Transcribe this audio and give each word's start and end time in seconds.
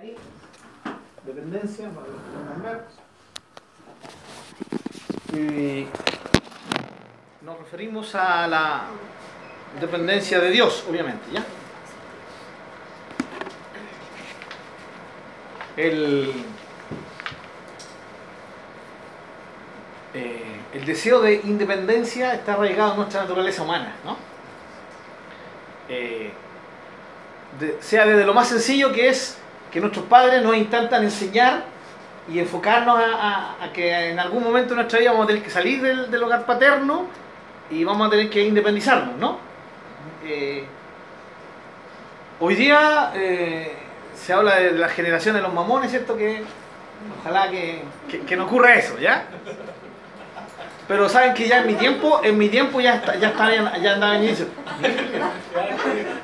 Ahí, 0.00 0.14
dependencia, 1.24 1.90
para. 1.90 2.86
Y 5.36 5.88
nos 7.40 7.58
referimos 7.58 8.14
a 8.14 8.46
la 8.46 8.82
dependencia 9.80 10.38
de 10.38 10.50
Dios, 10.50 10.84
obviamente, 10.88 11.24
¿ya? 11.32 11.44
El, 15.76 16.32
eh, 20.14 20.60
el 20.74 20.84
deseo 20.84 21.20
de 21.20 21.34
independencia 21.42 22.34
está 22.34 22.52
arraigado 22.52 22.92
en 22.92 22.96
nuestra 22.98 23.22
naturaleza 23.22 23.64
humana, 23.64 23.96
¿no? 24.04 24.16
Eh, 25.88 26.30
sea 27.80 28.06
desde 28.06 28.24
lo 28.24 28.34
más 28.34 28.48
sencillo 28.48 28.92
que 28.92 29.08
es 29.08 29.38
que 29.70 29.80
nuestros 29.80 30.04
padres 30.06 30.42
nos 30.42 30.56
intentan 30.56 31.02
enseñar 31.02 31.62
y 32.30 32.38
enfocarnos 32.38 32.98
a, 32.98 33.04
a- 33.60 33.64
a 33.64 33.72
que 33.72 34.10
en 34.10 34.18
algún 34.18 34.42
momento 34.44 34.70
de 34.70 34.76
nuestra 34.76 34.98
vida 34.98 35.10
vamos 35.12 35.24
a 35.24 35.28
tener 35.28 35.42
que 35.42 35.50
salir 35.50 35.80
del, 35.82 36.10
del 36.10 36.22
hogar 36.22 36.44
paterno 36.46 37.06
y 37.70 37.84
vamos 37.84 38.06
a 38.06 38.10
tener 38.10 38.30
que 38.30 38.42
independizarnos, 38.42 39.16
¿no? 39.16 39.38
Eh, 40.24 40.64
hoy 42.40 42.54
día 42.54 43.12
eh, 43.14 43.76
se 44.14 44.32
habla 44.32 44.56
de 44.56 44.72
la 44.72 44.88
generación 44.88 45.34
de 45.36 45.42
los 45.42 45.52
mamones, 45.52 45.90
¿cierto? 45.90 46.16
Que 46.16 46.42
ojalá 47.20 47.50
que, 47.50 47.82
que- 48.10 48.20
que 48.22 48.36
no 48.36 48.44
ocurra 48.44 48.74
eso, 48.74 48.98
¿ya? 48.98 49.24
Pero 50.86 51.06
saben 51.10 51.34
que 51.34 51.46
ya 51.46 51.58
en 51.58 51.66
mi 51.66 51.74
tiempo, 51.74 52.20
en 52.24 52.38
mi 52.38 52.48
tiempo 52.48 52.80
ya, 52.80 52.94
está, 52.94 53.14
ya, 53.16 53.28
estaba, 53.28 53.76
ya 53.76 53.92
andaba 53.94 54.16
en 54.16 54.24
inicio. 54.24 54.46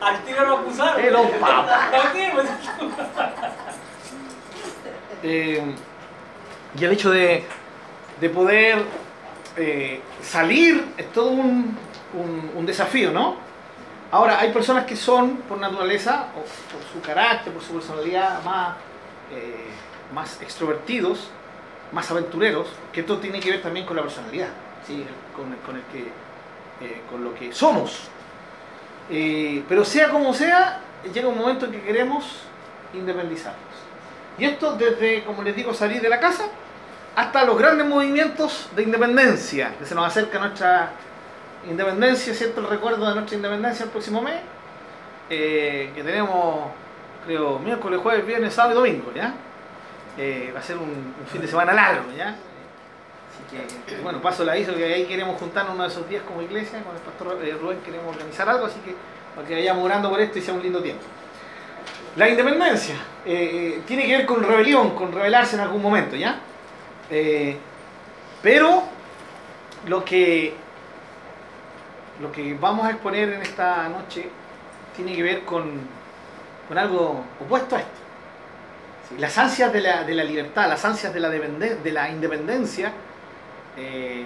Al 0.01 0.19
tiro 0.25 0.47
lo 0.47 0.57
acusaron. 0.59 1.13
Los 1.13 1.27
papas. 1.33 1.81
Eh, 5.25 5.63
y 6.79 6.85
el 6.85 6.93
hecho 6.93 7.11
de, 7.11 7.45
de 8.21 8.29
poder 8.31 8.83
eh, 9.57 10.01
salir 10.23 10.85
es 10.99 11.11
todo 11.13 11.31
un, 11.31 11.77
un- 12.55 12.67
desafío, 12.67 13.11
¿no? 13.11 13.37
Ahora, 14.11 14.39
hay 14.41 14.53
personas 14.53 14.85
que 14.85 14.95
son, 14.97 15.39
por 15.49 15.59
naturaleza, 15.59 16.27
o 16.37 16.41
por 16.41 16.83
su 16.93 17.01
carácter, 17.05 17.53
por 17.53 17.63
su 17.63 17.73
personalidad, 17.73 18.43
más, 18.45 18.77
eh, 19.33 19.67
más 20.15 20.41
extrovertidos, 20.43 21.31
más 21.93 22.11
aventureros, 22.11 22.69
que 22.93 23.01
esto 23.01 23.19
tiene 23.19 23.41
que 23.41 23.51
ver 23.51 23.63
también 23.63 23.87
con 23.87 23.97
la 23.97 24.03
personalidad, 24.03 24.49
¿sí? 24.87 25.05
con, 25.35 25.53
con 25.67 25.77
el 25.77 25.83
que, 25.93 26.03
eh, 26.85 27.01
con 27.11 27.25
lo 27.25 27.35
que 27.35 27.53
somos. 27.53 28.09
Eh, 29.11 29.63
pero 29.69 29.85
sea 29.85 30.11
como 30.11 30.33
sea, 30.35 30.81
llega 31.13 31.29
un 31.29 31.39
momento 31.39 31.67
en 31.67 31.73
que 31.73 31.83
queremos 31.83 32.25
independizarnos. 32.95 33.74
Y 34.39 34.45
esto 34.45 34.75
desde, 34.77 35.25
como 35.25 35.43
les 35.43 35.55
digo, 35.55 35.73
salir 35.73 36.01
de 36.01 36.09
la 36.09 36.19
casa 36.19 36.47
hasta 37.15 37.45
los 37.45 37.57
grandes 37.57 37.87
movimientos 37.87 38.69
de 38.75 38.83
independencia, 38.83 39.75
que 39.79 39.87
se 39.87 39.95
nos 39.95 40.07
acerca 40.07 40.39
nuestra 40.39 40.91
independencia, 41.69 42.35
¿cierto? 42.35 42.61
El 42.61 42.69
recuerdo 42.69 43.09
de 43.09 43.15
nuestra 43.15 43.37
independencia 43.37 43.85
el 43.85 43.91
próximo 43.91 44.21
mes, 44.21 44.41
eh, 45.31 45.93
que 45.95 46.03
tenemos, 46.03 46.71
creo, 47.25 47.59
miércoles, 47.61 48.01
jueves, 48.03 48.27
viernes, 48.27 48.53
sábado 48.53 48.73
y 48.73 48.77
domingo, 48.77 49.13
¿ya? 49.15 49.35
Eh, 50.19 50.53
va 50.55 50.61
a 50.61 50.63
ser 50.63 50.77
un, 50.77 51.15
fin 51.31 51.41
de 51.41 51.49
semana 51.49 51.73
largo, 51.73 52.11
¿ya? 52.17 52.31
Así 52.31 53.87
que, 53.87 53.97
bueno, 54.03 54.21
paso 54.21 54.43
el 54.43 54.51
aviso 54.51 54.75
que 54.75 54.85
ahí 54.85 55.07
queremos 55.07 55.39
juntarnos 55.39 55.75
uno 55.75 55.85
de 55.85 55.89
esos 55.89 56.09
días 56.09 56.23
como 56.27 56.43
iglesia, 56.43 56.83
con 56.83 56.95
el 56.95 57.03
pastor 57.03 57.39
eh, 57.45 57.57
Rubén 57.61 57.79
queremos 57.85 58.15
organizar 58.15 58.49
algo, 58.49 58.67
así 58.67 58.81
que 58.81 58.95
para 59.35 59.47
que 59.47 59.55
vayamos 59.55 59.85
orando 59.85 60.11
por 60.11 60.21
esto 60.21 60.39
y 60.39 60.43
sea 60.43 60.55
un 60.55 60.63
lindo 60.63 60.81
tiempo. 60.83 61.03
La 62.17 62.29
independencia 62.29 62.95
eh, 63.27 63.77
eh, 63.77 63.83
tiene 63.87 64.07
que 64.07 64.19
ver 64.19 64.27
con 64.27 64.43
rebelión, 64.43 64.95
con 64.95 65.13
rebelarse 65.13 65.57
en 65.57 65.63
algún 65.63 65.83
momento, 65.83 66.15
¿ya? 66.15 66.39
Eh, 67.11 67.57
pero 68.41 68.85
lo 69.89 70.05
que, 70.05 70.55
lo 72.21 72.31
que 72.31 72.55
vamos 72.55 72.87
a 72.87 72.91
exponer 72.91 73.33
en 73.33 73.43
esta 73.43 73.89
noche 73.89 74.29
tiene 74.95 75.17
que 75.17 75.23
ver 75.25 75.45
con, 75.45 75.73
con 76.69 76.79
algo 76.79 77.25
opuesto 77.41 77.75
a 77.75 77.81
esto. 77.81 77.99
Las 79.19 79.37
ansias 79.37 79.73
de 79.73 79.81
la, 79.81 80.05
de 80.05 80.15
la 80.15 80.25
libertad, 80.25 80.69
las 80.69 80.85
ansias 80.85 81.13
de 81.13 81.21
la, 81.21 81.31
de 81.31 81.93
la 81.93 82.11
independencia, 82.11 82.93
eh, 83.77 84.25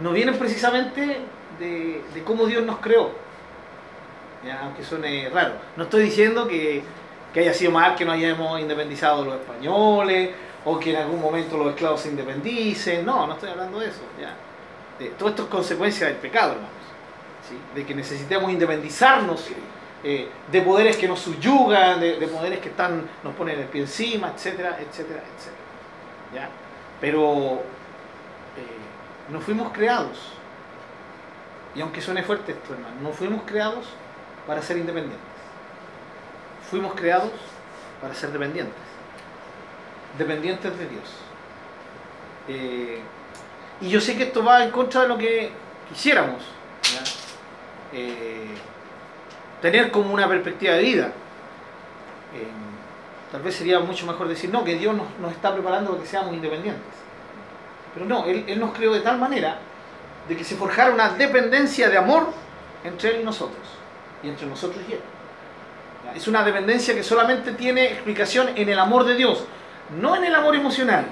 no 0.00 0.10
vienen 0.10 0.36
precisamente 0.36 1.20
de, 1.60 2.02
de 2.12 2.24
cómo 2.24 2.46
Dios 2.46 2.64
nos 2.64 2.78
creó. 2.78 3.12
¿ya? 4.44 4.62
Aunque 4.62 4.82
suene 4.82 5.30
raro. 5.30 5.54
No 5.76 5.84
estoy 5.84 6.02
diciendo 6.04 6.46
que, 6.48 6.82
que 7.34 7.40
haya 7.40 7.52
sido 7.52 7.72
mal 7.72 7.96
que 7.96 8.04
no 8.04 8.12
hayamos 8.12 8.60
independizado 8.60 9.24
los 9.24 9.34
españoles 9.34 10.30
o 10.64 10.78
que 10.78 10.90
en 10.90 11.02
algún 11.02 11.20
momento 11.20 11.58
los 11.58 11.70
esclavos 11.70 12.00
se 12.00 12.08
independicen. 12.10 13.04
No, 13.04 13.26
no 13.26 13.32
estoy 13.34 13.50
hablando 13.50 13.80
de 13.80 13.88
eso. 13.88 14.02
¿ya? 14.20 14.34
Eh, 15.04 15.12
todo 15.18 15.30
esto 15.30 15.42
es 15.42 15.48
consecuencia 15.48 16.06
del 16.06 16.16
pecado, 16.16 16.52
hermanos. 16.52 16.70
¿sí? 17.48 17.58
De 17.74 17.84
que 17.84 17.92
necesitemos 17.92 18.52
independizarnos 18.52 19.48
eh, 20.04 20.28
de 20.50 20.62
poderes 20.62 20.96
que 20.96 21.08
nos 21.08 21.18
subyugan, 21.18 21.98
de, 21.98 22.20
de 22.20 22.28
poderes 22.28 22.60
que 22.60 22.68
están, 22.68 23.02
nos 23.24 23.34
ponen 23.34 23.58
el 23.58 23.66
pie 23.66 23.80
encima, 23.80 24.32
etcétera, 24.34 24.78
etcétera, 24.80 25.20
etcétera. 25.36 25.64
¿ya? 26.32 26.48
Pero 27.00 27.54
eh, 28.56 29.30
no 29.30 29.40
fuimos 29.40 29.72
creados, 29.72 30.16
y 31.74 31.80
aunque 31.80 32.00
suene 32.00 32.22
fuerte 32.22 32.52
esto, 32.52 32.74
hermano, 32.74 32.94
no 33.02 33.10
fuimos 33.10 33.42
creados 33.44 33.86
para 34.46 34.62
ser 34.62 34.76
independientes. 34.76 35.33
Fuimos 36.70 36.94
creados 36.94 37.30
para 38.00 38.14
ser 38.14 38.30
dependientes. 38.30 38.74
Dependientes 40.18 40.78
de 40.78 40.86
Dios. 40.88 41.04
Eh, 42.48 43.00
y 43.80 43.88
yo 43.88 44.00
sé 44.00 44.16
que 44.16 44.24
esto 44.24 44.44
va 44.44 44.64
en 44.64 44.70
contra 44.70 45.02
de 45.02 45.08
lo 45.08 45.18
que 45.18 45.50
quisiéramos. 45.88 46.42
Eh, 47.92 48.48
tener 49.60 49.90
como 49.90 50.12
una 50.12 50.28
perspectiva 50.28 50.74
de 50.74 50.82
vida. 50.82 51.06
Eh, 52.34 52.48
tal 53.30 53.42
vez 53.42 53.54
sería 53.54 53.80
mucho 53.80 54.06
mejor 54.06 54.28
decir, 54.28 54.50
no, 54.50 54.64
que 54.64 54.74
Dios 54.76 54.94
nos, 54.94 55.06
nos 55.20 55.32
está 55.32 55.52
preparando 55.52 55.90
para 55.90 56.02
que 56.02 56.08
seamos 56.08 56.34
independientes. 56.34 56.82
Pero 57.94 58.06
no, 58.06 58.26
él, 58.26 58.44
él 58.48 58.58
nos 58.58 58.74
creó 58.74 58.92
de 58.92 59.00
tal 59.00 59.18
manera 59.18 59.58
de 60.28 60.36
que 60.36 60.44
se 60.44 60.56
forjara 60.56 60.92
una 60.92 61.10
dependencia 61.10 61.88
de 61.88 61.98
amor 61.98 62.28
entre 62.82 63.10
Él 63.10 63.20
y 63.20 63.24
nosotros, 63.24 63.66
y 64.22 64.28
entre 64.28 64.46
nosotros 64.46 64.82
y 64.88 64.92
Él. 64.94 65.00
Es 66.14 66.28
una 66.28 66.44
dependencia 66.44 66.94
que 66.94 67.02
solamente 67.02 67.52
tiene 67.52 67.86
explicación 67.86 68.50
en 68.54 68.68
el 68.68 68.78
amor 68.78 69.04
de 69.04 69.14
Dios, 69.14 69.44
no 70.00 70.16
en 70.16 70.24
el 70.24 70.34
amor 70.34 70.54
emocional, 70.54 71.06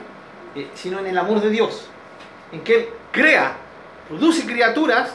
eh, 0.55 0.69
sino 0.75 0.99
en 1.01 1.07
el 1.07 1.19
amor 1.19 1.41
de 1.41 1.51
Dios, 1.51 1.89
en 2.53 2.61
que 2.63 2.75
Él 2.75 2.89
crea, 3.11 3.55
produce 4.09 4.47
criaturas 4.47 5.15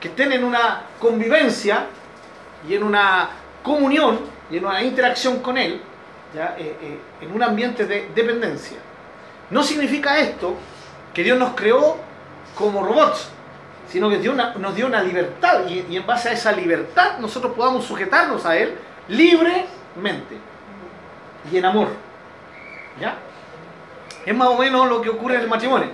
que 0.00 0.08
estén 0.08 0.32
en 0.32 0.44
una 0.44 0.82
convivencia 0.98 1.86
y 2.68 2.74
en 2.74 2.82
una 2.82 3.30
comunión 3.62 4.20
y 4.50 4.58
en 4.58 4.64
una 4.64 4.82
interacción 4.82 5.40
con 5.40 5.58
Él, 5.58 5.80
¿ya? 6.34 6.54
Eh, 6.58 6.76
eh, 6.80 6.98
en 7.20 7.32
un 7.32 7.42
ambiente 7.42 7.86
de 7.86 8.10
dependencia. 8.14 8.78
No 9.50 9.62
significa 9.62 10.18
esto 10.18 10.54
que 11.14 11.22
Dios 11.22 11.38
nos 11.38 11.54
creó 11.54 11.96
como 12.54 12.84
robots, 12.84 13.30
sino 13.88 14.08
que 14.10 14.18
Dios 14.18 14.34
na- 14.34 14.54
nos 14.58 14.74
dio 14.74 14.86
una 14.86 15.02
libertad 15.02 15.66
y, 15.68 15.86
y 15.88 15.96
en 15.96 16.06
base 16.06 16.30
a 16.30 16.32
esa 16.32 16.52
libertad 16.52 17.18
nosotros 17.18 17.52
podamos 17.54 17.84
sujetarnos 17.84 18.44
a 18.46 18.56
Él 18.56 18.76
libremente 19.08 20.36
y 21.50 21.56
en 21.58 21.64
amor. 21.64 21.88
¿Ya? 23.00 23.14
Es 24.24 24.34
más 24.34 24.48
o 24.48 24.58
menos 24.58 24.88
lo 24.88 25.00
que 25.02 25.10
ocurre 25.10 25.36
en 25.36 25.42
el 25.42 25.48
matrimonio. 25.48 25.88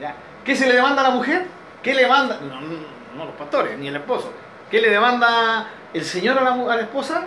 ¿Ya? 0.00 0.14
¿Qué 0.44 0.54
se 0.54 0.66
le 0.66 0.74
demanda 0.74 1.00
a 1.02 1.04
la 1.04 1.10
mujer? 1.10 1.46
¿Qué 1.82 1.94
le 1.94 2.02
demanda? 2.02 2.38
No, 2.40 2.60
no, 2.60 2.76
no 3.16 3.24
los 3.24 3.34
pastores, 3.34 3.76
ni 3.78 3.88
el 3.88 3.96
esposo. 3.96 4.32
¿Qué 4.70 4.80
le 4.80 4.90
demanda 4.90 5.66
el 5.92 6.04
Señor 6.04 6.38
a 6.38 6.42
la, 6.42 6.50
mu- 6.52 6.70
a 6.70 6.76
la 6.76 6.82
esposa? 6.82 7.24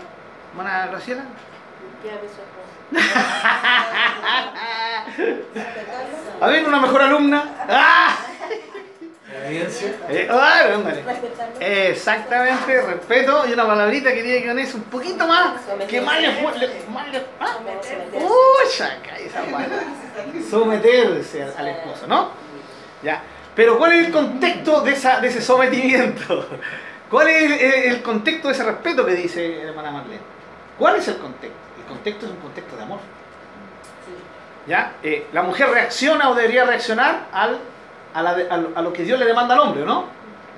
Hermana 0.52 0.88
Graciela. 0.88 1.24
Esposa. 2.04 2.42
A 6.42 6.48
ver, 6.48 6.68
una 6.68 6.80
mejor 6.80 7.02
alumna. 7.02 7.44
¡Ah! 7.70 8.16
Evidencia. 9.44 9.96
Eh, 10.10 10.28
ándale. 10.30 11.04
Exactamente, 11.60 12.82
respeto 12.82 13.46
y 13.48 13.54
una 13.54 13.66
palabrita 13.68 14.14
que 14.14 14.24
tiene 14.24 14.42
que 14.42 14.48
ver 14.54 14.60
eso 14.60 14.78
un 14.78 14.84
poquito 14.84 15.28
más, 15.28 15.62
que 15.88 16.02
más 16.02 16.22
le 16.22 16.32
fue, 16.34 16.58
le- 16.60 16.84
más 16.92 17.08
le- 17.12 17.26
¿ah? 17.40 17.58
Uy, 18.14 18.68
esa 18.68 19.42
palabra. 19.52 19.84
Someterse 20.50 21.44
al, 21.44 21.54
al 21.58 21.68
esposo, 21.68 22.08
¿no? 22.08 22.30
Ya. 23.04 23.22
Pero 23.56 23.78
¿cuál 23.78 23.94
es 23.94 24.08
el 24.08 24.12
contexto 24.12 24.82
de, 24.82 24.92
esa, 24.94 25.20
de 25.20 25.28
ese 25.28 25.42
sometimiento? 25.42 26.48
¿Cuál 27.10 27.28
es 27.30 27.44
el, 27.44 27.52
el- 27.54 27.84
el 27.94 28.02
contexto 28.02 28.48
de 28.48 28.54
ese 28.54 28.64
respeto 28.64 29.06
que 29.06 29.14
dice 29.14 29.60
la 29.64 29.70
hermana 29.70 29.92
Marlene? 29.92 30.22
¿Cuál 30.78 30.96
es 30.98 31.08
el 31.08 31.18
contexto? 31.18 31.58
El 31.80 31.86
contexto 31.86 32.26
es 32.26 32.32
un 32.32 32.38
contexto 32.40 32.76
de 32.76 32.84
amor. 32.84 33.00
¿Ya? 34.68 34.94
Eh, 35.04 35.28
la 35.32 35.44
mujer 35.44 35.70
reacciona 35.70 36.30
o 36.30 36.36
debería 36.36 36.66
reaccionar 36.66 37.28
al, 37.32 37.60
a, 38.16 38.22
la 38.24 38.34
de- 38.34 38.50
a 38.50 38.58
lo- 38.58 38.72
a 38.76 38.82
lo 38.82 38.92
que 38.94 39.04
Dios 39.04 39.20
le 39.20 39.26
demanda 39.26 39.54
al 39.54 39.60
hombre, 39.60 39.86
¿no? 39.86 40.06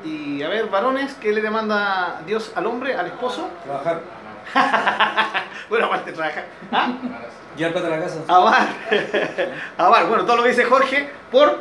Y 0.05 0.41
a 0.43 0.47
ver, 0.47 0.67
varones, 0.67 1.15
¿qué 1.15 1.33
le 1.33 1.41
demanda 1.41 2.21
Dios 2.25 2.51
al 2.55 2.65
hombre, 2.67 2.95
al 2.95 3.07
esposo? 3.07 3.49
Trabajar. 3.65 3.99
bueno, 5.69 5.87
aparte 5.87 6.13
trabajar. 6.13 6.45
¿Ah? 6.71 6.87
Llevar 7.57 7.73
plata 7.73 7.87
a 7.87 7.89
la 7.91 7.99
casa. 7.99 8.19
Amar. 8.27 8.67
amar. 9.77 10.05
Bueno, 10.07 10.25
todo 10.25 10.37
lo 10.37 10.43
que 10.43 10.49
dice 10.49 10.63
Jorge, 10.65 11.09
por, 11.31 11.57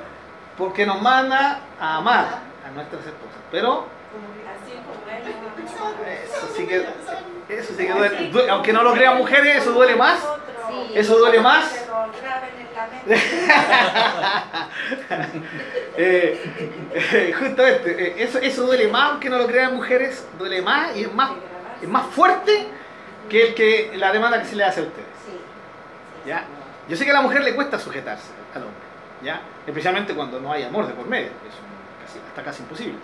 porque 0.58 0.84
nos 0.86 1.00
manda 1.02 1.60
a 1.80 1.96
amar 1.96 2.26
a 2.66 2.70
nuestras 2.74 3.00
esposas. 3.06 3.40
Pero 3.50 3.86
Así 6.52 6.62
como 6.62 6.68
que, 6.68 6.86
eso 7.48 7.72
sí 7.76 7.86
que 7.86 7.92
duele. 7.92 8.30
Du- 8.30 8.50
Aunque 8.50 8.72
no 8.72 8.82
lo 8.82 8.92
crean 8.94 9.16
mujeres, 9.18 9.56
eso 9.58 9.72
duele 9.72 9.94
más. 9.96 10.18
Eso 10.94 11.18
duele 11.18 11.40
más. 11.40 11.86
Eh, 15.98 16.38
eh, 16.92 17.32
justamente, 17.38 17.90
eh, 18.08 18.14
eso, 18.22 18.38
eso 18.38 18.66
duele 18.66 18.86
más, 18.88 19.12
aunque 19.12 19.30
no 19.30 19.38
lo 19.38 19.46
crean 19.46 19.74
mujeres, 19.74 20.26
duele 20.38 20.60
más 20.60 20.94
y 20.94 21.04
es 21.04 21.14
más, 21.14 21.30
es 21.80 21.88
más 21.88 22.06
fuerte 22.08 22.66
que, 23.30 23.48
el 23.48 23.54
que 23.54 23.92
la 23.96 24.12
demanda 24.12 24.38
que 24.42 24.46
se 24.46 24.56
le 24.56 24.64
hace 24.64 24.80
a 24.80 24.82
ustedes. 24.82 25.06
¿ya? 26.26 26.44
Yo 26.88 26.96
sé 26.96 27.04
que 27.06 27.10
a 27.12 27.14
la 27.14 27.22
mujer 27.22 27.42
le 27.42 27.54
cuesta 27.54 27.78
sujetarse 27.78 28.28
al 28.54 28.62
hombre, 28.64 28.76
¿ya? 29.22 29.40
especialmente 29.66 30.14
cuando 30.14 30.38
no 30.38 30.52
hay 30.52 30.64
amor 30.64 30.86
de 30.86 30.92
por 30.92 31.06
medio, 31.06 31.28
eso 31.28 31.58
casi, 32.04 32.18
está 32.18 32.42
casi 32.42 32.62
imposible. 32.62 32.98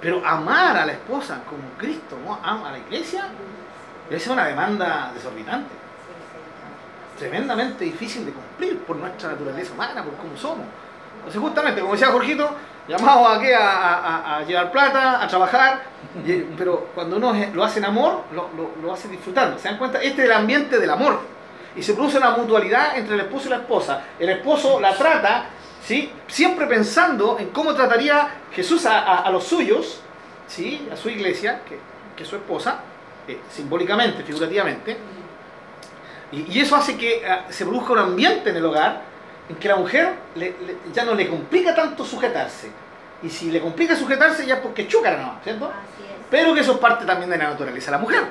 Pero 0.00 0.24
amar 0.24 0.76
a 0.76 0.86
la 0.86 0.92
esposa 0.92 1.40
como 1.48 1.62
Cristo 1.76 2.16
ama 2.42 2.68
a 2.68 2.72
la 2.72 2.78
iglesia, 2.78 3.24
es 4.10 4.26
una 4.28 4.46
demanda 4.46 5.10
desorbitante, 5.12 5.70
tremendamente 7.18 7.84
difícil 7.84 8.24
de 8.24 8.32
cumplir 8.32 8.78
por 8.80 8.96
nuestra 8.96 9.30
naturaleza 9.30 9.72
humana, 9.72 10.04
por 10.04 10.14
cómo 10.14 10.36
somos. 10.36 10.66
Entonces 11.18 11.40
justamente, 11.40 11.80
como 11.80 11.94
decía 11.94 12.08
Jorgito, 12.08 12.48
llamado 12.86 13.26
a, 13.28 13.40
qué? 13.40 13.54
A, 13.54 14.42
llevar 14.46 14.70
plata, 14.70 15.22
a 15.22 15.28
trabajar, 15.28 15.82
pero 16.56 16.88
cuando 16.94 17.16
uno 17.16 17.34
lo 17.52 17.64
hace 17.64 17.80
en 17.80 17.86
amor, 17.86 18.22
lo 18.82 18.92
hace 18.92 19.08
disfrutando. 19.08 19.58
¿Se 19.58 19.68
dan 19.68 19.78
cuenta? 19.78 20.00
Este 20.00 20.22
es 20.22 20.26
el 20.26 20.32
ambiente 20.32 20.78
del 20.78 20.90
amor. 20.90 21.20
Y 21.76 21.82
se 21.82 21.94
produce 21.94 22.18
una 22.18 22.30
mutualidad 22.30 22.96
entre 22.96 23.14
el 23.14 23.20
esposo 23.20 23.46
y 23.46 23.50
la 23.50 23.56
esposa. 23.58 24.02
El 24.18 24.30
esposo 24.30 24.80
la 24.80 24.94
trata, 24.94 25.44
¿sí? 25.88 26.12
siempre 26.26 26.66
pensando 26.66 27.38
en 27.38 27.48
cómo 27.48 27.72
trataría 27.74 28.28
Jesús 28.52 28.84
a, 28.84 28.98
a- 29.00 29.18
a 29.22 29.30
los 29.30 29.44
suyos, 29.44 30.00
¿sí? 30.46 30.86
a 30.92 30.96
su 30.96 31.08
iglesia, 31.08 31.62
que, 31.66 31.78
que 32.14 32.22
es 32.24 32.28
su 32.28 32.36
esposa, 32.36 32.80
eh, 33.26 33.38
simbólicamente, 33.50 34.22
figurativamente. 34.22 34.98
Y, 36.32 36.52
y 36.52 36.60
eso 36.60 36.76
hace 36.76 36.98
que 36.98 37.24
ah, 37.26 37.46
se 37.48 37.64
produzca 37.64 37.92
un 37.94 37.98
ambiente 38.00 38.50
en 38.50 38.56
el 38.56 38.66
hogar 38.66 39.00
en 39.48 39.56
que 39.56 39.66
la 39.66 39.76
mujer 39.76 40.12
le- 40.34 40.54
le- 40.66 40.76
ya 40.92 41.04
no 41.06 41.14
le 41.14 41.26
complica 41.26 41.74
tanto 41.74 42.04
sujetarse. 42.04 42.70
Y 43.22 43.30
si 43.30 43.50
le 43.50 43.60
complica 43.60 43.96
sujetarse 43.96 44.44
ya 44.46 44.56
es 44.56 44.60
porque 44.60 44.86
chúcara 44.86 45.16
nomás, 45.16 45.42
¿cierto? 45.42 45.64
Así 45.66 46.02
es. 46.02 46.26
Pero 46.30 46.52
que 46.52 46.60
eso 46.60 46.72
es 46.72 46.78
parte 46.78 47.06
también 47.06 47.30
de 47.30 47.38
la 47.38 47.48
naturaleza 47.48 47.86
de 47.86 47.96
la 47.96 48.02
mujer. 48.02 48.24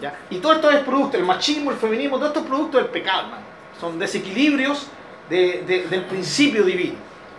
¿ya? 0.00 0.14
Y 0.30 0.38
todo 0.38 0.54
esto 0.54 0.70
es 0.70 0.80
producto, 0.80 1.18
el 1.18 1.24
machismo, 1.24 1.70
el 1.70 1.76
feminismo, 1.76 2.16
todo 2.16 2.28
esto 2.28 2.40
es 2.40 2.46
producto 2.46 2.78
del 2.78 2.86
pecado, 2.86 3.24
hermano. 3.24 3.42
Son 3.78 3.98
desequilibrios 3.98 4.86
de- 5.28 5.64
de- 5.66 5.88
del 5.88 6.04
principio 6.04 6.62
divino. 6.64 6.96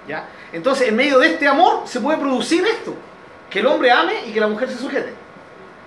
¿ya? 0.07 0.27
Entonces, 0.51 0.87
en 0.87 0.95
medio 0.95 1.19
de 1.19 1.27
este 1.33 1.47
amor 1.47 1.83
se 1.85 1.99
puede 1.99 2.17
producir 2.17 2.65
esto, 2.65 2.93
que 3.49 3.59
el 3.59 3.67
hombre 3.67 3.91
ame 3.91 4.25
y 4.27 4.31
que 4.31 4.39
la 4.39 4.47
mujer 4.47 4.69
se 4.69 4.77
sujete. 4.77 5.13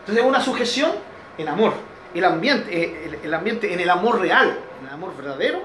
Entonces 0.00 0.22
es 0.24 0.28
una 0.28 0.40
sujeción 0.40 0.92
en 1.38 1.48
amor. 1.48 1.74
El 2.14 2.24
ambiente, 2.24 2.68
eh, 2.76 3.04
el, 3.06 3.26
el 3.26 3.34
ambiente 3.34 3.72
en 3.72 3.80
el 3.80 3.88
amor 3.90 4.20
real, 4.20 4.58
en 4.80 4.86
el 4.88 4.92
amor 4.92 5.16
verdadero, 5.16 5.62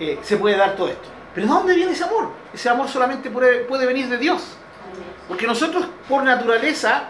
eh, 0.00 0.18
se 0.22 0.36
puede 0.36 0.56
dar 0.56 0.74
todo 0.76 0.88
esto. 0.88 1.08
Pero 1.34 1.46
¿de 1.46 1.52
dónde 1.52 1.74
viene 1.74 1.92
ese 1.92 2.04
amor? 2.04 2.30
Ese 2.54 2.68
amor 2.68 2.88
solamente 2.88 3.28
puede, 3.30 3.58
puede 3.64 3.86
venir 3.86 4.08
de 4.08 4.16
Dios. 4.18 4.42
Porque 5.28 5.46
nosotros, 5.46 5.86
por 6.08 6.22
naturaleza, 6.22 7.04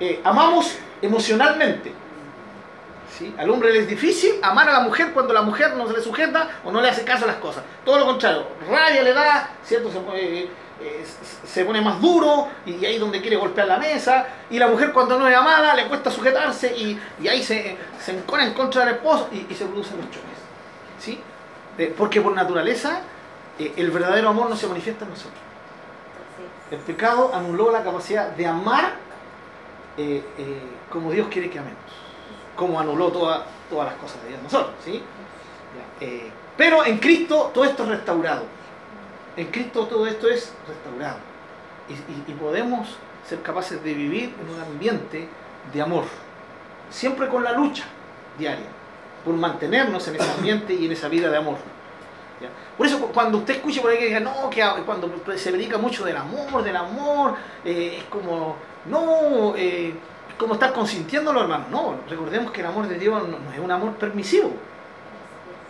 eh, 0.00 0.20
amamos 0.24 0.76
emocionalmente. 1.02 1.92
¿Sí? 3.20 3.34
Al 3.38 3.50
hombre 3.50 3.70
le 3.70 3.80
es 3.80 3.86
difícil 3.86 4.36
amar 4.42 4.66
a 4.70 4.72
la 4.72 4.80
mujer 4.80 5.12
cuando 5.12 5.34
la 5.34 5.42
mujer 5.42 5.76
no 5.76 5.86
se 5.86 5.92
le 5.92 6.00
sujeta 6.02 6.48
o 6.64 6.72
no 6.72 6.80
le 6.80 6.88
hace 6.88 7.04
caso 7.04 7.24
a 7.24 7.26
las 7.28 7.36
cosas. 7.36 7.62
Todo 7.84 7.98
lo 7.98 8.06
contrario, 8.06 8.46
rabia 8.66 9.02
le 9.02 9.12
da, 9.12 9.50
¿cierto? 9.62 9.92
Se, 9.92 9.98
pone- 10.00 10.48
eh, 10.80 11.04
se 11.44 11.64
pone 11.66 11.82
más 11.82 12.00
duro 12.00 12.48
y 12.64 12.82
ahí 12.86 12.94
es 12.94 13.00
donde 13.00 13.20
quiere 13.20 13.36
golpear 13.36 13.66
la 13.68 13.76
mesa. 13.76 14.26
Y 14.48 14.58
la 14.58 14.68
mujer 14.68 14.92
cuando 14.94 15.18
no 15.18 15.28
es 15.28 15.36
amada 15.36 15.74
le 15.74 15.86
cuesta 15.86 16.10
sujetarse 16.10 16.74
y, 16.74 16.98
y 17.22 17.28
ahí 17.28 17.42
se, 17.42 17.76
se 18.02 18.12
encona 18.12 18.46
en 18.46 18.54
contra 18.54 18.86
del 18.86 18.94
esposo 18.94 19.28
y, 19.32 19.46
y 19.50 19.54
se 19.54 19.66
producen 19.66 19.98
los 19.98 20.06
choques. 20.06 20.38
¿Sí? 20.98 21.20
Eh, 21.76 21.94
porque 21.94 22.22
por 22.22 22.32
naturaleza 22.34 23.02
eh, 23.58 23.74
el 23.76 23.90
verdadero 23.90 24.30
amor 24.30 24.48
no 24.48 24.56
se 24.56 24.66
manifiesta 24.66 25.04
en 25.04 25.10
nosotros. 25.10 25.38
El 26.70 26.78
pecado 26.78 27.32
anuló 27.34 27.70
la 27.70 27.82
capacidad 27.82 28.30
de 28.30 28.46
amar 28.46 28.94
eh, 29.98 30.24
eh, 30.38 30.62
como 30.88 31.10
Dios 31.10 31.26
quiere 31.30 31.50
que 31.50 31.58
amemos. 31.58 31.80
Como 32.60 32.78
anuló 32.78 33.08
toda- 33.08 33.46
todas 33.70 33.86
las 33.86 33.94
cosas 33.94 34.22
de 34.22 34.28
Dios 34.28 34.42
nosotros. 34.42 34.74
¿sí? 34.84 35.02
Eh, 36.02 36.30
pero 36.58 36.84
en 36.84 36.98
Cristo 36.98 37.50
todo 37.54 37.64
esto 37.64 37.84
es 37.84 37.88
restaurado. 37.88 38.42
En 39.34 39.46
Cristo 39.46 39.86
todo 39.86 40.06
esto 40.06 40.28
es 40.28 40.52
restaurado. 40.68 41.16
Y, 41.88 42.32
podemos 42.32 42.86
ser 43.26 43.40
capaces 43.40 43.82
de 43.82 43.94
vivir 43.94 44.34
en 44.38 44.54
un 44.54 44.60
ambiente 44.60 45.26
de 45.72 45.80
amor. 45.80 46.04
Siempre 46.90 47.28
con 47.28 47.42
la 47.42 47.52
lucha 47.52 47.84
diaria. 48.38 48.66
Por 49.24 49.32
mantenernos 49.34 50.06
en 50.08 50.16
ese 50.16 50.30
ambiente 50.30 50.74
y 50.74 50.84
en 50.84 50.92
esa 50.92 51.08
vida 51.08 51.30
de 51.30 51.38
amor. 51.38 51.56
Por 52.76 52.86
eso 52.86 52.98
cu- 53.00 53.08
cuando 53.12 53.38
usted 53.38 53.54
escuche 53.56 53.80
por 53.80 53.90
ahí 53.90 53.98
que 53.98 54.06
diga, 54.06 54.20
no, 54.20 54.50
que 54.50 54.62
cuando 54.84 55.10
se 55.36 55.50
predica 55.50 55.78
mucho 55.78 56.04
del 56.04 56.16
amor, 56.18 56.62
del 56.62 56.76
amor, 56.76 57.36
eh, 57.64 57.96
es 58.00 58.04
como, 58.04 58.56
no, 58.86 59.54
eh, 59.56 59.94
como 60.40 60.54
estar 60.54 60.72
consintiéndolo, 60.72 61.42
hermano. 61.42 61.66
No, 61.70 61.96
recordemos 62.08 62.50
que 62.50 62.62
el 62.62 62.66
amor 62.66 62.88
de 62.88 62.98
Dios 62.98 63.28
no, 63.28 63.36
es 63.52 63.58
un 63.58 63.70
amor 63.70 63.92
permisivo. 63.96 64.50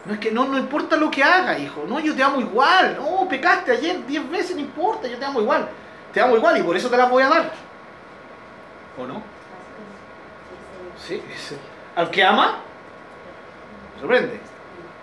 No 0.07 0.15
es 0.15 0.21
que 0.21 0.31
no, 0.31 0.47
no 0.47 0.57
importa 0.57 0.97
lo 0.97 1.11
que 1.11 1.25
haga, 1.25 1.59
hijo. 1.59 1.85
No, 1.89 1.99
yo 1.99 2.15
te 2.15 2.23
amo 2.23 2.41
igual. 2.41 2.97
No, 2.97 3.29
pecaste 3.29 3.73
ayer 3.73 4.07
10 4.07 4.31
veces, 4.31 4.55
no 4.55 4.61
importa, 4.63 5.09
yo 5.09 5.19
te 5.19 5.25
amo 5.25 5.41
igual. 5.41 5.69
Te 6.15 6.21
amo 6.21 6.37
igual 6.37 6.57
y 6.57 6.63
por 6.63 6.77
eso 6.77 6.89
te 6.89 6.97
la 6.97 7.07
voy 7.07 7.25
a 7.25 7.29
dar. 7.29 7.53
¿O 8.97 9.07
no? 9.07 9.21
Sí, 11.05 11.21
sí. 11.37 11.57
Al 11.97 12.09
que 12.09 12.23
ama, 12.23 12.61
sorprende. 14.01 14.39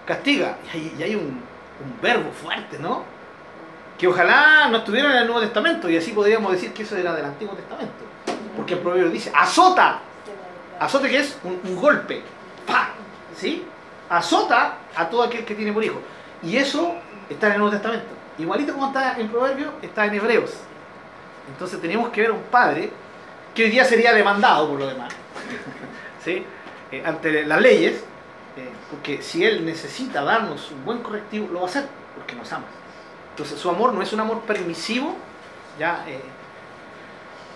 Castiga. 0.06 0.58
Y 0.64 0.78
hay, 0.78 0.96
y 0.98 1.04
hay 1.04 1.16
un, 1.16 1.24
un 1.26 2.02
verbo 2.02 2.32
fuerte, 2.32 2.80
¿no? 2.80 3.04
Que 3.98 4.08
ojalá 4.08 4.70
no 4.70 4.78
estuviera 4.78 5.12
en 5.12 5.18
el 5.18 5.26
Nuevo 5.26 5.42
Testamento 5.42 5.90
y 5.90 5.98
así 5.98 6.14
podríamos 6.14 6.54
decir 6.54 6.72
que 6.72 6.84
eso 6.84 6.96
era 6.96 7.14
del 7.14 7.26
Antiguo 7.26 7.54
Testamento. 7.54 8.07
Porque 8.58 8.74
el 8.74 8.80
proverbio 8.82 9.10
dice, 9.10 9.32
azota. 9.34 10.00
Azote 10.80 11.10
que 11.10 11.20
es 11.20 11.38
un, 11.44 11.60
un 11.64 11.76
golpe. 11.76 12.22
¡Pa! 12.66 12.90
¿Sí? 13.36 13.66
Azota 14.10 14.78
a 14.96 15.10
todo 15.10 15.24
aquel 15.24 15.46
que 15.46 15.56
tiene 15.56 15.72
por 15.72 15.84
hijo. 15.84 16.02
Y 16.44 16.58
eso 16.58 16.96
está 17.30 17.48
en 17.48 17.54
el 17.54 17.60
Nuevo 17.60 17.72
Testamento. 17.74 18.08
Igualito 18.38 18.74
como 18.74 18.88
está 18.88 19.18
en 19.18 19.30
Proverbio, 19.30 19.72
está 19.82 20.06
en 20.06 20.16
Hebreos. 20.16 20.54
Entonces 21.48 21.80
tenemos 21.82 22.10
que 22.10 22.22
ver 22.22 22.30
a 22.32 22.34
un 22.34 22.44
padre 22.44 22.92
que 23.56 23.64
hoy 23.64 23.70
día 23.70 23.86
sería 23.86 24.14
demandado 24.14 24.70
por 24.70 24.80
lo 24.80 24.88
demás. 24.88 25.14
¿Sí? 26.24 26.46
Eh, 26.92 27.04
ante 27.06 27.46
las 27.46 27.62
leyes. 27.62 28.04
eh, 28.58 28.70
porque 28.92 29.22
si 29.22 29.44
él 29.44 29.66
necesita 29.66 30.24
darnos 30.24 30.72
un 30.72 30.86
buen 30.86 31.00
correctivo, 31.00 31.48
lo 31.52 31.60
va 31.60 31.66
a 31.66 31.70
hacer 31.70 31.88
porque 32.16 32.36
nos 32.36 32.52
ama. 32.52 32.66
Entonces 33.32 33.60
su 33.60 33.70
amor 33.70 33.94
no 33.94 34.02
es 34.02 34.14
un 34.14 34.20
amor 34.20 34.42
permisivo, 34.42 35.16
ya 35.80 36.04
eh, 36.08 36.22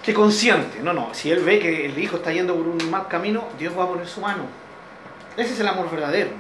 que 0.04 0.14
consciente. 0.14 0.80
No, 0.82 0.94
no. 0.94 1.10
Si 1.14 1.32
él 1.32 1.44
ve 1.44 1.60
que 1.60 1.86
el 1.86 1.98
hijo 1.98 2.18
está 2.18 2.32
yendo 2.32 2.56
por 2.56 2.68
un 2.68 2.90
mal 2.90 3.08
camino, 3.08 3.46
Dios 3.58 3.78
va 3.78 3.84
a 3.84 3.88
poner 3.88 4.08
su 4.08 4.22
mano. 4.22 4.44
Ese 5.38 5.54
es 5.54 5.60
el 5.60 5.68
amor 5.68 5.90
verdadero. 5.90 6.32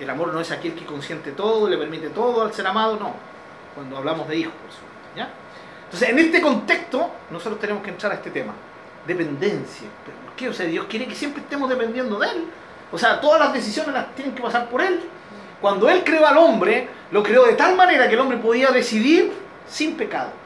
El 0.00 0.08
amor 0.08 0.32
no 0.32 0.40
es 0.40 0.50
aquel 0.50 0.74
que 0.74 0.84
consiente 0.86 1.32
todo, 1.32 1.68
le 1.68 1.76
permite 1.76 2.08
todo 2.08 2.42
al 2.42 2.54
ser 2.54 2.66
amado, 2.66 2.96
no. 2.98 3.14
Cuando 3.74 3.98
hablamos 3.98 4.26
de 4.28 4.36
hijos, 4.36 4.54
por 4.54 4.70
supuesto. 4.70 5.16
¿ya? 5.16 5.28
Entonces, 5.84 6.08
en 6.08 6.18
este 6.18 6.40
contexto, 6.40 7.10
nosotros 7.30 7.60
tenemos 7.60 7.82
que 7.82 7.90
entrar 7.90 8.12
a 8.12 8.14
este 8.14 8.30
tema. 8.30 8.54
Dependencia. 9.06 9.88
¿Pero 10.04 10.16
¿Por 10.24 10.34
qué? 10.34 10.48
O 10.48 10.54
sea, 10.54 10.66
Dios 10.66 10.86
quiere 10.88 11.06
que 11.06 11.14
siempre 11.14 11.42
estemos 11.42 11.68
dependiendo 11.68 12.18
de 12.18 12.28
Él. 12.28 12.44
O 12.90 12.98
sea, 12.98 13.20
todas 13.20 13.40
las 13.40 13.52
decisiones 13.52 13.92
las 13.92 14.14
tienen 14.14 14.34
que 14.34 14.42
pasar 14.42 14.68
por 14.68 14.80
Él. 14.80 15.00
Cuando 15.60 15.88
Él 15.88 16.02
creó 16.02 16.26
al 16.26 16.38
hombre, 16.38 16.88
lo 17.10 17.22
creó 17.22 17.44
de 17.44 17.52
tal 17.52 17.76
manera 17.76 18.08
que 18.08 18.14
el 18.14 18.20
hombre 18.20 18.38
podía 18.38 18.70
decidir 18.70 19.32
sin 19.68 19.96
pecado. 19.96 20.39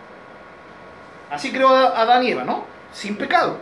Así 1.31 1.53
creó 1.53 1.69
Adán 1.69 2.23
y 2.23 2.31
Eva, 2.31 2.45
¿no? 2.45 2.65
Sin 2.93 3.17
pecado. 3.17 3.59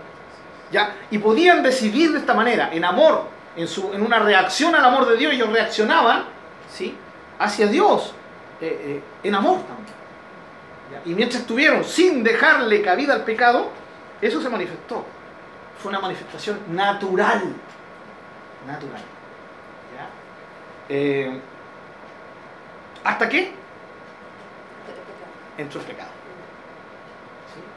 ¿Ya? 0.71 0.95
Y 1.11 1.19
podían 1.19 1.63
decidir 1.63 2.13
de 2.13 2.19
esta 2.19 2.35
manera, 2.35 2.71
en 2.73 2.85
amor, 2.85 3.29
en, 3.57 3.69
su, 3.69 3.93
en 3.93 4.03
una 4.03 4.19
reacción 4.19 4.75
al 4.75 4.85
amor 4.85 5.07
de 5.07 5.17
Dios, 5.17 5.33
ellos 5.33 5.51
reaccionaban 5.51 6.25
¿sí? 6.73 6.97
hacia 7.39 7.67
Dios, 7.67 8.15
eh, 8.61 8.81
eh, 8.83 9.03
en 9.23 9.35
amor 9.35 9.59
también. 9.59 9.95
¿Ya? 10.93 11.11
Y 11.11 11.15
mientras 11.15 11.43
estuvieron 11.43 11.85
sin 11.85 12.25
dejarle 12.25 12.81
cabida 12.83 13.15
al 13.15 13.25
pecado, 13.25 13.71
eso 14.21 14.41
se 14.41 14.49
manifestó. 14.49 15.05
Fue 15.79 15.91
una 15.91 16.01
manifestación 16.01 16.61
natural. 16.69 17.43
Natural. 18.67 19.03
¿Ya? 19.95 20.09
Eh, 20.89 21.41
¿Hasta 23.05 23.29
qué? 23.29 23.53
Entró 25.59 25.81
el 25.81 25.87
pecado. 25.87 26.12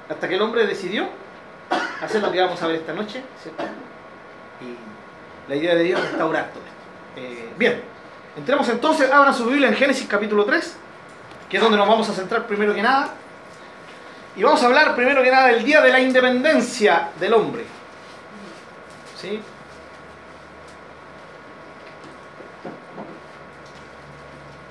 Hasta 0.10 0.28
que 0.28 0.36
el 0.36 0.42
hombre 0.42 0.68
decidió 0.68 1.08
hacer 2.02 2.22
lo 2.22 2.32
que 2.32 2.40
vamos 2.40 2.62
a 2.62 2.68
ver 2.68 2.78
esta 2.78 2.94
noche, 2.94 3.24
¿cierto? 3.42 3.64
Y 4.62 5.50
la 5.50 5.56
idea 5.56 5.76
de 5.76 5.84
Dios 5.84 6.00
es 6.00 6.10
restaurar 6.10 6.52
todo 6.52 6.64
esto. 6.64 6.76
Eh, 7.18 7.54
bien, 7.58 7.82
entremos 8.38 8.70
entonces, 8.70 9.12
abran 9.12 9.34
su 9.34 9.46
Biblia 9.46 9.70
en 9.70 9.76
Génesis 9.76 10.08
capítulo 10.08 10.46
3, 10.46 10.78
que 11.50 11.58
es 11.58 11.64
donde 11.64 11.78
nos 11.78 11.88
vamos 11.88 12.08
a 12.10 12.14
centrar 12.14 12.46
primero 12.46 12.74
que 12.74 12.82
nada. 12.82 13.14
Y 14.36 14.44
vamos 14.44 14.62
a 14.62 14.66
hablar 14.66 14.96
primero 14.96 15.24
que 15.24 15.32
nada 15.32 15.48
del 15.48 15.64
día 15.64 15.82
de 15.82 15.92
la 15.92 16.00
independencia 16.00 17.10
del 17.20 17.34
hombre. 17.34 17.64
¿Sí? 19.20 19.42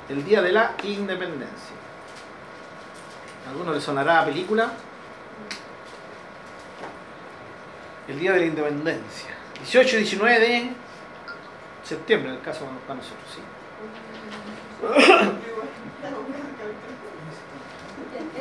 El 0.08 0.24
día 0.24 0.42
de 0.42 0.52
la 0.52 0.72
independencia. 0.82 1.74
¿A 3.46 3.50
alguno 3.50 3.72
le 3.72 3.80
sonará 3.80 4.20
a 4.20 4.24
película? 4.26 4.70
El 8.06 8.18
día 8.18 8.32
de 8.32 8.40
la 8.40 8.46
independencia. 8.46 9.30
18 9.60 9.96
y 9.96 9.98
19 10.00 10.40
de 10.40 10.70
septiembre, 11.82 12.30
en 12.30 12.36
el 12.36 12.42
caso 12.42 12.66
para 12.86 13.00
nosotros, 13.00 13.24
sí. 13.34 13.40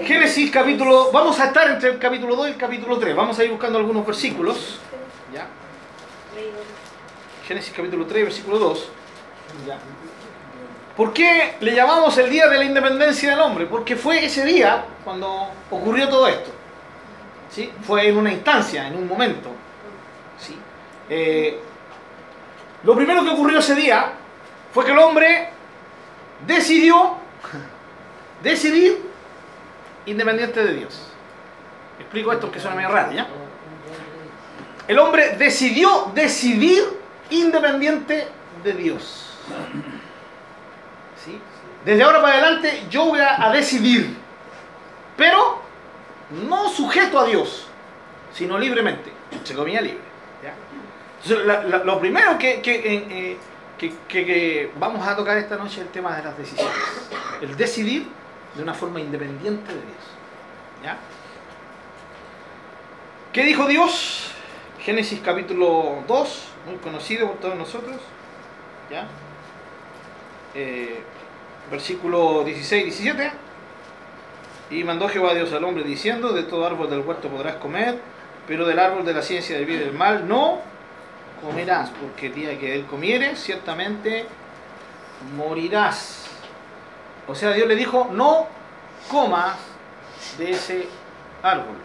Génesis 0.06 0.52
capítulo, 0.52 1.12
vamos 1.14 1.40
a 1.40 1.46
estar 1.46 1.70
entre 1.70 1.92
el 1.92 2.00
capítulo 2.00 2.36
2 2.36 2.48
y 2.48 2.52
el 2.52 2.58
capítulo 2.58 2.98
3, 2.98 3.16
vamos 3.16 3.40
a 3.40 3.44
ir 3.44 3.52
buscando 3.52 3.80
algunos 3.80 4.06
versículos. 4.06 4.80
¿ya? 5.34 5.48
Génesis 7.48 7.74
capítulo 7.74 8.06
3, 8.06 8.24
versículo 8.26 8.60
2. 8.60 8.90
¿ya? 9.68 9.78
¿Por 10.98 11.14
qué 11.14 11.56
le 11.62 11.74
llamamos 11.74 12.18
el 12.18 12.30
día 12.30 12.50
de 12.50 12.58
la 12.58 12.66
independencia 12.66 13.32
del 13.32 13.40
hombre? 13.40 13.66
Porque 13.66 13.96
fue 13.96 14.26
ese 14.26 14.44
día 14.44 14.84
cuando 15.04 15.48
ocurrió 15.72 16.10
todo 16.10 16.28
esto. 16.28 16.52
¿Sí? 17.54 17.72
Fue 17.84 18.08
en 18.08 18.18
una 18.18 18.32
instancia, 18.32 18.88
en 18.88 18.96
un 18.96 19.08
momento. 19.08 19.50
¿sí? 20.40 20.58
Eh, 21.10 21.60
lo 22.84 22.96
primero 22.96 23.24
que 23.24 23.30
ocurrió 23.30 23.60
ese 23.60 23.76
día 23.76 24.14
fue 24.74 24.86
que 24.86 24.92
el 24.92 25.00
hombre 25.00 25.50
decidió 26.46 27.18
decidir 28.42 29.02
independiente 30.06 30.64
de 30.64 30.74
Dios. 30.74 31.10
Explico 32.00 32.34
esto 32.34 32.52
que 32.52 32.60
suena 32.60 32.76
medio 32.76 32.90
raro, 32.90 33.12
¿ya? 33.12 33.28
El 34.88 35.00
hombre 35.00 35.38
decidió 35.38 36.12
decidir 36.14 36.84
independiente 37.30 38.28
de 38.64 38.74
Dios. 38.74 39.38
¿Sí? 41.24 41.40
Desde 41.86 42.04
ahora 42.04 42.22
para 42.22 42.34
adelante 42.34 42.84
yo 42.90 43.06
voy 43.06 43.20
a, 43.20 43.46
a 43.46 43.52
decidir, 43.52 44.18
pero 45.16 45.62
no 46.48 46.70
sujeto 46.70 47.20
a 47.20 47.26
Dios, 47.26 47.68
sino 48.34 48.58
libremente, 48.58 49.12
se 49.44 49.54
comía 49.54 49.82
libre. 49.82 50.02
lo 51.86 52.00
primero 52.00 52.38
eh, 52.86 53.06
eh, 53.10 53.38
que- 53.78 53.94
que- 54.08 54.26
que 54.26 54.72
vamos 54.78 55.06
a 55.08 55.16
tocar 55.16 55.38
esta 55.38 55.56
noche 55.58 55.76
es 55.76 55.88
el 55.88 55.88
tema 55.90 56.16
de 56.18 56.24
las 56.24 56.38
decisiones. 56.38 56.76
El 57.42 57.56
decidir 57.56 58.08
de 58.56 58.64
una 58.64 58.74
forma 58.74 59.00
independiente 59.00 59.68
de 59.74 59.80
Dios. 59.80 60.94
¿Qué 63.32 63.44
dijo 63.44 63.66
Dios? 63.68 64.32
Génesis 64.80 65.22
capítulo 65.24 66.04
2, 66.08 66.44
muy 66.68 66.76
conocido 66.78 67.28
por 67.30 67.38
todos 67.40 67.56
nosotros. 67.56 67.96
¿ya? 68.92 69.08
Eh, 70.54 71.02
versículo 71.72 72.44
16 72.44 72.84
17. 72.84 73.32
Y 74.70 74.84
mandó 74.84 75.08
Jehová 75.10 75.34
Dios 75.34 75.52
al 75.54 75.64
hombre 75.64 75.84
diciendo, 75.84 76.34
de 76.34 76.44
todo 76.44 76.66
árbol 76.66 76.90
del 76.90 77.02
huerto 77.02 77.28
podrás 77.30 77.56
comer, 77.56 78.00
pero 78.48 78.66
del 78.66 78.80
árbol 78.80 79.06
de 79.06 79.14
la 79.14 79.22
ciencia 79.22 79.56
del 79.56 79.66
bien 79.66 79.82
y 79.82 79.84
del 79.86 79.94
mal 79.94 80.28
no 80.28 80.60
comerás, 81.42 81.92
porque 82.02 82.28
el 82.28 82.36
día 82.36 82.60
que 82.60 82.74
él 82.76 82.86
comiere, 82.86 83.36
ciertamente 83.36 84.26
morirás. 85.36 86.28
O 87.28 87.36
sea, 87.36 87.52
Dios 87.52 87.68
le 87.68 87.76
dijo, 87.76 88.10
no 88.12 88.48
comas 89.10 89.56
de 90.38 90.52
ese 90.52 90.88
árbol. 91.42 91.76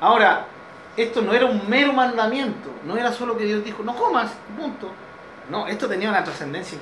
Ahora, 0.00 0.46
esto 0.96 1.22
no 1.22 1.32
era 1.32 1.46
un 1.46 1.68
mero 1.68 1.92
mandamiento, 1.92 2.70
no 2.84 2.96
era 2.96 3.12
solo 3.12 3.36
que 3.36 3.44
Dios 3.44 3.64
dijo, 3.64 3.82
no 3.82 3.94
comas, 3.94 4.32
punto. 4.58 4.90
No, 5.48 5.66
esto 5.66 5.88
tenía 5.88 6.10
una 6.10 6.24
trascendencia 6.24 6.78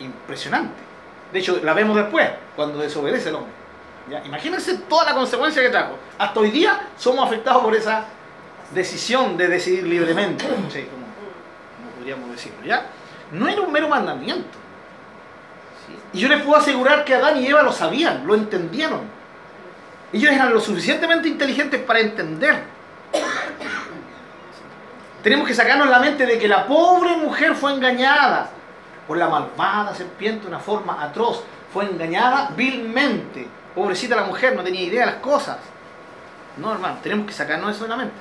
impresionante. 0.00 0.80
De 1.32 1.38
hecho, 1.38 1.60
la 1.62 1.74
vemos 1.74 1.96
después, 1.96 2.28
cuando 2.56 2.78
desobedece 2.78 3.28
el 3.28 3.36
hombre. 3.36 3.59
¿Ya? 4.08 4.24
Imagínense 4.24 4.78
toda 4.88 5.04
la 5.04 5.14
consecuencia 5.14 5.62
que 5.62 5.68
trajo. 5.68 5.96
Hasta 6.18 6.40
hoy 6.40 6.50
día 6.50 6.88
somos 6.96 7.26
afectados 7.26 7.62
por 7.62 7.74
esa 7.74 8.04
decisión 8.72 9.36
de 9.36 9.48
decidir 9.48 9.84
libremente. 9.84 10.44
Podríamos 11.98 12.30
decirlo. 12.30 12.64
¿ya? 12.64 12.86
No 13.32 13.48
era 13.48 13.60
un 13.60 13.72
mero 13.72 13.88
mandamiento. 13.88 14.60
Y 16.12 16.20
yo 16.20 16.28
les 16.28 16.42
puedo 16.42 16.56
asegurar 16.56 17.04
que 17.04 17.14
Adán 17.14 17.36
y 17.36 17.46
Eva 17.46 17.62
lo 17.62 17.72
sabían, 17.72 18.26
lo 18.26 18.34
entendieron. 18.34 19.00
Ellos 20.12 20.32
eran 20.32 20.52
lo 20.52 20.60
suficientemente 20.60 21.28
inteligentes 21.28 21.80
para 21.82 22.00
entender. 22.00 22.64
Tenemos 25.22 25.46
que 25.46 25.54
sacarnos 25.54 25.88
la 25.88 26.00
mente 26.00 26.26
de 26.26 26.38
que 26.38 26.48
la 26.48 26.66
pobre 26.66 27.16
mujer 27.16 27.54
fue 27.54 27.72
engañada 27.72 28.50
por 29.06 29.18
la 29.18 29.28
malvada 29.28 29.94
serpiente 29.94 30.42
de 30.42 30.48
una 30.48 30.58
forma 30.58 31.02
atroz. 31.02 31.44
Fue 31.72 31.84
engañada 31.84 32.50
vilmente. 32.56 33.46
Pobrecita 33.74 34.16
la 34.16 34.24
mujer, 34.24 34.56
no 34.56 34.62
tenía 34.62 34.82
idea 34.82 35.00
de 35.00 35.12
las 35.12 35.20
cosas. 35.20 35.58
No, 36.56 36.72
hermano, 36.72 36.98
tenemos 37.02 37.26
que 37.26 37.32
sacarnos 37.32 37.74
eso 37.74 37.84
de 37.84 37.90
la 37.90 37.96
mente. 37.96 38.14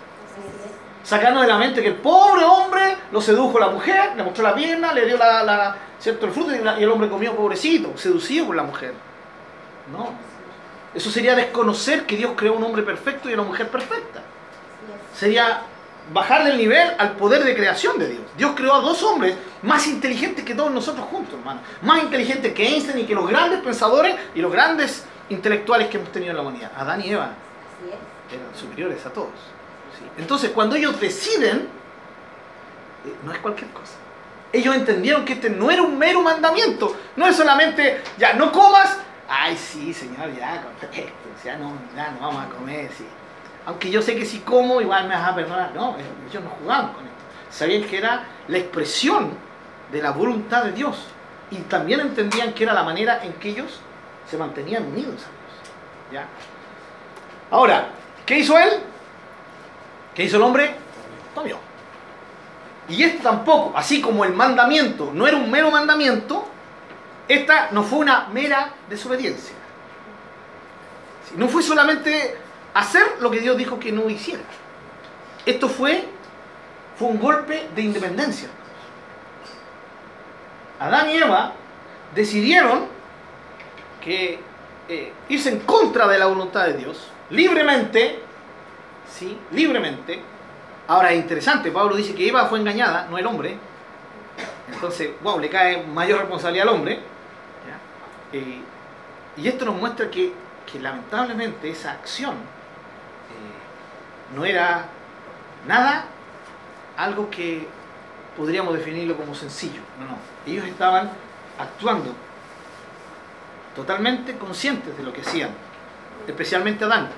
Sacarnos 1.03 1.41
de 1.41 1.47
la 1.47 1.57
mente 1.57 1.81
que 1.81 1.87
el 1.87 1.95
pobre 1.95 2.43
hombre 2.43 2.97
lo 3.11 3.21
sedujo 3.21 3.57
la 3.59 3.69
mujer, 3.69 4.11
le 4.15 4.23
mostró 4.23 4.43
la 4.43 4.53
pierna, 4.53 4.93
le 4.93 5.05
dio 5.05 5.17
la, 5.17 5.75
¿cierto? 5.99 6.25
el 6.25 6.31
fruto 6.31 6.51
y, 6.53 6.83
el 6.83 6.89
hombre 6.89 7.09
comió 7.09 7.35
pobrecito, 7.35 7.97
seducido 7.97 8.47
por 8.47 8.55
la 8.55 8.63
mujer. 8.63 8.93
No. 9.91 10.13
Eso 10.93 11.09
sería 11.09 11.35
desconocer 11.35 12.05
que 12.05 12.15
Dios 12.15 12.33
creó 12.35 12.53
un 12.53 12.63
hombre 12.63 12.83
perfecto 12.83 13.29
y 13.29 13.33
una 13.33 13.43
mujer 13.43 13.69
perfecta. 13.69 14.21
Sería 15.15 15.61
bajarle 16.13 16.51
el 16.51 16.57
nivel 16.57 16.93
al 16.97 17.11
poder 17.11 17.43
de 17.43 17.55
creación 17.55 17.99
de 17.99 18.07
Dios. 18.07 18.23
Dios 18.37 18.53
creó 18.55 18.73
a 18.73 18.79
dos 18.79 19.01
hombres 19.03 19.35
más 19.61 19.87
inteligentes 19.87 20.43
que 20.43 20.55
todos 20.55 20.71
nosotros 20.71 21.05
juntos, 21.07 21.35
hermano. 21.37 21.61
Más 21.81 22.03
inteligentes 22.03 22.53
que 22.53 22.67
Einstein 22.67 22.99
y 22.99 23.05
que 23.05 23.15
los 23.15 23.27
grandes 23.27 23.61
pensadores 23.61 24.15
y 24.33 24.41
los 24.41 24.51
grandes 24.51 25.05
intelectuales 25.29 25.87
que 25.87 25.97
hemos 25.97 26.11
tenido 26.11 26.31
en 26.31 26.37
la 26.37 26.41
humanidad. 26.41 26.71
Adán 26.75 27.01
y 27.01 27.09
Eva 27.11 27.31
eran 28.31 28.55
superiores 28.55 29.05
a 29.05 29.13
todos. 29.13 29.29
¿sí? 29.97 30.05
Entonces, 30.17 30.51
cuando 30.51 30.75
ellos 30.75 30.99
deciden, 30.99 31.67
eh, 33.05 33.15
no 33.23 33.31
es 33.31 33.39
cualquier 33.39 33.69
cosa. 33.71 33.93
Ellos 34.51 34.75
entendieron 34.75 35.25
que 35.25 35.33
este 35.33 35.49
no 35.49 35.69
era 35.69 35.81
un 35.81 35.97
mero 35.97 36.21
mandamiento. 36.21 36.95
No 37.15 37.27
es 37.27 37.35
solamente, 37.35 38.01
ya, 38.17 38.33
no 38.33 38.51
comas. 38.51 38.97
Ay, 39.27 39.55
sí, 39.55 39.93
señor, 39.93 40.35
ya, 40.35 40.63
perfecto. 40.79 41.13
Ya 41.43 41.57
no, 41.57 41.73
ya 41.95 42.11
no 42.11 42.19
vamos 42.21 42.45
a 42.45 42.49
comer, 42.49 42.89
sí. 42.97 43.05
Aunque 43.65 43.91
yo 43.91 44.01
sé 44.01 44.15
que 44.15 44.25
si 44.25 44.39
como, 44.39 44.81
igual 44.81 45.07
me 45.07 45.13
vas 45.15 45.29
a 45.29 45.35
perdonar. 45.35 45.71
No, 45.75 45.95
ellos 46.29 46.43
no 46.43 46.49
jugaban 46.61 46.93
con 46.93 47.05
esto. 47.05 47.17
Sabían 47.51 47.83
que 47.83 47.97
era 47.97 48.23
la 48.47 48.57
expresión 48.57 49.31
de 49.91 50.01
la 50.01 50.11
voluntad 50.11 50.63
de 50.63 50.71
Dios. 50.71 51.05
Y 51.51 51.57
también 51.57 51.99
entendían 51.99 52.53
que 52.53 52.63
era 52.63 52.73
la 52.73 52.83
manera 52.83 53.23
en 53.23 53.33
que 53.33 53.49
ellos 53.49 53.79
se 54.29 54.37
mantenían 54.37 54.85
unidos. 54.85 55.21
¿Ya? 56.11 56.27
Ahora, 57.51 57.89
¿qué 58.25 58.39
hizo 58.39 58.57
él? 58.57 58.69
¿Qué 60.13 60.23
hizo 60.23 60.37
el 60.37 60.43
hombre? 60.43 60.75
Comió. 61.33 61.57
Y 62.87 63.03
esto 63.03 63.23
tampoco, 63.23 63.77
así 63.77 64.01
como 64.01 64.25
el 64.25 64.33
mandamiento 64.33 65.11
no 65.13 65.27
era 65.27 65.37
un 65.37 65.49
mero 65.49 65.69
mandamiento, 65.69 66.47
esta 67.27 67.69
no 67.71 67.83
fue 67.83 67.99
una 67.99 68.27
mera 68.27 68.71
desobediencia. 68.89 69.53
No 71.35 71.47
fue 71.47 71.61
solamente 71.61 72.35
hacer 72.73 73.03
lo 73.19 73.29
que 73.29 73.39
Dios 73.39 73.55
dijo 73.57 73.79
que 73.79 73.91
no 73.91 74.09
hiciera. 74.09 74.41
Esto 75.45 75.69
fue, 75.69 76.05
fue 76.97 77.07
un 77.09 77.19
golpe 77.19 77.69
de 77.75 77.81
independencia. 77.83 78.49
Adán 80.79 81.09
y 81.11 81.17
Eva 81.17 81.53
decidieron 82.15 82.98
eh, 84.11 85.13
irse 85.29 85.49
en 85.49 85.59
contra 85.59 86.07
de 86.07 86.17
la 86.17 86.25
voluntad 86.25 86.65
de 86.65 86.73
Dios, 86.73 87.09
libremente, 87.29 88.19
¿sí? 89.07 89.37
Libremente. 89.51 90.19
Ahora 90.87 91.11
es 91.11 91.19
interesante, 91.19 91.71
Pablo 91.71 91.95
dice 91.95 92.15
que 92.15 92.27
Eva 92.27 92.45
fue 92.45 92.59
engañada, 92.59 93.07
no 93.09 93.17
el 93.17 93.27
hombre. 93.27 93.57
Entonces, 94.73 95.11
wow, 95.21 95.39
le 95.39 95.49
cae 95.49 95.85
mayor 95.85 96.19
responsabilidad 96.19 96.67
al 96.67 96.75
hombre. 96.75 96.99
Eh, 98.31 98.61
y 99.37 99.47
esto 99.47 99.65
nos 99.65 99.75
muestra 99.75 100.09
que, 100.09 100.33
que 100.71 100.79
lamentablemente 100.79 101.69
esa 101.69 101.91
acción 101.91 102.33
eh, 102.33 104.35
no 104.35 104.45
era 104.45 104.85
nada 105.67 106.05
algo 106.97 107.29
que 107.29 107.67
podríamos 108.37 108.73
definirlo 108.73 109.15
como 109.15 109.35
sencillo. 109.35 109.81
No, 109.99 110.05
no. 110.05 110.51
Ellos 110.51 110.65
estaban 110.65 111.11
actuando 111.59 112.15
totalmente 113.75 114.37
conscientes 114.37 114.97
de 114.97 115.03
lo 115.03 115.13
que 115.13 115.21
hacían, 115.21 115.49
especialmente 116.27 116.85
Adán. 116.85 117.09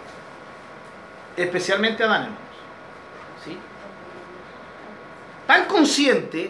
Especialmente 1.37 2.03
Adán, 2.03 2.23
hermanos. 2.23 2.39
¿Sí? 3.43 3.57
tan 5.51 5.65
consciente 5.65 6.49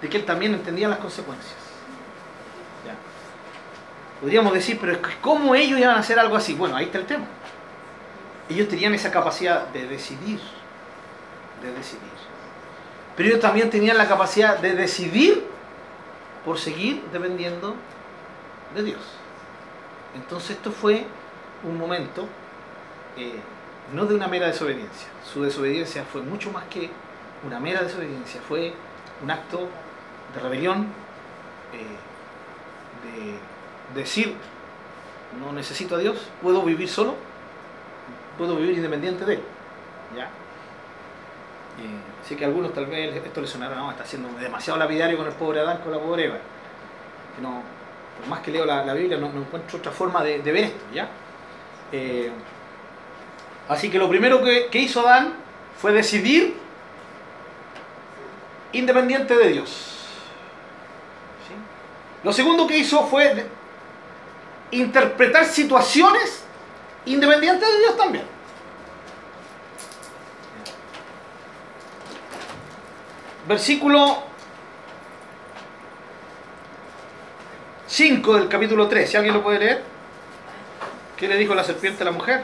de 0.00 0.08
que 0.08 0.16
él 0.18 0.24
también 0.24 0.54
entendía 0.54 0.86
las 0.86 0.98
consecuencias. 0.98 1.56
Podríamos 4.20 4.54
decir, 4.54 4.78
pero 4.80 4.96
¿cómo 5.20 5.56
ellos 5.56 5.80
iban 5.80 5.96
a 5.96 5.98
hacer 5.98 6.20
algo 6.20 6.36
así? 6.36 6.54
Bueno, 6.54 6.76
ahí 6.76 6.84
está 6.84 6.98
el 6.98 7.06
tema. 7.06 7.24
Ellos 8.48 8.68
tenían 8.68 8.94
esa 8.94 9.10
capacidad 9.10 9.66
de 9.68 9.88
decidir, 9.88 10.38
de 11.60 11.72
decidir. 11.72 12.00
Pero 13.16 13.28
ellos 13.28 13.40
también 13.40 13.68
tenían 13.70 13.98
la 13.98 14.06
capacidad 14.06 14.56
de 14.58 14.76
decidir 14.76 15.44
por 16.44 16.60
seguir 16.60 17.02
dependiendo 17.12 17.74
de 18.74 18.82
Dios. 18.82 19.00
Entonces 20.14 20.52
esto 20.56 20.70
fue 20.70 21.04
un 21.64 21.78
momento 21.78 22.26
eh, 23.16 23.40
no 23.94 24.06
de 24.06 24.14
una 24.14 24.28
mera 24.28 24.46
desobediencia. 24.46 25.08
Su 25.32 25.42
desobediencia 25.42 26.04
fue 26.04 26.22
mucho 26.22 26.50
más 26.50 26.64
que 26.64 26.90
una 27.46 27.58
mera 27.60 27.82
desobediencia, 27.82 28.40
fue 28.46 28.72
un 29.22 29.30
acto 29.30 29.68
de 30.34 30.40
rebelión, 30.40 30.86
eh, 31.72 31.96
de 33.94 34.00
decir, 34.00 34.34
no 35.40 35.52
necesito 35.52 35.96
a 35.96 35.98
Dios, 35.98 36.28
puedo 36.40 36.62
vivir 36.62 36.88
solo, 36.88 37.14
puedo 38.38 38.56
vivir 38.56 38.76
independiente 38.76 39.24
de 39.24 39.34
Él. 39.34 39.42
¿Ya? 40.16 40.24
Eh, 40.24 42.22
así 42.22 42.36
que 42.36 42.44
a 42.44 42.48
algunos 42.48 42.72
tal 42.72 42.86
vez 42.86 43.14
esto 43.16 43.40
les 43.40 43.50
sonará, 43.50 43.76
no, 43.76 43.90
está 43.90 44.04
siendo 44.04 44.28
demasiado 44.38 44.78
lapidario 44.78 45.16
con 45.16 45.26
el 45.26 45.32
pobre 45.32 45.60
Adán, 45.60 45.78
con 45.78 45.92
la 45.92 45.98
pobre 45.98 46.26
Eva. 46.26 46.38
Que 47.34 47.42
no, 47.42 47.62
por 48.22 48.28
más 48.28 48.40
que 48.40 48.52
leo 48.52 48.64
la, 48.64 48.94
Biblia, 48.94 49.18
no, 49.18 49.26
encuentro 49.26 49.78
otra 49.78 49.90
forma 49.90 50.22
de, 50.22 50.38
ver 50.38 50.64
esto, 50.64 50.84
¿ya? 50.94 51.08
Eh, 51.90 52.30
así 53.68 53.90
que 53.90 53.98
lo 53.98 54.08
primero 54.08 54.40
que, 54.42 54.78
hizo 54.78 55.00
Adán 55.00 55.34
fue 55.76 55.92
decidir 55.92 56.54
independiente 58.72 59.36
de 59.36 59.48
Dios. 59.48 59.88
Lo 62.22 62.32
segundo 62.32 62.68
que 62.68 62.78
hizo 62.78 63.04
fue 63.08 63.44
interpretar 64.70 65.44
situaciones 65.44 66.44
independientes 67.04 67.68
de 67.68 67.78
Dios 67.80 67.96
también. 67.96 68.24
Versículo 73.48 74.31
5 77.96 78.34
del 78.38 78.48
capítulo 78.48 78.88
3, 78.88 79.10
si 79.10 79.16
alguien 79.18 79.34
lo 79.34 79.42
puede 79.42 79.58
leer. 79.58 79.82
¿Qué 81.14 81.28
le 81.28 81.36
dijo 81.36 81.54
la 81.54 81.62
serpiente 81.62 82.02
a 82.02 82.06
la 82.06 82.12
mujer? 82.12 82.42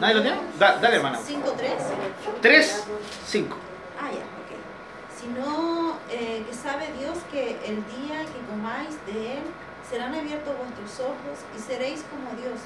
¿Nadie 0.00 0.14
lo 0.14 0.22
tiene? 0.22 0.38
Da- 0.58 0.78
dale, 0.80 0.96
hermana. 0.96 1.18
5.3. 1.18 2.40
3, 2.40 2.84
5. 3.26 3.56
Ah, 4.00 4.08
ya, 4.10 4.16
ok. 4.16 5.20
Sino 5.20 5.98
eh, 6.10 6.42
que 6.48 6.54
sabe 6.56 6.88
Dios 6.98 7.18
que 7.30 7.58
el 7.66 7.76
día 8.00 8.20
que 8.22 8.40
comáis 8.50 8.96
de 9.04 9.34
él 9.34 9.42
serán 9.90 10.14
abiertos 10.14 10.54
vuestros 10.56 11.00
ojos 11.10 11.38
y 11.54 11.60
seréis 11.60 12.02
como 12.10 12.40
Dios, 12.40 12.58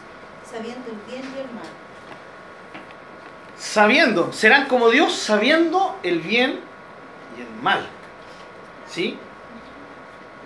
sabiendo 0.48 0.88
el 0.88 0.98
bien 1.10 1.22
y 1.36 1.40
el 1.40 1.46
mal. 1.52 1.66
Sabiendo, 3.58 4.32
serán 4.32 4.66
como 4.68 4.88
Dios 4.90 5.14
sabiendo 5.14 5.96
el 6.04 6.20
bien 6.20 6.60
el 7.40 7.62
mal. 7.62 7.86
¿Sí? 8.86 9.18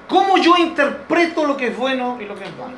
¿Cómo 0.08 0.36
yo 0.38 0.56
interpreto 0.58 1.46
lo 1.46 1.56
que 1.56 1.68
es 1.68 1.76
bueno 1.76 2.18
y 2.20 2.26
lo 2.26 2.34
que 2.34 2.44
es 2.44 2.56
malo? 2.56 2.76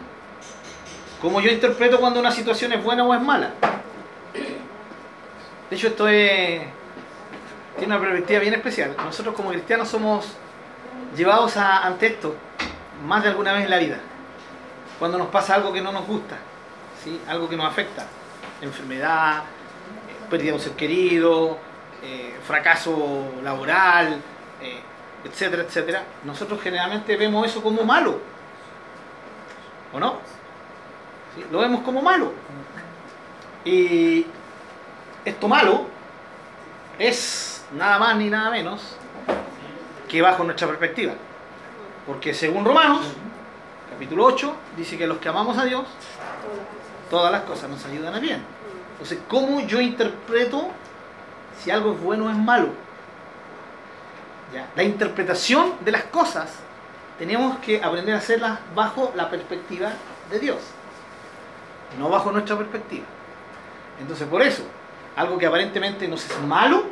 ¿Cómo 1.20 1.40
yo 1.40 1.50
interpreto 1.50 1.98
cuando 1.98 2.20
una 2.20 2.30
situación 2.30 2.72
es 2.72 2.84
buena 2.84 3.04
o 3.04 3.14
es 3.14 3.20
mala? 3.20 3.50
De 5.70 5.76
hecho, 5.76 5.88
esto 5.88 6.06
es, 6.06 6.62
tiene 7.78 7.96
una 7.96 8.00
perspectiva 8.00 8.40
bien 8.40 8.54
especial. 8.54 8.94
Nosotros 8.96 9.34
como 9.34 9.50
cristianos 9.50 9.88
somos 9.88 10.26
llevados 11.16 11.56
a, 11.56 11.84
ante 11.84 12.06
esto 12.08 12.36
más 13.06 13.22
de 13.22 13.30
alguna 13.30 13.52
vez 13.52 13.64
en 13.64 13.70
la 13.70 13.78
vida. 13.78 13.98
Cuando 14.98 15.18
nos 15.18 15.28
pasa 15.28 15.54
algo 15.54 15.72
que 15.72 15.80
no 15.80 15.92
nos 15.92 16.06
gusta, 16.06 16.36
¿sí? 17.02 17.20
algo 17.26 17.48
que 17.48 17.56
nos 17.56 17.66
afecta, 17.66 18.06
enfermedad, 18.60 19.42
pérdida 20.30 20.50
de 20.50 20.54
un 20.54 20.60
ser 20.60 20.72
querido, 20.72 21.58
eh, 22.04 22.34
fracaso 22.46 23.32
laboral, 23.42 24.20
eh, 24.60 24.80
etcétera, 25.24 25.62
etcétera, 25.62 26.04
nosotros 26.24 26.60
generalmente 26.60 27.16
vemos 27.16 27.46
eso 27.46 27.62
como 27.62 27.82
malo. 27.82 28.20
¿O 29.92 29.98
no? 29.98 30.18
Lo 31.50 31.60
vemos 31.60 31.82
como 31.82 32.02
malo. 32.02 32.32
Y 33.64 34.26
esto 35.24 35.48
malo 35.48 35.86
es 36.98 37.64
nada 37.72 37.98
más 37.98 38.16
ni 38.16 38.28
nada 38.28 38.50
menos 38.50 38.96
que 40.06 40.20
bajo 40.20 40.44
nuestra 40.44 40.68
perspectiva. 40.68 41.14
Porque 42.06 42.34
según 42.34 42.66
Romanos, 42.66 43.06
capítulo 43.90 44.26
8, 44.26 44.54
dice 44.76 44.98
que 44.98 45.06
los 45.06 45.18
que 45.18 45.28
amamos 45.30 45.56
a 45.56 45.64
Dios, 45.64 45.86
todas 47.08 47.32
las 47.32 47.44
cosas 47.44 47.70
nos 47.70 47.82
ayudan 47.86 48.14
a 48.14 48.18
bien. 48.18 48.44
Entonces, 48.92 49.20
¿cómo 49.26 49.60
yo 49.60 49.80
interpreto 49.80 50.68
si 51.62 51.70
algo 51.70 51.92
es 51.92 52.00
bueno 52.00 52.26
o 52.26 52.30
es 52.30 52.36
malo? 52.36 52.68
¿Ya? 54.52 54.68
La 54.76 54.82
interpretación 54.82 55.74
de 55.80 55.92
las 55.92 56.04
cosas 56.04 56.52
tenemos 57.18 57.58
que 57.58 57.82
aprender 57.82 58.14
a 58.14 58.18
hacerlas 58.18 58.58
bajo 58.74 59.12
la 59.14 59.30
perspectiva 59.30 59.92
de 60.30 60.38
Dios, 60.38 60.58
no 61.98 62.08
bajo 62.08 62.32
nuestra 62.32 62.56
perspectiva. 62.56 63.04
Entonces, 64.00 64.26
por 64.26 64.42
eso, 64.42 64.64
algo 65.16 65.38
que 65.38 65.46
aparentemente 65.46 66.08
nos 66.08 66.24
es 66.24 66.40
malo, 66.40 66.84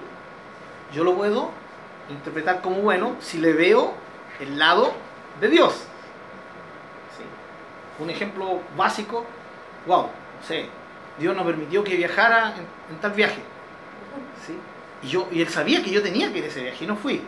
yo 0.93 1.03
lo 1.05 1.15
puedo 1.15 1.51
interpretar 2.09 2.61
como 2.61 2.77
bueno 2.77 3.17
si 3.21 3.39
le 3.39 3.53
veo 3.53 3.95
el 4.41 4.59
lado 4.59 4.93
de 5.41 5.49
Dios. 5.49 5.73
¿Sí? 7.17 8.03
Un 8.03 8.11
ejemplo 8.11 8.61
básico, 8.77 9.25
wow, 9.87 10.03
no 10.03 10.47
sé, 10.47 10.69
Dios 11.19 11.35
nos 11.35 11.45
permitió 11.45 11.83
que 11.83 11.97
viajara 11.97 12.55
en, 12.57 12.95
en 12.95 13.01
tal 13.01 13.13
viaje. 13.13 13.43
Y, 15.03 15.09
yo, 15.09 15.29
y 15.33 15.41
él 15.43 15.49
sabía 15.49 15.83
que 15.83 15.91
yo 15.91 16.03
tenía 16.03 16.33
que 16.33 16.39
ir 16.39 16.45
a 16.45 16.49
ese 16.49 16.63
viaje 16.63 16.85
y 16.85 16.87
no 16.87 16.97
fui. 16.97 17.21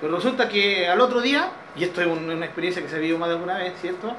Pero 0.00 0.16
resulta 0.16 0.48
que 0.48 0.88
al 0.88 1.00
otro 1.00 1.20
día, 1.20 1.50
y 1.76 1.84
esto 1.84 2.00
es 2.00 2.06
un- 2.06 2.28
una 2.30 2.46
experiencia 2.46 2.82
que 2.82 2.88
se 2.88 2.96
ha 2.96 2.98
vivido 2.98 3.18
más 3.18 3.28
de 3.28 3.34
alguna 3.34 3.58
vez, 3.58 3.74
¿cierto? 3.80 4.12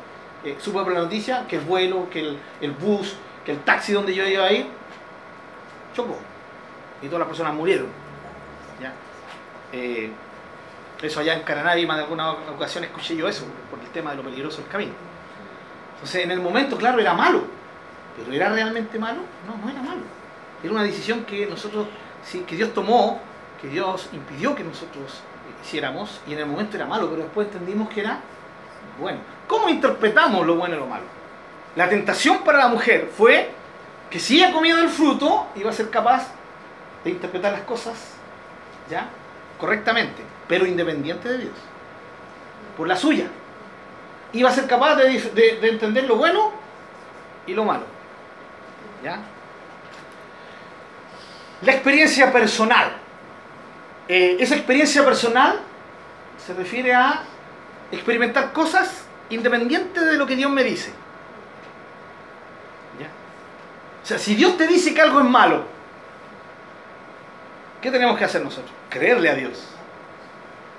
Eh, 0.43 0.55
supe 0.59 0.81
por 0.83 0.91
la 0.93 0.99
noticia 1.01 1.45
que 1.47 1.57
el 1.57 1.61
vuelo, 1.63 2.07
que 2.09 2.35
el, 2.61 2.71
bus, 2.71 3.15
que 3.45 3.51
el 3.51 3.59
taxi 3.59 3.93
donde 3.93 4.13
yo 4.13 4.25
iba 4.27 4.45
a 4.45 4.51
ir, 4.51 4.65
chocó. 5.95 6.17
Y 7.01 7.05
todas 7.07 7.19
las 7.19 7.27
personas 7.27 7.53
murieron. 7.53 7.87
¿ya? 8.79 8.93
Eh, 9.73 10.11
eso 11.01 11.19
allá 11.19 11.33
en 11.33 11.41
Canadá, 11.41 11.75
más 11.87 11.97
de 11.97 12.03
alguna 12.03 12.31
ocasión 12.31 12.83
escuché 12.83 13.15
yo 13.15 13.27
eso, 13.27 13.45
por 13.71 13.79
el 13.79 13.87
tema 13.87 14.11
de 14.11 14.17
lo 14.17 14.23
peligroso 14.23 14.61
del 14.61 14.67
camino. 14.67 14.93
Entonces, 15.95 16.23
en 16.23 16.31
el 16.31 16.39
momento, 16.39 16.77
claro, 16.77 16.99
era 16.99 17.13
malo. 17.13 17.43
¿Pero 18.17 18.31
era 18.35 18.49
realmente 18.49 18.99
malo? 18.99 19.21
No, 19.47 19.57
no 19.63 19.71
era 19.71 19.81
malo. 19.81 20.01
Era 20.63 20.73
una 20.73 20.83
decisión 20.83 21.23
que 21.25 21.45
nosotros, 21.47 21.87
sí, 22.23 22.41
que 22.41 22.55
Dios 22.55 22.73
tomó, 22.73 23.19
que 23.61 23.67
Dios 23.67 24.09
impidió 24.13 24.55
que 24.55 24.63
nosotros 24.63 25.21
hiciéramos, 25.63 26.21
y 26.27 26.33
en 26.33 26.39
el 26.39 26.45
momento 26.45 26.77
era 26.77 26.85
malo, 26.85 27.09
pero 27.09 27.23
después 27.23 27.47
entendimos 27.47 27.89
que 27.89 28.01
era 28.01 28.19
bueno. 28.99 29.19
¿Cómo 29.47 29.69
interpretamos 29.69 30.45
lo 30.45 30.55
bueno 30.55 30.75
y 30.75 30.79
lo 30.79 30.87
malo? 30.87 31.03
La 31.75 31.87
tentación 31.87 32.39
para 32.39 32.59
la 32.59 32.67
mujer 32.67 33.09
fue 33.15 33.49
que 34.09 34.19
si 34.19 34.37
ella 34.37 34.51
comía 34.51 34.75
del 34.75 34.89
fruto, 34.89 35.47
iba 35.55 35.69
a 35.69 35.73
ser 35.73 35.89
capaz 35.89 36.27
de 37.03 37.11
interpretar 37.11 37.51
las 37.51 37.61
cosas 37.61 37.95
¿ya? 38.89 39.07
correctamente, 39.59 40.21
pero 40.47 40.65
independiente 40.65 41.29
de 41.29 41.37
Dios, 41.39 41.53
por 42.77 42.87
la 42.87 42.95
suya. 42.95 43.27
Iba 44.33 44.49
a 44.49 44.53
ser 44.53 44.67
capaz 44.67 44.95
de, 44.95 45.19
de 45.61 45.69
entender 45.69 46.05
lo 46.05 46.15
bueno 46.15 46.51
y 47.47 47.53
lo 47.53 47.65
malo. 47.65 47.83
¿ya? 49.03 49.19
La 51.61 51.73
experiencia 51.73 52.31
personal. 52.31 52.93
Eh, 54.07 54.37
esa 54.39 54.55
experiencia 54.55 55.05
personal 55.05 55.59
se 56.43 56.53
refiere 56.53 56.93
a 56.93 57.21
experimentar 57.91 58.51
cosas 58.51 59.05
independientes 59.29 60.03
de 60.03 60.17
lo 60.17 60.25
que 60.25 60.35
Dios 60.35 60.51
me 60.51 60.63
dice. 60.63 60.91
¿Ya? 62.99 63.07
O 64.03 64.05
sea, 64.05 64.17
si 64.17 64.35
Dios 64.35 64.57
te 64.57 64.67
dice 64.67 64.93
que 64.93 65.01
algo 65.01 65.19
es 65.19 65.25
malo, 65.25 65.63
¿qué 67.81 67.91
tenemos 67.91 68.17
que 68.17 68.25
hacer 68.25 68.43
nosotros? 68.43 68.73
Creerle 68.89 69.29
a 69.29 69.35
Dios. 69.35 69.67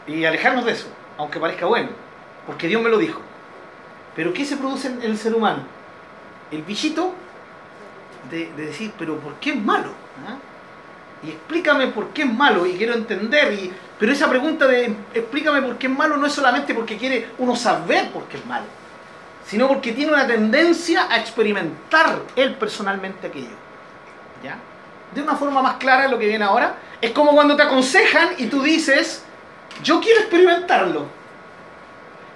Y 0.07 0.25
alejarnos 0.25 0.65
de 0.65 0.73
eso, 0.73 0.89
aunque 1.17 1.39
parezca 1.39 1.67
bueno, 1.67 1.91
porque 2.45 2.67
Dios 2.67 2.83
me 2.83 2.91
lo 2.91 2.99
dijo. 2.99 3.21
Pero 4.17 4.33
¿qué 4.33 4.45
se 4.45 4.57
produce 4.57 4.89
en 4.89 5.01
el 5.03 5.17
ser 5.17 5.35
humano? 5.35 5.63
El 6.51 6.63
bichito 6.63 7.15
de, 8.31 8.53
de 8.53 8.67
decir, 8.67 8.93
pero 8.99 9.19
¿por 9.19 9.35
qué 9.37 9.51
es 9.51 9.57
malo? 9.57 9.91
¿Ah? 10.29 10.37
Y 11.25 11.31
explícame 11.31 11.89
por 11.89 12.09
qué 12.09 12.23
es 12.23 12.33
malo 12.33 12.67
y 12.67 12.75
quiero 12.75 12.95
entender. 12.95 13.53
Y, 13.53 13.73
pero 13.99 14.13
esa 14.13 14.29
pregunta 14.29 14.67
de 14.67 14.95
explícame 15.15 15.63
por 15.63 15.79
qué 15.79 15.87
es 15.87 15.93
malo 15.93 16.17
no 16.17 16.27
es 16.27 16.33
solamente 16.33 16.75
porque 16.75 16.97
quiere 16.97 17.29
uno 17.39 17.55
saber 17.55 18.11
por 18.11 18.25
qué 18.25 18.39
es 18.39 18.47
malo, 18.47 18.67
sino 19.47 19.69
porque 19.69 19.93
tiene 19.93 20.13
una 20.13 20.27
tendencia 20.27 21.07
a 21.11 21.19
experimentar 21.19 22.21
él 22.35 22.55
personalmente 22.55 23.29
aquello. 23.29 23.57
¿Ya? 24.43 24.59
de 25.15 25.23
una 25.23 25.37
forma 25.37 25.63
más 25.63 25.75
clara 25.75 26.09
lo 26.09 26.19
que 26.19 26.27
viene 26.27 26.45
ahora. 26.45 26.75
Es 27.01 27.11
como 27.13 27.33
cuando 27.33 27.57
te 27.57 27.63
aconsejan 27.63 28.31
y 28.39 28.47
tú 28.47 28.63
dices, 28.63 29.25
yo 29.83 30.01
quiero 30.01 30.21
experimentarlo. 30.21 31.07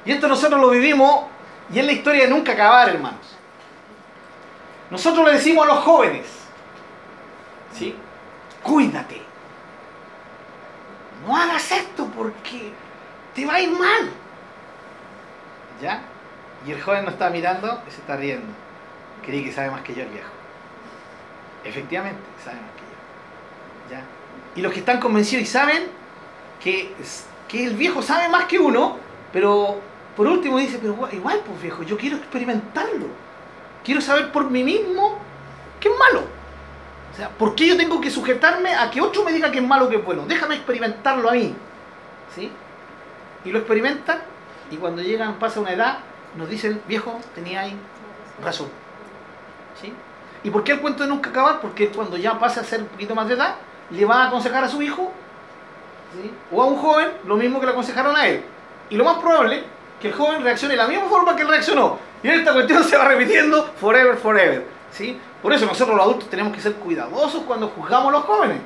Y 0.04 0.12
esto 0.12 0.28
nosotros 0.28 0.60
lo 0.60 0.70
vivimos 0.70 1.24
y 1.72 1.78
es 1.78 1.86
la 1.86 1.92
historia 1.92 2.24
de 2.24 2.30
nunca 2.30 2.52
acabar, 2.52 2.88
hermanos. 2.88 3.36
Nosotros 4.90 5.26
le 5.26 5.32
decimos 5.32 5.64
a 5.64 5.74
los 5.74 5.84
jóvenes, 5.84 6.26
¿sí? 7.72 7.96
Cuídate. 8.66 9.22
No 11.24 11.36
hagas 11.36 11.70
esto 11.70 12.06
porque 12.16 12.72
te 13.34 13.46
va 13.46 13.54
a 13.54 13.60
ir 13.60 13.70
mal. 13.70 14.10
¿Ya? 15.80 16.02
Y 16.66 16.72
el 16.72 16.82
joven 16.82 17.04
no 17.04 17.10
está 17.10 17.30
mirando 17.30 17.80
y 17.86 17.90
se 17.92 17.98
está 17.98 18.16
riendo. 18.16 18.46
Creí 19.24 19.44
que 19.44 19.52
sabe 19.52 19.70
más 19.70 19.82
que 19.82 19.94
yo 19.94 20.02
el 20.02 20.08
viejo. 20.08 20.30
Efectivamente, 21.64 22.20
sabe 22.44 22.56
más 22.56 22.70
que 22.72 22.80
yo. 22.80 23.96
¿Ya? 23.96 24.04
Y 24.56 24.62
los 24.62 24.72
que 24.72 24.80
están 24.80 24.98
convencidos 24.98 25.44
y 25.44 25.46
saben 25.46 25.84
que, 26.62 26.92
que 27.46 27.66
el 27.66 27.76
viejo 27.76 28.02
sabe 28.02 28.28
más 28.28 28.46
que 28.46 28.58
uno, 28.58 28.96
pero 29.32 29.80
por 30.16 30.26
último 30.26 30.58
dice, 30.58 30.78
pero 30.80 31.08
igual 31.12 31.40
pues 31.46 31.62
viejo, 31.62 31.84
yo 31.84 31.96
quiero 31.96 32.16
experimentarlo. 32.16 33.06
Quiero 33.84 34.00
saber 34.00 34.32
por 34.32 34.50
mí 34.50 34.64
mismo 34.64 35.18
qué 35.78 35.88
es 35.88 35.94
malo. 35.96 36.35
O 37.16 37.18
sea, 37.18 37.30
¿por 37.30 37.54
qué 37.54 37.66
yo 37.66 37.78
tengo 37.78 37.98
que 37.98 38.10
sujetarme 38.10 38.74
a 38.74 38.90
que 38.90 39.00
otro 39.00 39.24
me 39.24 39.32
diga 39.32 39.50
que 39.50 39.56
es 39.56 39.66
malo 39.66 39.86
o 39.86 39.88
que 39.88 39.96
es 39.96 40.04
bueno? 40.04 40.24
Déjame 40.28 40.56
experimentarlo 40.56 41.30
a 41.30 41.32
mí. 41.32 41.54
¿Sí? 42.34 42.52
Y 43.42 43.50
lo 43.50 43.58
experimentan 43.60 44.18
y 44.70 44.76
cuando 44.76 45.00
llegan, 45.00 45.38
pasa 45.38 45.60
una 45.60 45.72
edad, 45.72 46.00
nos 46.36 46.50
dicen, 46.50 46.82
viejo, 46.86 47.18
tenía 47.34 47.62
ahí 47.62 47.74
razón. 48.44 48.68
¿Sí? 49.80 49.94
¿Y 50.44 50.50
por 50.50 50.62
qué 50.62 50.72
el 50.72 50.80
cuento 50.80 51.04
de 51.04 51.08
nunca 51.08 51.30
acabar? 51.30 51.60
Porque 51.62 51.88
cuando 51.88 52.18
ya 52.18 52.38
pasa 52.38 52.60
a 52.60 52.64
ser 52.64 52.82
un 52.82 52.88
poquito 52.88 53.14
más 53.14 53.26
de 53.28 53.32
edad, 53.32 53.54
le 53.88 54.04
va 54.04 54.24
a 54.24 54.26
aconsejar 54.26 54.64
a 54.64 54.68
su 54.68 54.82
hijo 54.82 55.10
¿sí? 56.12 56.30
o 56.52 56.62
a 56.62 56.66
un 56.66 56.76
joven 56.76 57.12
lo 57.24 57.36
mismo 57.36 57.60
que 57.60 57.64
le 57.64 57.72
aconsejaron 57.72 58.14
a 58.14 58.26
él. 58.26 58.42
Y 58.90 58.96
lo 58.96 59.04
más 59.04 59.16
probable 59.20 59.64
que 60.02 60.08
el 60.08 60.14
joven 60.14 60.42
reaccione 60.42 60.74
de 60.74 60.82
la 60.82 60.86
misma 60.86 61.06
forma 61.06 61.34
que 61.34 61.40
él 61.40 61.48
reaccionó. 61.48 61.98
Y 62.22 62.28
esta 62.28 62.52
cuestión 62.52 62.84
se 62.84 62.98
va 62.98 63.08
repitiendo 63.08 63.72
forever, 63.80 64.18
forever. 64.18 64.75
Por 65.42 65.52
eso 65.52 65.66
nosotros 65.66 65.96
los 65.96 66.04
adultos 66.04 66.30
tenemos 66.30 66.54
que 66.54 66.60
ser 66.60 66.74
cuidadosos 66.74 67.42
cuando 67.44 67.68
juzgamos 67.68 68.08
a 68.08 68.12
los 68.12 68.24
jóvenes. 68.24 68.58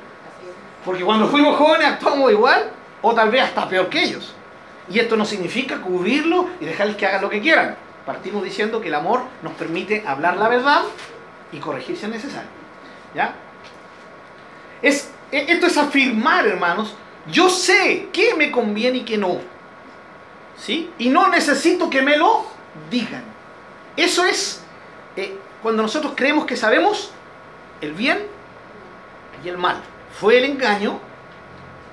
Porque 0.85 1.03
cuando 1.03 1.27
fuimos 1.27 1.57
jóvenes 1.57 1.87
actuamos 1.87 2.31
igual 2.31 2.71
o 3.01 3.13
tal 3.13 3.29
vez 3.29 3.43
hasta 3.43 3.67
peor 3.67 3.89
que 3.89 4.03
ellos. 4.03 4.33
Y 4.89 4.99
esto 4.99 5.15
no 5.15 5.25
significa 5.25 5.81
cubrirlo 5.81 6.47
y 6.59 6.65
dejarles 6.65 6.95
que 6.95 7.05
hagan 7.05 7.21
lo 7.21 7.29
que 7.29 7.41
quieran. 7.41 7.75
Partimos 8.05 8.43
diciendo 8.43 8.81
que 8.81 8.87
el 8.87 8.95
amor 8.95 9.21
nos 9.43 9.53
permite 9.53 10.03
hablar 10.05 10.37
la 10.37 10.49
verdad 10.49 10.81
y 11.51 11.59
corregir 11.59 11.97
si 11.97 12.05
es 12.05 12.11
necesario. 12.11 12.49
¿Ya? 13.13 13.35
E, 14.81 14.89
esto 15.31 15.67
es 15.67 15.77
afirmar, 15.77 16.47
hermanos, 16.47 16.95
yo 17.31 17.49
sé 17.49 18.09
qué 18.11 18.33
me 18.35 18.51
conviene 18.51 18.99
y 18.99 19.05
qué 19.05 19.17
no. 19.17 19.39
¿Sí? 20.57 20.91
Y 20.97 21.09
no 21.09 21.27
necesito 21.29 21.89
que 21.89 22.01
me 22.01 22.17
lo 22.17 22.45
digan. 22.89 23.23
Eso 23.95 24.25
es 24.25 24.63
eh, 25.15 25.37
cuando 25.61 25.83
nosotros 25.83 26.13
creemos 26.15 26.45
que 26.45 26.57
sabemos 26.57 27.11
el 27.81 27.93
bien 27.93 28.19
y 29.43 29.49
el 29.49 29.57
mal. 29.57 29.77
Fue 30.19 30.37
el 30.37 30.45
engaño 30.45 30.99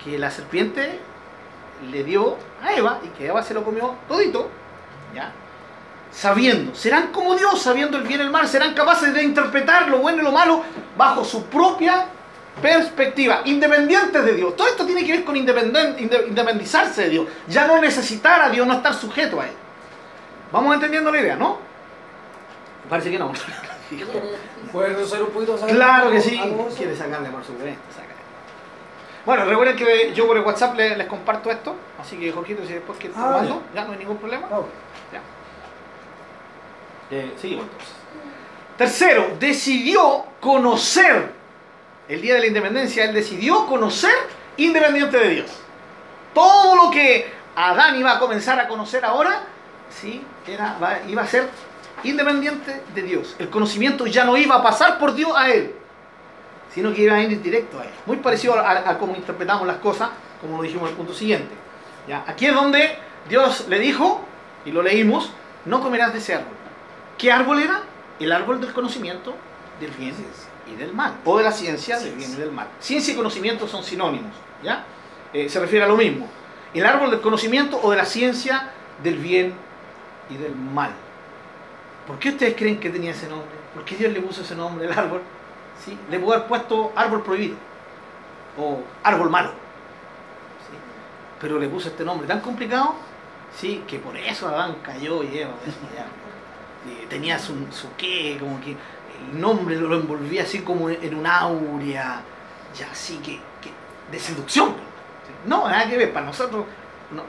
que 0.03 0.19
la 0.19 0.31
serpiente 0.31 0.99
le 1.91 2.05
dio 2.05 2.37
a 2.63 2.75
Eva 2.75 3.01
y 3.05 3.09
que 3.09 3.27
Eva 3.27 3.43
se 3.43 3.55
lo 3.55 3.65
comió 3.65 3.95
todito, 4.09 4.49
¿ya? 5.15 5.33
Sabiendo, 6.11 6.75
serán 6.75 7.09
como 7.09 7.37
Dios, 7.37 7.61
sabiendo 7.61 7.99
el 7.99 8.05
bien 8.05 8.21
y 8.21 8.25
el 8.25 8.31
mal, 8.31 8.49
serán 8.49 8.75
capaces 8.75 9.13
de 9.13 9.23
interpretar 9.23 9.89
lo 9.89 9.99
bueno 9.99 10.23
y 10.23 10.25
lo 10.25 10.33
malo 10.33 10.63
bajo 10.97 11.25
su 11.25 11.45
propia 11.45 12.07
perspectiva, 12.63 13.43
independientes 13.45 14.25
de 14.25 14.35
Dios. 14.35 14.57
Todo 14.57 14.67
esto 14.69 14.87
tiene 14.87 15.05
que 15.05 15.13
ver 15.13 15.25
con 15.25 15.37
independizarse 15.37 17.03
de 17.03 17.09
Dios, 17.11 17.29
ya 17.47 17.67
no 17.67 17.81
necesitar 17.81 18.41
a 18.41 18.49
Dios, 18.49 18.67
no 18.67 18.75
estar 18.75 18.95
sujeto 18.95 19.41
a 19.41 19.47
Él. 19.47 19.53
¿Vamos 20.51 20.75
entendiendo 20.75 21.13
la 21.13 21.21
idea, 21.21 21.37
no? 21.37 21.68
Parece 22.89 23.11
que 23.11 23.19
no. 23.19 23.33
¿Puede 24.73 25.07
ser 25.07 25.23
un 25.23 25.31
poquito 25.31 25.57
Claro 25.57 26.11
que 26.11 26.21
sí. 26.21 26.41
Quiere 26.77 26.97
sacarle, 26.97 27.31
por 27.31 27.45
supuesto. 27.45 27.81
Bueno, 29.27 29.45
recuerden 29.45 29.77
que 29.77 30.15
yo 30.15 30.27
por 30.27 30.39
el 30.39 30.43
WhatsApp 30.43 30.75
les, 30.75 31.07
comparto 31.07 31.51
esto, 31.51 31.77
así 32.01 32.17
que 32.17 32.33
Jorgito, 32.33 32.65
si 32.65 32.73
después 32.73 32.99
que 32.99 33.11
ah, 33.15 33.45
ya. 33.75 33.85
no 33.85 33.93
hay 33.93 33.99
ningún 33.99 34.17
problema. 34.17 34.49
Oh. 34.51 34.65
Ya. 35.13 35.21
Eh, 37.11 37.35
seguimos 37.39 37.67
entonces. 37.67 37.95
Tercero, 38.79 39.37
decidió 39.39 40.25
conocer. 40.41 41.33
El 42.09 42.23
día 42.23 42.35
de 42.35 42.41
la 42.41 42.47
independencia, 42.47 43.05
él 43.05 43.13
decidió 43.13 43.67
conocer 43.67 44.15
independiente 44.57 45.19
de 45.19 45.29
Dios. 45.29 45.51
Todo 46.33 46.75
lo 46.77 46.91
que 46.91 47.31
Adán 47.55 47.99
iba 47.99 48.13
a 48.13 48.19
comenzar 48.19 48.59
a 48.59 48.67
conocer 48.67 49.05
ahora, 49.05 49.43
sí, 49.91 50.23
era, 50.47 51.03
iba 51.07 51.21
a 51.21 51.27
ser 51.27 51.51
independiente 52.05 52.83
de 52.95 53.03
Dios. 53.03 53.37
El 53.39 53.51
conocimiento 53.51 54.07
ya 54.07 54.25
no 54.25 54.37
iba 54.37 54.57
a 54.57 54.63
pasar 54.63 54.99
por 54.99 55.15
Dios 55.15 55.33
a 55.37 55.51
él 55.51 55.75
sino 56.75 56.93
que 56.93 57.03
iba 57.03 57.15
a 57.15 57.23
ir 57.23 57.41
directo 57.43 57.81
a 57.81 57.85
él. 57.85 57.91
Muy 58.07 58.19
parecido 58.19 58.59
a, 58.59 58.99
cómo 58.99 59.17
interpretamos 59.17 59.67
las 59.67 59.79
cosas, 59.79 60.11
como 60.41 60.59
lo 60.59 60.63
dijimos 60.63 60.85
en 60.85 60.91
el 60.91 60.97
punto 60.97 61.15
siguiente. 61.15 61.55
¿Ya? 62.07 62.25
Aquí 62.27 62.47
es 62.47 62.55
donde 62.55 62.97
Dios 63.29 63.67
le 63.69 63.79
dijo, 63.79 64.25
y 64.65 64.71
lo 64.71 64.83
leímos, 64.83 65.31
no 65.65 65.81
comerás 65.81 66.13
de 66.13 66.19
ese 66.19 66.35
árbol. 66.35 66.55
¿Qué 67.17 67.33
árbol 67.33 67.61
era? 67.61 67.83
El 68.21 68.33
árbol 68.33 68.61
del 68.61 68.73
conocimiento 68.73 69.35
del 69.81 69.91
bien 69.91 70.15
y 70.67 70.77
del 70.77 70.93
mal, 70.93 71.15
o 71.25 71.39
de 71.39 71.45
la 71.45 71.53
ciencia 71.53 71.99
del 71.99 72.15
bien 72.15 72.33
y 72.33 72.37
del 72.37 72.53
mal. 72.53 72.69
Ciencia 72.79 73.13
y 73.13 73.17
conocimiento 73.17 73.67
son 73.67 73.83
sinónimos, 73.83 74.33
¿ya? 74.63 74.85
Eh, 75.33 75.49
se 75.49 75.61
refiere 75.61 75.85
a 75.85 75.89
lo 75.89 75.97
mismo. 75.97 76.29
El 76.75 76.85
árbol 76.85 77.11
del 77.11 77.21
conocimiento 77.21 77.81
o 77.83 77.91
de 77.91 77.97
la 77.97 78.05
ciencia 78.05 78.71
del 79.03 79.19
bien 79.19 79.55
y 80.31 80.37
del 80.37 80.55
mal. 80.55 80.91
¿Por 82.09 82.19
qué 82.19 82.31
ustedes 82.31 82.57
creen 82.57 82.81
que 82.81 82.89
tenía 82.89 83.11
ese 83.11 83.29
nombre? 83.29 83.51
¿Por 83.75 83.85
qué 83.85 83.95
Dios 83.95 84.11
le 84.15 84.23
puso 84.23 84.41
ese 84.41 84.57
nombre 84.57 84.87
al 84.87 84.99
árbol? 84.99 85.21
le 86.11 86.19
pudo 86.19 86.35
haber 86.35 86.49
puesto 86.49 86.93
árbol 86.97 87.23
prohibido 87.23 87.57
o 88.59 88.81
árbol 89.05 89.31
malo. 89.31 89.51
Pero 91.41 91.59
le 91.59 91.69
puso 91.69 91.89
este 91.89 92.05
nombre 92.05 92.27
tan 92.27 92.41
complicado 92.41 92.95
¿sí? 93.57 93.85
que 93.87 93.99
por 93.99 94.17
eso 94.17 94.49
Adán 94.49 94.77
cayó 94.83 95.23
y 95.23 95.39
Eva. 95.39 95.53
tenía 97.09 97.39
su, 97.39 97.55
su 97.71 97.89
qué, 97.97 98.39
como 98.41 98.61
que 98.61 98.71
el 98.73 99.41
nombre 99.41 99.77
lo 99.77 99.95
envolvía 99.95 100.43
así 100.43 100.61
como 100.61 100.91
en 100.91 101.15
un 101.15 101.27
aurea, 101.27 102.23
ya 102.75 102.91
así 102.91 103.19
que, 103.19 103.39
de 104.11 104.19
seducción. 104.19 104.75
No, 105.47 105.69
nada 105.69 105.89
que 105.89 105.97
ver, 105.97 106.13
para 106.13 106.27
nosotros, 106.27 106.65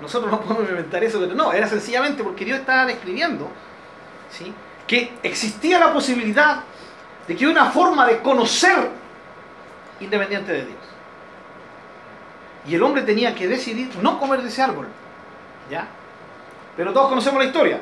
nosotros 0.02 0.32
no 0.32 0.42
podemos 0.42 0.70
inventar 0.70 1.04
eso, 1.04 1.20
pero 1.20 1.36
no, 1.36 1.52
era 1.52 1.68
sencillamente 1.68 2.24
porque 2.24 2.46
Dios 2.46 2.60
estaba 2.60 2.86
describiendo 2.86 3.50
¿sí? 4.32 4.54
Que 4.90 5.14
existía 5.22 5.78
la 5.78 5.94
posibilidad 5.94 6.62
de 7.28 7.36
que 7.36 7.46
una 7.46 7.66
forma 7.66 8.08
de 8.08 8.24
conocer 8.24 8.90
independiente 10.00 10.52
de 10.52 10.66
Dios. 10.66 10.80
Y 12.66 12.74
el 12.74 12.82
hombre 12.82 13.04
tenía 13.04 13.36
que 13.36 13.48
decidir 13.48 13.96
no 14.02 14.20
comer 14.20 14.42
de 14.42 14.50
ese 14.50 14.64
árbol. 14.64 14.88
¿Ya? 15.70 15.88
Pero 16.76 16.92
todos 16.92 17.08
conocemos 17.08 17.38
la 17.40 17.46
historia. 17.46 17.80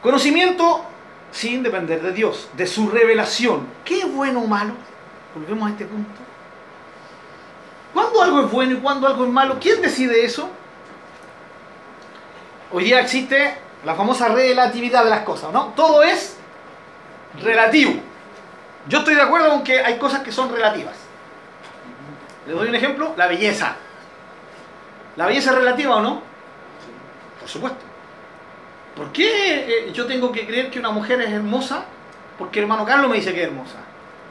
Conocimiento 0.00 0.86
sin 1.32 1.62
depender 1.62 2.00
de 2.00 2.12
Dios, 2.12 2.48
de 2.54 2.66
su 2.66 2.88
revelación. 2.88 3.66
¿Qué 3.84 3.98
es 3.98 4.10
bueno 4.10 4.40
o 4.40 4.46
malo? 4.46 4.72
Volvemos 5.34 5.68
a 5.68 5.72
este 5.72 5.84
punto. 5.84 6.18
¿Cuándo 7.92 8.22
algo 8.22 8.40
es 8.40 8.50
bueno 8.50 8.72
y 8.72 8.80
cuándo 8.80 9.06
algo 9.06 9.24
es 9.24 9.30
malo? 9.30 9.58
¿Quién 9.60 9.82
decide 9.82 10.24
eso? 10.24 10.48
Hoy 12.72 12.84
día 12.84 13.00
existe 13.00 13.68
la 13.84 13.94
famosa 13.94 14.28
relatividad 14.28 15.04
de 15.04 15.10
las 15.10 15.20
cosas, 15.20 15.52
¿no? 15.52 15.72
Todo 15.76 16.02
es 16.02 16.36
relativo. 17.42 17.94
Yo 18.88 18.98
estoy 18.98 19.14
de 19.14 19.22
acuerdo 19.22 19.50
con 19.50 19.64
que 19.64 19.80
hay 19.80 19.98
cosas 19.98 20.20
que 20.20 20.32
son 20.32 20.52
relativas. 20.52 20.94
Le 22.46 22.52
doy 22.52 22.68
un 22.68 22.74
ejemplo, 22.74 23.14
la 23.16 23.26
belleza. 23.26 23.76
¿La 25.16 25.26
belleza 25.26 25.50
es 25.50 25.56
relativa 25.56 25.96
o 25.96 26.00
no? 26.00 26.22
Por 27.40 27.48
supuesto. 27.48 27.84
¿Por 28.96 29.12
qué 29.12 29.88
eh, 29.88 29.92
yo 29.92 30.06
tengo 30.06 30.32
que 30.32 30.46
creer 30.46 30.70
que 30.70 30.78
una 30.78 30.90
mujer 30.90 31.20
es 31.20 31.30
hermosa? 31.30 31.84
Porque 32.38 32.58
el 32.58 32.64
hermano 32.64 32.84
Carlos 32.84 33.10
me 33.10 33.16
dice 33.16 33.32
que 33.32 33.42
es 33.42 33.48
hermosa. 33.48 33.76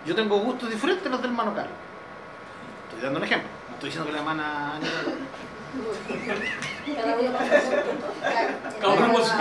Yo 0.05 0.15
tengo 0.15 0.37
gustos 0.39 0.69
diferentes 0.69 1.05
a 1.05 1.09
los 1.09 1.21
del 1.21 1.31
hermano 1.31 1.53
Carlos. 1.53 1.73
Estoy 2.87 3.03
dando 3.03 3.19
un 3.19 3.25
ejemplo. 3.25 3.49
No 3.67 3.73
estoy 3.75 3.89
diciendo 3.89 4.07
que 4.07 4.13
la 4.13 4.19
hermana... 4.19 4.73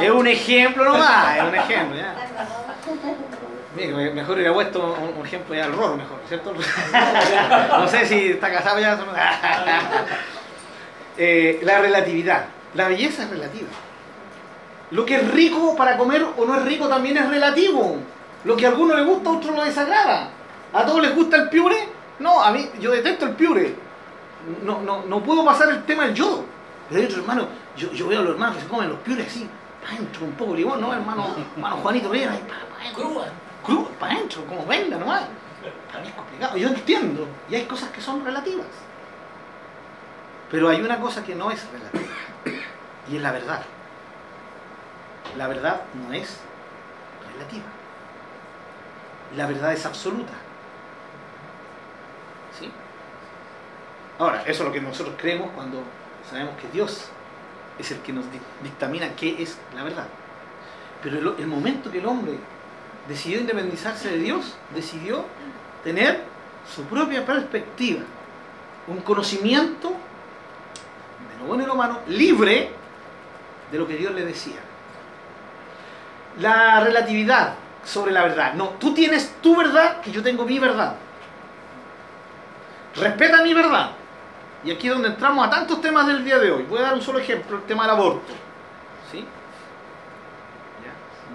Es 0.03 0.11
un 0.11 0.27
ejemplo 0.27 0.85
nomás, 0.85 1.37
es 1.37 1.43
un 1.45 1.55
ejemplo. 1.55 1.97
¿ya? 1.97 2.15
Mejor 4.13 4.35
hubiera 4.37 4.53
puesto 4.53 4.97
un, 5.17 5.25
ejemplo 5.25 5.55
de 5.55 5.61
error, 5.61 5.97
mejor, 5.97 6.19
¿cierto? 6.27 6.53
no 7.79 7.89
sé 7.89 8.07
si 8.07 8.31
está 8.33 8.51
casado 8.53 8.81
ya. 8.81 8.99
Eh, 11.21 11.59
la 11.65 11.81
relatividad. 11.81 12.45
La 12.75 12.87
belleza 12.87 13.25
es 13.25 13.31
relativa. 13.31 13.67
Lo 14.93 15.05
que 15.05 15.17
es 15.17 15.29
rico 15.33 15.75
para 15.75 15.97
comer 15.97 16.25
o 16.37 16.45
no 16.45 16.55
es 16.55 16.65
rico 16.65 16.87
también 16.87 17.17
es 17.17 17.29
relativo. 17.29 17.97
Lo 18.45 18.57
que 18.57 18.67
a 18.67 18.69
algunos 18.69 18.97
les 18.97 19.05
gusta, 19.05 19.31
a 19.31 19.33
otros 19.33 19.57
lo 19.57 19.65
desagrada. 19.65 20.31
A 20.73 20.87
todos 20.87 21.03
les 21.03 21.13
gusta 21.17 21.37
el 21.39 21.49
piure, 21.49 21.77
No, 22.21 22.41
a 22.41 22.53
mí, 22.53 22.71
yo 22.79 22.93
detesto 22.93 23.25
el 23.25 23.33
piure. 23.33 23.75
No, 24.65 24.81
no, 24.81 25.03
no 25.03 25.23
puedo 25.23 25.45
pasar 25.45 25.69
el 25.71 25.85
tema 25.85 26.05
del 26.05 26.15
yodo. 26.15 26.45
De 26.91 27.05
hecho, 27.05 27.19
hermano, 27.19 27.47
yo, 27.77 27.93
yo 27.93 28.09
veo 28.09 28.21
a 28.21 28.23
los 28.23 28.33
hermanos 28.33 28.57
que 28.57 28.63
se 28.63 28.69
comen 28.69 28.89
los 28.89 28.99
piures 29.01 29.27
así, 29.27 29.49
para 29.81 29.95
adentro, 29.95 30.25
un 30.25 30.33
poco 30.33 30.53
de 30.53 30.59
limón, 30.59 30.81
¿no? 30.81 30.93
Hermano, 30.93 31.37
hermano 31.55 31.77
Juanito, 31.79 32.13
ahí, 32.13 32.25
para 32.25 32.81
adentro. 32.81 33.25
Crudo, 33.65 33.89
para 34.01 34.15
adentro, 34.15 34.45
como 34.47 34.65
venga 34.65 34.97
nomás. 34.97 35.25
Para 35.89 36.03
mí 36.03 36.09
es 36.09 36.15
complicado. 36.15 36.57
Yo 36.57 36.69
entiendo. 36.69 37.27
Y 37.51 37.57
hay 37.57 37.65
cosas 37.65 37.91
que 37.91 38.01
son 38.01 38.25
relativas. 38.25 38.67
Pero 40.51 40.69
hay 40.69 40.81
una 40.81 40.99
cosa 40.99 41.23
que 41.23 41.35
no 41.35 41.51
es 41.51 41.67
relativa. 41.71 42.15
Y 43.11 43.17
es 43.17 43.23
la 43.23 43.33
verdad. 43.33 43.63
La 45.37 45.47
verdad 45.49 45.83
no 45.95 46.13
es 46.13 46.39
relativa. 47.33 47.67
La 49.37 49.47
verdad 49.47 49.73
es 49.73 49.85
absoluta. 49.85 50.33
¿Sí? 52.59 52.71
Ahora, 54.19 54.43
eso 54.43 54.63
es 54.63 54.69
lo 54.69 54.73
que 54.73 54.81
nosotros 54.81 55.15
creemos 55.19 55.51
cuando 55.55 55.83
sabemos 56.29 56.57
que 56.61 56.69
Dios 56.69 57.09
es 57.79 57.91
el 57.93 57.99
que 57.99 58.13
nos 58.13 58.25
dictamina 58.63 59.15
qué 59.15 59.41
es 59.41 59.57
la 59.75 59.85
verdad. 59.85 60.07
Pero 61.03 61.37
el, 61.39 61.47
momento 61.47 61.91
que 61.91 61.99
el 61.99 62.07
hombre 62.07 62.35
decidió 63.07 63.41
independizarse 63.41 64.11
de 64.11 64.19
Dios, 64.19 64.57
decidió 64.75 65.25
tener 65.85 66.25
su 66.75 66.83
propia 66.85 67.25
perspectiva, 67.25 68.03
un 68.89 69.01
conocimiento 69.03 69.91
de 69.91 71.39
lo 71.41 71.47
bueno 71.47 71.63
y 71.63 71.67
lo 71.67 71.77
malo, 71.77 72.01
libre 72.09 72.71
de 73.71 73.79
lo 73.79 73.87
que 73.87 73.95
Dios 73.97 74.13
le 74.13 74.25
decía. 74.25 74.59
La 76.41 76.81
relatividad 76.81 77.55
sobre 77.85 78.13
la 78.13 78.23
verdad. 78.23 78.55
No, 78.55 78.71
tú 78.71 78.93
tienes 78.93 79.35
tu 79.41 79.57
verdad 79.57 79.99
y 80.05 80.11
yo 80.11 80.23
tengo 80.23 80.45
mi 80.45 80.59
verdad. 80.59 80.97
Respeta 82.97 83.43
mi 83.43 83.55
verdad. 83.55 83.93
Y 84.65 84.71
aquí 84.71 84.89
es 84.89 84.93
donde 84.93 85.09
entramos 85.09 85.47
a 85.47 85.51
tantos 85.51 85.81
temas 85.81 86.07
del 86.07 86.25
día 86.25 86.39
de 86.39 86.51
hoy. 86.51 86.65
Voy 86.65 86.79
a 86.81 86.83
dar 86.83 86.95
un 86.95 87.03
solo 87.03 87.19
ejemplo, 87.19 87.59
el 87.59 87.63
tema 87.65 87.85
del 87.85 87.93
aborto. 87.93 88.33
¿Sí? 89.11 89.25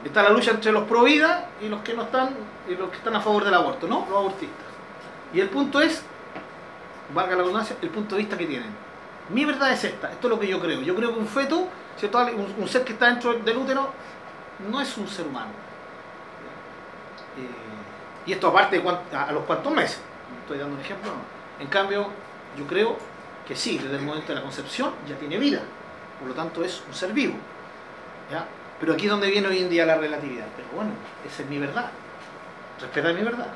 Está 0.04 0.24
la 0.24 0.30
lucha 0.30 0.52
entre 0.52 0.72
los 0.72 0.84
pro 0.84 1.04
vida 1.04 1.50
y 1.62 1.70
los 1.70 1.82
que 1.82 1.94
no 1.94 2.04
están 2.04 2.36
y 2.68 2.76
los 2.76 2.90
que 2.90 2.98
están 2.98 3.16
a 3.16 3.22
favor 3.22 3.46
del 3.46 3.54
aborto, 3.54 3.88
¿no? 3.88 4.06
Los 4.10 4.18
abortistas. 4.18 4.66
Y 5.34 5.40
el 5.40 5.50
punto 5.50 5.80
es, 5.82 6.04
valga 7.14 7.36
la 7.36 7.44
redundancia, 7.44 7.78
el 7.82 7.90
punto 7.90 8.16
de 8.16 8.22
vista 8.22 8.38
que 8.38 8.46
tienen. 8.46 8.70
Mi 9.30 9.46
verdad 9.46 9.72
es 9.72 9.84
esta, 9.86 10.12
esto 10.12 10.28
es 10.28 10.32
lo 10.32 10.40
que 10.40 10.48
yo 10.48 10.60
creo. 10.60 10.82
Yo 10.82 10.94
creo 10.96 11.14
que 11.14 11.20
un 11.20 11.28
feto, 11.28 11.68
¿cierto? 11.98 12.20
Un, 12.60 12.68
ser 12.68 12.84
que 12.84 12.94
está 12.94 13.08
dentro 13.08 13.34
del 13.34 13.58
útero, 13.58 13.90
no 14.70 14.82
es 14.82 14.98
un 14.98 15.08
ser 15.08 15.26
humano. 15.26 15.52
Eh, 17.38 18.30
y 18.30 18.34
esto 18.34 18.50
aparte 18.50 18.80
de 18.80 19.18
a, 19.18 19.32
los 19.32 19.44
cuantos 19.46 19.72
meses. 19.74 20.02
Estoy 20.42 20.58
dando 20.58 20.76
un 20.76 20.82
ejemplo. 20.82 21.12
En 21.60 21.68
cambio, 21.68 22.08
yo 22.58 22.68
creo 22.68 22.98
que 23.48 23.56
sí, 23.56 23.78
desde 23.78 23.98
el 23.98 24.02
momento 24.02 24.30
de 24.30 24.36
la 24.36 24.42
concepción 24.42 24.94
ya 25.08 25.16
tiene 25.16 25.38
vida. 25.38 25.62
Por 26.20 26.30
lo 26.30 26.34
tanto, 26.34 26.64
es 26.64 26.82
un 26.88 26.94
ser 26.94 27.12
vivo. 27.12 27.36
¿ya? 28.32 28.46
Pero 28.80 28.94
aquí 28.94 29.06
es 29.06 29.12
donde 29.12 29.30
viene 29.30 29.48
hoy 29.48 29.60
en 29.60 29.70
día 29.70 29.86
la 29.86 29.96
relatividad. 29.96 30.46
Pero 30.56 30.70
bueno, 30.76 30.92
esa 31.26 31.44
es 31.44 31.50
mi 31.50 31.58
verdad. 31.58 31.92
Respeta 32.80 33.14
mi 33.14 33.24
verdad. 33.24 33.48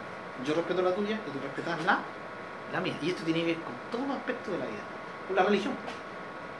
Yo 0.45 0.53
respeto 0.53 0.81
la 0.81 0.93
tuya 0.93 1.15
y 1.15 1.31
tú 1.31 1.39
respetas 1.41 1.83
la, 1.85 1.99
la 2.71 2.79
mía. 2.81 2.97
Y 3.01 3.09
esto 3.09 3.23
tiene 3.23 3.41
que 3.41 3.45
ver 3.47 3.55
con 3.57 3.73
todos 3.91 4.07
los 4.07 4.17
aspectos 4.17 4.53
de 4.53 4.59
la 4.59 4.65
vida. 4.65 4.83
Con 5.27 5.35
la 5.35 5.43
religión. 5.43 5.73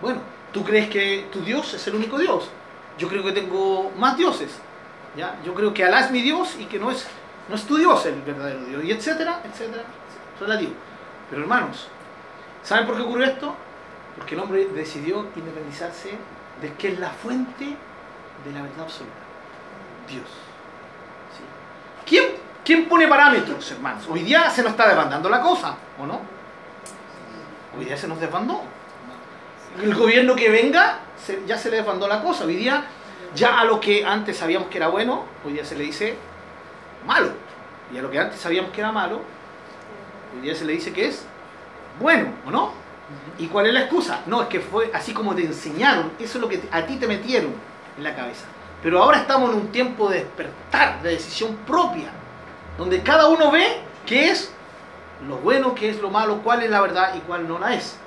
Bueno, 0.02 0.22
tú 0.52 0.64
crees 0.64 0.90
que 0.90 1.28
tu 1.32 1.42
Dios 1.42 1.74
es 1.74 1.88
el 1.88 1.96
único 1.96 2.18
Dios. 2.18 2.50
Yo 2.98 3.08
creo 3.08 3.24
que 3.24 3.32
tengo 3.32 3.92
más 3.98 4.18
dioses. 4.18 4.58
¿ya? 5.16 5.40
Yo 5.46 5.54
creo 5.54 5.74
que 5.74 5.84
Alá 5.84 6.02
es 6.02 6.12
mi 6.12 6.22
Dios 6.22 6.56
y 6.60 6.66
que 6.66 6.80
no 6.80 6.92
es, 6.92 7.08
no 7.50 7.56
es 7.56 7.64
tu 7.66 7.78
Dios 7.78 8.06
el 8.06 8.22
verdadero 8.22 8.64
Dios. 8.66 8.84
Y 8.84 8.92
etcétera, 8.92 9.42
etcétera. 9.44 9.84
Relativo. 10.40 10.74
Pero 11.30 11.42
hermanos, 11.42 11.88
¿saben 12.68 12.86
por 12.86 12.98
qué 12.98 13.02
ocurrió 13.04 13.26
esto? 13.26 13.56
Porque 14.18 14.36
el 14.36 14.42
hombre 14.42 14.68
decidió 14.68 15.26
independizarse 15.36 16.12
de 16.62 16.74
que 16.74 16.90
es 16.90 17.00
la 17.00 17.10
fuente 17.12 17.66
de 17.66 18.52
la 18.52 18.62
verdad 18.62 18.82
absoluta. 18.82 19.16
Dios. 20.10 20.26
¿Quién, 22.06 22.26
¿Quién 22.66 22.90
pone 22.90 23.08
parámetros, 23.08 23.72
hermanos? 23.72 24.06
Hoy 24.10 24.22
día 24.22 24.50
se 24.50 24.64
nos 24.64 24.72
está 24.72 24.88
desbandando 24.88 25.30
la 25.30 25.42
cosa, 25.42 25.76
¿o 25.98 26.06
no? 26.06 26.20
Hoy 27.78 27.86
día 27.86 27.96
se 27.96 28.08
nos 28.08 28.20
desbandó. 28.20 28.62
El 29.82 29.96
gobierno 29.96 30.36
que 30.36 30.50
venga, 30.50 31.00
ya 31.46 31.58
se 31.58 31.70
le 31.70 31.78
desbandó 31.78 32.06
la 32.08 32.22
cosa. 32.22 32.44
Hoy 32.44 32.56
día, 32.56 32.84
ya 33.34 33.62
a 33.62 33.64
lo 33.64 33.80
que 33.80 34.06
antes 34.06 34.38
sabíamos 34.38 34.68
que 34.68 34.78
era 34.78 34.90
bueno, 34.90 35.24
hoy 35.46 35.54
día 35.54 35.64
se 35.64 35.78
le 35.78 35.86
dice 35.86 36.18
malo. 37.06 37.32
Y 37.94 37.98
a 37.98 38.02
lo 38.02 38.12
que 38.12 38.20
antes 38.20 38.42
sabíamos 38.42 38.72
que 38.72 38.82
era 38.82 38.92
malo, 38.92 39.22
hoy 40.36 40.42
día 40.42 40.56
se 40.56 40.66
le 40.66 40.74
dice 40.74 40.92
que 40.92 41.08
es 41.08 41.26
bueno, 42.00 42.30
¿o 42.46 42.52
no? 42.52 42.72
¿Y 43.40 43.48
cuál 43.48 43.68
es 43.68 43.74
la 43.74 43.82
excusa? 43.82 44.22
No, 44.26 44.42
es 44.42 44.48
que 44.48 44.60
fue 44.60 44.92
así 44.94 45.14
como 45.14 45.36
te 45.36 45.46
enseñaron, 45.46 46.12
eso 46.20 46.38
es 46.38 46.42
lo 46.42 46.50
que 46.50 46.62
a 46.72 46.86
ti 46.86 46.98
te 46.98 47.08
metieron 47.08 47.54
en 47.98 48.04
la 48.04 48.16
cabeza. 48.16 48.46
Pero 48.84 49.02
ahora 49.02 49.20
estamos 49.20 49.52
en 49.52 49.58
un 49.58 49.68
tiempo 49.68 50.10
de 50.10 50.20
despertar, 50.20 51.02
de 51.02 51.12
decisión 51.12 51.56
propia, 51.66 52.10
donde 52.78 53.02
cada 53.02 53.28
uno 53.28 53.52
ve 53.52 53.82
qué 54.06 54.30
es 54.30 54.52
lo 55.28 55.38
bueno, 55.38 55.74
qué 55.74 55.90
es 55.90 56.00
lo 56.00 56.10
malo, 56.10 56.42
cuál 56.44 56.64
es 56.64 56.70
la 56.70 56.82
verdad 56.82 57.16
y 57.16 57.20
cuál 57.20 57.48
no 57.48 57.58
la 57.58 57.74
es. 57.74 57.98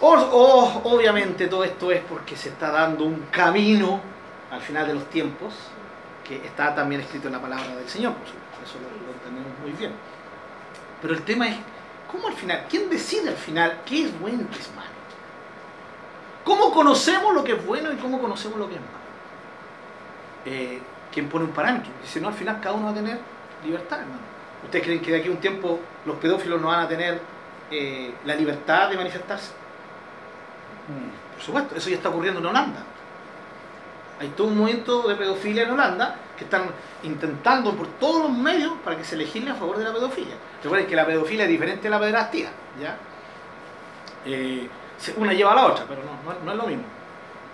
O, 0.00 0.82
obviamente 0.84 1.46
todo 1.46 1.64
esto 1.64 1.90
es 1.90 2.02
porque 2.02 2.36
se 2.36 2.50
está 2.50 2.70
dando 2.70 3.04
un 3.04 3.26
camino 3.30 4.00
al 4.50 4.60
final 4.60 4.86
de 4.86 4.94
los 4.94 5.08
tiempos, 5.08 5.54
que 6.22 6.36
está 6.44 6.74
también 6.74 7.00
escrito 7.00 7.28
en 7.28 7.34
la 7.34 7.40
palabra 7.40 7.74
del 7.74 7.88
Señor, 7.88 8.12
por 8.12 8.26
supuesto, 8.26 8.58
eso 8.64 8.78
lo, 8.78 9.06
lo 9.06 9.12
entendemos 9.12 9.58
muy 9.60 9.72
bien. 9.72 9.92
Pero 11.04 11.16
el 11.16 11.22
tema 11.22 11.48
es, 11.48 11.56
¿cómo 12.10 12.28
al 12.28 12.32
final? 12.32 12.64
¿Quién 12.70 12.88
decide 12.88 13.28
al 13.28 13.36
final 13.36 13.82
qué 13.84 14.06
es 14.06 14.20
bueno 14.20 14.40
y 14.40 14.46
qué 14.46 14.58
es 14.58 14.70
malo? 14.74 14.88
¿Cómo 16.44 16.72
conocemos 16.72 17.34
lo 17.34 17.44
que 17.44 17.52
es 17.52 17.66
bueno 17.66 17.92
y 17.92 17.96
cómo 17.96 18.18
conocemos 18.18 18.58
lo 18.58 18.66
que 18.66 18.76
es 18.76 18.80
malo? 18.80 18.92
Eh, 20.46 20.80
¿Quién 21.12 21.28
pone 21.28 21.44
un 21.44 21.50
parámetro? 21.50 21.92
Y 22.02 22.06
si 22.06 22.22
no, 22.22 22.28
al 22.28 22.34
final 22.34 22.58
cada 22.58 22.74
uno 22.74 22.86
va 22.86 22.92
a 22.92 22.94
tener 22.94 23.18
libertad, 23.62 24.00
hermano. 24.00 24.22
¿Ustedes 24.64 24.82
creen 24.82 25.02
que 25.02 25.10
de 25.10 25.18
aquí 25.18 25.28
a 25.28 25.32
un 25.32 25.36
tiempo 25.36 25.78
los 26.06 26.16
pedófilos 26.16 26.58
no 26.58 26.68
van 26.68 26.80
a 26.80 26.88
tener 26.88 27.20
eh, 27.70 28.14
la 28.24 28.34
libertad 28.34 28.88
de 28.88 28.96
manifestarse? 28.96 29.52
Mm, 30.88 31.34
por 31.34 31.42
supuesto, 31.42 31.76
eso 31.76 31.90
ya 31.90 31.96
está 31.96 32.08
ocurriendo 32.08 32.40
en 32.40 32.46
Holanda. 32.46 32.82
Hay 34.20 34.28
todo 34.28 34.48
un 34.48 34.58
movimiento 34.58 35.08
de 35.08 35.16
pedofilia 35.16 35.64
en 35.64 35.70
Holanda 35.70 36.16
que 36.36 36.44
están 36.44 36.64
intentando 37.02 37.74
por 37.74 37.86
todos 37.98 38.22
los 38.24 38.32
medios 38.32 38.72
para 38.84 38.96
que 38.96 39.04
se 39.04 39.16
legisle 39.16 39.50
a 39.50 39.54
favor 39.54 39.78
de 39.78 39.84
la 39.84 39.92
pedofilia. 39.92 40.34
Recuerden 40.62 40.88
que 40.88 40.96
la 40.96 41.06
pedofilia 41.06 41.44
es 41.44 41.50
diferente 41.50 41.82
de 41.82 41.90
la 41.90 41.98
pederastía, 41.98 42.50
¿ya? 42.80 42.96
Eh, 44.24 44.68
una 45.16 45.32
lleva 45.32 45.52
a 45.52 45.56
la 45.56 45.66
otra, 45.66 45.84
pero 45.88 46.02
no, 46.02 46.44
no, 46.44 46.52
es 46.52 46.56
lo 46.56 46.66
mismo. 46.66 46.84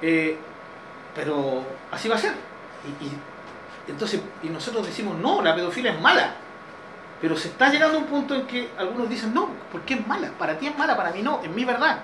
Eh, 0.03 0.39
pero 1.15 1.65
así 1.91 2.09
va 2.09 2.17
a 2.17 2.19
ser. 2.19 2.33
Y, 3.01 3.91
entonces, 3.91 4.21
y 4.43 4.49
nosotros 4.49 4.87
decimos, 4.87 5.17
no, 5.19 5.43
la 5.43 5.55
pedofilia 5.55 5.93
es 5.93 6.01
mala. 6.01 6.35
Pero 7.21 7.37
se 7.37 7.49
está 7.49 7.69
llegando 7.71 7.99
a 7.99 8.01
un 8.01 8.07
punto 8.07 8.35
en 8.35 8.47
que 8.47 8.71
algunos 8.79 9.09
dicen, 9.09 9.35
no, 9.35 9.49
¿por 9.73 9.83
qué 9.83 9.95
es 9.95 10.07
mala? 10.07 10.31
Para 10.39 10.59
ti 10.59 10.67
es 10.67 10.79
mala, 10.79 10.97
para 10.97 11.11
mí 11.11 11.23
no, 11.23 11.41
es 11.43 11.51
mi 11.51 11.65
verdad. 11.65 12.01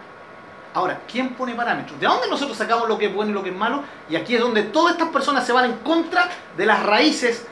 Ahora, 0.76 1.00
¿quién 1.10 1.30
pone 1.30 1.54
parámetros? 1.54 1.98
¿De 1.98 2.06
dónde 2.06 2.28
nosotros 2.28 2.54
sacamos 2.54 2.86
lo 2.86 2.98
que 2.98 3.06
es 3.06 3.14
bueno 3.14 3.30
y 3.30 3.32
lo 3.34 3.42
que 3.42 3.48
es 3.48 3.56
malo? 3.56 3.82
Y 4.10 4.16
aquí 4.16 4.34
es 4.34 4.42
donde 4.42 4.62
todas 4.64 4.92
estas 4.92 5.08
personas 5.08 5.46
se 5.46 5.54
van 5.54 5.64
en 5.64 5.78
contra 5.78 6.28
de 6.54 6.66
las 6.66 6.82
raíces, 6.84 7.46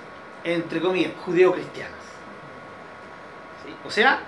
entre 0.44 0.78
comillas, 0.78 1.12
judeo-cristianas. 1.24 1.94
O 3.86 3.90
sea, 3.90 4.20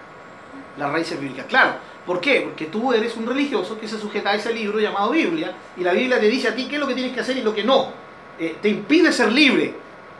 las 0.79 0.91
raíces 0.91 1.21
bíblicas. 1.21 1.45
Claro, 1.45 1.75
¿Por 2.07 2.21
qué? 2.21 2.41
Porque 2.41 2.67
tú 2.67 2.91
eres 2.95 3.15
un 3.17 3.27
religioso 3.27 3.79
que 3.79 3.87
se 3.87 3.99
sujeta 3.99 4.31
a 4.31 4.37
ese 4.37 4.55
libro 4.55 4.81
llamado 4.81 5.11
Biblia 5.11 5.53
y 5.77 5.83
la 5.83 5.93
Biblia 5.93 6.19
te 6.19 6.29
dice 6.29 6.49
a 6.49 6.55
ti 6.55 6.67
qué 6.67 6.77
es 6.77 6.81
lo 6.81 6.87
que 6.87 6.95
tienes 6.95 7.13
que 7.13 7.21
hacer 7.21 7.37
y 7.37 7.43
lo 7.43 7.53
que 7.53 7.65
no. 7.65 7.91
Eh, 8.39 8.57
te 8.63 8.71
impide 8.71 9.13
ser 9.13 9.31
libre. 9.31 9.75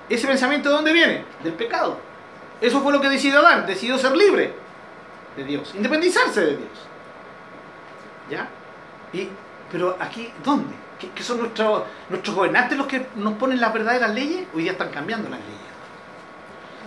¿Ese 0.07 0.27
pensamiento 0.27 0.69
de 0.69 0.75
dónde 0.75 0.93
viene? 0.93 1.25
Del 1.43 1.55
pecado. 1.55 1.99
Eso 2.61 2.83
fue 2.83 2.93
lo 2.93 3.01
que 3.01 3.09
decidió 3.09 3.39
Adán, 3.39 3.65
decidió 3.65 3.97
ser 3.97 4.15
libre 4.15 4.53
de 5.35 5.45
Dios, 5.45 5.73
independizarse 5.75 6.41
de 6.43 6.57
Dios. 6.59 6.71
¿Ya? 8.29 8.51
Pero 9.71 9.97
aquí, 10.01 10.31
¿dónde? 10.45 10.75
¿Qué, 11.15 11.23
son 11.23 11.39
nuestros, 11.39 11.83
nuestros 12.09 12.35
gobernantes 12.35 12.79
los 12.79 12.87
que 12.87 13.09
nos 13.17 13.35
ponen 13.35 13.61
las 13.61 13.73
verdaderas 13.73 14.15
leyes? 14.15 14.47
Hoy 14.55 14.65
ya 14.65 14.73
están 14.73 14.91
cambiando 14.91 15.29
las 15.29 15.41
leyes. 15.41 15.67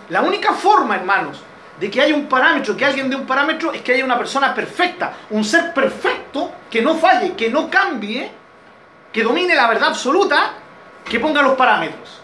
La 0.10 0.22
única 0.22 0.54
forma, 0.54 0.96
hermanos, 0.96 1.44
de 1.80 1.90
que 1.90 2.02
haya 2.02 2.16
un 2.16 2.28
parámetro, 2.28 2.76
que 2.76 2.86
alguien 2.86 3.10
dé 3.10 3.16
un 3.16 3.28
parámetro, 3.28 3.72
es 3.72 3.82
que 3.82 3.94
haya 3.94 4.04
una 4.04 4.18
persona 4.18 4.54
perfecta, 4.54 5.14
un 5.30 5.44
ser 5.44 5.74
perfecto, 5.74 6.52
que 6.70 6.82
no 6.82 6.96
falle, 6.96 7.34
que 7.36 7.50
no 7.50 7.70
cambie, 7.70 8.32
que 9.14 9.24
domine 9.24 9.56
la 9.56 9.68
verdad 9.68 9.90
absoluta, 9.90 10.54
que 11.06 11.20
ponga 11.20 11.42
los 11.42 11.56
parámetros. 11.56 12.22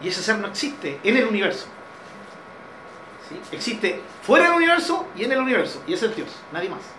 Y 0.00 0.08
ese 0.08 0.22
ser 0.22 0.38
no 0.38 0.46
existe 0.46 1.00
en 1.02 1.16
el 1.16 1.26
universo. 1.26 1.66
¿Sí? 3.28 3.40
Existe 3.52 4.00
fuera 4.22 4.46
del 4.46 4.54
universo 4.54 5.08
y 5.16 5.24
en 5.24 5.32
el 5.32 5.38
universo. 5.38 5.82
Y 5.86 5.94
ese 5.94 6.06
es 6.06 6.16
Dios, 6.16 6.28
nadie 6.52 6.68
más. 6.68 6.97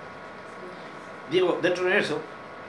Digo, 1.29 1.59
dentro 1.61 1.83
del 1.83 1.93
universo, 1.93 2.19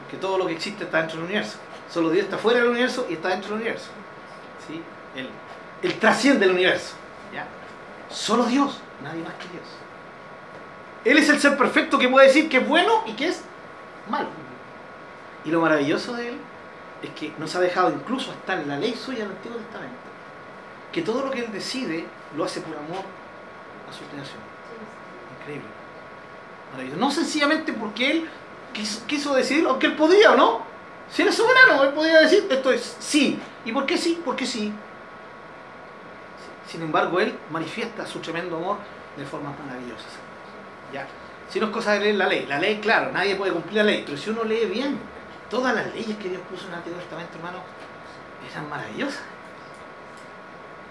porque 0.03 0.17
todo 0.17 0.39
lo 0.39 0.47
que 0.47 0.53
existe 0.53 0.85
está 0.85 0.99
dentro 0.99 1.17
del 1.17 1.27
universo. 1.27 1.59
Solo 1.91 2.11
Dios 2.11 2.25
está 2.25 2.39
fuera 2.39 2.61
del 2.61 2.69
universo 2.69 3.07
y 3.09 3.15
está 3.15 3.29
dentro 3.29 3.51
del 3.51 3.63
universo. 3.63 3.91
¿Sí? 4.67 4.83
Él, 5.17 5.29
él 5.83 5.99
trasciende 5.99 6.47
el 6.47 6.53
universo. 6.53 6.95
¿ya? 7.33 7.47
Solo 8.09 8.45
Dios. 8.45 8.81
Nadie 9.03 9.23
más 9.23 9.35
que 9.35 9.49
Dios. 9.49 9.65
Él 11.05 11.19
es 11.19 11.29
el 11.31 11.41
ser 11.41 11.57
perfecto 11.57 11.99
que 11.99 12.09
puede 12.09 12.27
decir 12.27 12.49
que 12.49 12.59
es 12.59 12.69
bueno 12.69 13.05
y 13.07 13.13
que 13.13 13.29
es 13.29 13.43
malo. 14.09 14.29
Y 15.45 15.51
lo 15.51 15.61
maravilloso 15.61 16.15
de 16.15 16.29
Él 16.29 16.37
es 17.03 17.11
que 17.11 17.33
nos 17.39 17.55
ha 17.57 17.61
dejado 17.61 17.91
incluso 17.91 18.31
hasta 18.31 18.61
en 18.61 18.69
la 18.69 18.77
ley 18.77 18.95
suya 18.95 19.21
del 19.21 19.33
Antiguo 19.33 19.57
Testamento, 19.57 19.97
que 20.93 21.01
todo 21.01 21.25
lo 21.25 21.31
que 21.31 21.41
Él 21.41 21.53
decide 21.53 22.05
lo 22.37 22.45
hace 22.45 22.61
por 22.61 22.77
amor 22.77 23.05
a 23.89 23.93
su 23.93 24.05
creación. 24.05 24.39
Increíble. 25.41 25.69
Maravilloso. 26.73 27.01
No 27.01 27.11
sencillamente 27.11 27.73
porque 27.73 28.11
Él 28.11 28.31
quiso, 28.73 29.07
quiso 29.07 29.35
decidir, 29.35 29.67
aunque 29.67 29.87
Él 29.87 29.97
podía 29.97 30.33
o 30.33 30.37
no. 30.37 30.63
Si 31.11 31.23
es 31.23 31.35
soberano, 31.35 31.83
Él 31.85 31.93
podía 31.93 32.21
decir, 32.21 32.47
esto 32.49 32.73
es 32.73 32.97
sí. 32.99 33.39
¿Y 33.65 33.73
por 33.73 33.87
qué 33.87 33.97
sí? 33.97 34.21
Porque 34.25 34.47
sí. 34.47 34.73
Sin 36.67 36.83
embargo, 36.83 37.19
Él 37.21 37.37
manifiesta 37.51 38.07
su 38.07 38.21
tremendo 38.21 38.57
amor 38.57 38.79
de 39.17 39.27
formas 39.27 39.59
maravillosas. 39.59 40.13
¿Ya? 40.93 41.07
Si 41.49 41.59
no 41.59 41.67
es 41.67 41.73
cosa 41.73 41.93
de 41.93 42.01
leer 42.01 42.15
la 42.15 42.29
ley. 42.29 42.47
La 42.47 42.59
ley, 42.59 42.79
claro, 42.79 43.11
nadie 43.13 43.35
puede 43.35 43.53
cumplir 43.53 43.79
la 43.79 43.85
ley, 43.85 44.03
pero 44.07 44.17
si 44.17 44.31
uno 44.31 44.45
lee 44.45 44.67
bien, 44.67 44.99
todas 45.51 45.75
las 45.75 45.93
leyes 45.93 46.17
que 46.17 46.29
Dios 46.29 46.43
puso 46.49 46.67
en 46.67 46.73
el 46.73 46.79
Antiguo 46.79 46.99
Testamento, 47.01 47.37
hermano, 47.37 47.59
eran 48.49 48.69
maravillosas. 48.71 49.23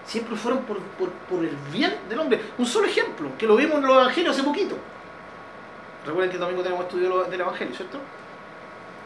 Siempre 0.04 0.36
fueron 0.36 0.64
por, 0.64 0.78
por, 0.80 1.10
por, 1.10 1.44
el 1.44 1.56
bien 1.72 1.96
del 2.08 2.18
hombre. 2.18 2.40
Un 2.58 2.66
solo 2.66 2.86
ejemplo, 2.86 3.30
que 3.38 3.46
lo 3.46 3.56
vimos 3.56 3.76
en 3.76 3.86
los 3.86 3.96
evangelios 3.96 4.34
hace 4.34 4.44
poquito. 4.44 4.76
Recuerden 6.04 6.30
que 6.30 6.36
el 6.36 6.40
domingo 6.40 6.62
tenemos 6.62 6.84
estudio 6.84 7.24
del 7.24 7.40
evangelio, 7.40 7.74
¿cierto? 7.74 7.98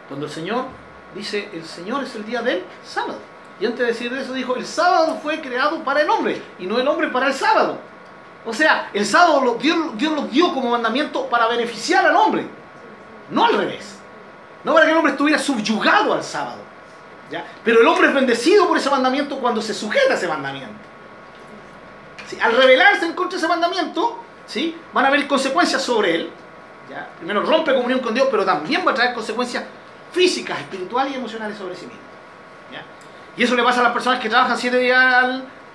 Cuando 0.09 0.27
el 0.27 0.33
Señor 0.33 0.67
dice, 1.15 1.49
el 1.53 1.65
Señor 1.65 2.05
es 2.05 2.15
el 2.15 2.25
día 2.25 2.43
del 2.43 2.65
sábado. 2.85 3.19
Y 3.61 3.67
antes 3.67 3.81
de 3.81 3.87
decir 3.87 4.13
eso 4.13 4.33
dijo, 4.33 4.57
el 4.57 4.67
sábado 4.67 5.19
fue 5.23 5.41
creado 5.41 5.83
para 5.85 6.03
el 6.03 6.11
hombre 6.11 6.43
y 6.59 6.67
no 6.67 6.79
el 6.79 6.87
hombre 6.87 7.09
para 7.09 7.29
el 7.29 7.35
sábado. 7.35 7.79
O 8.45 8.53
sea, 8.53 8.91
el 8.93 9.07
sábado 9.07 9.57
Dios, 9.61 9.97
Dios 9.97 10.13
lo 10.13 10.23
dio 10.23 10.53
como 10.53 10.71
mandamiento 10.71 11.27
para 11.29 11.47
beneficiar 11.47 12.05
al 12.05 12.17
hombre, 12.17 12.47
no 13.31 13.45
al 13.45 13.55
revés. 13.55 13.99
No 14.65 14.73
para 14.73 14.87
que 14.87 14.93
el 14.93 14.97
hombre 14.97 15.13
estuviera 15.13 15.39
subyugado 15.39 16.15
al 16.15 16.23
sábado. 16.23 16.59
¿ya? 17.31 17.45
Pero 17.65 17.81
el 17.81 17.87
hombre 17.87 18.09
es 18.09 18.15
bendecido 18.15 18.67
por 18.67 18.77
ese 18.77 18.91
mandamiento 18.91 19.39
cuando 19.39 19.63
se 19.63 19.75
sujeta 19.75 20.15
a 20.15 20.17
ese 20.17 20.29
mandamiento. 20.29 20.75
¿Sí? 22.27 22.39
Al 22.41 22.57
rebelarse 22.57 23.07
en 23.07 23.13
contra 23.13 23.39
de 23.39 23.45
ese 23.45 23.49
mandamiento, 23.49 24.19
¿sí? 24.47 24.77
van 24.93 25.05
a 25.05 25.09
haber 25.09 25.27
consecuencias 25.29 25.83
sobre 25.83 26.15
él. 26.15 26.31
Primero 27.19 27.43
rompe 27.43 27.75
comunión 27.75 28.01
con 28.01 28.15
Dios, 28.15 28.29
pero 28.31 28.45
también 28.45 28.85
va 28.87 28.93
a 28.93 28.95
traer 28.95 29.15
consecuencias 29.15 29.65
físicas, 30.13 30.59
espirituales 30.61 31.13
y 31.13 31.17
emocionales 31.17 31.57
sobre 31.59 31.75
sí 31.75 31.87
mismo. 31.87 32.03
Y 33.37 33.43
eso 33.43 33.57
le 33.57 33.65
pasa 33.65 33.81
a 33.81 33.85
las 33.85 33.93
personas 33.93 34.21
que 34.21 34.29
trabajan 34.29 34.57
siete 34.57 34.79
días 34.79 34.97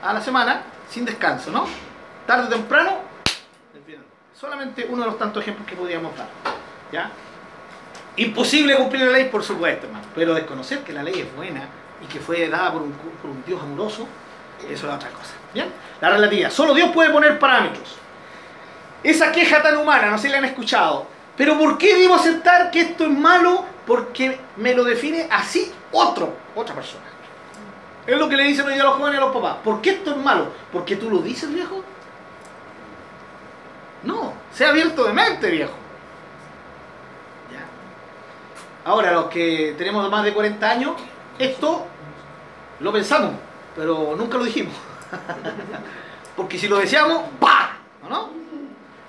a 0.01 0.13
la 0.13 0.21
semana 0.21 0.61
sin 0.89 1.03
descanso, 1.03 1.51
¿no? 1.51 1.65
Tarde 2.25 2.45
o 2.45 2.49
temprano, 2.49 2.91
solamente 4.33 4.87
uno 4.89 5.03
de 5.03 5.09
los 5.09 5.17
tantos 5.17 5.43
ejemplos 5.43 5.67
que 5.67 5.75
podríamos 5.75 6.15
dar. 6.15 6.27
¿ya? 6.91 7.11
Imposible 8.15 8.77
cumplir 8.77 9.01
la 9.03 9.11
ley, 9.11 9.25
por 9.25 9.43
supuesto, 9.43 9.87
hermano, 9.87 10.05
pero 10.15 10.33
desconocer 10.33 10.79
que 10.79 10.93
la 10.93 11.03
ley 11.03 11.19
es 11.19 11.35
buena 11.35 11.67
y 12.01 12.05
que 12.05 12.19
fue 12.19 12.47
dada 12.47 12.71
por 12.71 12.81
un, 12.81 12.93
por 12.93 13.31
un 13.31 13.43
Dios 13.45 13.61
amoroso, 13.61 14.07
eso 14.69 14.87
es 14.87 14.93
otra 14.93 15.09
cosa. 15.09 15.33
¿Bien? 15.53 15.67
La 15.99 16.09
relatividad. 16.11 16.51
Solo 16.51 16.73
Dios 16.73 16.89
puede 16.91 17.09
poner 17.09 17.37
parámetros. 17.39 17.97
Esa 19.03 19.31
queja 19.31 19.61
tan 19.61 19.77
humana, 19.77 20.09
no 20.09 20.17
sé 20.17 20.27
si 20.27 20.31
la 20.31 20.39
han 20.39 20.45
escuchado, 20.45 21.07
pero 21.37 21.57
¿por 21.57 21.77
qué 21.77 21.95
debo 21.95 22.15
aceptar 22.15 22.69
que 22.69 22.81
esto 22.81 23.05
es 23.05 23.11
malo? 23.11 23.63
Porque 23.87 24.39
me 24.57 24.75
lo 24.75 24.83
define 24.83 25.27
así 25.31 25.71
otro, 25.91 26.33
otra 26.53 26.75
persona. 26.75 27.05
Es 28.05 28.17
lo 28.17 28.27
que 28.27 28.35
le 28.35 28.43
dicen 28.43 28.65
hoy 28.65 28.77
a 28.77 28.83
los 28.83 28.95
jóvenes 28.95 29.15
y 29.15 29.17
a 29.17 29.25
los 29.25 29.33
papás. 29.33 29.57
¿Por 29.63 29.81
qué 29.81 29.91
esto 29.91 30.11
es 30.11 30.17
malo? 30.17 30.47
¿Porque 30.71 30.95
tú 30.95 31.09
lo 31.09 31.19
dices, 31.19 31.53
viejo? 31.53 31.83
No, 34.03 34.33
sea 34.51 34.69
abierto 34.69 35.03
de 35.05 35.13
mente, 35.13 35.49
viejo. 35.49 35.73
Ya. 37.51 38.89
Ahora, 38.89 39.11
los 39.11 39.25
que 39.25 39.75
tenemos 39.77 40.09
más 40.09 40.23
de 40.23 40.33
40 40.33 40.69
años, 40.69 40.93
esto 41.37 41.85
lo 42.79 42.91
pensamos, 42.91 43.31
pero 43.75 44.15
nunca 44.17 44.37
lo 44.37 44.43
dijimos. 44.43 44.73
Porque 46.35 46.57
si 46.57 46.67
lo 46.67 46.77
decíamos, 46.77 47.23
¡pa! 47.39 47.77
¿No? 48.09 48.38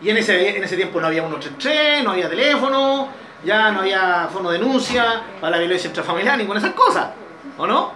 Y 0.01 0.11
en 0.11 0.17
ese, 0.17 0.57
en 0.57 0.65
ese 0.65 0.77
tiempo 0.77 1.01
no 1.01 1.07
había 1.07 1.23
133, 1.23 2.05
no 2.05 2.13
había 2.13 2.29
teléfono, 2.29 3.09
ya 3.45 3.71
no 3.71 3.81
había 3.81 4.29
fono 4.33 4.51
de 4.51 4.59
denuncia 4.59 5.23
para 5.41 5.53
la 5.53 5.59
violencia 5.59 5.89
intrafamiliar, 5.89 6.39
ninguna 6.39 6.61
de 6.61 6.67
esas 6.67 6.77
cosas. 6.77 7.11
¿O 7.59 7.67
no? 7.67 7.93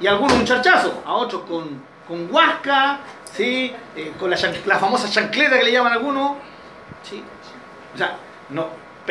Y 0.00 0.06
algunos 0.06 0.34
un 0.34 0.44
charchazo, 0.44 1.02
a 1.04 1.14
otros 1.14 1.42
con, 1.42 1.82
con 2.06 2.32
huasca, 2.32 3.00
¿sí? 3.32 3.74
Eh, 3.96 4.12
con 4.18 4.30
la, 4.30 4.38
la, 4.66 4.78
famosa 4.78 5.10
chancleta 5.10 5.58
que 5.58 5.64
le 5.64 5.72
llaman 5.72 5.92
algunos. 5.92 6.36
¿sí? 7.02 7.22
O 7.94 7.98
sea, 7.98 8.16
no, 8.50 8.68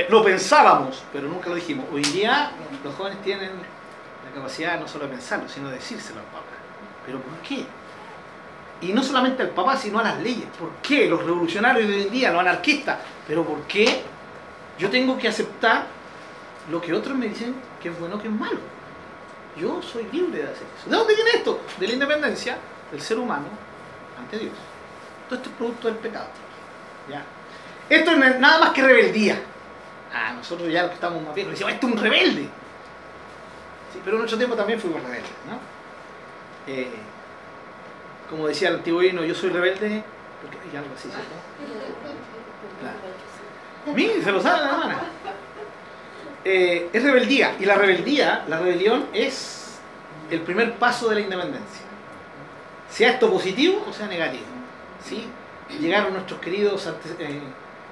lo 0.10 0.24
pensábamos, 0.24 1.04
pero 1.12 1.28
nunca 1.28 1.50
lo 1.50 1.56
dijimos. 1.56 1.86
Hoy 1.92 2.04
día 2.04 2.52
los 2.84 2.96
jóvenes 2.96 3.22
tienen 3.22 3.52
la 3.52 4.32
capacidad 4.34 4.80
no 4.80 4.88
solo 4.88 5.06
de 5.06 5.12
pensarlo, 5.12 5.50
sino 5.50 5.70
de 5.70 5.76
decírselo 5.76 6.20
al 6.20 6.26
papá. 6.28 6.46
¿Pero 7.06 7.20
por 7.20 7.34
qué? 7.40 7.66
Y 8.82 8.94
no 8.94 9.02
solamente 9.02 9.42
al 9.42 9.50
papá, 9.50 9.76
sino 9.76 10.00
a 10.00 10.04
las 10.04 10.20
leyes. 10.20 10.46
¿Por 10.60 10.70
qué? 10.84 11.08
Los 11.08 11.24
revolucionarios 11.24 11.88
de 11.88 11.96
hoy 11.96 12.02
en 12.04 12.12
día, 12.12 12.32
los 12.32 12.42
anarquistas. 12.42 13.00
¿Pero 13.28 13.44
por 13.44 13.62
qué 13.64 14.04
yo 14.78 14.90
tengo 14.90 15.18
que 15.18 15.28
aceptar 15.28 15.88
lo 16.70 16.80
que 16.80 16.94
otros 16.94 17.18
me 17.18 17.28
dicen 17.28 17.56
que 17.82 17.90
es 17.90 18.00
bueno, 18.00 18.22
que 18.22 18.28
es 18.28 18.34
malo? 18.34 18.60
Yo 19.60 19.82
soy 19.82 20.08
libre 20.12 20.44
de 20.44 20.44
hacer 20.44 20.68
eso. 20.78 20.90
¿De 20.90 20.96
dónde 20.96 21.16
viene 21.16 21.32
esto? 21.34 21.62
De 21.80 21.88
la 21.88 21.94
independencia 21.94 22.58
del 22.92 23.02
ser 23.02 23.18
humano 23.18 23.48
ante 24.20 24.38
Dios. 24.38 24.54
Todo 25.28 25.38
esto 25.38 25.50
es 25.50 25.56
producto 25.56 25.88
del 25.88 25.98
pecado. 25.98 26.28
¿Ya? 27.10 27.24
Esto 27.90 28.12
es 28.12 28.40
nada 28.40 28.60
más 28.60 28.70
que 28.72 28.84
rebeldía. 28.84 29.40
Ah, 30.14 30.34
nosotros 30.34 30.72
ya 30.72 30.84
los 30.84 30.92
que 30.92 30.96
estamos 30.96 31.22
más 31.24 31.34
viejos 31.34 31.52
decimos, 31.52 31.74
esto 31.74 31.88
es 31.88 31.94
un 31.94 32.00
rebelde. 32.00 32.44
Sí, 33.94 34.02
pero 34.04 34.18
en 34.18 34.20
nuestro 34.20 34.38
tiempo 34.38 34.56
también 34.56 34.80
fuimos 34.80 35.02
rebeldes. 35.02 35.32
¿no? 35.48 35.60
Eh, 36.72 36.92
como 38.30 38.48
decía 38.48 38.70
el 38.70 38.76
antiguo 38.76 39.02
himno, 39.02 39.24
yo 39.24 39.34
soy 39.34 39.50
rebelde, 39.50 40.04
porque 40.42 40.58
hay 40.70 40.78
algo 40.78 40.94
así, 40.96 41.10
¿cierto? 41.10 41.36
Se 44.24 44.32
lo 44.32 44.42
sabe 44.42 44.60
la 44.60 44.70
hermana. 44.70 45.00
Eh, 46.44 46.90
es 46.94 47.04
rebeldía, 47.04 47.56
y 47.60 47.66
la 47.66 47.76
rebeldía, 47.76 48.46
la 48.48 48.60
rebelión 48.60 49.08
es 49.14 49.80
el 50.30 50.42
primer 50.42 50.76
paso 50.76 51.10
de 51.10 51.16
la 51.16 51.22
independencia. 51.22 51.86
Sea 52.90 53.12
esto 53.12 53.30
positivo 53.32 53.86
o 53.88 53.94
sea 53.94 54.08
negativo. 54.08 54.46
¿sí? 55.04 55.28
Llegaron 55.80 56.14
nuestros 56.14 56.40
queridos 56.40 56.90
eh, 57.20 57.42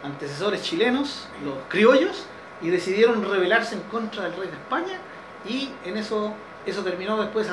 antecesores 0.03 0.61
chilenos, 0.61 1.27
los 1.43 1.55
criollos, 1.69 2.25
y 2.61 2.69
decidieron 2.69 3.29
rebelarse 3.29 3.75
en 3.75 3.81
contra 3.81 4.23
del 4.23 4.35
rey 4.37 4.47
de 4.47 4.55
España, 4.55 4.99
y 5.47 5.69
en 5.83 5.97
eso 5.97 6.33
eso 6.65 6.83
terminó 6.83 7.21
después 7.21 7.47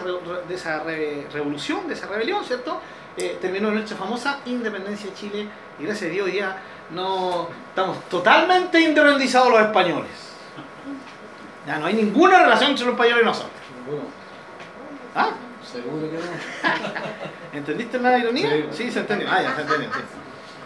de 0.49 0.55
esa 0.55 0.81
re, 0.81 1.27
revolución, 1.33 1.87
de 1.87 1.95
esa 1.95 2.07
rebelión, 2.07 2.45
¿cierto? 2.45 2.81
Eh, 3.17 3.39
terminó 3.41 3.71
nuestra 3.71 3.97
famosa 3.97 4.39
independencia 4.47 5.11
de 5.11 5.17
Chile 5.17 5.49
y 5.79 5.85
gracias 5.85 6.11
a 6.11 6.13
Dios 6.13 6.33
ya 6.33 6.63
no 6.91 7.49
estamos 7.69 8.01
totalmente 8.09 8.81
independizados 8.81 9.51
los 9.51 9.61
españoles. 9.61 10.11
Ya 11.67 11.79
no 11.79 11.87
hay 11.87 11.95
ninguna 11.95 12.41
relación 12.43 12.71
entre 12.71 12.87
los 12.87 12.95
españoles 12.95 13.23
y 13.23 13.27
nosotros. 13.27 13.53
¿Ah? 15.15 15.31
Seguro 15.71 16.11
que 16.11 16.17
no. 16.17 17.59
¿Entendiste 17.59 17.99
la 17.99 18.19
ironía? 18.19 18.51
Sí, 18.51 18.67
sí 18.73 18.91
se 18.91 19.01
entendió. 19.01 19.29
Ah, 19.31 19.43
ya 19.43 19.55
se 19.55 19.61
entendió. 19.63 19.93
Sí. 19.93 20.01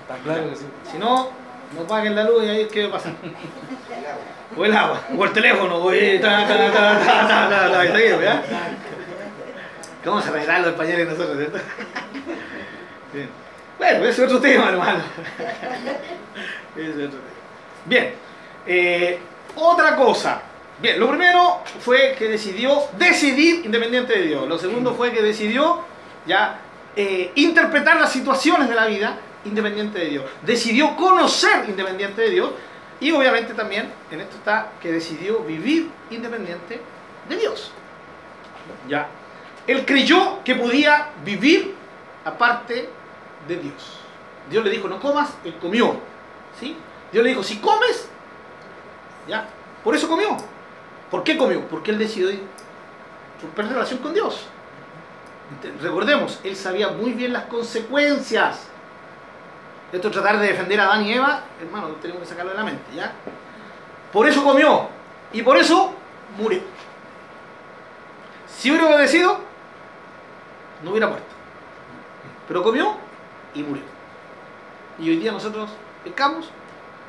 Está 0.02 0.16
claro 0.22 0.50
que 0.50 0.56
sí. 0.56 0.66
Si 0.90 0.98
no, 0.98 1.30
no 1.74 1.86
paguen 1.86 2.14
la 2.14 2.24
luz 2.24 2.44
y 2.44 2.48
ahí 2.48 2.68
qué 2.70 2.82
va 2.84 2.88
a 2.88 2.92
pasar. 2.92 3.12
O 4.56 4.64
el 4.64 4.74
agua, 4.74 5.02
o 5.16 5.24
el 5.24 5.32
teléfono, 5.32 5.76
o 5.76 5.92
el 5.92 6.20
ta, 6.20 6.46
ta. 6.46 8.42
¿Cómo 10.04 10.22
se 10.22 10.28
arreglan 10.28 10.62
los 10.62 10.70
españoles 10.70 11.08
nosotros. 11.08 11.36
Bueno, 13.78 14.04
ese 14.04 14.08
es 14.08 14.18
otro 14.20 14.40
tema, 14.40 14.68
hermano. 14.70 15.00
Otro. 16.76 17.18
Bien. 17.84 18.14
Eh, 18.66 19.18
otra 19.56 19.96
cosa. 19.96 20.42
Bien, 20.78 21.00
lo 21.00 21.08
primero 21.08 21.62
fue 21.80 22.14
que 22.18 22.28
decidió 22.28 22.82
decidir 22.98 23.64
independiente 23.64 24.18
de 24.18 24.26
Dios. 24.26 24.48
Lo 24.48 24.58
segundo 24.58 24.94
fue 24.94 25.10
que 25.10 25.22
decidió 25.22 25.84
ya 26.26 26.58
eh, 26.94 27.32
interpretar 27.34 27.96
las 27.96 28.12
situaciones 28.12 28.68
de 28.68 28.74
la 28.74 28.86
vida 28.86 29.16
independiente 29.46 29.98
de 29.98 30.06
Dios. 30.06 30.24
Decidió 30.42 30.96
conocer 30.96 31.64
independiente 31.68 32.22
de 32.22 32.30
Dios 32.30 32.50
y 33.00 33.10
obviamente 33.12 33.54
también 33.54 33.92
en 34.10 34.20
esto 34.20 34.36
está 34.36 34.72
que 34.80 34.92
decidió 34.92 35.40
vivir 35.40 35.90
independiente 36.10 36.80
de 37.28 37.36
Dios. 37.36 37.70
Ya. 38.88 39.08
Él 39.66 39.84
creyó 39.84 40.42
que 40.44 40.54
podía 40.54 41.08
vivir 41.24 41.74
aparte 42.24 42.88
de 43.46 43.56
Dios. 43.56 43.98
Dios 44.50 44.64
le 44.64 44.70
dijo, 44.70 44.88
no 44.88 45.00
comas, 45.00 45.30
él 45.44 45.56
comió. 45.60 45.98
¿Sí? 46.58 46.76
Dios 47.12 47.24
le 47.24 47.30
dijo, 47.30 47.42
si 47.42 47.58
comes, 47.58 48.08
ya. 49.28 49.48
Por 49.82 49.94
eso 49.94 50.08
comió. 50.08 50.36
¿Por 51.10 51.22
qué 51.22 51.36
comió? 51.36 51.66
Porque 51.68 51.90
él 51.90 51.98
decidió 51.98 52.30
romper 53.42 53.68
relación 53.68 53.98
con 54.00 54.14
Dios. 54.14 54.46
Recordemos, 55.80 56.40
él 56.42 56.56
sabía 56.56 56.88
muy 56.88 57.12
bien 57.12 57.32
las 57.32 57.44
consecuencias 57.44 58.66
Esto 59.92 60.08
es 60.08 60.14
tratar 60.14 60.38
de 60.38 60.48
defender 60.48 60.80
a 60.80 60.84
Adán 60.84 61.04
y 61.04 61.12
Eva, 61.12 61.44
hermano, 61.60 61.88
tenemos 62.02 62.22
que 62.22 62.28
sacarlo 62.28 62.50
de 62.50 62.58
la 62.58 62.64
mente, 62.64 62.84
¿ya? 62.94 63.12
Por 64.12 64.28
eso 64.28 64.42
comió 64.42 64.88
y 65.32 65.42
por 65.42 65.56
eso 65.56 65.92
murió. 66.36 66.60
Si 68.48 68.70
hubiera 68.70 68.88
obedecido, 68.88 69.38
no 70.82 70.90
hubiera 70.90 71.06
muerto. 71.06 71.28
Pero 72.48 72.62
comió 72.62 72.96
y 73.54 73.62
murió. 73.62 73.84
Y 74.98 75.10
hoy 75.10 75.16
día 75.18 75.32
nosotros 75.32 75.70
pecamos 76.02 76.50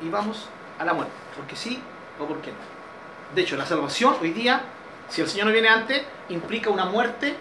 y 0.00 0.08
vamos 0.08 0.48
a 0.78 0.84
la 0.84 0.92
muerte. 0.92 1.12
Porque 1.36 1.56
sí 1.56 1.82
o 2.20 2.26
porque 2.26 2.50
no. 2.50 2.56
De 3.34 3.42
hecho, 3.42 3.56
la 3.56 3.66
salvación 3.66 4.16
hoy 4.20 4.30
día, 4.30 4.62
si 5.08 5.20
el 5.20 5.28
Señor 5.28 5.46
no 5.46 5.52
viene 5.52 5.68
antes, 5.68 6.02
implica 6.28 6.70
una 6.70 6.84
muerte, 6.84 7.34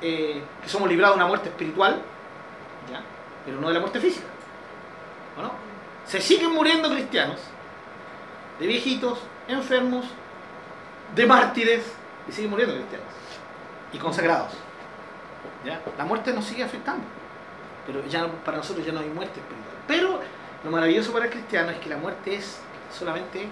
eh, 0.00 0.42
que 0.62 0.68
somos 0.68 0.88
librados 0.88 1.16
de 1.16 1.22
una 1.22 1.28
muerte 1.28 1.48
espiritual, 1.48 2.00
¿ya? 2.90 3.02
pero 3.44 3.60
no 3.60 3.68
de 3.68 3.74
la 3.74 3.80
muerte 3.80 4.00
física. 4.00 4.26
¿O 5.36 5.42
no? 5.42 5.52
Se 6.06 6.20
siguen 6.20 6.52
muriendo 6.52 6.90
cristianos, 6.90 7.40
de 8.58 8.66
viejitos, 8.66 9.20
enfermos, 9.48 10.06
de 11.14 11.26
mártires, 11.26 11.84
y 12.28 12.32
siguen 12.32 12.50
muriendo 12.50 12.74
cristianos. 12.74 13.08
Y 13.92 13.98
consagrados. 13.98 14.52
¿ya? 15.64 15.80
La 15.96 16.04
muerte 16.04 16.32
nos 16.32 16.44
sigue 16.44 16.62
afectando. 16.62 17.04
Pero 17.86 18.04
ya 18.06 18.26
para 18.44 18.58
nosotros 18.58 18.84
ya 18.84 18.92
no 18.92 19.00
hay 19.00 19.08
muerte 19.08 19.40
espiritual. 19.40 19.76
Pero 19.86 20.20
lo 20.64 20.70
maravilloso 20.70 21.12
para 21.12 21.26
el 21.26 21.30
cristiano 21.30 21.70
es 21.70 21.78
que 21.78 21.90
la 21.90 21.96
muerte 21.96 22.36
es 22.36 22.58
solamente 22.96 23.48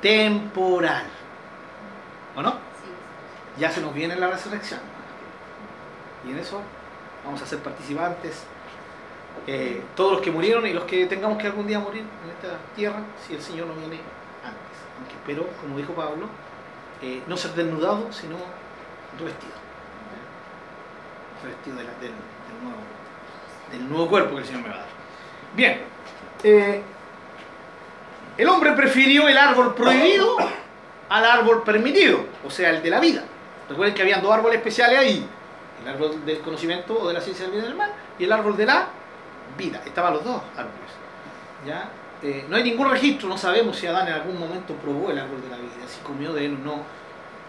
temporal. 0.00 1.06
¿O 2.36 2.42
no? 2.42 2.54
Ya 3.58 3.70
se 3.70 3.80
nos 3.80 3.92
viene 3.94 4.16
la 4.16 4.28
resurrección. 4.28 4.80
Y 6.26 6.30
en 6.30 6.38
eso 6.38 6.60
vamos 7.24 7.42
a 7.42 7.46
ser 7.46 7.58
participantes. 7.60 8.44
Eh, 9.46 9.82
todos 9.94 10.12
los 10.12 10.20
que 10.20 10.30
murieron 10.30 10.66
y 10.66 10.72
los 10.72 10.84
que 10.84 11.06
tengamos 11.06 11.38
que 11.38 11.46
algún 11.46 11.66
día 11.66 11.78
morir 11.78 12.02
en 12.02 12.30
esta 12.30 12.58
tierra, 12.74 13.00
si 13.26 13.34
el 13.34 13.42
Señor 13.42 13.66
no 13.66 13.74
viene 13.74 14.00
antes. 14.42 14.76
Aunque 14.98 15.14
espero, 15.14 15.46
como 15.60 15.76
dijo 15.76 15.92
Pablo, 15.92 16.28
eh, 17.02 17.22
no 17.26 17.36
ser 17.36 17.52
desnudado, 17.52 18.12
sino 18.12 18.36
revestido. 19.18 19.54
Revestido 21.42 21.76
del 21.76 21.86
nuevo, 21.86 22.78
del 23.70 23.88
nuevo 23.88 24.08
cuerpo 24.08 24.34
que 24.34 24.40
el 24.40 24.46
Señor 24.46 24.62
me 24.62 24.68
va 24.70 24.74
a 24.74 24.78
dar. 24.78 24.86
Bien. 25.54 25.80
eh, 26.42 26.82
el 28.36 28.48
hombre 28.48 28.72
prefirió 28.72 29.28
el 29.28 29.38
árbol 29.38 29.74
prohibido 29.74 30.36
al 31.08 31.24
árbol 31.24 31.62
permitido, 31.62 32.26
o 32.44 32.50
sea, 32.50 32.70
el 32.70 32.82
de 32.82 32.90
la 32.90 33.00
vida. 33.00 33.24
Recuerden 33.68 33.94
que 33.94 34.02
habían 34.02 34.22
dos 34.22 34.32
árboles 34.32 34.58
especiales 34.58 34.98
ahí, 34.98 35.26
el 35.82 35.88
árbol 35.88 36.24
del 36.24 36.40
conocimiento 36.40 36.98
o 37.00 37.08
de 37.08 37.14
la 37.14 37.20
ciencia 37.20 37.46
del 37.46 37.52
bien 37.52 37.64
y 37.64 37.68
del 37.68 37.76
mal 37.76 37.92
y 38.18 38.24
el 38.24 38.32
árbol 38.32 38.56
de 38.56 38.66
la 38.66 38.88
vida. 39.56 39.82
Estaban 39.84 40.14
los 40.14 40.24
dos 40.24 40.42
árboles. 40.56 40.90
¿ya? 41.66 41.88
Eh, 42.22 42.46
no 42.48 42.56
hay 42.56 42.62
ningún 42.62 42.90
registro, 42.90 43.28
no 43.28 43.36
sabemos 43.36 43.76
si 43.76 43.86
Adán 43.86 44.08
en 44.08 44.14
algún 44.14 44.38
momento 44.38 44.74
probó 44.74 45.10
el 45.10 45.18
árbol 45.18 45.42
de 45.42 45.50
la 45.50 45.56
vida, 45.56 45.72
si 45.86 46.00
comió 46.00 46.32
de 46.32 46.46
él 46.46 46.58
o 46.60 46.64
no. 46.64 46.82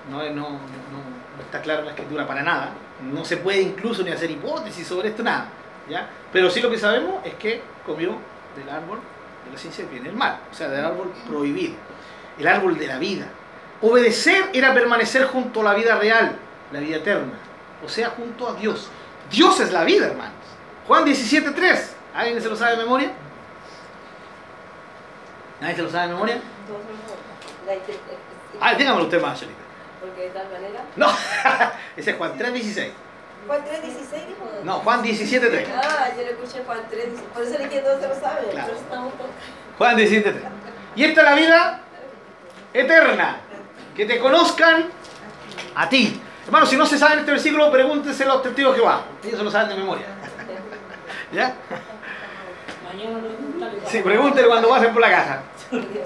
No, 0.10 0.24
no, 0.24 0.50
no, 0.50 0.50
no 0.52 1.44
está 1.44 1.62
claro 1.62 1.82
en 1.82 1.86
la 1.88 1.92
escritura 1.92 2.26
para 2.26 2.42
nada. 2.42 2.72
No 3.02 3.26
se 3.26 3.38
puede 3.38 3.62
incluso 3.62 4.04
ni 4.04 4.12
hacer 4.12 4.32
hipótesis 4.32 4.88
sobre 4.88 5.10
esto, 5.10 5.22
nada. 5.24 5.50
¿ya? 5.90 6.10
Pero 6.32 6.50
sí 6.50 6.62
lo 6.62 6.70
que 6.70 6.78
sabemos 6.78 7.26
es 7.26 7.34
que 7.36 7.62
comió 7.86 8.18
del 8.56 8.70
árbol 8.70 9.00
de 9.46 9.52
la 9.52 9.58
ciencia 9.58 9.84
del 9.84 9.92
bien 9.92 10.04
y 10.06 10.08
del 10.08 10.16
mal, 10.16 10.40
o 10.52 10.56
sea, 10.56 10.68
del 10.68 10.84
árbol 10.84 11.12
prohibido, 11.28 11.76
el 12.38 12.48
árbol 12.48 12.78
de 12.78 12.88
la 12.88 12.98
vida. 12.98 13.28
Obedecer 13.82 14.50
era 14.54 14.74
permanecer 14.74 15.26
junto 15.26 15.62
a 15.62 15.64
la 15.66 15.74
vida 15.74 15.98
real, 15.98 16.36
la 16.72 16.80
vida 16.80 16.98
eterna, 16.98 17.34
o 17.84 17.90
sea, 17.90 18.10
junto 18.10 18.50
a 18.50 18.56
Dios. 18.56 18.90
Dios 19.30 19.60
es 19.60 19.72
la 19.72 19.84
vida, 19.84 20.08
hermanos. 20.08 20.34
Juan 20.88 21.06
17.3, 21.06 21.80
¿alguien 22.18 22.42
se 22.42 22.50
lo 22.50 22.56
sabe 22.56 22.72
de 22.72 22.84
memoria? 22.84 23.12
¿Nadie 25.62 25.76
se 25.76 25.82
lo 25.84 25.90
sabe 25.90 26.08
de 26.08 26.14
memoria? 26.14 26.42
Ah, 28.60 28.74
dígamelo 28.74 29.06
usted 29.06 29.22
más, 29.22 29.32
Angelita. 29.32 29.60
Porque 30.02 30.22
de 30.22 30.30
tal 30.30 30.52
manera. 30.52 30.84
No, 30.96 31.08
ese 31.98 32.12
es 32.12 32.18
Juan 32.18 32.38
3.16. 32.38 32.92
Juan 33.48 33.62
3.16 33.62 34.28
dijo. 34.28 34.52
No, 34.64 34.80
Juan 34.80 35.04
17.3. 35.04 35.66
Ah, 35.76 36.10
yo 36.16 36.24
le 36.24 36.32
escuché 36.32 36.64
Juan 36.66 36.80
3. 36.90 37.06
Por 37.34 37.44
eso 37.44 37.58
le 37.58 37.68
dije 37.68 37.80
todos 37.80 38.02
se 38.02 38.08
lo 38.08 38.16
saben. 38.16 38.50
Claro. 38.52 38.74
Estamos. 38.74 39.14
Juan 39.78 39.98
17.3. 39.98 40.34
Y 40.96 41.04
esta 41.04 41.22
es 41.22 41.28
la 41.28 41.36
vida 41.36 41.82
eterna. 42.74 43.38
Que 43.96 44.06
te 44.06 44.20
conozcan 44.20 44.90
a 45.76 45.90
ti. 45.90 46.22
Hermano, 46.46 46.66
si 46.66 46.78
no 46.78 46.86
se 46.86 46.98
saben 46.98 47.20
este 47.20 47.32
versículo, 47.32 47.72
pregúntenselo 47.72 48.32
a 48.32 48.34
los 48.36 48.44
testigos 48.44 48.74
de 48.74 48.80
Jehová. 48.80 49.02
Ellos 49.24 49.38
se 49.38 49.44
lo 49.44 49.52
saben 49.52 49.70
de 49.70 49.76
memoria. 49.76 50.06
¿Ya? 51.34 51.56
Mañana 52.98 53.20
lo 53.20 53.28
preguntaré. 53.28 53.78
Sí, 53.86 54.02
pregúntenle 54.02 54.48
cuando 54.48 54.70
pasen 54.70 54.92
por 54.92 55.02
la 55.02 55.12
casa. 55.12 55.44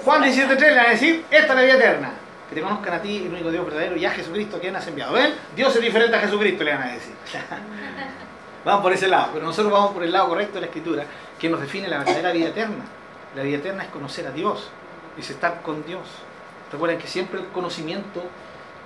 Juan 0.04 0.22
17.3 0.22 0.58
le 0.58 0.76
van 0.76 0.86
a 0.86 0.90
decir, 0.90 1.24
esta 1.30 1.46
es 1.46 1.54
la 1.54 1.62
vida 1.62 1.74
eterna. 1.74 2.12
Que 2.48 2.56
te 2.56 2.60
conozcan 2.60 2.94
a 2.94 3.00
ti, 3.00 3.16
el 3.16 3.32
único 3.32 3.50
Dios 3.50 3.64
verdadero, 3.64 3.96
y 3.96 4.04
a 4.04 4.10
Jesucristo 4.10 4.60
que 4.60 4.68
has 4.68 4.86
enviado. 4.86 5.14
¿Ven? 5.14 5.32
Dios 5.56 5.74
es 5.74 5.80
diferente 5.80 6.14
a 6.14 6.20
Jesucristo, 6.20 6.64
le 6.64 6.74
van 6.74 6.82
a 6.82 6.92
decir. 6.92 7.14
Vamos 8.64 8.82
por 8.82 8.92
ese 8.92 9.08
lado, 9.08 9.30
pero 9.32 9.44
nosotros 9.44 9.72
vamos 9.72 9.90
por 9.90 10.04
el 10.04 10.12
lado 10.12 10.28
correcto 10.28 10.54
de 10.54 10.60
la 10.60 10.66
Escritura, 10.66 11.04
que 11.36 11.48
nos 11.48 11.60
define 11.60 11.88
la 11.88 11.98
verdadera 11.98 12.30
vida 12.30 12.50
eterna. 12.50 12.84
La 13.34 13.42
vida 13.42 13.56
eterna 13.56 13.82
es 13.82 13.88
conocer 13.88 14.24
a 14.28 14.30
Dios, 14.30 14.70
es 15.18 15.30
estar 15.30 15.62
con 15.62 15.84
Dios. 15.84 16.02
Recuerden 16.70 16.98
que 16.98 17.08
siempre 17.08 17.40
el 17.40 17.46
conocimiento 17.48 18.22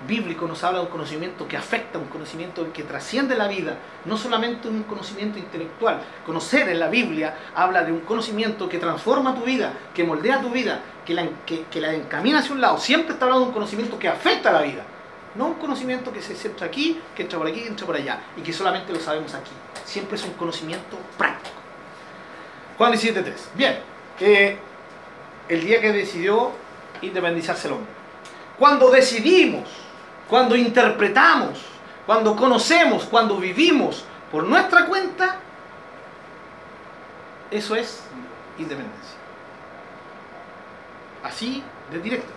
bíblico 0.05 0.47
nos 0.47 0.63
habla 0.63 0.79
de 0.79 0.85
un 0.85 0.91
conocimiento 0.91 1.47
que 1.47 1.57
afecta, 1.57 1.97
un 1.97 2.07
conocimiento 2.07 2.71
que 2.71 2.83
trasciende 2.83 3.35
la 3.35 3.47
vida, 3.47 3.77
no 4.05 4.17
solamente 4.17 4.67
un 4.67 4.83
conocimiento 4.83 5.39
intelectual. 5.39 6.01
Conocer 6.25 6.69
en 6.69 6.79
la 6.79 6.87
Biblia 6.87 7.35
habla 7.55 7.83
de 7.83 7.91
un 7.91 8.01
conocimiento 8.01 8.69
que 8.69 8.77
transforma 8.77 9.33
tu 9.33 9.41
vida, 9.41 9.73
que 9.93 10.03
moldea 10.03 10.41
tu 10.41 10.49
vida, 10.49 10.81
que 11.05 11.13
la, 11.13 11.27
que, 11.45 11.81
la 11.81 11.93
encamina 11.93 12.39
hacia 12.39 12.53
un 12.53 12.61
lado. 12.61 12.77
Siempre 12.77 13.13
está 13.13 13.25
hablando 13.25 13.45
de 13.45 13.47
un 13.49 13.53
conocimiento 13.53 13.97
que 13.97 14.07
afecta 14.07 14.49
a 14.49 14.53
la 14.53 14.61
vida. 14.61 14.83
No 15.35 15.47
un 15.47 15.53
conocimiento 15.55 16.11
que 16.11 16.21
se 16.21 16.35
centra 16.35 16.67
aquí, 16.67 16.99
que 17.15 17.23
entra 17.23 17.37
por 17.37 17.47
aquí, 17.47 17.61
que 17.61 17.67
entra 17.67 17.85
por 17.85 17.95
allá, 17.95 18.19
y 18.35 18.41
que 18.41 18.53
solamente 18.53 18.93
lo 18.93 18.99
sabemos 18.99 19.33
aquí. 19.33 19.51
Siempre 19.85 20.17
es 20.17 20.25
un 20.25 20.33
conocimiento 20.33 20.97
práctico. 21.17 21.55
Juan 22.77 22.93
17.3. 22.93 23.33
Bien, 23.55 23.79
eh, 24.19 24.57
el 25.47 25.61
día 25.61 25.79
que 25.81 25.91
decidió 25.91 26.51
independizarse 27.01 27.67
el 27.67 27.75
hombre. 27.75 27.91
Cuando 28.57 28.89
decidimos, 28.89 29.86
cuando 30.29 30.55
interpretamos, 30.55 31.59
cuando 32.05 32.35
conocemos, 32.35 33.05
cuando 33.05 33.37
vivimos 33.37 34.03
por 34.31 34.43
nuestra 34.43 34.85
cuenta, 34.85 35.37
eso 37.49 37.75
es 37.75 38.03
independencia. 38.57 39.17
Así 41.23 41.63
de 41.91 41.99
directo. 41.99 42.31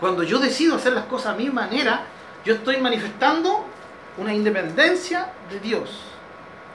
Cuando 0.00 0.22
yo 0.22 0.38
decido 0.38 0.76
hacer 0.76 0.92
las 0.92 1.04
cosas 1.04 1.34
a 1.34 1.36
mi 1.36 1.48
manera, 1.50 2.06
yo 2.44 2.54
estoy 2.54 2.78
manifestando 2.78 3.64
una 4.18 4.34
independencia 4.34 5.32
de 5.50 5.60
Dios. 5.60 6.02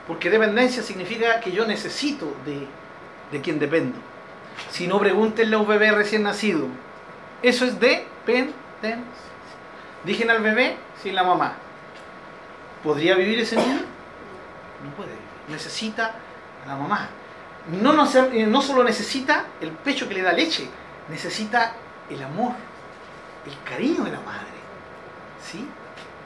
Porque 0.06 0.30
dependencia 0.30 0.82
significa 0.82 1.40
que 1.40 1.52
yo 1.52 1.66
necesito 1.66 2.34
de, 2.44 2.66
de 3.30 3.40
quien 3.40 3.58
dependo. 3.58 3.98
Si 4.70 4.86
no, 4.86 4.98
pregúntenle 4.98 5.56
a 5.56 5.58
un 5.58 5.68
bebé 5.68 5.92
recién 5.92 6.22
nacido. 6.22 6.66
Eso 7.42 7.64
es 7.64 7.78
dependencia. 7.78 9.29
Dijen 10.04 10.30
al 10.30 10.40
bebé 10.42 10.76
sin 11.02 11.14
la 11.14 11.22
mamá. 11.22 11.54
¿Podría 12.82 13.14
vivir 13.14 13.40
ese 13.40 13.56
niño? 13.56 13.80
No 14.84 14.90
puede 14.96 15.10
vivir. 15.10 15.22
Necesita 15.48 16.14
a 16.64 16.68
la 16.68 16.76
mamá. 16.76 17.08
No, 17.70 18.06
se- 18.06 18.46
no 18.46 18.62
solo 18.62 18.82
necesita 18.84 19.44
el 19.60 19.70
pecho 19.72 20.08
que 20.08 20.14
le 20.14 20.22
da 20.22 20.32
leche, 20.32 20.66
necesita 21.08 21.74
el 22.08 22.22
amor, 22.22 22.52
el 23.46 23.70
cariño 23.70 24.02
de 24.04 24.12
la 24.12 24.20
madre. 24.20 24.46
¿Sí? 25.44 25.68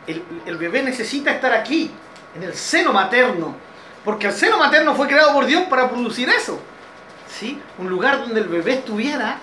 El, 0.07 0.22
el 0.47 0.57
bebé 0.57 0.83
necesita 0.83 1.33
estar 1.33 1.53
aquí, 1.53 1.91
en 2.37 2.43
el 2.45 2.55
seno 2.55 2.93
materno, 2.93 3.57
porque 4.05 4.29
el 4.29 4.33
seno 4.33 4.59
materno 4.59 4.95
fue 4.95 5.09
creado 5.09 5.33
por 5.33 5.47
Dios 5.47 5.62
para 5.64 5.89
producir 5.91 6.29
eso. 6.29 6.61
¿Sí? 7.29 7.61
Un 7.79 7.89
lugar 7.89 8.20
donde 8.20 8.41
el 8.41 8.49
bebé 8.49 8.75
estuviera 8.75 9.39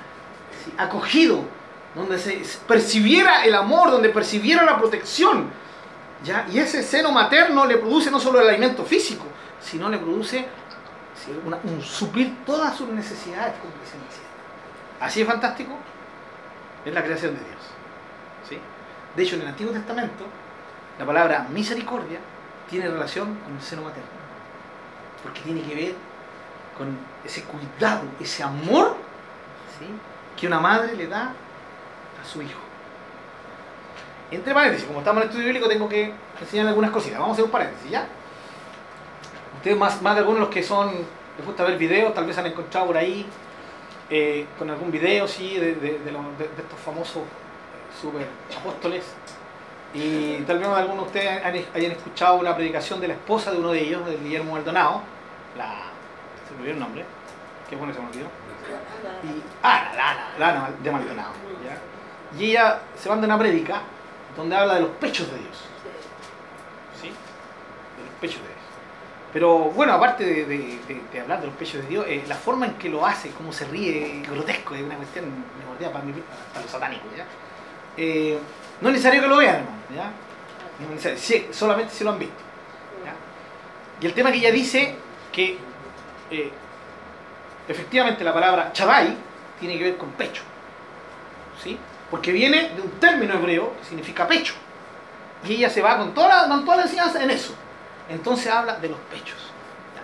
acogido, 0.77 1.43
donde 1.95 2.17
se 2.17 2.41
percibiera 2.67 3.43
el 3.43 3.55
amor, 3.55 3.91
donde 3.91 4.09
percibiera 4.09 4.63
la 4.63 4.77
protección. 4.77 5.49
¿ya? 6.23 6.45
Y 6.51 6.59
ese 6.59 6.83
seno 6.83 7.11
materno 7.11 7.65
le 7.65 7.77
produce 7.77 8.09
no 8.09 8.19
solo 8.19 8.39
el 8.41 8.49
alimento 8.49 8.83
físico, 8.85 9.25
sino 9.59 9.89
le 9.89 9.97
produce 9.97 10.47
un 11.63 11.81
suplir 11.81 12.43
todas 12.45 12.75
sus 12.75 12.87
necesidades. 12.89 13.53
Así 14.99 15.21
es 15.21 15.27
fantástico, 15.27 15.73
es 16.85 16.93
la 16.93 17.03
creación 17.03 17.35
de 17.35 17.39
Dios. 17.39 17.61
¿sí? 18.47 18.57
De 19.15 19.23
hecho, 19.23 19.35
en 19.35 19.41
el 19.41 19.47
Antiguo 19.47 19.73
Testamento, 19.73 20.25
la 20.97 21.05
palabra 21.05 21.47
misericordia 21.49 22.19
tiene 22.69 22.87
relación 22.87 23.35
con 23.35 23.55
el 23.55 23.61
seno 23.61 23.81
materno, 23.81 24.09
porque 25.23 25.41
tiene 25.41 25.61
que 25.61 25.75
ver 25.75 25.95
con 26.77 26.97
ese 27.25 27.43
cuidado, 27.43 28.03
ese 28.19 28.43
amor 28.43 28.95
¿sí? 29.77 29.85
que 30.39 30.47
una 30.47 30.59
madre 30.59 30.95
le 30.95 31.07
da 31.07 31.33
a 32.21 32.25
su 32.25 32.41
hijo. 32.41 32.59
Entre 34.31 34.53
paréntesis, 34.53 34.87
como 34.87 34.99
estamos 34.99 35.21
en 35.21 35.23
el 35.23 35.29
estudio 35.29 35.45
bíblico, 35.47 35.67
tengo 35.67 35.89
que 35.89 36.13
enseñar 36.39 36.67
algunas 36.67 36.91
cositas. 36.91 37.19
Vamos 37.19 37.31
a 37.31 37.33
hacer 37.33 37.45
un 37.45 37.51
paréntesis, 37.51 37.91
¿ya? 37.91 38.05
Ustedes, 39.57 39.77
más, 39.77 40.01
más 40.01 40.15
de 40.15 40.19
algunos 40.21 40.39
los 40.41 40.49
que 40.49 40.63
son 40.63 40.89
les 41.37 41.45
gusta 41.45 41.63
ver 41.63 41.77
videos, 41.77 42.13
tal 42.13 42.25
vez 42.25 42.37
han 42.37 42.45
encontrado 42.47 42.87
por 42.87 42.97
ahí 42.97 43.25
eh, 44.09 44.45
con 44.59 44.69
algún 44.69 44.91
video, 44.91 45.27
sí, 45.27 45.57
de, 45.57 45.75
de- 45.75 45.99
de 45.99 46.11
los- 46.11 46.37
de- 46.37 46.47
de 46.47 46.61
estos 46.61 46.79
famosos 46.79 47.17
eh, 47.17 48.01
super 48.01 48.27
apóstoles. 48.57 49.03
Y 49.93 50.37
tal 50.43 50.59
vez 50.59 50.67
algunos 50.67 51.03
de 51.03 51.19
ustedes 51.19 51.45
han- 51.45 51.65
hayan 51.75 51.91
escuchado 51.91 52.35
una 52.35 52.55
predicación 52.55 52.99
de 53.01 53.07
la 53.09 53.13
esposa 53.15 53.51
de 53.51 53.59
uno 53.59 53.71
de 53.71 53.81
ellos, 53.81 54.05
de 54.05 54.17
Guillermo 54.17 54.53
Maldonado, 54.53 55.01
la... 55.57 55.67
¿Se 56.47 56.53
me 56.53 56.59
olvidó 56.59 56.73
el 56.73 56.79
nombre? 56.79 57.05
Qué 57.69 57.75
bueno 57.75 57.93
se 57.93 57.99
me 57.99 58.07
olvidó. 58.07 58.25
Y, 59.23 59.41
ah, 59.63 59.91
Lana, 59.95 60.27
Lana 60.39 60.69
de 60.81 60.91
Maldonado. 60.91 61.31
Y 62.39 62.51
ella 62.51 62.79
se 62.97 63.09
manda 63.09 63.25
una 63.27 63.37
prédica 63.37 63.81
donde 64.37 64.55
habla 64.55 64.75
de 64.75 64.81
los 64.81 64.89
pechos 64.91 65.29
de 65.31 65.37
Dios. 65.37 65.57
¿Sí? 67.01 67.07
De 67.09 68.03
los 68.05 68.13
pechos 68.21 68.37
de 68.41 68.47
Dios. 68.47 68.57
Pero 69.33 69.57
bueno, 69.71 69.93
aparte 69.93 70.25
de, 70.25 70.45
de- 70.45 70.79
de- 70.87 71.01
de 71.11 71.19
hablar 71.21 71.39
de 71.41 71.47
los 71.47 71.55
pechos 71.55 71.81
de 71.81 71.87
Dios, 71.87 72.05
eh, 72.07 72.23
la 72.27 72.35
forma 72.35 72.65
en 72.65 72.73
que 72.75 72.89
lo 72.89 73.05
hace, 73.05 73.31
cómo 73.31 73.51
se 73.53 73.65
ríe, 73.65 74.23
grotesco, 74.29 74.75
es 74.75 74.81
una 74.83 74.95
cuestión 74.95 75.25
para, 75.91 76.03
mí, 76.03 76.13
para 76.53 76.61
los 76.61 76.71
satánicos. 76.71 77.07
¿ya? 77.15 77.25
Eh, 77.97 78.37
no 78.81 78.89
es 78.89 78.93
necesario 78.93 79.21
que 79.21 79.27
lo 79.27 79.37
vean. 79.37 79.65
¿ya? 79.95 80.11
No 80.79 80.85
es 80.85 80.91
necesario, 80.91 81.17
sí, 81.17 81.47
solamente 81.51 81.93
si 81.93 82.03
lo 82.03 82.11
han 82.11 82.19
visto. 82.19 82.35
¿ya? 83.05 83.13
Y 84.01 84.05
el 84.07 84.13
tema 84.13 84.31
que 84.31 84.37
ella 84.39 84.51
dice 84.51 84.95
que 85.31 85.57
eh, 86.29 86.51
efectivamente 87.67 88.23
la 88.23 88.33
palabra 88.33 88.71
Shaddai 88.73 89.15
tiene 89.59 89.77
que 89.77 89.83
ver 89.85 89.97
con 89.97 90.09
pecho. 90.11 90.43
¿sí? 91.63 91.77
Porque 92.11 92.31
viene 92.31 92.69
de 92.75 92.81
un 92.81 92.91
término 92.99 93.33
hebreo 93.33 93.73
que 93.79 93.85
significa 93.85 94.27
pecho. 94.27 94.53
Y 95.47 95.53
ella 95.53 95.69
se 95.69 95.81
va 95.81 95.97
con 95.97 96.13
toda 96.13 96.27
la, 96.27 96.47
con 96.47 96.65
toda 96.65 96.77
la 96.77 96.83
enseñanza 96.83 97.23
en 97.23 97.31
eso. 97.31 97.55
Entonces 98.09 98.51
habla 98.51 98.75
de 98.75 98.89
los 98.89 98.99
pechos. 99.09 99.39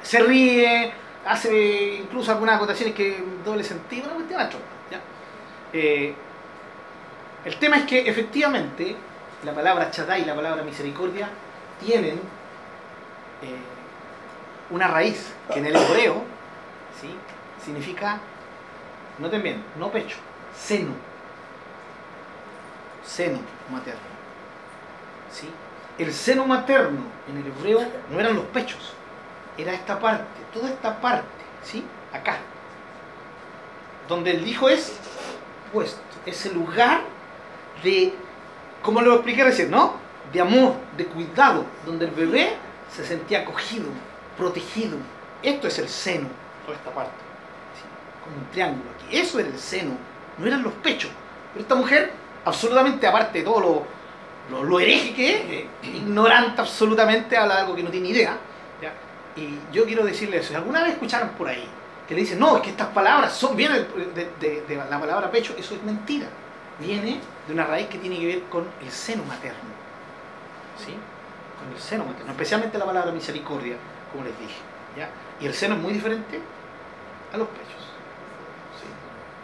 Se 0.01 0.19
ríe, 0.19 0.93
hace 1.25 1.99
incluso 2.01 2.31
algunas 2.31 2.55
acotaciones 2.55 2.95
que 2.95 3.23
doble 3.43 3.63
sentido, 3.63 4.05
una 4.05 4.15
cuestión 4.15 4.41
a 4.41 4.49
¿ya? 4.49 5.01
Eh, 5.73 6.15
el 7.45 7.57
tema 7.57 7.77
es 7.77 7.83
que 7.83 8.09
efectivamente 8.09 8.95
la 9.43 9.53
palabra 9.53 9.89
Shaddai 9.91 10.21
y 10.21 10.25
la 10.25 10.35
palabra 10.35 10.63
misericordia 10.63 11.29
tienen 11.85 12.15
eh, 13.41 13.57
una 14.69 14.87
raíz 14.87 15.33
que 15.51 15.59
en 15.59 15.67
el 15.67 15.75
hebreo 15.75 16.23
significa, 17.63 18.19
noten 19.19 19.43
bien, 19.43 19.63
no 19.77 19.91
pecho, 19.91 20.17
seno. 20.57 21.06
Seno 23.07 23.39
materno. 23.71 23.99
¿sí? 25.31 25.49
El 25.97 26.13
seno 26.13 26.45
materno 26.45 26.99
en 27.27 27.37
el 27.37 27.47
hebreo 27.47 27.79
no 28.11 28.19
eran 28.19 28.35
los 28.35 28.45
pechos, 28.45 28.93
era 29.57 29.73
esta 29.73 29.99
parte, 29.99 30.25
toda 30.53 30.69
esta 30.69 31.01
parte, 31.01 31.27
¿sí? 31.63 31.83
Acá. 32.13 32.37
Donde 34.07 34.31
el 34.31 34.47
hijo 34.47 34.69
es 34.69 34.93
puesto, 35.73 35.99
ese 36.25 36.53
lugar 36.53 37.01
de, 37.83 38.13
como 38.83 39.01
lo 39.01 39.15
expliqué 39.15 39.43
recién, 39.43 39.71
¿no? 39.71 39.93
De 40.31 40.41
amor, 40.41 40.75
de 40.95 41.05
cuidado, 41.05 41.65
donde 41.85 42.05
el 42.05 42.11
bebé 42.11 42.53
se 42.93 43.05
sentía 43.05 43.39
acogido, 43.39 43.87
protegido. 44.37 44.97
Esto 45.41 45.67
es 45.67 45.79
el 45.79 45.89
seno, 45.89 46.27
toda 46.65 46.77
esta 46.77 46.91
parte. 46.91 47.11
¿sí? 47.75 47.83
Como 48.23 48.37
un 48.37 48.51
triángulo 48.51 48.89
aquí. 48.91 49.17
Eso 49.17 49.39
era 49.39 49.49
el 49.49 49.57
seno, 49.57 49.91
no 50.37 50.45
eran 50.45 50.63
los 50.63 50.73
pechos. 50.73 51.11
Pero 51.53 51.63
esta 51.63 51.75
mujer, 51.75 52.11
absolutamente 52.47 53.05
aparte 53.07 53.39
de 53.39 53.43
todo 53.45 53.59
lo, 53.59 53.85
lo, 54.49 54.63
lo 54.63 54.79
hereje 54.79 55.13
que 55.13 55.35
es, 55.35 55.41
eh, 55.49 55.67
ignorante 55.83 56.61
absolutamente, 56.61 57.37
habla 57.37 57.55
de 57.55 57.61
algo 57.61 57.75
que 57.75 57.83
no 57.83 57.89
tiene 57.89 58.09
idea. 58.09 58.37
¿ya? 58.81 58.93
Y 59.35 59.59
yo 59.71 59.85
quiero 59.85 60.03
decirle 60.05 60.37
eso. 60.37 60.55
Alguna 60.55 60.83
vez 60.83 60.93
escucharon 60.93 61.29
por 61.29 61.47
ahí 61.47 61.67
que 62.07 62.15
le 62.15 62.21
dicen, 62.21 62.39
no, 62.39 62.55
es 62.55 62.63
que 62.63 62.69
estas 62.69 62.87
palabras 62.87 63.45
vienen 63.53 63.85
de 64.15 64.75
la 64.89 64.99
palabra 64.99 65.29
pecho, 65.29 65.53
eso 65.57 65.75
es 65.75 65.83
mentira. 65.83 66.27
Viene 66.79 67.19
de 67.47 67.53
una 67.53 67.65
raíz 67.65 67.87
que 67.87 67.97
tiene 67.97 68.17
que 68.19 68.25
ver 68.25 68.43
con 68.43 68.65
el 68.81 68.91
seno 68.91 69.23
materno. 69.23 69.59
¿Sí? 70.77 70.93
Con 71.59 71.73
el 71.73 71.79
seno 71.79 72.05
materno. 72.05 72.31
Especialmente 72.31 72.77
la 72.77 72.85
palabra 72.85 73.11
misericordia, 73.11 73.75
como 74.11 74.23
les 74.23 74.39
dije. 74.39 74.59
¿ya? 74.95 75.09
Y 75.41 75.47
el 75.47 75.53
seno 75.53 75.75
es 75.75 75.81
muy 75.81 75.91
diferente 75.91 76.39
a 77.33 77.37
los 77.37 77.47
pechos. 77.49 77.83
¿Sí? 78.79 78.87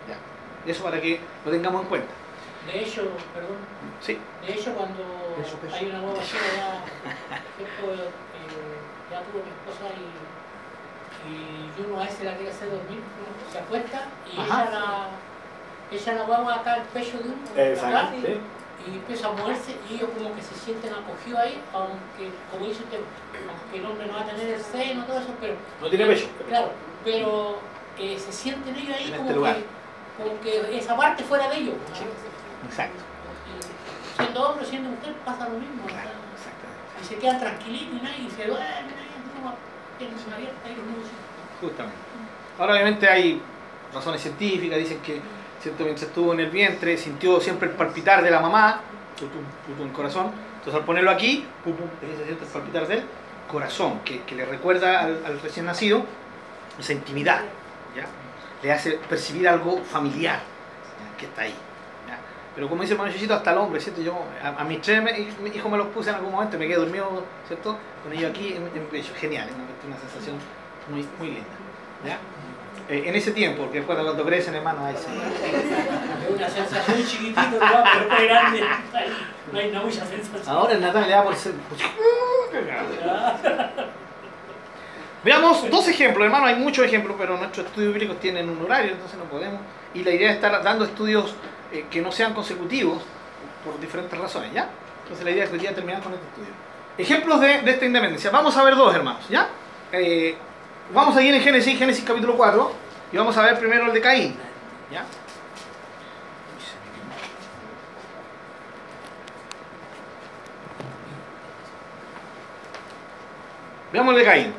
¿ya? 0.08 0.72
Eso 0.72 0.84
para 0.84 1.01
que 1.01 1.20
lo 1.43 1.51
tengamos 1.51 1.82
en 1.82 1.88
cuenta. 1.89 2.14
De 2.68 2.80
hecho, 2.82 3.01
perdón, 3.34 3.57
¿Sí? 3.99 4.18
de 4.47 4.53
hecho 4.53 4.74
cuando 4.74 5.03
hay 5.74 5.86
una 5.88 5.99
nueva 5.99 6.24
chica 6.24 6.39
ya. 6.55 6.84
Eh, 7.59 8.80
ya 9.11 9.22
tuvo 9.22 9.43
mi 9.43 9.51
esposa 9.51 9.93
y, 9.93 11.30
y 11.30 11.86
uno 11.86 12.01
a 12.01 12.05
veces 12.05 12.24
la 12.26 12.36
quiere 12.36 12.51
hacer 12.51 12.70
dormir, 12.70 12.99
¿no? 12.99 13.51
se 13.51 13.59
acuesta 13.59 14.07
y 14.32 14.39
Ajá. 14.39 14.64
echa 14.64 14.72
la, 14.72 15.07
echa 15.91 16.14
la 16.14 16.24
guagua 16.24 16.55
acá 16.55 16.74
al 16.76 16.84
pecho 16.84 17.18
de 17.20 17.26
uno, 17.26 17.36
acá, 17.88 18.11
y 18.86 18.89
empieza 18.95 19.28
a 19.28 19.32
moverse 19.32 19.76
y 19.89 19.95
ellos 19.95 20.09
como 20.18 20.36
que 20.36 20.41
se 20.41 20.55
sienten 20.55 20.93
acogidos 20.93 21.39
ahí, 21.39 21.61
aunque, 21.74 22.32
como 22.51 22.66
dice 22.66 22.84
usted, 22.84 22.99
aunque 23.47 23.78
el 23.78 23.86
hombre 23.86 24.07
no 24.07 24.14
va 24.14 24.22
a 24.22 24.26
tener 24.26 24.49
el 24.55 24.61
seno, 24.61 25.05
todo 25.05 25.20
eso, 25.20 25.34
pero 25.39 25.55
No 25.82 25.89
tiene 25.89 26.05
pecho. 26.05 26.28
Claro, 26.49 26.70
pero 27.05 27.57
eh, 27.99 28.18
se 28.20 28.32
sienten 28.32 28.76
ellos 28.76 28.95
ahí 28.97 29.11
En 29.14 29.18
como, 29.18 29.47
este 29.47 29.61
que, 29.61 30.24
como 30.24 30.41
que 30.41 30.78
esa 30.78 30.97
parte 30.97 31.24
fuera 31.24 31.47
de 31.49 31.57
ellos. 31.57 31.76
¿no? 31.89 31.95
Sí. 31.95 32.03
Exacto. 32.66 33.03
Siendo 34.18 34.49
hombre, 34.49 34.66
siendo 34.66 34.89
mujer, 34.89 35.14
pasa 35.26 35.49
lo 35.49 35.59
mismo. 35.59 35.86
Claro, 35.88 36.09
y 37.01 37.05
se 37.05 37.16
quedan 37.16 37.39
tranquilitos 37.39 37.99
y 37.99 38.03
nadie 38.03 38.30
se 38.30 38.47
duermen, 38.47 38.95
nadie 38.95 39.14
una 40.28 40.36
abierta 40.36 40.70
y 40.70 40.76
los 40.76 41.61
Justamente. 41.61 41.97
Ahora 42.59 42.74
obviamente 42.74 43.07
hay 43.07 43.41
razones 43.93 44.22
científicas, 44.22 44.78
dicen 44.78 44.99
que 44.99 45.22
¿cierto? 45.61 45.84
mientras 45.84 46.07
estuvo 46.07 46.34
en 46.34 46.41
el 46.41 46.49
vientre 46.49 46.97
sintió 46.97 47.39
siempre 47.39 47.70
el 47.70 47.76
palpitar 47.76 48.24
de 48.24 48.32
la 48.32 48.39
mamá, 48.39 48.82
el 49.80 49.91
corazón, 49.91 50.32
entonces 50.55 50.76
al 50.76 50.86
ponerlo 50.86 51.11
aquí, 51.11 51.45
pum, 51.64 51.74
pum, 51.74 51.88
se 52.01 52.26
siente 52.26 52.43
el 52.43 52.51
palpitar 52.51 52.88
del 52.88 53.03
corazón, 53.49 53.99
que, 54.03 54.22
que 54.24 54.36
le 54.36 54.45
recuerda 54.45 55.01
al, 55.01 55.24
al 55.26 55.39
recién 55.41 55.66
nacido 55.66 56.05
esa 56.80 56.93
intimidad, 56.93 57.41
¿ya? 57.95 58.05
le 58.61 58.72
hace 58.72 58.93
percibir 59.09 59.47
algo 59.47 59.78
familiar 59.84 60.39
que 61.18 61.26
está 61.26 61.43
ahí. 61.43 61.55
Pero 62.56 62.70
como 62.70 62.84
dice 62.84 62.93
el 62.93 63.32
hasta 63.32 63.51
el 63.51 63.58
hombre, 63.58 63.80
¿cierto? 63.82 64.01
Yo 64.01 64.16
a, 64.43 64.62
a 64.62 64.64
mis 64.64 64.82
tres 64.82 65.01
me- 65.01 65.20
hijos 65.49 65.72
me 65.72 65.78
los 65.78 65.88
puse 65.88 66.12
en 66.12 66.18
algún 66.18 66.32
momento, 66.32 66.58
me 66.58 66.68
quedé 66.68 66.78
dormido, 66.78 67.24
¿cierto? 67.47 67.78
Con 68.04 68.14
ellos 68.14 68.30
aquí 68.30 68.54
en, 68.54 68.70
en 68.76 68.88
pecho, 68.89 69.12
genial, 69.16 69.47
es 69.49 69.56
una, 69.88 69.97
sensación 69.97 70.36
muy, 70.89 71.08
muy 71.18 71.28
linda. 71.36 71.49
¿ya? 72.06 72.18
Eh, 72.89 73.04
en 73.08 73.16
ese 73.16 73.32
tiempo, 73.32 73.64
porque 73.64 73.78
después 73.80 73.97
cuando 73.97 74.26
crecen, 74.26 74.54
hermano, 74.56 74.86
ahí 74.86 74.95
sí. 74.95 75.08
Es 76.28 76.36
una 76.36 76.49
sensación 76.49 77.08
chiquitito, 77.08 77.41
¿no? 77.41 77.60
pero 77.60 77.99
después 77.99 78.24
grande, 78.24 78.62
no 79.51 79.60
hay 79.60 79.70
una 79.70 79.82
mucha 79.82 80.06
sensación. 80.06 80.56
Ahora 80.56 80.74
el 80.74 80.82
Natal 80.82 81.04
le 81.08 81.12
da 81.12 81.24
por 81.24 81.36
ser... 81.36 81.54
Veamos 85.24 85.70
dos 85.72 85.88
ejemplos, 85.88 86.26
hermano, 86.26 86.45
hay 86.45 86.56
muchos 86.56 86.86
ejemplos, 86.86 87.16
pero 87.18 87.38
nuestros 87.38 87.66
estudios 87.66 87.93
bíblicos 87.93 88.20
tienen 88.20 88.49
un 88.49 88.62
horario, 88.62 88.91
entonces 88.91 89.18
no 89.18 89.24
podemos. 89.26 89.62
Y 89.93 90.04
la 90.04 90.12
idea 90.12 90.30
es 90.32 90.36
estar 90.36 90.62
dando 90.62 90.84
estudios 90.84 91.34
eh, 91.74 91.86
que 91.89 92.01
no 92.01 92.11
sean 92.11 92.36
consecutivos 92.36 93.01
por 93.65 93.80
diferentes 93.80 94.15
razones, 94.19 94.53
¿ya? 94.53 94.69
Entonces 95.01 95.26
la 95.26 95.32
idea 95.32 95.45
es 95.45 95.49
que 95.49 95.55
hoy 95.55 95.61
día 95.61 95.74
terminar 95.74 96.03
con 96.03 96.13
este 96.13 96.26
estudio. 96.28 96.53
Ejemplos 96.99 97.41
de, 97.41 97.63
de 97.63 97.71
esta 97.71 97.86
independencia. 97.86 98.30
Vamos 98.30 98.55
a 98.55 98.63
ver 98.63 98.76
dos, 98.76 98.93
hermanos, 98.93 99.28
¿ya? 99.28 99.49
Eh, 99.91 100.36
vamos 100.93 101.17
a 101.17 101.21
en 101.24 101.41
Génesis, 101.41 101.80
Génesis 101.80 102.05
capítulo 102.05 102.38
4, 102.38 102.71
y 103.11 103.17
vamos 103.17 103.36
a 103.36 103.41
ver 103.41 103.57
primero 103.57 103.88
el 103.88 103.93
de 103.93 104.01
Caín, 104.01 104.36
¿ya? 104.91 105.03
Veamos 113.91 114.13
el 114.13 114.19
de 114.19 114.26
Caín. 114.26 114.53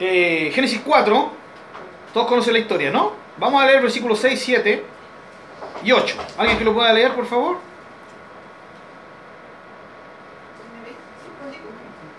Eh, 0.00 0.50
Génesis 0.54 0.82
4, 0.84 1.30
todos 2.12 2.26
conocen 2.26 2.52
la 2.52 2.58
historia, 2.58 2.90
¿no? 2.90 3.12
Vamos 3.38 3.62
a 3.62 3.66
leer 3.66 3.80
versículos 3.80 4.18
6, 4.18 4.42
7 4.44 4.95
y 5.86 5.92
8. 5.92 6.16
¿Alguien 6.36 6.58
que 6.58 6.64
lo 6.64 6.74
pueda 6.74 6.92
leer, 6.92 7.14
por 7.14 7.26
favor? 7.26 7.58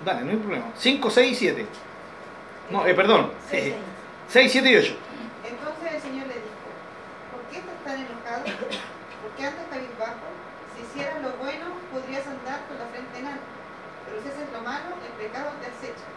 Dale, 0.05 0.21
no 0.21 0.31
hay 0.31 0.37
problema. 0.37 0.65
5, 0.73 1.09
6 1.09 1.31
y 1.31 1.35
7. 1.35 1.67
No, 2.69 2.87
eh, 2.87 2.93
perdón. 2.93 3.31
Seis, 3.49 3.75
6, 4.29 4.51
7 4.51 4.71
y 4.71 4.75
8. 4.77 4.95
Entonces 5.43 5.95
el 5.95 6.01
Señor 6.01 6.27
le 6.27 6.35
dijo, 6.35 6.67
¿por 7.35 7.41
qué 7.51 7.57
estás 7.59 7.79
tan 7.83 7.99
enojado? 7.99 8.43
¿Por 8.47 9.31
qué 9.35 9.43
andas 9.43 9.67
cabizbajo? 9.69 10.27
Si 10.71 10.87
hicieras 10.87 11.21
lo 11.21 11.31
bueno, 11.43 11.65
podrías 11.91 12.23
andar 12.23 12.63
con 12.71 12.79
la 12.79 12.87
frente 12.87 13.19
en 13.19 13.27
alto. 13.27 13.51
Pero 14.07 14.21
si 14.23 14.27
haces 14.31 14.47
lo 14.55 14.61
malo, 14.63 14.95
el 14.95 15.13
pecado 15.19 15.51
te 15.59 15.67
acecha, 15.67 16.07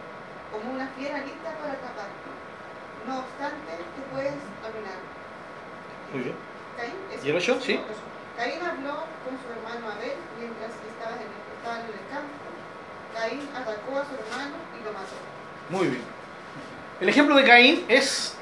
como 0.55 0.71
una 0.71 0.87
fiera 0.95 1.19
lista 1.19 1.51
para 1.59 1.75
atraparte. 1.75 2.31
No 3.07 3.19
obstante, 3.19 3.75
tú 3.75 4.01
puedes 4.15 4.39
dominar. 4.63 5.03
Muy 6.15 6.23
bien. 6.31 6.50
Caín, 6.81 6.93
¿es- 7.13 7.25
¿Y 7.25 7.29
el 7.29 7.35
ocho? 7.35 7.59
Sí. 7.61 7.79
Caín 8.37 8.59
habló 8.61 9.05
con 9.23 9.37
su 9.37 9.47
hermano 9.53 9.91
Abel 9.91 10.13
mientras 10.39 10.71
estaba 10.89 11.15
en, 11.15 11.85
el 11.85 12.07
campo. 12.09 12.41
Caín 13.13 13.47
atacó 13.55 13.99
a 13.99 14.05
su 14.05 14.15
hermano 14.15 14.55
y 14.79 14.83
lo 14.83 14.93
mató. 14.93 15.15
Muy 15.69 15.87
bien. 15.89 16.01
El 16.99 17.09
ejemplo 17.09 17.35
de 17.35 17.43
Caín 17.43 17.85
es 17.87 18.35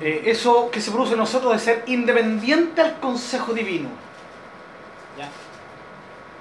eh, 0.00 0.22
eso 0.26 0.70
que 0.70 0.80
se 0.80 0.90
produce 0.90 1.12
en 1.12 1.18
nosotros 1.18 1.52
de 1.52 1.58
ser 1.58 1.84
independiente 1.86 2.80
al 2.80 2.98
consejo 2.98 3.52
divino. 3.52 3.88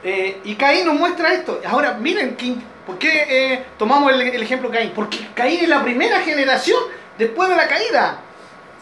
Eh, 0.04 0.40
y 0.44 0.56
Caín 0.56 0.86
nos 0.86 0.96
muestra 0.96 1.34
esto. 1.34 1.60
Ahora, 1.68 1.94
miren, 1.94 2.38
¿por 2.86 3.00
qué 3.00 3.26
eh, 3.28 3.66
tomamos 3.78 4.14
el, 4.14 4.44
ejemplo 4.44 4.70
de 4.70 4.78
Caín? 4.78 4.92
Porque 4.94 5.28
Caín 5.34 5.62
es 5.62 5.70
la 5.70 5.82
primera 5.82 6.20
generación 6.20 6.80
después 7.18 7.50
de 7.50 7.56
la 7.56 7.68
caída. 7.68 8.20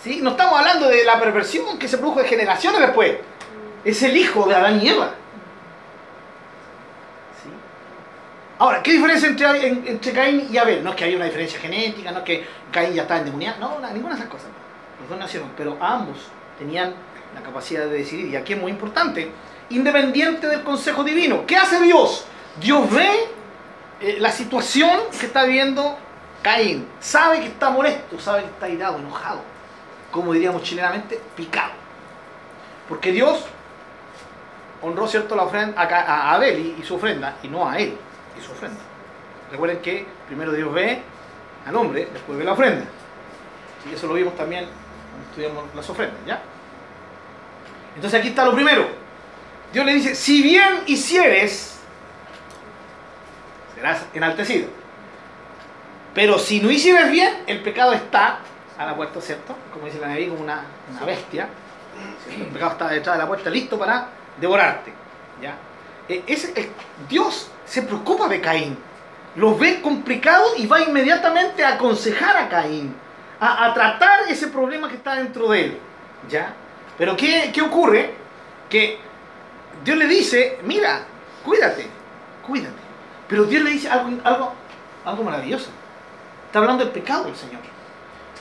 ¿Sí? 0.03 0.19
No 0.21 0.31
estamos 0.31 0.59
hablando 0.59 0.87
de 0.89 1.03
la 1.03 1.19
perversión 1.19 1.77
que 1.79 1.87
se 1.87 1.97
produjo 1.97 2.21
de 2.21 2.27
generaciones 2.27 2.81
después. 2.81 3.17
Es 3.85 4.03
el 4.03 4.15
hijo 4.17 4.47
de 4.47 4.55
Adán 4.55 4.81
y 4.81 4.89
Eva. 4.89 5.11
Ahora, 8.59 8.83
¿qué 8.83 8.93
diferencia 8.93 9.27
entre, 9.27 9.67
entre, 9.67 10.13
Caín 10.13 10.47
y 10.49 10.57
Abel? 10.57 10.83
No 10.83 10.91
es 10.91 10.95
que 10.95 11.05
haya 11.05 11.15
una 11.15 11.25
diferencia 11.25 11.59
genética, 11.59 12.11
no 12.11 12.19
es 12.19 12.23
que 12.23 12.45
Caín 12.71 12.93
ya 12.93 13.01
está 13.01 13.17
endemoniado, 13.17 13.59
no, 13.59 13.91
ninguna 13.91 14.15
de 14.15 14.21
esas 14.21 14.31
cosas. 14.31 14.47
Los 15.01 15.09
dos 15.09 15.19
nacieron, 15.19 15.49
pero 15.57 15.77
ambos 15.81 16.17
tenían 16.57 16.93
la 17.33 17.41
capacidad 17.41 17.85
de 17.85 17.97
decidir. 17.97 18.27
Y 18.27 18.35
aquí 18.35 18.53
es 18.53 18.61
muy 18.61 18.71
importante 18.71 19.31
independiente 19.69 20.47
del 20.47 20.63
consejo 20.63 21.03
divino. 21.03 21.45
¿Qué 21.45 21.57
hace 21.57 21.81
Dios? 21.81 22.25
Dios 22.61 22.89
ve 22.91 23.09
eh, 23.99 24.17
la 24.19 24.31
situación 24.31 24.99
que 25.19 25.25
está 25.25 25.43
viendo 25.43 25.97
Caín. 26.41 26.87
Sabe 26.99 27.39
que 27.39 27.47
está 27.47 27.69
molesto, 27.69 28.19
sabe 28.19 28.43
que 28.43 28.49
está 28.49 28.69
irado, 28.69 28.97
enojado. 28.99 29.52
Como 30.13 30.31
diríamos 30.31 30.61
chilenamente, 30.61 31.19
picado. 31.35 31.71
Porque 32.87 33.11
Dios 33.11 33.45
honró 34.83 35.07
cierto 35.07 35.35
la 35.35 35.43
ofrenda 35.43 35.81
a, 35.81 36.35
Abel 36.35 36.75
y, 36.79 36.83
su 36.83 36.95
ofrenda, 36.95 37.37
y 37.41 37.47
no 37.47 37.67
a 37.67 37.79
él 37.79 37.97
y 38.37 38.45
su 38.45 38.51
ofrenda. 38.51 38.79
Recuerden 39.49 39.79
que 39.79 40.05
primero 40.27 40.51
Dios 40.51 40.71
ve 40.71 41.01
al 41.65 41.75
hombre, 41.75 42.07
después 42.13 42.37
ve 42.37 42.43
la 42.43 42.53
ofrenda. 42.53 42.85
Y 43.89 43.95
eso 43.95 44.05
lo 44.05 44.13
vimos 44.13 44.35
también 44.35 44.65
cuando 44.65 45.29
estudiamos 45.29 45.75
las 45.75 45.89
ofrendas, 45.89 46.19
¿ya? 46.27 46.39
Entonces 47.95 48.19
aquí 48.19 48.29
está 48.29 48.45
lo 48.45 48.53
primero. 48.53 48.85
Dios 49.73 49.83
le 49.83 49.95
dice, 49.95 50.13
si 50.13 50.43
bien 50.43 50.83
hicieres, 50.85 51.79
serás 53.73 54.05
enaltecido. 54.13 54.67
Pero 56.13 56.37
si 56.37 56.59
no 56.59 56.69
hicieres 56.69 57.09
bien, 57.09 57.43
el 57.47 57.63
pecado 57.63 57.93
está 57.93 58.37
a 58.77 58.85
la 58.85 58.95
puerta, 58.95 59.21
¿cierto? 59.21 59.55
Como 59.71 59.85
dice 59.85 59.99
la 59.99 60.07
Neví, 60.07 60.27
como 60.27 60.41
una, 60.41 60.63
bestia. 61.05 61.47
El 62.29 62.47
pecado 62.47 62.71
está 62.71 62.87
detrás 62.89 63.15
de 63.15 63.21
la 63.21 63.27
puerta, 63.27 63.49
listo 63.49 63.77
para 63.77 64.07
devorarte. 64.39 64.91
¿ya? 65.41 65.55
Eh, 66.09 66.71
Dios 67.07 67.51
se 67.65 67.83
preocupa 67.83 68.27
de 68.27 68.41
Caín. 68.41 68.77
Lo 69.35 69.57
ve 69.57 69.81
complicado 69.81 70.55
y 70.57 70.67
va 70.67 70.81
inmediatamente 70.81 71.63
a 71.63 71.75
aconsejar 71.75 72.37
a 72.37 72.49
Caín. 72.49 72.95
A, 73.39 73.73
tratar 73.73 74.21
ese 74.29 74.47
problema 74.47 74.87
que 74.87 74.95
está 74.95 75.15
dentro 75.15 75.49
de 75.49 75.65
él. 75.65 75.79
¿ya? 76.29 76.53
Pero 76.97 77.17
¿qué, 77.17 77.51
qué 77.53 77.61
ocurre? 77.61 78.13
Que 78.69 78.97
Dios 79.83 79.97
le 79.97 80.07
dice, 80.07 80.59
mira, 80.63 81.01
cuídate, 81.43 81.87
cuídate. 82.45 82.81
Pero 83.27 83.43
Dios 83.45 83.63
le 83.63 83.71
dice 83.71 83.89
algo, 83.89 84.17
algo, 84.23 84.53
algo 85.03 85.23
maravilloso. 85.23 85.69
Está 86.47 86.59
hablando 86.59 86.85
del 86.85 86.93
pecado 86.93 87.25
del 87.25 87.35
Señor. 87.35 87.72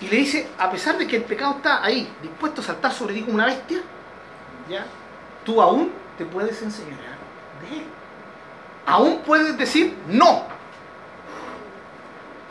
Y 0.03 0.09
le 0.09 0.17
dice, 0.17 0.49
a 0.59 0.69
pesar 0.69 0.99
de 0.99 1.07
que 1.07 1.17
el 1.17 1.23
pecado 1.23 1.55
está 1.57 1.85
ahí, 1.85 2.13
dispuesto 2.21 2.61
a 2.61 2.65
saltar 2.65 2.93
sobre 2.93 3.15
ti 3.15 3.23
como 3.23 3.35
una 3.35 3.47
bestia, 3.47 3.81
¿ya? 4.69 4.85
tú 5.45 5.63
aún 5.63 5.93
te 6.19 6.25
puedes 6.27 6.61
enseñar 6.61 6.99
de 6.99 7.77
él. 7.77 7.85
Aún 8.85 9.21
puedes 9.25 9.57
decir 9.57 9.97
no. 10.09 10.43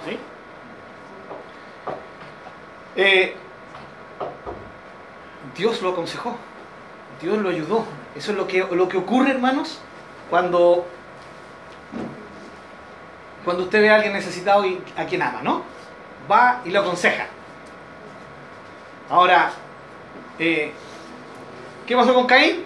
¿Sí? 0.06 0.18
Eh, 2.96 3.36
Dios 5.58 5.82
lo 5.82 5.90
aconsejó. 5.90 6.38
Dios 7.22 7.38
lo 7.38 7.50
ayudó. 7.50 7.86
Eso 8.16 8.32
es 8.32 8.38
lo 8.38 8.48
que, 8.48 8.66
lo 8.72 8.88
que 8.88 8.98
ocurre, 8.98 9.32
hermanos, 9.32 9.80
cuando, 10.30 10.88
cuando 13.44 13.64
usted 13.64 13.82
ve 13.82 13.90
a 13.90 13.96
alguien 13.96 14.14
necesitado 14.14 14.66
y 14.66 14.82
a 14.96 15.06
quien 15.06 15.22
ama, 15.22 15.42
¿no? 15.44 15.64
Va 16.32 16.62
y 16.64 16.70
lo 16.70 16.80
aconseja. 16.80 17.28
Ahora, 19.12 19.52
eh, 20.40 20.72
¿qué 21.86 21.96
pasó 21.96 22.14
con 22.16 22.26
Caín? 22.26 22.66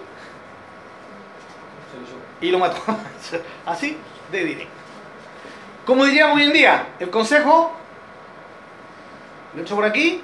Y 2.40 2.50
lo 2.50 2.58
mató. 2.58 2.80
Así 3.66 3.98
de 4.32 4.44
directo. 4.44 4.72
Como 5.84 6.06
diríamos 6.06 6.36
hoy 6.36 6.44
en 6.44 6.52
día, 6.54 6.86
el 6.98 7.10
consejo 7.10 7.72
lo 9.54 9.62
echó 9.62 9.74
por 9.74 9.84
aquí 9.84 10.22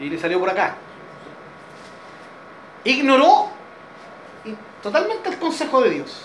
y 0.00 0.10
le 0.10 0.18
salió 0.18 0.40
por 0.40 0.50
acá 0.50 0.76
ignoró 2.84 3.48
totalmente 4.82 5.30
el 5.30 5.38
consejo 5.38 5.80
de 5.80 5.90
Dios. 5.90 6.22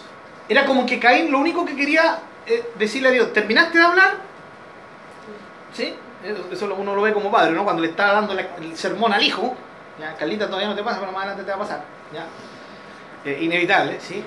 Era 0.47 0.65
como 0.65 0.86
que 0.86 0.99
Caín 0.99 1.32
lo 1.32 1.39
único 1.39 1.65
que 1.65 1.75
quería 1.75 2.19
eh, 2.45 2.71
decirle 2.77 3.09
a 3.09 3.11
Dios, 3.11 3.34
¿terminaste 3.34 3.77
de 3.77 3.84
hablar? 3.84 4.17
¿Sí? 5.73 5.95
Eso 6.24 6.76
uno 6.78 6.95
lo 6.95 7.01
ve 7.01 7.13
como 7.13 7.32
padre, 7.32 7.51
¿no? 7.51 7.63
Cuando 7.63 7.82
le 7.82 7.89
está 7.89 8.13
dando 8.13 8.34
el 8.34 8.76
sermón 8.76 9.13
al 9.13 9.24
hijo, 9.24 9.55
¿ya? 9.99 10.15
Carlita 10.15 10.47
todavía 10.47 10.67
no 10.67 10.76
te 10.76 10.84
pasa, 10.84 10.99
pero 10.99 11.11
más 11.11 11.22
adelante 11.22 11.43
te 11.43 11.49
va 11.51 11.55
a 11.55 11.59
pasar. 11.59 11.84
¿ya? 12.13 12.26
Eh, 13.26 13.38
inevitable, 13.41 13.99
¿sí? 13.99 14.24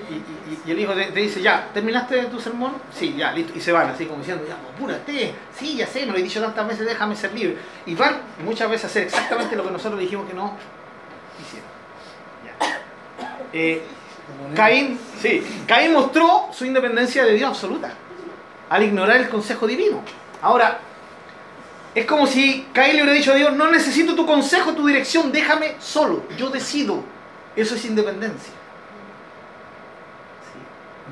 Y, 0.65 0.71
el 0.71 0.79
hijo 0.79 0.93
te, 0.93 1.11
dice, 1.11 1.41
ya, 1.41 1.67
¿terminaste 1.73 2.25
tu 2.25 2.39
sermón? 2.39 2.73
Sí, 2.93 3.15
ya, 3.17 3.31
listo. 3.31 3.53
Y 3.55 3.61
se 3.61 3.71
van 3.71 3.89
así 3.89 4.05
como 4.05 4.19
diciendo, 4.19 4.45
ya, 4.47 4.53
apúrate, 4.53 5.33
sí, 5.55 5.75
ya 5.75 5.87
sé, 5.87 6.05
me 6.05 6.11
lo 6.11 6.17
he 6.19 6.23
dicho 6.23 6.39
tantas 6.39 6.67
veces, 6.67 6.85
déjame 6.85 7.15
ser 7.15 7.33
libre. 7.33 7.57
Y 7.87 7.95
van 7.95 8.17
muchas 8.45 8.69
veces 8.69 8.85
a 8.85 8.87
hacer 8.87 9.03
exactamente 9.03 9.55
lo 9.55 9.63
que 9.63 9.71
nosotros 9.71 9.99
dijimos 9.99 10.27
que 10.27 10.35
no 10.35 10.55
hicieron. 11.41 11.69
Eh, 13.51 13.83
Caín, 14.55 14.99
sí, 15.19 15.43
Caín 15.67 15.93
mostró 15.93 16.49
su 16.51 16.65
independencia 16.65 17.25
de 17.25 17.33
Dios 17.33 17.49
absoluta 17.49 17.91
al 18.69 18.83
ignorar 18.83 19.17
el 19.17 19.29
consejo 19.29 19.67
divino. 19.67 20.01
Ahora, 20.41 20.79
es 21.95 22.05
como 22.05 22.25
si 22.25 22.67
Caín 22.73 22.95
le 22.95 23.03
hubiera 23.03 23.17
dicho 23.17 23.31
a 23.31 23.35
Dios, 23.35 23.53
no 23.53 23.69
necesito 23.69 24.15
tu 24.15 24.25
consejo, 24.25 24.73
tu 24.73 24.87
dirección, 24.87 25.31
déjame 25.31 25.75
solo, 25.79 26.23
yo 26.37 26.49
decido. 26.49 27.03
Eso 27.55 27.75
es 27.75 27.85
independencia. 27.85 28.53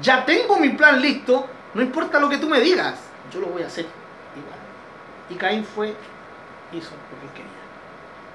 Ya 0.01 0.25
tengo 0.25 0.57
mi 0.57 0.69
plan 0.69 0.99
listo, 0.99 1.47
no 1.75 1.81
importa 1.81 2.19
lo 2.19 2.29
que 2.29 2.37
tú 2.37 2.49
me 2.49 2.59
digas, 2.59 2.95
yo 3.31 3.41
lo 3.41 3.47
voy 3.47 3.61
a 3.61 3.67
hacer. 3.67 3.85
Y 5.29 5.35
Caín 5.35 5.63
fue, 5.63 5.89
hizo 6.73 6.89
lo 6.91 7.27
que 7.29 7.33
quería. 7.35 7.51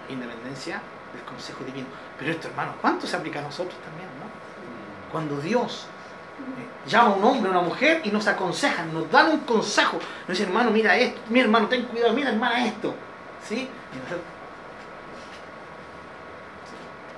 Independencia 0.09 0.81
del 1.13 1.23
consejo 1.25 1.65
divino. 1.65 1.87
Pero 2.19 2.31
esto, 2.31 2.49
hermano, 2.49 2.75
¿cuánto 2.81 3.07
se 3.07 3.17
aplica 3.17 3.41
a 3.41 3.43
nosotros 3.43 3.77
también, 3.83 4.09
no? 4.21 5.11
Cuando 5.11 5.39
Dios 5.41 5.89
llama 6.87 7.09
a 7.09 7.15
un 7.15 7.25
hombre, 7.25 7.49
a 7.49 7.53
una 7.53 7.63
mujer 7.63 8.01
y 8.05 8.11
nos 8.11 8.27
aconsejan, 8.27 8.93
nos 8.93 9.11
dan 9.11 9.31
un 9.31 9.41
consejo, 9.41 9.99
nos 10.29 10.39
dicen, 10.39 10.49
hermano, 10.49 10.71
mira 10.71 10.97
esto, 10.97 11.21
mi 11.29 11.41
hermano, 11.41 11.69
ten 11.69 11.83
cuidado, 11.85 12.13
mira, 12.13 12.31
hermana, 12.31 12.67
esto. 12.67 12.95
¿Sí? 13.47 13.69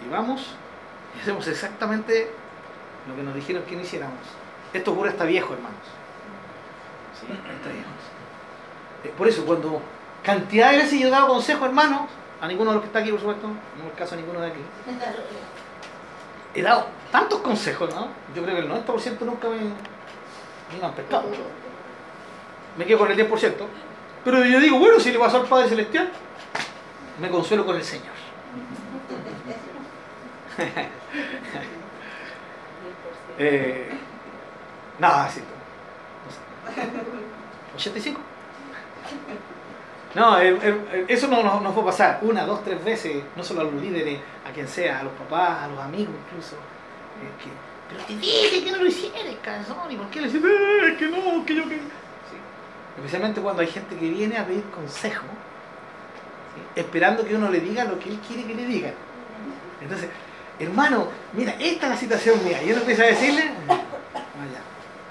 Y 0.05 0.11
vamos 0.11 0.55
y 1.16 1.21
hacemos 1.21 1.47
exactamente 1.49 2.31
lo 3.09 3.16
que 3.16 3.23
nos 3.23 3.35
dijeron 3.35 3.62
que 3.64 3.77
no 3.77 3.83
hiciéramos. 3.83 4.19
Esto 4.73 4.93
ocurre 4.93 5.11
hasta 5.11 5.25
viejo, 5.25 5.55
hermanos. 5.55 5.81
Eh, 9.05 9.12
por 9.16 9.29
eso, 9.29 9.45
cuando 9.45 9.81
cantidad 10.23 10.71
de 10.73 10.79
veces 10.79 11.01
yo 11.01 11.09
he 11.09 11.11
dado 11.11 11.29
consejo, 11.29 11.64
hermanos, 11.64 12.03
a 12.41 12.47
ninguno 12.47 12.71
de 12.71 12.75
los 12.77 12.83
que 12.83 12.89
está 12.89 13.01
aquí, 13.01 13.11
por 13.11 13.21
supuesto, 13.21 13.49
no 13.49 13.89
es 13.89 13.97
caso 13.97 14.14
a 14.14 14.19
ninguno 14.19 14.41
de 14.41 14.49
aquí. 14.49 14.61
He 16.55 16.62
dado 16.62 16.86
tantos 17.11 17.40
consejos, 17.40 17.92
¿no? 17.94 18.09
Yo 18.34 18.42
creo 18.42 18.57
que 18.57 18.62
el 18.62 18.70
90% 18.70 19.20
nunca 19.20 19.49
me, 19.49 19.59
me 19.59 20.84
han 20.84 20.92
pescado. 20.92 21.24
Me 22.76 22.84
quedo 22.84 22.99
con 22.99 23.11
el 23.11 23.18
10%. 23.18 23.55
Pero 24.24 24.44
yo 24.44 24.61
digo, 24.61 24.78
bueno, 24.78 25.01
si 25.01 25.11
le 25.12 25.18
pasó 25.18 25.38
al 25.38 25.46
Padre 25.46 25.68
Celestial, 25.68 26.11
me 27.20 27.30
consuelo 27.30 27.64
con 27.64 27.76
el 27.76 27.84
Señor. 27.84 28.18
eh, 33.38 33.88
nada, 34.99 35.30
sí. 35.30 35.40
No 37.74 37.78
sé. 37.78 37.90
¿85? 37.90 38.16
No, 40.14 40.38
eso 40.38 41.28
no 41.28 41.42
nos 41.42 41.62
no, 41.62 41.84
pasar 41.84 42.20
una, 42.22 42.44
dos, 42.44 42.64
tres 42.64 42.82
veces, 42.82 43.22
no 43.36 43.44
solo 43.44 43.61
a 43.61 43.64
los 43.64 43.74
líderes, 43.74 44.18
a 44.49 44.53
quien 44.53 44.68
sea, 44.68 45.01
a 45.01 45.03
los 45.03 45.12
papás, 45.12 45.64
a 45.64 45.68
los 45.68 45.78
amigos 45.78 46.14
incluso. 46.26 46.57
pero 47.88 48.05
te 48.05 48.16
dije 48.16 48.64
que 48.64 48.72
no 48.72 48.78
lo 48.78 48.86
hicieras, 48.86 49.22
cabezón, 49.42 49.90
¿y 49.90 49.96
por 49.96 50.09
qué 50.09 50.20
le 50.20 50.28
dices, 50.28 50.42
eh, 50.42 50.96
que 50.99 51.07
no, 51.07 51.44
que 51.44 51.55
yo 51.55 51.68
que... 51.68 51.78
Especialmente 52.96 53.40
cuando 53.40 53.62
hay 53.62 53.68
gente 53.68 53.96
que 53.96 54.09
viene 54.09 54.36
a 54.38 54.46
pedir 54.46 54.64
consejo, 54.70 55.24
esperando 56.74 57.24
que 57.24 57.34
uno 57.34 57.49
le 57.51 57.61
diga 57.61 57.84
lo 57.84 57.99
que 57.99 58.09
él 58.09 58.18
quiere 58.26 58.44
que 58.44 58.55
le 58.55 58.66
diga. 58.66 58.90
Entonces, 59.80 60.09
hermano, 60.59 61.07
mira, 61.32 61.53
esta 61.61 61.86
es 61.86 61.90
la 61.90 61.96
situación 61.96 62.42
mía, 62.44 62.62
y 62.62 62.72
uno 62.72 62.80
empieza 62.80 63.05
a 63.05 63.07
decirle, 63.07 63.53
vaya. 63.68 64.61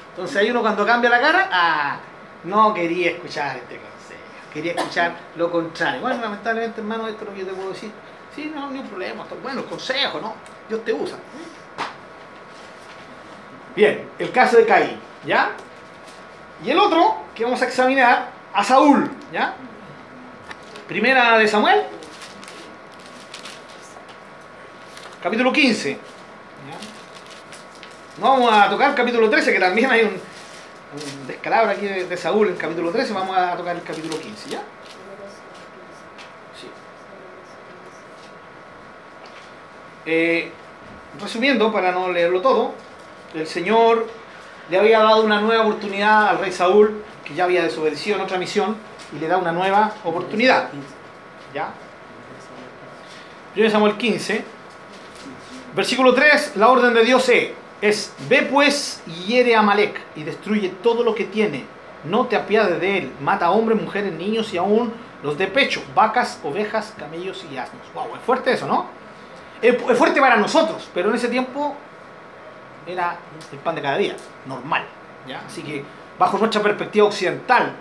Entonces 0.09 0.37
hay 0.37 0.51
uno 0.51 0.61
cuando 0.61 0.85
cambia 0.85 1.09
la 1.09 1.21
cara, 1.21 1.49
ah, 1.51 1.99
no 2.43 2.73
quería 2.73 3.11
escuchar 3.11 3.57
este 3.57 3.75
caso 3.75 3.97
quería 4.57 4.73
escuchar 4.73 5.15
lo 5.35 5.51
contrario. 5.51 6.01
Bueno, 6.01 6.19
lamentablemente, 6.19 6.81
hermano, 6.81 7.07
esto 7.07 7.23
es 7.23 7.29
lo 7.29 7.35
que 7.35 7.41
yo 7.41 7.47
te 7.47 7.53
puedo 7.53 7.69
decir. 7.69 7.91
Sí, 8.37 8.51
no, 8.53 8.69
ni 8.69 8.77
un 8.77 8.87
problema. 8.87 9.25
Bueno, 9.41 9.65
consejo, 9.65 10.21
¿no? 10.21 10.35
Dios 10.69 10.85
te 10.85 10.93
usa. 10.93 11.17
Bien, 13.75 14.07
el 14.19 14.31
caso 14.31 14.57
de 14.57 14.65
Caín, 14.67 14.99
¿ya? 15.25 15.53
Y 16.63 16.69
el 16.69 16.77
otro 16.77 17.17
que 17.33 17.43
vamos 17.43 17.59
a 17.63 17.65
examinar, 17.65 18.29
a 18.53 18.63
Saúl, 18.63 19.09
¿ya? 19.33 19.55
Primera 20.87 21.39
de 21.39 21.47
Samuel, 21.47 21.81
capítulo 25.23 25.51
15. 25.51 25.93
¿ya? 25.93 25.97
No 28.21 28.29
vamos 28.33 28.53
a 28.53 28.69
tocar 28.69 28.91
el 28.91 28.95
capítulo 28.95 29.31
13, 29.31 29.51
que 29.51 29.59
también 29.59 29.89
hay 29.89 30.01
un, 30.03 30.09
un 30.11 31.27
descalabro 31.27 31.71
aquí 31.71 31.87
de, 31.87 32.17
Saúl 32.17 32.49
en 32.49 32.53
el 32.53 32.59
capítulo 32.59 32.91
13, 32.91 33.13
vamos 33.13 33.35
a 33.35 33.57
tocar 33.57 33.75
el 33.75 33.81
capítulo 33.81 34.19
15, 34.19 34.49
¿ya? 34.51 34.61
Sí. 36.59 36.67
Eh, 40.09 40.49
resumiendo, 41.19 41.69
para 41.69 41.91
no 41.91 42.09
leerlo 42.09 42.39
todo, 42.39 42.73
el 43.33 43.45
Señor 43.45 44.07
le 44.69 44.79
había 44.79 44.99
dado 44.99 45.21
una 45.21 45.41
nueva 45.41 45.63
oportunidad 45.63 46.29
al 46.29 46.39
rey 46.39 46.53
Saúl, 46.53 47.03
que 47.25 47.35
ya 47.35 47.43
había 47.43 47.61
desobedecido 47.61 48.15
en 48.15 48.21
otra 48.21 48.37
misión, 48.37 48.77
y 49.13 49.19
le 49.19 49.27
da 49.27 49.37
una 49.37 49.51
nueva 49.51 49.93
oportunidad. 50.05 50.69
¿Ya? 51.53 51.73
1 53.53 53.69
Samuel 53.69 53.97
15, 53.97 54.45
versículo 55.75 56.13
3, 56.13 56.53
la 56.55 56.69
orden 56.69 56.93
de 56.93 57.03
Dios 57.03 57.29
es, 57.81 58.13
ve 58.29 58.43
pues 58.43 59.01
y 59.07 59.25
hiere 59.25 59.55
a 59.55 59.59
Amalek 59.59 59.99
y 60.15 60.23
destruye 60.23 60.69
todo 60.81 61.03
lo 61.03 61.15
que 61.15 61.25
tiene, 61.25 61.65
no 62.05 62.27
te 62.27 62.37
apiades 62.37 62.79
de 62.79 62.97
él, 62.97 63.11
mata 63.19 63.47
a 63.47 63.51
hombres, 63.51 63.81
mujeres, 63.81 64.13
niños 64.13 64.53
y 64.53 64.57
aún 64.57 64.93
los 65.21 65.37
de 65.37 65.47
pecho, 65.47 65.81
vacas, 65.93 66.39
ovejas, 66.45 66.93
camellos 66.97 67.45
y 67.51 67.57
asnos. 67.57 67.81
Wow, 67.93 68.15
es 68.15 68.21
fuerte 68.21 68.53
eso, 68.53 68.67
¿no? 68.67 68.85
Es, 69.61 69.97
fuerte 69.97 70.19
para 70.19 70.37
nosotros, 70.37 70.89
pero 70.93 71.09
en 71.09 71.15
ese 71.15 71.29
tiempo 71.29 71.75
era 72.85 73.17
el 73.51 73.57
pan 73.59 73.75
de 73.75 73.81
cada 73.81 73.97
día, 73.97 74.15
normal. 74.45 74.83
¿ya? 75.27 75.41
Así 75.45 75.61
que 75.61 75.83
bajo 76.17 76.37
nuestra 76.37 76.61
perspectiva 76.61 77.07
occidental, 77.07 77.73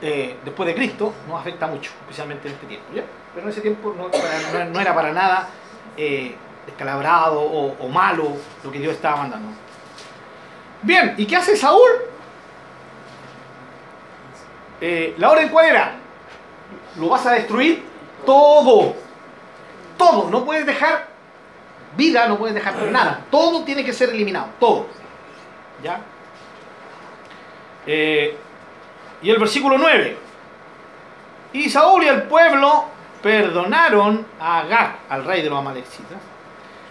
eh, 0.00 0.36
después 0.44 0.66
de 0.66 0.74
Cristo, 0.74 1.12
nos 1.26 1.40
afecta 1.40 1.66
mucho, 1.66 1.90
especialmente 2.02 2.48
en 2.48 2.54
este 2.54 2.66
tiempo. 2.66 2.86
¿ya? 2.94 3.02
Pero 3.34 3.46
en 3.46 3.52
ese 3.52 3.60
tiempo 3.60 3.94
no, 3.96 4.80
era 4.80 4.94
para 4.94 5.12
nada 5.12 5.48
eh, 5.96 6.34
descalabrado 6.66 7.40
o, 7.40 7.76
o, 7.78 7.88
malo 7.88 8.36
lo 8.62 8.70
que 8.70 8.78
Dios 8.78 8.94
estaba 8.94 9.16
mandando. 9.16 9.48
Bien, 10.82 11.14
¿y 11.16 11.26
qué 11.26 11.36
hace 11.36 11.56
Saúl? 11.56 11.90
Eh, 14.80 15.14
¿La 15.18 15.30
orden 15.30 15.48
cuál 15.48 15.66
era? 15.66 15.92
Lo 16.96 17.08
vas 17.08 17.26
a 17.26 17.32
destruir 17.32 17.82
todo. 18.24 18.94
Todo. 19.98 20.30
No 20.30 20.44
puedes 20.44 20.64
dejar 20.64 21.06
vida, 21.96 22.26
no 22.28 22.38
puedes 22.38 22.54
dejar 22.54 22.74
nada. 22.90 23.20
Todo 23.30 23.64
tiene 23.64 23.84
que 23.84 23.92
ser 23.92 24.10
eliminado. 24.10 24.46
Todo. 24.58 24.86
¿Ya? 25.82 26.00
Eh, 27.86 28.36
y 29.22 29.30
el 29.30 29.38
versículo 29.38 29.76
9. 29.76 30.16
Y 31.52 31.68
Saúl 31.68 32.04
y 32.04 32.08
el 32.08 32.22
pueblo 32.22 32.84
perdonaron 33.22 34.26
a 34.40 34.60
Agag, 34.60 34.98
al 35.08 35.24
rey 35.24 35.42
de 35.42 35.50
los 35.50 35.58
amalecitas, 35.58 36.18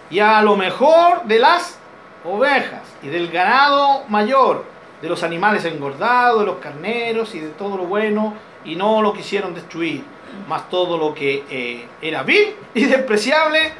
y 0.09 0.19
a 0.19 0.41
lo 0.41 0.55
mejor 0.55 1.23
de 1.23 1.39
las 1.39 1.77
ovejas 2.25 2.81
y 3.01 3.07
del 3.07 3.29
ganado 3.29 4.03
mayor, 4.09 4.65
de 5.01 5.09
los 5.09 5.23
animales 5.23 5.63
engordados, 5.65 6.39
de 6.39 6.45
los 6.47 6.57
carneros 6.57 7.35
y 7.35 7.39
de 7.39 7.49
todo 7.49 7.77
lo 7.77 7.85
bueno, 7.85 8.33
y 8.65 8.75
no 8.75 9.01
lo 9.01 9.13
quisieron 9.13 9.53
destruir, 9.53 10.03
más 10.47 10.69
todo 10.69 10.97
lo 10.97 11.13
que 11.13 11.43
eh, 11.49 11.87
era 12.01 12.23
vil 12.23 12.55
y 12.73 12.85
despreciable, 12.85 13.71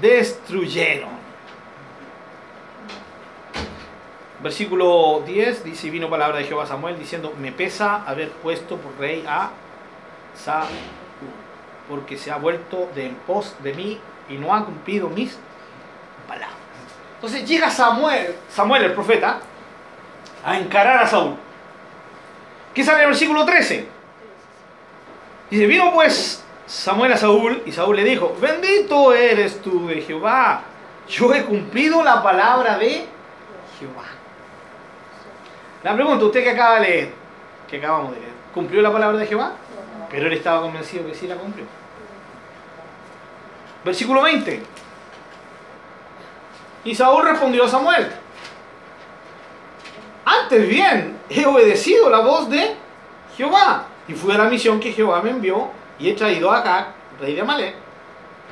destruyeron. 0.00 1.20
Versículo 4.42 5.22
10 5.26 5.64
dice, 5.64 5.90
vino 5.90 6.08
palabra 6.08 6.38
de 6.38 6.44
Jehová 6.44 6.66
Samuel 6.66 6.98
diciendo, 6.98 7.34
me 7.38 7.52
pesa 7.52 8.04
haber 8.06 8.30
puesto 8.30 8.76
por 8.76 8.98
rey 8.98 9.22
a 9.28 9.50
Saúl, 10.34 10.68
porque 11.88 12.16
se 12.16 12.30
ha 12.30 12.36
vuelto 12.36 12.88
de 12.94 13.06
en 13.06 13.14
pos 13.26 13.54
de 13.62 13.74
mí 13.74 14.00
y 14.30 14.34
no 14.34 14.54
ha 14.54 14.64
cumplido 14.64 15.10
mis 15.10 15.36
palabras. 16.26 16.56
Entonces 17.16 17.46
llega 17.46 17.68
Samuel, 17.70 18.34
Samuel 18.48 18.84
el 18.84 18.94
profeta, 18.94 19.40
a 20.42 20.58
encarar 20.58 21.02
a 21.02 21.06
Saúl. 21.06 21.36
¿Qué 22.72 22.82
sale 22.82 22.98
en 22.98 23.02
el 23.02 23.08
versículo 23.08 23.44
13? 23.44 23.99
Dice, 25.50 25.66
vino 25.66 25.92
pues 25.92 26.44
Samuel 26.66 27.12
a 27.12 27.16
Saúl 27.16 27.62
y 27.66 27.72
Saúl 27.72 27.96
le 27.96 28.04
dijo, 28.04 28.36
bendito 28.40 29.12
eres 29.12 29.60
tú 29.60 29.88
de 29.88 30.00
Jehová, 30.00 30.62
yo 31.08 31.34
he 31.34 31.44
cumplido 31.44 32.04
la 32.04 32.22
palabra 32.22 32.78
de 32.78 33.04
Jehová. 33.78 34.04
La 35.82 35.94
pregunta, 35.94 36.24
usted 36.24 36.44
que 36.44 36.50
acaba 36.50 36.76
de 36.76 36.80
leer, 36.82 37.12
que 37.68 37.78
acabamos 37.78 38.12
de 38.14 38.20
leer, 38.20 38.32
¿cumplió 38.54 38.80
la 38.80 38.92
palabra 38.92 39.18
de 39.18 39.26
Jehová? 39.26 39.54
Pero 40.08 40.28
él 40.28 40.32
estaba 40.34 40.62
convencido 40.62 41.04
que 41.06 41.14
sí 41.14 41.26
la 41.26 41.34
cumplió. 41.34 41.64
Versículo 43.84 44.22
20. 44.22 44.62
Y 46.84 46.94
Saúl 46.94 47.24
respondió 47.24 47.64
a 47.64 47.68
Samuel, 47.68 48.08
antes 50.24 50.68
bien 50.68 51.18
he 51.28 51.44
obedecido 51.44 52.08
la 52.08 52.20
voz 52.20 52.48
de 52.48 52.76
Jehová 53.36 53.86
y 54.10 54.12
fui 54.12 54.34
a 54.34 54.38
la 54.38 54.50
misión 54.50 54.80
que 54.80 54.92
Jehová 54.92 55.22
me 55.22 55.30
envió 55.30 55.68
y 55.96 56.10
he 56.10 56.14
traído 56.14 56.50
a 56.50 56.58
Agag, 56.58 56.88
rey 57.20 57.36
de 57.36 57.42
Amalek, 57.42 57.76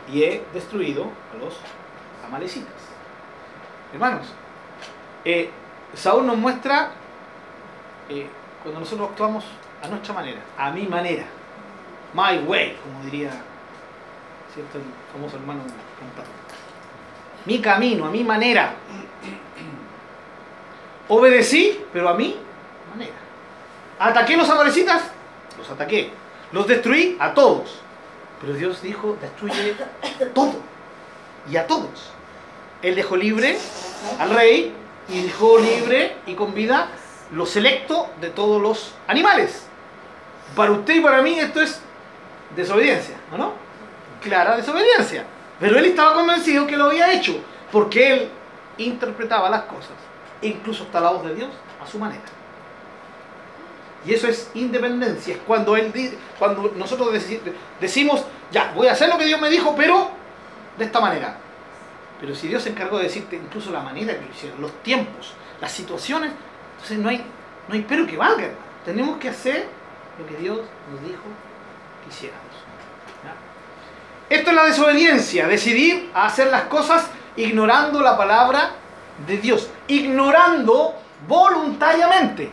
y 0.08 0.22
he 0.22 0.44
destruido 0.54 1.10
a 1.34 1.44
los 1.44 1.56
amalecitas. 2.24 2.74
Hermanos, 3.92 4.28
eh, 5.24 5.50
Saúl 5.94 6.24
nos 6.26 6.36
muestra 6.36 6.90
eh, 8.08 8.28
cuando 8.62 8.78
nosotros 8.78 9.08
actuamos 9.10 9.44
a 9.82 9.88
nuestra 9.88 10.14
manera, 10.14 10.38
a 10.56 10.70
mi 10.70 10.86
manera, 10.86 11.24
my 12.14 12.38
way, 12.46 12.78
como 12.84 13.02
diría 13.02 13.32
¿cierto? 14.54 14.78
el 14.78 14.84
famoso 15.12 15.38
hermano 15.38 15.62
cantante. 15.98 16.30
Mi 17.46 17.60
camino, 17.60 18.06
a 18.06 18.10
mi 18.10 18.22
manera. 18.22 18.74
Obedecí, 21.08 21.84
pero 21.92 22.10
a 22.10 22.14
mi 22.14 22.36
manera. 22.92 23.16
¿Ataqué 23.98 24.36
los 24.36 24.48
amalecitas? 24.48 25.17
Los 25.68 25.74
ataqué. 25.74 26.10
Los 26.52 26.66
destruí 26.66 27.16
a 27.20 27.34
todos. 27.34 27.80
Pero 28.40 28.54
Dios 28.54 28.80
dijo, 28.80 29.18
destruye 29.20 29.74
todo. 30.34 30.54
Y 31.50 31.56
a 31.56 31.66
todos. 31.66 32.10
Él 32.80 32.94
dejó 32.94 33.16
libre 33.16 33.58
al 34.18 34.30
rey 34.30 34.72
y 35.08 35.22
dejó 35.22 35.58
libre 35.58 36.16
y 36.26 36.34
con 36.34 36.54
vida 36.54 36.88
lo 37.32 37.44
selecto 37.44 38.08
de 38.20 38.30
todos 38.30 38.62
los 38.62 38.94
animales. 39.06 39.66
Para 40.56 40.72
usted 40.72 40.96
y 40.96 41.00
para 41.00 41.20
mí 41.22 41.38
esto 41.38 41.60
es 41.60 41.80
desobediencia, 42.56 43.16
¿o 43.32 43.36
no? 43.36 43.52
Clara 44.22 44.56
desobediencia. 44.56 45.24
Pero 45.60 45.78
él 45.78 45.86
estaba 45.86 46.14
convencido 46.14 46.66
que 46.66 46.76
lo 46.76 46.84
había 46.84 47.12
hecho, 47.12 47.36
porque 47.72 48.12
él 48.12 48.28
interpretaba 48.78 49.50
las 49.50 49.62
cosas, 49.62 49.92
incluso 50.40 50.84
hasta 50.84 51.00
la 51.00 51.10
voz 51.10 51.24
de 51.24 51.34
Dios, 51.34 51.50
a 51.82 51.86
su 51.86 51.98
manera. 51.98 52.22
Y 54.06 54.14
eso 54.14 54.28
es 54.28 54.50
independencia, 54.54 55.34
es 55.34 55.40
cuando, 55.46 55.76
él, 55.76 55.92
cuando 56.38 56.72
nosotros 56.76 57.12
decimos, 57.80 58.24
ya, 58.50 58.72
voy 58.74 58.86
a 58.86 58.92
hacer 58.92 59.08
lo 59.08 59.18
que 59.18 59.24
Dios 59.24 59.40
me 59.40 59.50
dijo, 59.50 59.74
pero 59.76 60.10
de 60.78 60.84
esta 60.84 61.00
manera. 61.00 61.36
Pero 62.20 62.34
si 62.34 62.48
Dios 62.48 62.62
se 62.62 62.70
encargó 62.70 62.98
de 62.98 63.04
decirte 63.04 63.36
incluso 63.36 63.70
la 63.70 63.80
manera 63.80 64.14
que 64.14 64.24
lo 64.24 64.30
hicieron, 64.30 64.60
los 64.60 64.82
tiempos, 64.82 65.34
las 65.60 65.72
situaciones, 65.72 66.30
entonces 66.72 66.98
no 66.98 67.08
hay, 67.08 67.24
no 67.68 67.74
hay 67.74 67.84
pero 67.88 68.06
que 68.06 68.16
valga. 68.16 68.50
Tenemos 68.84 69.18
que 69.18 69.28
hacer 69.28 69.66
lo 70.18 70.26
que 70.26 70.36
Dios 70.36 70.58
nos 70.90 71.02
dijo 71.02 71.22
que 72.04 72.10
hiciéramos. 72.10 72.48
Esto 74.30 74.50
es 74.50 74.56
la 74.56 74.64
desobediencia, 74.64 75.48
decidir 75.48 76.10
hacer 76.12 76.48
las 76.48 76.64
cosas 76.64 77.08
ignorando 77.36 78.02
la 78.02 78.16
palabra 78.16 78.72
de 79.26 79.38
Dios, 79.38 79.70
ignorando 79.86 80.94
voluntariamente. 81.26 82.50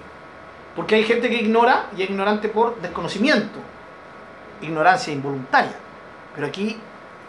Porque 0.76 0.95
hay 0.95 1.03
gente 1.03 1.30
que 1.30 1.36
ignora 1.36 1.88
y 1.95 2.03
es 2.03 2.09
ignorante 2.09 2.49
por 2.49 2.80
desconocimiento, 2.82 3.59
ignorancia 4.61 5.13
involuntaria. 5.13 5.73
Pero 6.34 6.47
aquí 6.47 6.78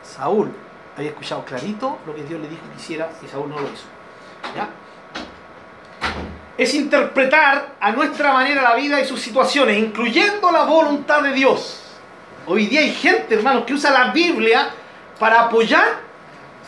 Saúl 0.03 0.51
había 0.97 1.11
escuchado 1.11 1.44
clarito 1.44 1.99
lo 2.07 2.14
que 2.14 2.24
Dios 2.24 2.40
le 2.40 2.49
dijo 2.49 2.62
que 2.70 2.76
hiciera 2.80 3.11
y 3.24 3.28
Saúl 3.28 3.49
no 3.49 3.61
lo 3.61 3.68
hizo. 3.68 3.84
Es 6.59 6.74
interpretar 6.74 7.76
a 7.78 7.92
nuestra 7.92 8.32
manera 8.32 8.62
la 8.62 8.74
vida 8.74 9.01
y 9.01 9.05
sus 9.05 9.20
situaciones, 9.20 9.76
incluyendo 9.78 10.51
la 10.51 10.64
voluntad 10.64 11.22
de 11.22 11.34
Dios. 11.34 11.82
Hoy 12.47 12.66
día 12.66 12.80
hay 12.80 12.92
gente, 12.92 13.34
hermanos, 13.34 13.64
que 13.64 13.74
usa 13.74 13.90
la 13.90 14.11
Biblia 14.12 14.70
para 15.18 15.42
apoyar 15.42 16.01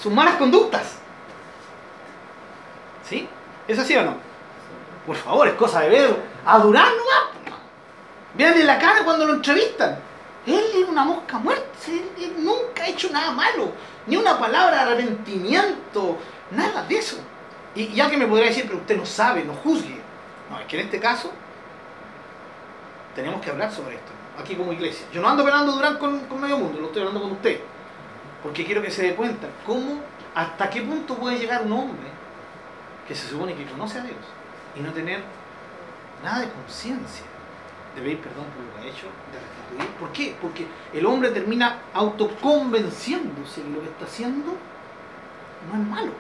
sus 0.01 0.13
malas 0.13 0.35
conductas. 0.37 0.99
¿Sí? 3.09 3.27
¿Es 3.67 3.79
así 3.79 3.97
o 3.97 4.03
no? 4.03 4.17
Por 5.07 5.17
favor, 5.17 5.49
es 5.49 5.55
cosa 5.55 5.81
de 5.81 5.89
ver 5.89 6.17
a 6.45 6.59
Durán 6.59 6.93
nomás. 6.97 7.39
Veanle 8.35 8.65
la 8.65 8.79
cara 8.79 9.05
cuando 9.05 9.27
lo 9.27 9.35
entrevistan. 9.35 9.99
Él 10.47 10.65
es 10.75 10.89
una 10.89 11.05
mosca 11.05 11.39
muerta, 11.39 11.67
él, 11.89 12.35
nunca 12.39 12.85
ha 12.85 12.89
hecho 12.89 13.11
nada 13.11 13.33
malo, 13.33 13.73
ni 14.07 14.17
una 14.17 14.39
palabra 14.39 14.77
de 14.77 14.93
arrepentimiento, 14.93 16.17
nada 16.53 16.85
de 16.85 16.97
eso. 16.97 17.19
Y, 17.75 17.89
ya 17.89 18.09
que 18.09 18.17
me 18.17 18.27
podría 18.27 18.49
decir, 18.49 18.65
pero 18.67 18.79
usted 18.79 18.97
no 18.97 19.05
sabe, 19.05 19.45
no 19.45 19.53
juzgue. 19.53 20.01
No, 20.49 20.59
es 20.59 20.67
que 20.67 20.81
en 20.81 20.87
este 20.87 21.01
caso 21.01 21.31
tenemos 23.15 23.43
que 23.43 23.51
hablar 23.51 23.71
sobre 23.71 23.97
esto, 23.97 24.11
aquí 24.41 24.55
como 24.55 24.73
iglesia. 24.73 25.07
Yo 25.13 25.21
no 25.21 25.29
ando 25.29 25.43
hablando 25.43 25.73
Durán 25.73 25.99
con, 25.99 26.21
con 26.21 26.41
medio 26.41 26.57
mundo, 26.57 26.81
lo 26.81 26.87
estoy 26.87 27.03
hablando 27.03 27.21
con 27.21 27.33
usted. 27.33 27.61
Porque 28.43 28.65
quiero 28.65 28.81
que 28.81 28.91
se 28.91 29.03
dé 29.03 29.15
cuenta 29.15 29.49
cómo, 29.67 30.01
hasta 30.35 30.71
qué 30.71 30.81
punto 30.81 31.15
puede 31.15 31.39
llegar 31.39 31.63
un 31.63 31.73
hombre 31.73 32.09
que 33.07 33.15
se 33.15 33.29
supone 33.29 33.55
que 33.55 33.67
conoce 33.67 33.99
a 33.99 34.03
Dios 34.03 34.17
y 34.77 34.81
no 34.81 34.93
tener 34.93 35.21
nada 36.23 36.41
de 36.41 36.51
conciencia 36.51 37.25
de 37.95 38.03
pedir 38.03 38.19
perdón 38.19 38.45
por 38.55 38.65
lo 38.65 38.75
que 38.75 38.81
ha 38.81 38.93
hecho, 38.93 39.07
de 39.33 39.39
restituir. 39.39 39.97
¿Por 39.99 40.13
qué? 40.13 40.37
Porque 40.41 40.67
el 40.93 41.07
hombre 41.07 41.31
termina 41.31 41.79
autoconvenciéndose 41.95 43.63
que 43.63 43.71
lo 43.71 43.81
que 43.81 43.89
está 43.89 44.05
haciendo 44.05 44.53
no 45.71 45.83
es 45.83 45.89
malo. 45.89 46.13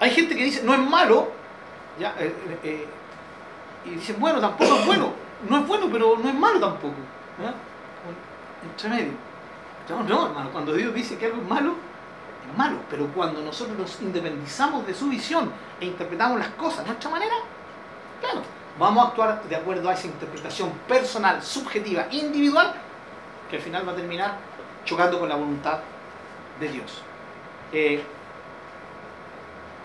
Hay 0.00 0.10
gente 0.10 0.36
que 0.36 0.44
dice, 0.44 0.62
no 0.62 0.74
es 0.74 0.80
malo, 0.80 1.32
ya, 1.98 2.14
eh, 2.18 2.34
eh, 2.48 2.58
eh, 2.62 2.88
y 3.86 3.90
dicen, 3.90 4.16
bueno, 4.18 4.40
tampoco 4.40 4.76
es 4.76 4.86
bueno. 4.86 5.12
No 5.48 5.58
es 5.58 5.66
bueno, 5.66 5.88
pero 5.92 6.16
no 6.22 6.28
es 6.28 6.34
malo 6.34 6.58
tampoco. 6.58 6.94
Entre 8.62 8.88
medio. 8.88 9.12
No, 9.88 10.02
no, 10.02 10.26
hermano, 10.26 10.50
cuando 10.50 10.72
Dios 10.72 10.94
dice 10.94 11.18
que 11.18 11.26
algo 11.26 11.42
es 11.42 11.48
malo, 11.48 11.74
es 12.50 12.58
malo. 12.58 12.78
Pero 12.88 13.06
cuando 13.08 13.42
nosotros 13.42 13.76
nos 13.76 14.00
independizamos 14.00 14.86
de 14.86 14.94
su 14.94 15.08
visión 15.08 15.52
e 15.80 15.86
interpretamos 15.86 16.38
las 16.38 16.48
cosas 16.50 16.80
de 16.80 16.86
nuestra 16.86 17.10
manera, 17.10 17.34
claro, 18.24 18.42
vamos 18.78 19.04
a 19.04 19.08
actuar 19.08 19.42
de 19.44 19.56
acuerdo 19.56 19.88
a 19.88 19.94
esa 19.94 20.06
interpretación 20.06 20.70
personal, 20.88 21.42
subjetiva, 21.42 22.06
individual, 22.10 22.74
que 23.50 23.56
al 23.56 23.62
final 23.62 23.86
va 23.86 23.92
a 23.92 23.96
terminar 23.96 24.36
chocando 24.84 25.18
con 25.18 25.28
la 25.28 25.36
voluntad 25.36 25.80
de 26.58 26.68
Dios. 26.68 27.02
Eh, 27.72 28.02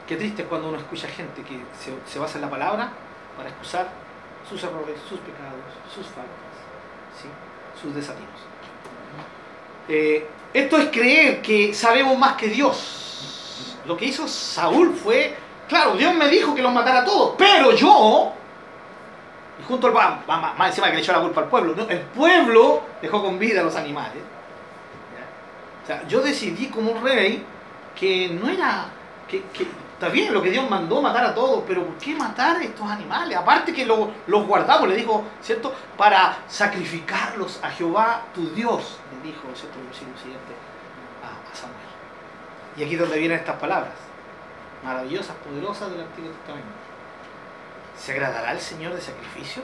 qué 0.08 0.16
triste 0.16 0.44
cuando 0.46 0.70
uno 0.70 0.78
escucha 0.78 1.08
gente 1.08 1.44
que 1.44 1.60
se, 2.06 2.20
basa 2.20 2.38
en 2.38 2.42
la 2.42 2.50
palabra 2.50 2.92
para 3.36 3.50
excusar 3.50 3.90
sus 4.48 4.64
errores, 4.64 4.96
sus 5.08 5.20
pecados, 5.20 5.60
sus 5.94 6.06
faltas, 6.08 6.34
sus 7.82 7.94
desatinos. 7.94 8.30
Eh, 9.88 10.28
esto 10.54 10.78
es 10.78 10.90
creer 10.90 11.42
que 11.42 11.74
sabemos 11.74 12.18
más 12.18 12.36
que 12.36 12.48
Dios. 12.48 13.76
Lo 13.86 13.98
que 13.98 14.06
hizo 14.06 14.28
Saúl 14.28 14.96
fue, 14.96 15.36
claro, 15.70 15.93
Dios 15.93 16.13
me 16.13 16.28
dijo 16.28 16.53
que 16.53 16.61
los 16.61 16.74
matara 16.74 16.99
a 16.99 17.05
todos, 17.05 17.36
pero 17.38 17.72
yo 17.72 18.34
y 19.59 19.63
junto 19.63 19.88
al 19.88 19.93
más, 19.93 20.57
más, 20.57 20.67
encima 20.67 20.88
que 20.88 20.95
le 20.95 20.99
echó 21.01 21.11
la 21.11 21.22
culpa 21.22 21.41
al 21.41 21.47
pueblo. 21.47 21.76
el 21.89 21.99
pueblo 21.99 22.82
dejó 23.01 23.22
con 23.22 23.38
vida 23.38 23.61
a 23.61 23.63
los 23.63 23.76
animales. 23.76 24.24
O 25.84 25.86
sea, 25.86 26.07
yo 26.07 26.22
decidí 26.22 26.67
como 26.67 26.99
rey 27.01 27.43
que 27.95 28.30
no 28.30 28.49
era. 28.49 28.86
Que, 29.28 29.43
está 29.93 30.07
bien 30.07 30.34
lo 30.34 30.41
que 30.41 30.49
Dios 30.49 30.70
mandó 30.70 31.01
matar 31.01 31.26
a 31.26 31.36
todos, 31.36 31.63
pero 31.67 31.84
¿por 31.84 31.95
qué 31.95 32.15
matar 32.15 32.55
a 32.55 32.63
estos 32.63 32.89
animales? 32.89 33.38
Aparte 33.38 33.74
que 33.74 33.86
los 33.86 34.47
guardamos, 34.47 34.88
le 34.88 34.95
dijo, 34.95 35.26
¿cierto? 35.41 35.74
Para 35.97 36.38
sacrificarlos 36.47 37.59
a 37.61 37.70
Jehová 37.70 38.24
tu 38.34 38.49
Dios, 38.51 38.97
le 39.11 39.30
dijo, 39.30 39.41
¿cierto? 39.53 39.78
El 39.78 39.88
versículo 39.88 40.17
siguiente 40.17 40.53
a, 41.22 41.51
a 41.51 41.55
Samuel. 41.55 41.78
Y 42.78 42.84
aquí 42.84 42.93
es 42.93 42.99
donde 42.99 43.20
vienen 43.20 43.39
estas 43.39 43.57
palabras, 43.57 43.91
maravillosas, 44.84 45.36
poderosas 45.38 45.92
del 45.92 46.02
Antiguo 46.02 46.32
Testamento. 46.32 46.70
¿Se 47.98 48.14
agradará 48.14 48.52
el 48.54 48.60
Señor 48.60 48.94
de 48.94 49.02
sacrificio? 49.02 49.62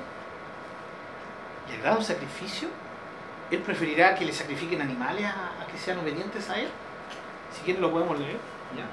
¿Le 1.69 1.75
agrada 1.75 1.97
un 1.97 2.03
sacrificio? 2.03 2.67
¿Él 3.51 3.59
preferirá 3.59 4.15
que 4.15 4.25
le 4.25 4.33
sacrifiquen 4.33 4.81
animales 4.81 5.25
a, 5.25 5.65
que 5.71 5.77
sean 5.77 5.99
obedientes 5.99 6.49
a 6.49 6.59
Él? 6.59 6.67
Si 7.53 7.61
quieren 7.61 7.81
lo 7.81 7.91
podemos 7.91 8.19
leer. 8.19 8.37
Ya. 8.75 8.85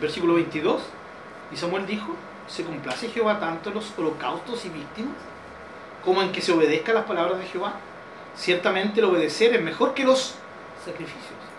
Versículo 0.00 0.34
22. 0.34 0.82
Y 1.50 1.56
Samuel 1.56 1.86
dijo, 1.86 2.14
¿se 2.46 2.64
complace 2.64 3.08
Jehová 3.08 3.40
tanto 3.40 3.70
en 3.70 3.76
los 3.76 3.98
holocaustos 3.98 4.64
y 4.66 4.68
víctimas 4.68 5.16
como 6.04 6.22
en 6.22 6.30
que 6.32 6.40
se 6.40 6.52
obedezca 6.52 6.92
las 6.92 7.04
palabras 7.04 7.38
de 7.38 7.46
Jehová? 7.46 7.74
Ciertamente 8.36 9.00
el 9.00 9.06
obedecer 9.06 9.54
es 9.54 9.62
mejor 9.62 9.94
que 9.94 10.04
los 10.04 10.36
sacrificios 10.84 11.49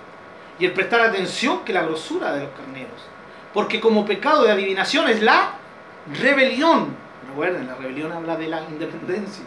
y 0.61 0.65
el 0.65 0.71
prestar 0.71 1.01
atención 1.01 1.65
que 1.65 1.73
la 1.73 1.81
grosura 1.81 2.31
de 2.33 2.43
los 2.43 2.51
carneros 2.51 3.11
porque 3.53 3.79
como 3.79 4.05
pecado 4.05 4.43
de 4.43 4.51
adivinación 4.51 5.09
es 5.09 5.21
la 5.21 5.53
rebelión. 6.19 6.95
Recuerden, 7.29 7.67
la 7.67 7.75
rebelión 7.75 8.11
habla 8.11 8.35
de 8.35 8.47
la 8.47 8.63
independencia. 8.63 9.45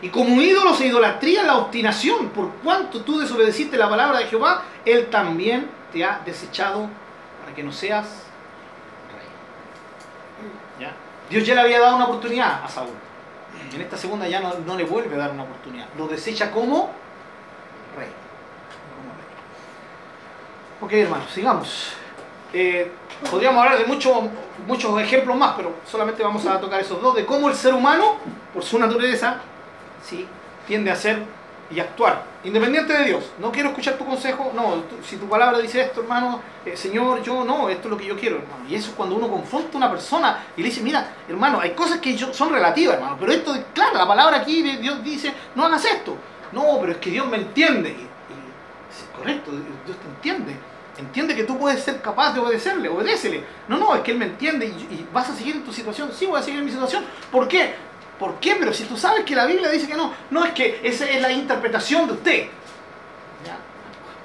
Y 0.00 0.10
como 0.10 0.40
ídolos 0.40 0.80
e 0.80 0.86
idolatría, 0.86 1.42
la 1.42 1.56
obstinación. 1.56 2.28
Por 2.28 2.50
cuanto 2.56 3.02
tú 3.02 3.18
desobedeciste 3.18 3.76
la 3.76 3.88
palabra 3.88 4.18
de 4.18 4.26
Jehová, 4.26 4.62
Él 4.84 5.06
también 5.06 5.68
te 5.92 6.04
ha 6.04 6.20
desechado 6.24 6.88
para 7.40 7.54
que 7.54 7.62
no 7.62 7.72
seas 7.72 8.06
rey. 10.78 10.88
Dios 11.28 11.44
ya 11.44 11.56
le 11.56 11.62
había 11.62 11.80
dado 11.80 11.96
una 11.96 12.04
oportunidad 12.04 12.62
a 12.62 12.68
Saúl. 12.68 12.94
En 13.74 13.80
esta 13.80 13.96
segunda 13.96 14.28
ya 14.28 14.40
no, 14.40 14.54
no 14.64 14.76
le 14.76 14.84
vuelve 14.84 15.16
a 15.16 15.18
dar 15.18 15.30
una 15.32 15.42
oportunidad. 15.42 15.86
Lo 15.98 16.06
desecha 16.06 16.52
como 16.52 16.90
rey. 17.98 18.08
Ok, 20.78 20.92
hermanos, 20.92 21.30
sigamos. 21.32 21.92
Eh, 22.52 22.92
podríamos 23.30 23.64
hablar 23.64 23.78
de 23.78 23.86
muchos 23.86 24.14
muchos 24.66 25.00
ejemplos 25.00 25.36
más, 25.36 25.54
pero 25.56 25.74
solamente 25.90 26.22
vamos 26.22 26.44
a 26.46 26.60
tocar 26.60 26.80
esos 26.80 27.00
dos, 27.00 27.14
de 27.14 27.24
cómo 27.24 27.48
el 27.48 27.54
ser 27.54 27.72
humano, 27.72 28.16
por 28.52 28.62
su 28.62 28.78
naturaleza, 28.78 29.38
¿sí? 30.02 30.26
tiende 30.66 30.90
a 30.90 30.96
ser 30.96 31.22
y 31.70 31.80
actuar, 31.80 32.24
independiente 32.44 32.92
de 32.92 33.04
Dios. 33.04 33.24
No 33.38 33.50
quiero 33.50 33.70
escuchar 33.70 33.96
tu 33.96 34.04
consejo, 34.04 34.52
no, 34.54 34.82
si 35.02 35.16
tu 35.16 35.26
palabra 35.28 35.58
dice 35.58 35.80
esto, 35.80 36.02
hermano, 36.02 36.40
eh, 36.64 36.76
Señor, 36.76 37.22
yo 37.22 37.42
no, 37.44 37.68
esto 37.70 37.88
es 37.88 37.90
lo 37.90 37.96
que 37.96 38.06
yo 38.06 38.16
quiero, 38.16 38.36
hermano. 38.36 38.68
Y 38.68 38.74
eso 38.74 38.90
es 38.90 38.96
cuando 38.96 39.16
uno 39.16 39.28
confronta 39.28 39.70
a 39.74 39.76
una 39.78 39.90
persona 39.90 40.44
y 40.56 40.62
le 40.62 40.68
dice, 40.68 40.82
mira, 40.82 41.14
hermano, 41.28 41.58
hay 41.60 41.70
cosas 41.70 42.00
que 42.00 42.16
son 42.18 42.50
relativas, 42.50 42.96
hermano, 42.96 43.16
pero 43.18 43.32
esto, 43.32 43.56
claro, 43.72 43.96
la 43.96 44.06
palabra 44.06 44.36
aquí, 44.38 44.62
Dios 44.62 45.02
dice, 45.02 45.32
no 45.54 45.64
hagas 45.64 45.84
esto. 45.86 46.16
No, 46.52 46.78
pero 46.80 46.92
es 46.92 46.98
que 46.98 47.10
Dios 47.10 47.26
me 47.26 47.38
entiende. 47.38 47.96
Correcto, 49.16 49.52
Dios 49.84 49.98
te 49.98 50.08
entiende 50.08 50.56
entiende 50.98 51.34
que 51.34 51.44
tú 51.44 51.58
puedes 51.58 51.82
ser 51.82 52.00
capaz 52.00 52.32
de 52.32 52.40
obedecerle, 52.40 52.88
obedécele. 52.88 53.44
No, 53.68 53.76
no, 53.78 53.94
es 53.94 54.02
que 54.02 54.12
él 54.12 54.18
me 54.18 54.26
entiende 54.26 54.66
y, 54.66 55.06
vas 55.12 55.28
a 55.28 55.34
seguir 55.34 55.56
en 55.56 55.64
tu 55.64 55.72
situación. 55.72 56.10
Sí, 56.12 56.26
voy 56.26 56.40
a 56.40 56.42
seguir 56.42 56.60
en 56.60 56.66
mi 56.66 56.72
situación. 56.72 57.04
¿Por 57.30 57.48
qué? 57.48 57.74
¿Por 58.18 58.38
qué? 58.40 58.56
Pero 58.58 58.72
si 58.72 58.84
tú 58.84 58.96
sabes 58.96 59.24
que 59.24 59.34
la 59.34 59.46
Biblia 59.46 59.68
dice 59.68 59.86
que 59.86 59.94
no, 59.94 60.12
no 60.30 60.44
es 60.44 60.52
que 60.52 60.80
esa 60.82 61.08
es 61.08 61.20
la 61.20 61.30
interpretación 61.30 62.06
de 62.06 62.12
usted. 62.14 62.48
¿Ya? 63.44 63.58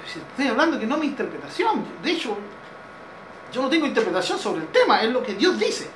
estoy 0.04 0.48
hablando 0.48 0.78
que 0.78 0.86
no 0.86 0.96
es 0.96 1.00
mi 1.00 1.06
interpretación. 1.06 1.84
De 2.02 2.10
hecho, 2.10 2.36
yo 3.52 3.62
no 3.62 3.68
tengo 3.68 3.86
interpretación 3.86 4.38
sobre 4.38 4.62
el 4.62 4.68
tema, 4.68 5.02
es 5.02 5.10
lo 5.10 5.22
que 5.22 5.34
Dios 5.34 5.58
dice. 5.58 5.88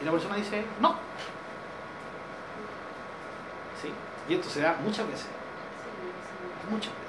Y 0.00 0.04
la 0.04 0.12
persona 0.12 0.36
dice, 0.36 0.64
no. 0.80 0.94
¿Sí? 3.82 3.92
Y 4.28 4.34
esto 4.34 4.48
se 4.48 4.60
da 4.60 4.78
muchas 4.82 5.06
veces. 5.08 5.37
Muchas 6.70 6.92
veces 6.92 7.08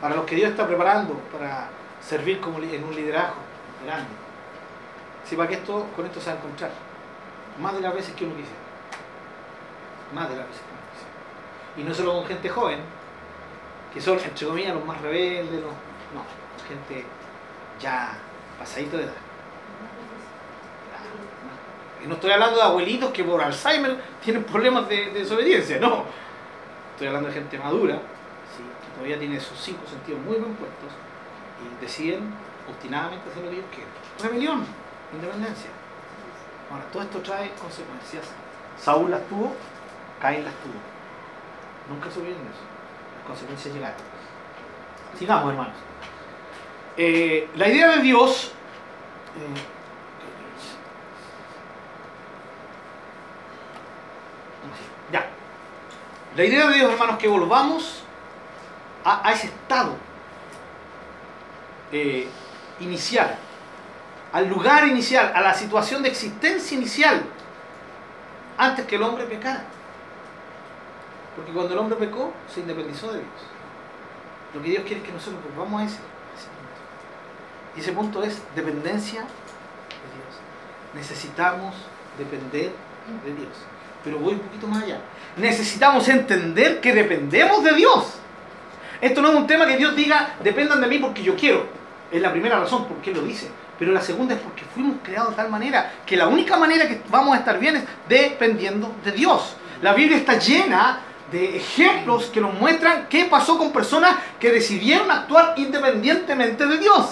para 0.00 0.16
los 0.16 0.24
que 0.24 0.34
Dios 0.34 0.50
está 0.50 0.66
preparando 0.66 1.14
para 1.30 1.68
servir 2.00 2.40
como 2.40 2.58
en 2.58 2.84
un 2.84 2.94
liderazgo 2.94 3.36
grande. 3.84 4.08
Si 5.24 5.36
para 5.36 5.48
que 5.48 5.56
esto, 5.56 5.86
con 5.94 6.06
esto 6.06 6.20
se 6.20 6.30
va 6.30 6.36
a 6.36 6.38
encontrar. 6.38 6.70
Más 7.60 7.74
de 7.74 7.80
las 7.80 7.94
veces 7.94 8.14
que 8.14 8.24
uno 8.24 8.34
quisiera. 8.34 8.58
Más 10.14 10.28
de 10.30 10.36
las 10.36 10.46
veces 10.46 10.62
que 10.62 10.72
uno 10.72 10.80
quisiera. 10.90 11.10
Y 11.76 11.82
no 11.88 11.94
solo 11.94 12.18
con 12.18 12.26
gente 12.26 12.48
joven, 12.48 12.78
que 13.92 14.00
son, 14.00 14.18
entre 14.18 14.46
comillas, 14.46 14.74
los 14.74 14.84
más 14.84 15.00
rebeldes, 15.02 15.60
los, 15.60 15.72
no, 16.14 16.24
gente 16.66 17.04
ya 17.78 18.16
pasadito 18.58 18.96
de 18.96 19.04
edad. 19.04 19.12
Y 22.02 22.06
no 22.06 22.14
estoy 22.14 22.30
hablando 22.30 22.56
de 22.56 22.62
abuelitos 22.62 23.10
que 23.10 23.22
por 23.22 23.42
Alzheimer 23.42 23.98
tienen 24.24 24.44
problemas 24.44 24.88
de 24.88 25.10
desobediencia, 25.10 25.78
no. 25.78 26.04
Estoy 26.92 27.08
hablando 27.08 27.28
de 27.28 27.34
gente 27.34 27.58
madura, 27.58 28.00
todavía 29.00 29.18
tiene 29.18 29.40
sus 29.40 29.58
cinco 29.58 29.80
sentidos 29.88 30.20
muy 30.20 30.36
bien 30.36 30.54
puestos 30.56 30.92
y 31.58 31.80
deciden 31.80 32.34
obstinadamente 32.68 33.30
hacer 33.30 33.42
lo 33.42 33.48
que 33.48 33.56
ellos 33.56 33.70
quieren. 33.74 33.92
Rebelión, 34.22 34.66
independencia. 35.14 35.70
Ahora, 36.70 36.84
todo 36.92 37.02
esto 37.04 37.20
trae 37.20 37.50
consecuencias. 37.52 38.26
Saúl 38.78 39.10
las 39.10 39.26
tuvo, 39.26 39.54
Caín 40.20 40.44
las 40.44 40.52
tuvo. 40.56 40.74
Nunca 41.88 42.10
supieron 42.10 42.42
eso. 42.42 42.60
Las 43.16 43.26
consecuencias 43.26 43.74
llegaron. 43.74 43.96
Sigamos, 45.18 45.50
hermanos. 45.50 45.74
Eh, 46.98 47.48
la 47.56 47.68
idea 47.68 47.88
de 47.92 48.02
Dios. 48.02 48.52
Eh, 49.38 49.60
ya. 55.10 55.26
La 56.36 56.44
idea 56.44 56.68
de 56.68 56.74
Dios, 56.74 56.92
hermanos, 56.92 57.16
que 57.16 57.28
volvamos 57.28 57.99
a, 59.04 59.30
ese 59.32 59.46
estado 59.46 59.96
eh, 61.92 62.28
inicial 62.80 63.38
al 64.32 64.48
lugar 64.48 64.86
inicial, 64.86 65.32
a 65.34 65.40
la 65.40 65.54
situación 65.54 66.02
de 66.02 66.08
existencia 66.08 66.76
inicial, 66.76 67.22
antes 68.56 68.86
que 68.86 68.96
el 68.96 69.02
hombre 69.02 69.24
pecara. 69.24 69.64
Porque 71.34 71.52
cuando 71.52 71.72
el 71.72 71.78
hombre 71.78 71.96
pecó, 71.96 72.32
se 72.52 72.60
independizó 72.60 73.08
de 73.08 73.18
Dios. 73.18 73.30
Lo 74.54 74.62
que 74.62 74.70
Dios 74.70 74.84
quiere 74.84 75.00
es 75.00 75.06
que 75.06 75.12
nosotros 75.12 75.40
volvamos 75.54 75.82
a 75.82 75.84
ese, 75.84 75.96
a 75.96 76.36
ese 76.36 76.48
punto. 76.48 77.76
Y 77.76 77.80
ese 77.80 77.92
punto 77.92 78.22
es 78.22 78.40
dependencia 78.54 79.20
de 79.20 79.26
Dios. 79.26 80.94
Necesitamos 80.94 81.74
depender 82.18 82.72
de 83.24 83.34
Dios. 83.34 83.52
Pero 84.04 84.18
voy 84.18 84.34
un 84.34 84.40
poquito 84.40 84.66
más 84.66 84.82
allá. 84.84 85.00
Necesitamos 85.36 86.08
entender 86.08 86.80
que 86.80 86.92
dependemos 86.92 87.64
de 87.64 87.74
Dios. 87.74 88.19
Esto 89.00 89.22
no 89.22 89.30
es 89.30 89.34
un 89.34 89.46
tema 89.46 89.66
que 89.66 89.76
Dios 89.76 89.96
diga, 89.96 90.34
dependan 90.42 90.80
de 90.80 90.86
mí 90.86 90.98
porque 90.98 91.22
yo 91.22 91.34
quiero. 91.34 91.66
Es 92.10 92.20
la 92.20 92.30
primera 92.30 92.58
razón 92.58 92.86
por 92.86 92.98
qué 92.98 93.12
lo 93.12 93.22
dice. 93.22 93.50
Pero 93.78 93.92
la 93.92 94.00
segunda 94.02 94.34
es 94.34 94.40
porque 94.40 94.62
fuimos 94.74 94.96
creados 95.02 95.30
de 95.30 95.36
tal 95.36 95.48
manera 95.48 95.92
que 96.04 96.16
la 96.16 96.28
única 96.28 96.56
manera 96.58 96.86
que 96.86 97.00
vamos 97.08 97.34
a 97.34 97.38
estar 97.38 97.58
bien 97.58 97.76
es 97.76 97.84
dependiendo 98.08 98.94
de 99.02 99.12
Dios. 99.12 99.56
La 99.80 99.94
Biblia 99.94 100.18
está 100.18 100.38
llena 100.38 101.00
de 101.32 101.56
ejemplos 101.56 102.26
que 102.26 102.40
nos 102.40 102.52
muestran 102.54 103.06
qué 103.08 103.24
pasó 103.24 103.56
con 103.56 103.72
personas 103.72 104.16
que 104.38 104.50
decidieron 104.50 105.10
actuar 105.10 105.54
independientemente 105.56 106.66
de 106.66 106.76
Dios. 106.76 107.06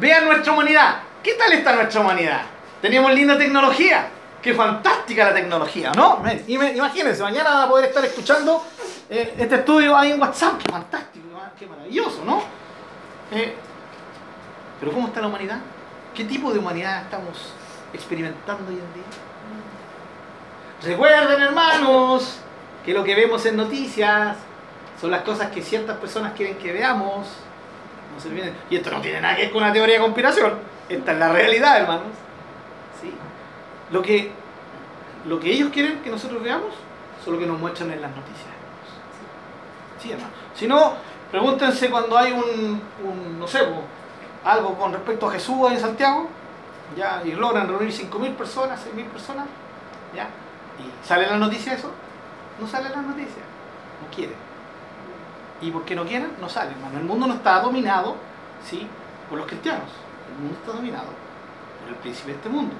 Vean 0.00 0.24
nuestra 0.24 0.52
humanidad. 0.52 1.02
¿Qué 1.22 1.34
tal 1.34 1.52
está 1.52 1.74
nuestra 1.74 2.00
humanidad? 2.00 2.42
Teníamos 2.80 3.12
linda 3.12 3.36
tecnología. 3.36 4.08
Qué 4.40 4.54
fantástica 4.54 5.26
la 5.26 5.34
tecnología, 5.34 5.92
¿no? 5.92 6.22
Imagínense, 6.46 7.22
mañana 7.22 7.50
van 7.50 7.62
a 7.62 7.68
poder 7.68 7.86
estar 7.86 8.04
escuchando 8.04 8.62
eh, 9.14 9.34
este 9.38 9.54
estudio 9.54 9.96
ahí 9.96 10.10
en 10.10 10.20
WhatsApp. 10.20 10.58
Qué 10.58 10.72
fantástico, 10.72 11.26
qué 11.56 11.66
maravilloso, 11.66 12.24
¿no? 12.24 12.42
Eh, 13.30 13.54
pero 14.80 14.92
¿cómo 14.92 15.06
está 15.06 15.20
la 15.20 15.28
humanidad? 15.28 15.58
¿Qué 16.12 16.24
tipo 16.24 16.52
de 16.52 16.58
humanidad 16.58 17.02
estamos 17.02 17.52
experimentando 17.92 18.64
hoy 18.68 18.74
en 18.74 18.92
día? 18.92 19.04
Recuerden, 20.82 21.40
hermanos, 21.40 22.40
que 22.84 22.92
lo 22.92 23.04
que 23.04 23.14
vemos 23.14 23.46
en 23.46 23.56
noticias 23.56 24.36
son 25.00 25.12
las 25.12 25.22
cosas 25.22 25.50
que 25.52 25.62
ciertas 25.62 25.96
personas 25.98 26.32
quieren 26.32 26.56
que 26.56 26.72
veamos. 26.72 27.28
Y 28.68 28.76
esto 28.76 28.90
no 28.90 29.00
tiene 29.00 29.20
nada 29.20 29.36
que 29.36 29.42
ver 29.42 29.52
con 29.52 29.62
una 29.62 29.72
teoría 29.72 29.94
de 29.94 30.00
conspiración. 30.00 30.54
Esta 30.88 31.12
es 31.12 31.18
la 31.18 31.32
realidad, 31.32 31.78
hermanos. 31.80 32.12
Lo, 33.90 34.02
que, 34.02 34.32
lo 35.26 35.38
que 35.38 35.52
ellos 35.52 35.70
quieren 35.70 36.00
que 36.00 36.10
nosotros 36.10 36.42
veamos 36.42 36.74
son 37.24 37.34
lo 37.34 37.38
que 37.38 37.46
nos 37.46 37.60
muestran 37.60 37.92
en 37.92 38.02
las 38.02 38.10
noticias. 38.10 38.53
Si 40.54 40.66
no, 40.66 40.94
pregúntense 41.30 41.90
cuando 41.90 42.16
hay 42.16 42.32
un, 42.32 43.38
no 43.38 43.46
sé, 43.46 43.60
algo 44.44 44.74
con 44.74 44.92
respecto 44.92 45.28
a 45.28 45.32
Jesús 45.32 45.72
en 45.72 45.80
Santiago, 45.80 46.28
ya, 46.96 47.22
y 47.24 47.32
logran 47.32 47.66
reunir 47.66 47.90
5.000 47.90 48.34
personas, 48.34 48.80
6.000 48.86 49.06
personas, 49.06 49.46
ya, 50.14 50.28
y 50.78 51.06
sale 51.06 51.26
la 51.26 51.38
noticia 51.38 51.74
eso, 51.74 51.90
no 52.60 52.66
sale 52.66 52.90
la 52.90 53.02
noticia, 53.02 53.42
no 54.02 54.14
quieren. 54.14 54.36
Y 55.60 55.70
porque 55.70 55.94
no 55.94 56.04
quieren, 56.04 56.32
no 56.40 56.48
sale, 56.48 56.72
hermano. 56.72 56.98
El 56.98 57.04
mundo 57.04 57.26
no 57.26 57.34
está 57.34 57.60
dominado, 57.60 58.16
¿sí? 58.62 58.86
Por 59.30 59.38
los 59.38 59.46
cristianos. 59.46 59.88
El 60.30 60.42
mundo 60.42 60.58
está 60.60 60.72
dominado 60.72 61.06
por 61.80 61.88
el 61.88 61.94
príncipe 61.96 62.32
de 62.32 62.36
este 62.36 62.48
mundo. 62.48 62.74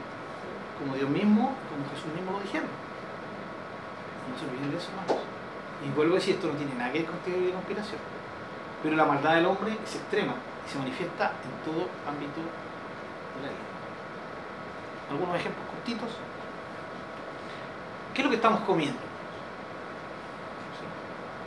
Como 0.78 0.94
Dios 0.94 1.08
mismo, 1.08 1.54
como 1.70 1.88
Jesús 1.94 2.12
mismo 2.14 2.32
lo 2.32 2.40
dijeron. 2.40 2.68
No 4.28 4.38
se 4.38 4.44
olviden 4.50 4.70
de 4.70 4.76
eso, 4.76 4.90
hermanos. 4.90 5.33
Y 5.84 5.90
vuelvo 5.90 6.14
a 6.14 6.18
decir, 6.18 6.36
esto 6.36 6.46
no 6.46 6.54
tiene 6.54 6.74
nada 6.74 6.90
que 6.92 7.00
ver 7.00 7.08
con 7.08 7.18
teoría 7.18 7.48
de 7.48 7.52
conspiración. 7.52 8.00
Pero 8.82 8.96
la 8.96 9.04
maldad 9.04 9.34
del 9.34 9.46
hombre 9.46 9.72
es 9.84 9.94
extrema 9.96 10.34
y 10.66 10.70
se 10.70 10.78
manifiesta 10.78 11.32
en 11.44 11.72
todo 11.72 11.88
ámbito 12.08 12.40
de 12.40 13.42
la 13.42 13.48
vida. 13.48 13.74
Algunos 15.10 15.36
ejemplos 15.36 15.66
cortitos. 15.68 16.08
¿Qué 18.14 18.20
es 18.20 18.24
lo 18.24 18.30
que 18.30 18.36
estamos 18.36 18.60
comiendo? 18.60 18.98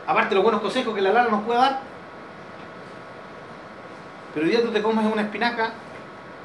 Aparte 0.06 0.30
de 0.30 0.34
los 0.36 0.44
buenos 0.44 0.60
consejos 0.60 0.94
que 0.94 1.00
la 1.00 1.12
Lara 1.12 1.30
nos 1.30 1.42
puede 1.44 1.58
dar. 1.58 1.80
Pero 4.34 4.46
hoy 4.46 4.52
día 4.52 4.62
tú 4.62 4.70
te 4.70 4.82
comes 4.82 5.04
una 5.12 5.22
espinaca 5.22 5.72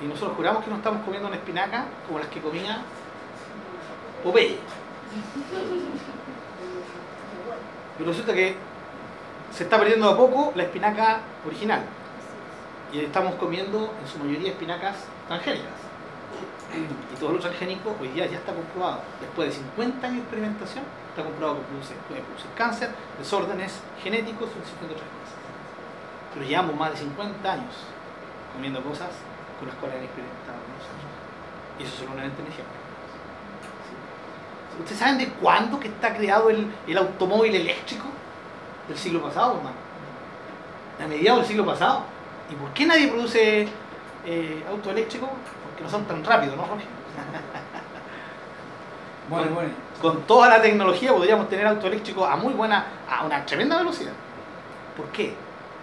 y 0.01 0.05
nosotros 0.05 0.35
juramos 0.35 0.63
que 0.63 0.69
no 0.69 0.77
estamos 0.77 1.03
comiendo 1.03 1.27
una 1.27 1.37
espinaca 1.37 1.85
como 2.07 2.19
las 2.19 2.27
que 2.27 2.41
comía 2.41 2.81
Popeye. 4.23 4.57
Pero 7.97 8.09
resulta 8.09 8.33
que 8.33 8.55
se 9.51 9.63
está 9.63 9.77
perdiendo 9.77 10.09
a 10.09 10.17
poco 10.17 10.51
la 10.55 10.63
espinaca 10.63 11.19
original. 11.45 11.83
Y 12.91 12.99
estamos 12.99 13.35
comiendo 13.35 13.93
en 14.01 14.07
su 14.07 14.19
mayoría 14.19 14.51
espinacas 14.51 14.95
transgénicas. 15.27 15.73
Y 16.73 17.19
todo 17.19 17.33
lo 17.33 17.39
transgénico 17.39 17.95
hoy 18.01 18.07
día 18.09 18.25
ya 18.25 18.37
está 18.37 18.53
comprobado. 18.53 19.01
Después 19.21 19.49
de 19.49 19.55
50 19.55 20.07
años 20.07 20.17
de 20.17 20.21
experimentación, 20.23 20.83
está 21.09 21.23
comprobado 21.23 21.59
que 21.59 21.65
puede 22.09 22.21
producir 22.21 22.49
cáncer, 22.57 22.89
desórdenes 23.19 23.79
genéticos 24.01 24.49
y 24.49 24.85
otras 24.85 24.97
cosas. 24.97 25.37
Pero 26.33 26.45
llevamos 26.45 26.75
más 26.75 26.91
de 26.91 26.97
50 26.97 27.51
años 27.51 27.75
comiendo 28.53 28.81
cosas 28.81 29.09
con 29.59 29.67
las 29.67 29.77
cuales 29.77 29.97
han 29.97 30.05
experimentado 30.05 30.57
nosotros. 30.73 31.13
Y 31.77 31.83
eso 31.83 32.05
solamente 32.05 32.41
un 32.41 32.47
ejemplo. 32.47 32.82
¿Ustedes 34.79 34.99
saben 34.99 35.17
de 35.17 35.29
cuándo 35.29 35.79
que 35.79 35.87
está 35.87 36.15
creado 36.15 36.49
el, 36.49 36.71
el 36.87 36.97
automóvil 36.97 37.55
eléctrico? 37.55 38.05
Del 38.87 38.97
siglo 38.97 39.21
pasado, 39.21 39.57
hermano. 39.57 39.75
A 41.03 41.07
mediados 41.07 41.41
del 41.41 41.47
siglo 41.47 41.65
pasado. 41.65 42.03
¿Y 42.49 42.55
por 42.55 42.69
qué 42.73 42.85
nadie 42.85 43.07
produce 43.07 43.67
eh, 44.25 44.63
auto 44.69 44.91
eléctrico? 44.91 45.27
Porque 45.63 45.83
no 45.83 45.89
son 45.89 46.05
tan 46.05 46.23
rápidos, 46.23 46.57
¿no, 46.57 46.63
Jorge? 46.63 46.85
Bueno, 49.29 49.51
bueno. 49.55 49.69
Con 50.01 50.21
toda 50.23 50.49
la 50.49 50.61
tecnología 50.61 51.13
podríamos 51.13 51.47
tener 51.47 51.65
auto 51.65 51.87
eléctrico 51.87 52.25
a 52.25 52.35
muy 52.35 52.53
buena, 52.53 52.85
a 53.09 53.23
una 53.23 53.45
tremenda 53.45 53.77
velocidad. 53.77 54.11
¿Por 54.97 55.05
qué? 55.07 55.33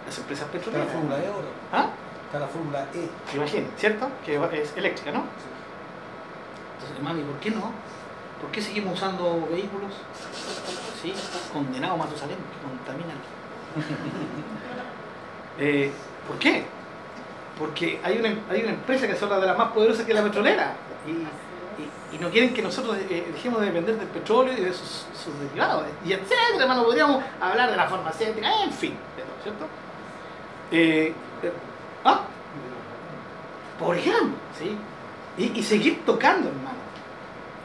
Las 0.05 0.17
empresas 0.19 0.45
Está 0.45 0.57
la 0.57 0.63
petroleras. 0.63 0.93
Fórmula 0.93 1.17
E 1.17 1.27
ahora. 1.27 1.47
¿Ah? 1.73 1.87
Está 2.27 2.39
la 2.39 2.47
Fórmula 2.47 2.85
E. 2.93 3.35
Imaginen, 3.35 3.71
¿cierto? 3.77 4.07
Que 4.23 4.35
es 4.61 4.77
eléctrica, 4.77 5.11
¿no? 5.11 5.23
Entonces, 6.75 6.97
hermano, 6.97 7.19
¿y 7.19 7.23
por 7.23 7.35
qué 7.39 7.49
no? 7.49 7.71
¿Por 8.41 8.51
qué 8.51 8.61
seguimos 8.61 8.93
usando 8.95 9.47
vehículos? 9.51 9.91
Sí, 11.01 11.13
condenado 11.53 11.97
Matusalén, 11.97 12.37
que 12.37 12.67
contaminan. 12.67 13.17
Eh, 15.59 15.91
¿Por 16.27 16.39
qué? 16.39 16.63
Porque 17.59 17.99
hay 18.03 18.17
una, 18.17 18.29
hay 18.49 18.61
una 18.63 18.71
empresa 18.71 19.05
que 19.05 19.13
es 19.13 19.21
una 19.21 19.37
de 19.37 19.45
las 19.45 19.57
más 19.57 19.71
poderosas 19.73 20.05
que 20.05 20.11
es 20.11 20.17
la 20.17 20.23
petrolera. 20.23 20.73
Y, 21.05 21.11
y- 22.15 22.19
no 22.19 22.29
quieren 22.29 22.53
que 22.53 22.61
nosotros 22.61 22.97
eh, 22.97 23.29
dejemos 23.33 23.59
de 23.59 23.67
depender 23.67 23.97
del 23.97 24.07
petróleo 24.07 24.53
y 24.57 24.61
de 24.61 24.73
sus, 24.73 25.05
derivados. 25.49 25.85
Y 26.05 26.13
etcétera, 26.13 26.41
hermano, 26.59 26.83
podríamos 26.83 27.23
hablar 27.39 27.69
de 27.69 27.77
la 27.77 27.87
farmacéutica, 27.87 28.63
en 28.63 28.71
fin, 28.71 28.93
¿cierto? 29.43 29.65
Eh, 30.71 31.13
¿Ah? 32.03 32.21
Por 33.77 33.97
ejemplo, 33.97 34.37
¿sí? 34.57 34.75
Y, 35.37 35.59
y 35.59 35.63
seguir 35.63 36.03
tocando, 36.05 36.49
hermano. 36.49 36.80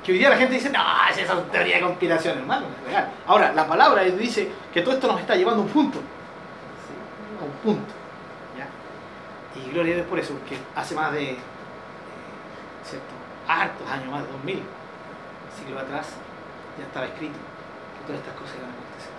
Que 0.07 0.13
hoy 0.13 0.19
día 0.19 0.31
la 0.31 0.37
gente 0.37 0.55
dice, 0.55 0.71
no, 0.71 0.81
esa 1.11 1.21
es 1.21 1.29
una 1.29 1.43
teoría 1.51 1.79
de 1.79 1.83
conspiración, 1.83 2.39
hermano, 2.39 2.67
es 2.69 2.93
real. 2.93 3.11
Ahora, 3.27 3.53
la 3.53 3.67
palabra 3.67 4.05
dice 4.05 4.49
que 4.73 4.81
todo 4.83 4.95
esto 4.95 5.09
nos 5.09 5.19
está 5.19 5.35
llevando 5.35 5.63
a 5.63 5.65
un 5.65 5.71
punto. 5.73 5.99
¿sí? 5.99 7.41
A 7.41 7.45
un 7.45 7.51
punto. 7.51 7.93
¿ya? 8.57 8.69
Y 9.61 9.69
gloria 9.73 9.95
a 9.95 9.97
Dios 9.97 10.07
por 10.07 10.21
eso, 10.21 10.35
porque 10.35 10.59
hace 10.77 10.95
más 10.95 11.11
de, 11.11 11.33
eh, 11.33 11.39
¿cierto? 12.85 13.09
hartos 13.49 13.91
años, 13.91 14.09
más 14.13 14.23
de 14.23 14.31
2000 14.31 14.63
siglos 15.59 15.83
atrás, 15.83 16.07
ya 16.79 16.85
estaba 16.85 17.07
escrito 17.07 17.35
que 17.35 18.07
todas 18.07 18.21
estas 18.21 18.35
cosas 18.35 18.55
iban 18.59 18.71
a 18.71 18.75
acontecer. 18.75 19.13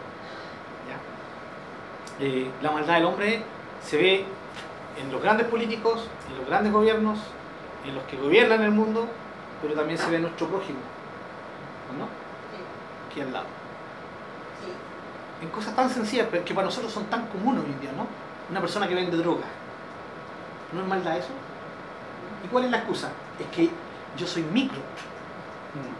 ¿ya? 0.87 2.25
Eh, 2.25 2.51
la 2.61 2.71
maldad 2.71 2.93
del 2.93 3.05
hombre 3.07 3.43
se 3.83 3.97
ve 3.97 4.25
en 5.01 5.11
los 5.11 5.21
grandes 5.21 5.47
políticos, 5.47 6.07
en 6.31 6.37
los 6.37 6.47
grandes 6.47 6.71
gobiernos, 6.71 7.19
en 7.85 7.93
los 7.93 8.05
que 8.05 8.15
gobiernan 8.15 8.61
el 8.63 8.71
mundo, 8.71 9.09
pero 9.61 9.73
también 9.73 9.97
se 9.97 10.09
ve 10.09 10.19
nuestro 10.19 10.47
prójimo, 10.47 10.79
¿o 11.89 11.97
¿no? 11.97 12.07
Aquí 13.09 13.21
al 13.21 13.33
lado. 13.33 13.45
En 15.41 15.49
cosas 15.49 15.75
tan 15.75 15.89
sencillas, 15.89 16.27
pero 16.31 16.43
que 16.43 16.53
para 16.53 16.65
nosotros 16.65 16.91
son 16.91 17.05
tan 17.05 17.27
comunes 17.27 17.63
hoy 17.63 17.71
en 17.71 17.79
día, 17.79 17.91
¿no? 17.91 18.07
Una 18.49 18.59
persona 18.59 18.87
que 18.87 18.95
vende 18.95 19.15
droga. 19.17 19.45
¿No 20.73 20.81
es 20.81 20.87
maldad 20.87 21.17
eso? 21.17 21.29
¿Y 22.43 22.47
cuál 22.47 22.65
es 22.65 22.71
la 22.71 22.77
excusa? 22.77 23.09
Es 23.39 23.47
que 23.55 23.69
yo 24.17 24.27
soy 24.27 24.43
micro 24.43 24.79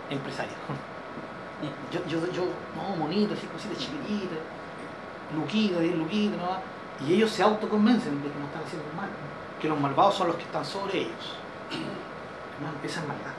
empresario. 0.10 0.53
Yo, 1.91 1.99
yo, 2.05 2.32
yo, 2.32 2.43
no, 2.76 2.95
monito, 2.97 3.34
así 3.34 3.47
cositas 3.47 3.80
chiquititas, 3.80 4.38
luquito, 5.36 5.80
diez 5.80 5.95
luquitos, 5.95 6.38
¿no? 6.38 6.60
Y 7.03 7.14
ellos 7.14 7.32
se 7.32 7.41
autoconvencen 7.41 8.22
de 8.22 8.30
que 8.30 8.38
no 8.38 8.45
están 8.45 8.64
haciendo 8.64 8.86
mal, 8.95 9.10
que 9.60 9.68
los 9.68 9.80
malvados 9.80 10.14
son 10.14 10.28
los 10.28 10.36
que 10.36 10.43
están 10.43 10.64
sobre 10.64 10.99
ellos. 10.99 11.36
Hermano, 12.58 12.78
esa 12.84 13.01
es 13.01 13.08
maldad. 13.08 13.37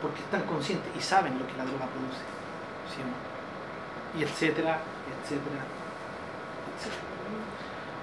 Porque 0.00 0.20
están 0.20 0.42
conscientes 0.42 0.90
y 0.96 1.00
saben 1.00 1.38
lo 1.38 1.46
que 1.46 1.56
la 1.56 1.64
droga 1.64 1.86
produce. 1.86 2.24
¿Sí? 2.88 3.02
Y 4.18 4.22
etcétera, 4.24 4.78
etcétera, 5.22 5.62
etcétera. 6.76 7.10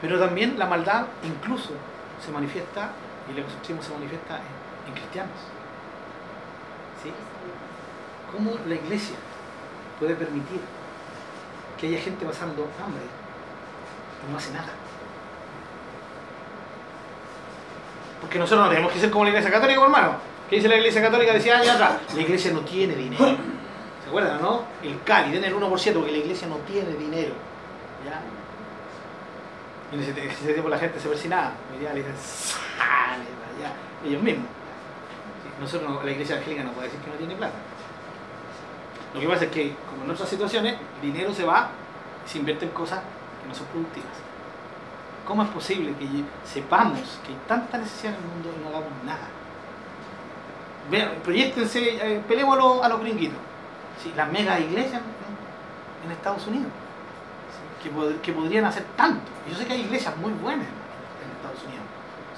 Pero 0.01 0.19
también 0.19 0.57
la 0.59 0.65
maldad 0.67 1.07
incluso 1.23 1.71
se 2.23 2.31
manifiesta 2.31 2.91
Y 3.27 3.31
el 3.31 3.39
egocentrismo 3.39 3.81
se 3.81 3.93
manifiesta 3.93 4.39
en, 4.87 4.93
cristianos. 4.93 5.35
¿Sí? 7.03 7.11
¿Cómo 8.31 8.51
la 8.67 8.75
iglesia 8.75 9.17
puede 9.99 10.15
permitir 10.15 10.61
que 11.77 11.87
haya 11.87 11.99
gente 11.99 12.25
pasando 12.25 12.67
hambre 12.83 13.03
y 14.27 14.31
no 14.31 14.37
hace 14.37 14.53
nada? 14.53 14.69
Porque 18.21 18.39
nosotros 18.39 18.65
no 18.65 18.69
tenemos 18.69 18.91
que 18.91 18.99
ser 18.99 19.11
como 19.11 19.25
la 19.25 19.29
iglesia 19.31 19.51
católica, 19.51 19.81
hermano. 19.81 20.36
¿Qué 20.49 20.55
dice 20.55 20.69
la 20.69 20.77
iglesia 20.77 21.01
católica? 21.01 21.33
Decía 21.33 21.57
años 21.57 21.69
atrás, 21.69 21.97
la 22.15 22.21
iglesia 22.21 22.51
no 22.53 22.61
tiene 22.61 22.95
dinero. 22.95 23.35
¿Se 24.03 24.07
acuerdan, 24.07 24.41
no? 24.41 24.61
El 24.81 25.01
Cali 25.03 25.31
tiene 25.31 25.47
el 25.47 25.55
1% 25.55 25.69
porque 25.69 26.11
la 26.11 26.17
iglesia 26.17 26.47
no 26.47 26.55
tiene 26.57 26.93
dinero. 26.93 27.33
¿Ya? 28.05 28.21
Y 29.91 29.95
en 29.95 30.01
ese, 30.01 30.53
tiempo 30.53 30.69
la 30.69 30.79
gente 30.79 30.99
se 30.99 31.09
persinaba. 31.09 31.51
Y 31.77 31.83
ya 31.83 31.91
le 31.91 31.99
dicen, 31.99 32.15
sale, 32.17 33.25
ya. 33.61 34.07
Ellos 34.07 34.23
mismos. 34.23 34.47
Nosotros, 35.59 36.05
la 36.05 36.11
iglesia 36.11 36.37
angélica 36.37 36.63
no 36.63 36.71
puede 36.71 36.87
decir 36.87 37.01
que 37.01 37.09
no 37.09 37.15
tiene 37.17 37.35
plata. 37.35 37.57
Lo 39.13 39.19
que 39.19 39.27
pasa 39.27 39.45
es 39.45 39.51
que, 39.51 39.73
como 39.89 40.05
en 40.05 40.11
otras 40.11 40.29
situaciones, 40.29 40.75
el 41.01 41.11
dinero 41.11 41.33
se 41.33 41.43
va 41.43 41.71
y 42.25 42.29
se 42.29 42.37
invierte 42.37 42.65
en 42.65 42.71
cosas 42.71 42.99
que 43.41 43.49
no 43.49 43.53
son 43.53 43.65
productivas. 43.67 44.11
¿Cómo 45.25 45.43
es 45.43 45.49
posible 45.49 45.93
que 45.99 46.07
sepamos 46.45 47.19
que 47.25 47.33
hay 47.33 47.39
tanta 47.47 47.79
necesidad 47.79 48.13
en 48.13 48.19
el 48.19 48.27
mundo 48.29 48.53
y 48.55 48.63
no 48.63 48.69
hagamos 48.69 49.03
nada? 49.03 49.27
Vean, 50.89 51.11
proyectense, 51.23 51.79
eh, 51.79 52.21
peleemos 52.27 52.57
a 52.57 52.61
los, 52.61 52.83
a 52.83 52.89
los 52.89 53.01
gringuitos. 53.01 53.39
¿sí? 54.01 54.13
Las 54.15 54.31
mega 54.31 54.59
iglesias 54.59 55.01
en, 56.05 56.11
Estados 56.11 56.47
Unidos, 56.47 56.71
que, 58.23 58.31
podrían 58.31 58.63
hacer 58.65 58.83
tanto. 58.95 59.29
Yo 59.49 59.57
sé 59.57 59.65
que 59.65 59.73
hay 59.73 59.81
iglesias 59.81 60.15
muy 60.17 60.31
buenas 60.31 60.65
en 60.65 61.35
Estados 61.35 61.61
Unidos, 61.67 61.83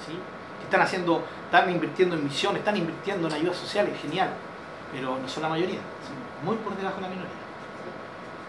¿sí? 0.04 0.12
que 0.58 0.64
están 0.64 0.82
haciendo, 0.82 1.22
están 1.44 1.70
invirtiendo 1.70 2.16
en 2.16 2.24
misiones, 2.24 2.60
están 2.60 2.76
invirtiendo 2.76 3.28
en 3.28 3.34
ayudas 3.34 3.56
sociales, 3.56 3.96
genial, 4.00 4.30
pero 4.92 5.16
no 5.18 5.28
son 5.28 5.44
la 5.44 5.48
mayoría, 5.50 5.78
son 6.04 6.46
muy 6.46 6.56
por 6.56 6.76
debajo 6.76 6.96
de 6.96 7.02
la 7.02 7.08
minoría. 7.08 7.40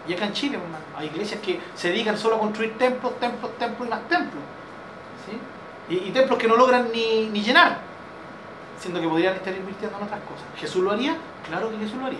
Y 0.08 0.14
acá 0.14 0.26
en 0.26 0.32
Chile, 0.32 0.58
hay 0.96 1.06
iglesias 1.06 1.40
que 1.40 1.60
se 1.74 1.88
dedican 1.88 2.18
solo 2.18 2.36
a 2.36 2.38
construir 2.40 2.76
templos, 2.76 3.18
templos, 3.20 3.56
templos 3.58 3.86
y 3.86 3.90
más 3.90 4.08
templos. 4.08 4.42
Y, 5.88 6.10
templos 6.10 6.38
que 6.38 6.48
no 6.48 6.56
logran 6.56 6.88
ni, 6.92 7.28
llenar, 7.42 7.78
siendo 8.82 9.00
que 9.00 9.08
podrían 9.08 9.36
estar 9.36 9.54
invirtiendo 9.54 9.96
en 9.96 10.04
otras 10.04 10.20
cosas. 10.22 10.44
¿Jesús 10.56 10.82
lo 10.82 10.90
haría? 10.90 11.16
Claro 11.48 11.70
que 11.70 11.78
Jesús 11.78 11.96
lo 11.96 12.06
haría. 12.06 12.18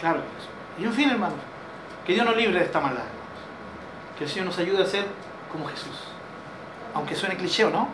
Claro 0.00 0.20
que 0.20 0.28
Jesús. 0.36 0.50
Y 0.78 0.84
en 0.84 0.92
fin, 0.94 1.10
hermanos, 1.10 1.38
que 2.06 2.14
Dios 2.14 2.24
nos 2.24 2.36
libre 2.36 2.58
de 2.58 2.64
esta 2.64 2.80
maldad. 2.80 3.04
Que 4.16 4.24
el 4.24 4.30
Señor 4.30 4.46
nos 4.46 4.58
ayude 4.58 4.82
a 4.82 4.86
ser 4.86 5.04
como 5.52 5.66
Jesús. 5.68 6.08
Aunque 6.94 7.14
suene 7.14 7.36
cliché 7.36 7.64
no. 7.64 7.88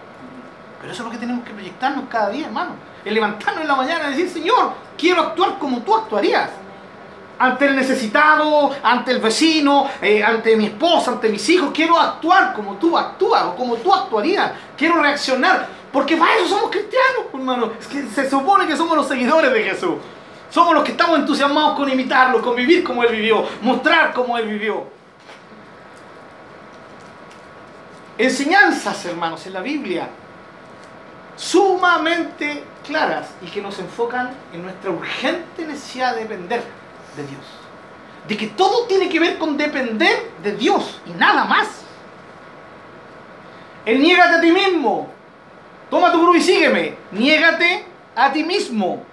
Pero 0.81 0.93
eso 0.93 1.03
es 1.03 1.07
lo 1.07 1.11
que 1.11 1.19
tenemos 1.19 1.45
que 1.45 1.53
proyectarnos 1.53 2.05
cada 2.09 2.31
día, 2.31 2.47
hermano. 2.47 2.77
El 3.05 3.14
levantarnos 3.14 3.62
en 3.62 3.69
la 3.69 3.75
mañana 3.75 4.07
y 4.07 4.11
decir, 4.11 4.31
Señor, 4.31 4.73
quiero 4.97 5.23
actuar 5.23 5.59
como 5.59 5.83
tú 5.83 5.97
actuarías 5.97 6.51
ante 7.39 7.66
el 7.66 7.76
necesitado, 7.76 8.70
ante 8.82 9.12
el 9.12 9.20
vecino, 9.20 9.89
eh, 10.01 10.22
ante 10.22 10.57
mi 10.57 10.66
esposa, 10.66 11.12
ante 11.12 11.28
mis 11.28 11.49
hijos. 11.49 11.70
Quiero 11.72 11.99
actuar 11.99 12.55
como 12.55 12.74
tú 12.76 12.97
actúas 12.97 13.45
o 13.45 13.57
como 13.57 13.76
tú 13.76 13.93
actuarías. 13.93 14.53
Quiero 14.76 15.01
reaccionar. 15.03 15.68
Porque 15.93 16.16
para 16.16 16.34
eso 16.37 16.49
somos 16.49 16.70
cristianos, 16.70 17.26
hermano. 17.32 17.72
Es 17.78 17.87
que 17.87 18.07
se 18.07 18.28
supone 18.28 18.66
que 18.66 18.76
somos 18.76 18.97
los 18.97 19.09
seguidores 19.09 19.53
de 19.53 19.62
Jesús. 19.62 19.95
Somos 20.51 20.74
los 20.74 20.84
que 20.84 20.93
estamos 20.93 21.18
entusiasmados 21.18 21.76
con 21.76 21.89
imitarlo, 21.91 22.41
con 22.41 22.55
vivir 22.55 22.82
como 22.84 23.03
Él 23.03 23.12
vivió, 23.12 23.45
mostrar 23.62 24.12
como 24.12 24.39
Él 24.39 24.47
vivió. 24.47 24.84
Enseñanzas, 28.16 29.05
hermanos, 29.05 29.47
en 29.47 29.53
la 29.53 29.61
Biblia, 29.61 30.09
sumamente 31.37 32.64
claras 32.87 33.28
y 33.43 33.47
que 33.47 33.61
nos 33.61 33.78
enfocan 33.78 34.30
en 34.55 34.62
nuestra 34.62 34.91
urgente 34.91 35.66
necesidad 35.66 36.14
de 36.14 36.22
depender 36.22 36.62
de 37.17 37.27
Dios. 37.27 37.45
De 38.29 38.37
que 38.37 38.49
todo 38.49 38.87
tiene 38.87 39.09
que 39.09 39.21
ver 39.21 39.39
con 39.39 39.57
depender 39.57 40.33
de 40.43 40.53
Dios 40.53 41.01
y 41.07 41.11
nada 41.11 41.45
más. 41.45 41.85
El 43.85 44.01
niégate 44.01 44.37
a 44.37 44.41
ti 44.41 44.51
mismo. 44.51 45.09
Toma 45.91 46.12
tu 46.12 46.21
cruz 46.21 46.39
y 46.39 46.41
sígueme. 46.43 46.97
Niégate 47.12 47.85
a 48.14 48.33
ti 48.33 48.43
mismo. 48.43 49.05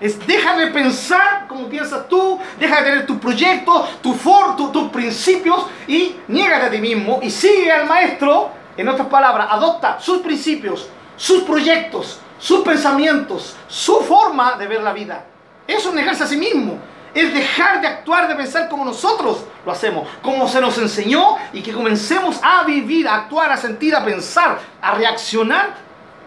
Es 0.00 0.24
deja 0.26 0.56
de 0.56 0.68
pensar 0.68 1.46
como 1.48 1.68
piensas 1.68 2.08
tú, 2.08 2.38
deja 2.58 2.76
de 2.76 2.82
tener 2.82 3.06
tus 3.06 3.18
proyectos, 3.18 4.00
tu 4.00 4.14
for, 4.14 4.54
tus 4.56 4.90
principios 4.90 5.66
y 5.88 6.14
niégate 6.28 6.66
a 6.66 6.70
ti 6.70 6.78
mismo 6.78 7.18
y 7.22 7.30
sigue 7.30 7.70
al 7.72 7.86
maestro. 7.86 8.50
En 8.76 8.88
otras 8.88 9.08
palabras, 9.08 9.48
adopta 9.50 9.98
sus 9.98 10.18
principios, 10.18 10.88
sus 11.16 11.42
proyectos, 11.42 12.20
sus 12.38 12.60
pensamientos, 12.60 13.56
su 13.66 14.00
forma 14.02 14.54
de 14.56 14.68
ver 14.68 14.82
la 14.82 14.92
vida. 14.92 15.24
Eso 15.66 15.88
es 15.88 15.94
negarse 15.96 16.22
a 16.22 16.26
sí 16.28 16.36
mismo 16.36 16.78
es 17.14 17.34
dejar 17.34 17.80
de 17.80 17.86
actuar, 17.86 18.28
de 18.28 18.34
pensar 18.34 18.68
como 18.68 18.84
nosotros 18.84 19.44
lo 19.64 19.72
hacemos, 19.72 20.08
como 20.22 20.46
se 20.48 20.60
nos 20.60 20.76
enseñó 20.78 21.36
y 21.52 21.62
que 21.62 21.72
comencemos 21.72 22.38
a 22.42 22.64
vivir, 22.64 23.08
a 23.08 23.16
actuar, 23.16 23.50
a 23.50 23.56
sentir, 23.56 23.94
a 23.94 24.04
pensar, 24.04 24.58
a 24.80 24.94
reaccionar 24.94 25.74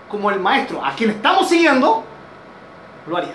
como 0.09 0.29
el 0.29 0.39
maestro 0.39 0.83
a 0.83 0.93
quien 0.93 1.11
estamos 1.11 1.47
siguiendo 1.47 2.03
lo 3.07 3.17
haría. 3.17 3.33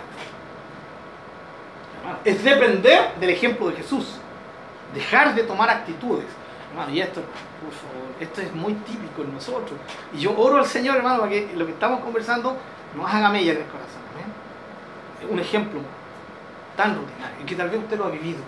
Es 2.25 2.43
depender 2.45 3.15
del 3.19 3.31
ejemplo 3.31 3.69
de 3.69 3.77
Jesús, 3.77 4.07
dejar 4.95 5.35
de 5.35 5.43
tomar 5.43 5.71
actitudes. 5.71 6.27
Hermano, 6.71 6.93
y 6.93 7.01
esto, 7.01 7.21
por 7.21 7.73
favor, 7.73 8.15
esto 8.21 8.41
es 8.43 8.53
muy 8.55 8.75
típico 8.75 9.23
en 9.23 9.33
nosotros. 9.33 9.79
Y 10.13 10.19
yo 10.21 10.37
oro 10.37 10.59
al 10.59 10.67
Señor, 10.67 10.97
hermano, 10.97 11.21
para 11.21 11.31
que 11.31 11.53
lo 11.57 11.65
que 11.65 11.73
estamos 11.73 12.01
conversando 12.01 12.57
nos 12.95 13.13
haga 13.13 13.31
mella 13.31 13.53
en 13.53 13.59
el 13.59 13.65
corazón. 13.65 13.97
Un 15.29 15.41
ejemplo 15.41 15.81
tan 16.77 16.95
rutinario, 16.95 17.41
en 17.41 17.47
que 17.47 17.55
tal 17.55 17.71
vez 17.71 17.81
usted 17.81 17.99
lo 17.99 18.05
ha 18.05 18.11
vivido. 18.11 18.41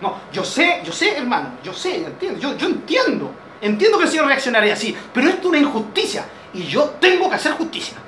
No, 0.00 0.16
yo 0.32 0.44
sé, 0.44 0.80
yo 0.84 0.92
sé, 0.92 1.16
hermano, 1.16 1.50
yo 1.62 1.72
sé, 1.72 2.04
entiendo, 2.04 2.38
yo, 2.38 2.56
yo 2.56 2.68
entiendo, 2.68 3.32
entiendo 3.60 3.98
que 3.98 4.04
el 4.04 4.10
Señor 4.10 4.26
reaccionaría 4.26 4.74
así, 4.74 4.96
pero 5.12 5.28
esto 5.28 5.40
es 5.40 5.46
una 5.46 5.58
injusticia 5.58 6.24
y 6.54 6.62
yo 6.62 6.84
tengo 7.00 7.28
que 7.28 7.36
hacer 7.36 7.52
justicia. 7.52 7.98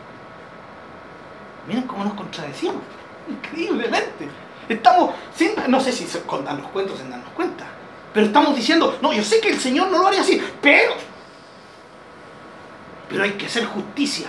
Miren 1.66 1.82
cómo 1.84 2.04
nos 2.04 2.14
contradecimos, 2.14 2.82
increíblemente. 3.28 4.28
Estamos, 4.68 5.14
sin, 5.34 5.50
no 5.66 5.80
sé 5.80 5.90
si 5.90 6.06
con 6.20 6.44
darnos 6.44 6.70
cuenta 6.70 6.92
o 6.92 6.96
sin 6.96 7.10
darnos 7.10 7.30
cuenta, 7.30 7.66
pero 8.14 8.26
estamos 8.26 8.54
diciendo, 8.54 8.98
no, 9.02 9.12
yo 9.12 9.24
sé 9.24 9.40
que 9.40 9.50
el 9.50 9.58
Señor 9.58 9.88
no 9.88 9.98
lo 9.98 10.06
haría 10.06 10.20
así, 10.20 10.40
pero, 10.62 10.94
pero 13.08 13.24
hay 13.24 13.32
que 13.32 13.46
hacer 13.46 13.64
justicia. 13.66 14.28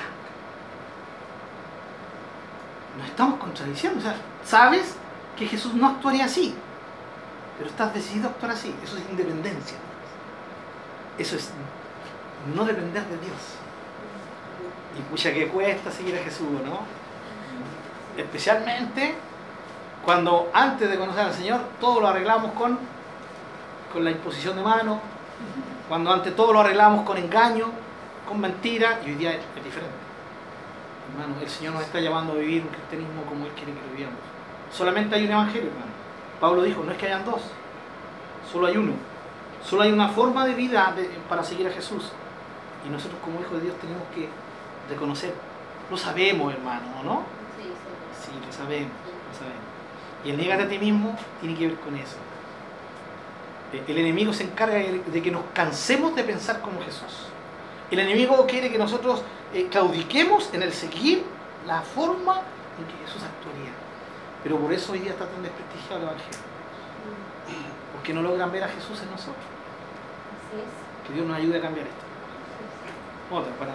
Nos 2.98 3.08
estamos 3.08 3.40
contradiciendo, 3.40 3.99
o 3.99 4.02
sea, 4.02 4.16
sabes 4.43 4.95
que 5.38 5.47
Jesús 5.47 5.73
no 5.73 5.88
actuaría 5.88 6.26
así, 6.26 6.55
pero 7.57 7.69
estás 7.69 7.93
decidido 7.93 8.27
a 8.27 8.31
actuar 8.31 8.51
así. 8.51 8.73
Eso 8.84 8.97
es 8.97 9.03
independencia. 9.09 9.77
Eso 11.18 11.35
es 11.35 11.51
no 12.55 12.65
depender 12.65 13.03
de 13.05 13.18
Dios. 13.18 13.38
Y 14.97 15.01
pucha 15.09 15.34
que 15.34 15.47
cuesta 15.47 15.91
seguir 15.91 16.15
a 16.18 16.23
Jesús, 16.23 16.49
¿no? 16.65 16.80
Especialmente 18.18 19.15
cuando 20.03 20.49
antes 20.53 20.89
de 20.89 20.97
conocer 20.97 21.26
al 21.26 21.34
Señor 21.34 21.61
todo 21.80 22.01
lo 22.01 22.07
arreglamos 22.07 22.53
con, 22.53 22.80
con 23.93 24.03
la 24.03 24.11
imposición 24.11 24.55
de 24.55 24.63
mano, 24.63 24.99
cuando 25.88 26.11
antes 26.11 26.35
todo 26.35 26.53
lo 26.53 26.61
arreglamos 26.61 27.05
con 27.05 27.18
engaño, 27.18 27.68
con 28.27 28.39
mentira, 28.39 28.99
y 29.05 29.09
hoy 29.09 29.15
día 29.15 29.34
es 29.34 29.63
diferente. 29.63 29.93
Hermano, 31.11 31.35
el 31.41 31.49
Señor 31.49 31.73
nos 31.73 31.84
está 31.84 31.99
llamando 31.99 32.34
a 32.34 32.35
vivir 32.38 32.63
un 32.63 32.69
cristianismo 32.69 33.23
como 33.23 33.45
Él 33.45 33.51
quiere 33.51 33.73
que 33.73 33.88
lo 33.88 33.95
vivamos. 33.95 34.31
Solamente 34.72 35.15
hay 35.15 35.26
un 35.26 35.31
evangelio, 35.31 35.69
hermano. 35.69 35.91
Pablo 36.39 36.64
dijo, 36.64 36.84
no 36.84 36.91
es 36.91 36.98
que 36.98 37.06
hayan 37.06 37.26
dos, 37.26 37.41
solo 38.52 38.68
hay 38.68 38.77
uno. 38.77 38.93
Solo 39.64 39.84
hay 39.84 39.91
una 39.91 40.10
forma 40.10 40.45
de 40.45 40.56
vida 40.56 40.95
para 41.30 41.43
seguir 41.43 41.68
a 41.68 41.72
Jesús. 41.72 42.11
Y 42.85 42.89
nosotros 42.89 43.19
como 43.23 43.39
hijos 43.39 43.53
de 43.53 43.61
Dios 43.61 43.76
tenemos 43.80 44.03
que 44.15 44.27
reconocer. 44.89 45.34
Lo 45.89 45.98
sabemos, 45.98 46.52
hermano, 46.53 47.03
¿no? 47.03 47.23
Sí, 47.57 47.68
sí. 47.68 48.31
Sí, 48.31 48.45
lo 48.45 48.52
sabemos, 48.52 48.91
lo 48.91 49.38
sabemos. 49.38 49.61
Y 50.26 50.31
el 50.31 50.38
negate 50.38 50.64
a 50.64 50.69
ti 50.69 50.80
mismo 50.80 51.15
tiene 51.39 51.56
que 51.56 51.68
ver 51.68 51.76
con 51.80 51.95
eso. 51.95 52.18
El 53.88 53.98
enemigo 53.98 54.34
se 54.34 54.43
encarga 54.43 54.80
de 54.80 55.22
que 55.22 55.31
nos 55.31 55.43
cansemos 55.53 56.15
de 56.15 56.23
pensar 56.23 56.61
como 56.61 56.81
Jesús. 56.81 57.27
El 57.89 57.99
enemigo 57.99 58.45
quiere 58.45 58.72
que 58.72 58.77
nosotros 58.77 59.22
eh, 59.53 59.68
claudiquemos 59.69 60.53
en 60.53 60.64
el 60.64 60.73
seguir 60.73 61.23
la 61.68 61.81
forma 61.81 62.41
en 62.80 62.85
que 62.85 63.06
Jesús 63.06 63.22
actuaría. 63.23 63.40
Pero 64.43 64.57
por 64.57 64.73
eso 64.73 64.91
hoy 64.93 64.99
día 64.99 65.11
está 65.11 65.26
tan 65.26 65.43
desprestigiado 65.43 65.97
el 65.97 66.03
Evangelio. 66.03 66.39
Porque 67.93 68.13
no 68.13 68.22
logran 68.22 68.51
ver 68.51 68.63
a 68.63 68.68
Jesús 68.68 68.99
en 69.01 69.11
nosotros. 69.11 69.45
Que 71.07 71.13
Dios 71.13 71.26
nos 71.26 71.38
ayude 71.38 71.57
a 71.57 71.61
cambiar 71.61 71.88
esto. 71.88 72.01
Otra, 73.31 73.53
para 73.53 73.72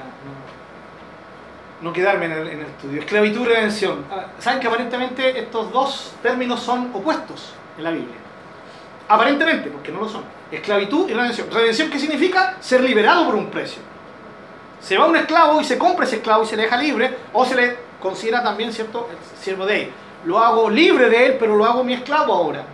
no, 1.81 1.93
quedarme 1.93 2.27
en 2.27 2.33
el, 2.33 2.61
estudio. 2.63 3.01
Esclavitud 3.01 3.43
y 3.43 3.45
redención. 3.45 4.05
Ah, 4.11 4.27
Saben 4.39 4.61
que 4.61 4.67
aparentemente 4.67 5.39
estos 5.39 5.71
dos 5.73 6.15
términos 6.23 6.61
son 6.61 6.91
opuestos 6.93 7.53
en 7.79 7.85
la 7.85 7.91
Biblia. 7.91 8.17
Aparentemente, 9.09 9.71
porque 9.71 9.93
no 9.93 10.01
lo 10.01 10.09
son. 10.09 10.25
Esclavitud 10.51 11.09
y 11.09 11.15
redención. 11.15 11.51
Redención, 11.51 11.91
¿qué 11.91 11.99
significa? 11.99 12.57
Ser 12.61 12.83
liberado 12.83 13.27
por 13.27 13.35
un 13.35 13.51
precio. 13.51 13.81
Se 14.81 14.99
va 14.99 15.07
un 15.07 15.17
esclavo 15.17 15.61
y 15.61 15.65
se 15.65 15.79
compra 15.79 16.05
ese 16.05 16.17
esclavo 16.17 16.45
y 16.45 16.47
se 16.47 16.57
le 16.57 16.65
deja 16.65 16.77
libre, 16.77 17.17
o 17.33 17.45
se 17.45 17.55
le 17.55 17.77
considera 18.01 18.43
también, 18.43 18.73
¿cierto?, 18.73 19.09
el 19.11 19.43
siervo 19.43 19.67
de 19.67 19.85
él. 19.85 19.93
Lo 20.27 20.39
hago 20.41 20.69
libre 20.69 21.09
de 21.09 21.27
él, 21.27 21.37
pero 21.39 21.57
lo 21.57 21.65
hago 21.65 21.85
mi 21.85 21.95
esclavo 21.95 22.35
ahora. 22.35 22.65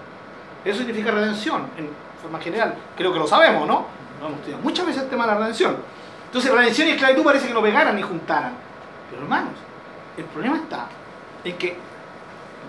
Eso 0.64 0.78
significa 0.78 1.10
redención, 1.10 1.68
en 1.76 1.90
forma 2.20 2.40
general. 2.40 2.74
Creo 2.96 3.12
que 3.12 3.18
lo 3.18 3.26
sabemos, 3.26 3.66
¿no? 3.68 3.86
Lo 4.20 4.58
muchas 4.62 4.86
veces 4.86 5.02
el 5.02 5.10
tema 5.10 5.26
de 5.26 5.32
la 5.32 5.38
redención. 5.38 5.76
Entonces, 6.26 6.50
redención 6.50 6.88
y 6.88 6.92
esclavitud 6.92 7.24
parece 7.24 7.48
que 7.48 7.54
no 7.54 7.60
pegaran 7.60 7.94
ni 7.94 8.02
juntaran. 8.02 8.54
Pero 9.10 9.22
hermanos, 9.22 9.52
el 10.16 10.24
problema 10.24 10.56
está 10.56 10.86
en 11.44 11.58
que 11.58 11.76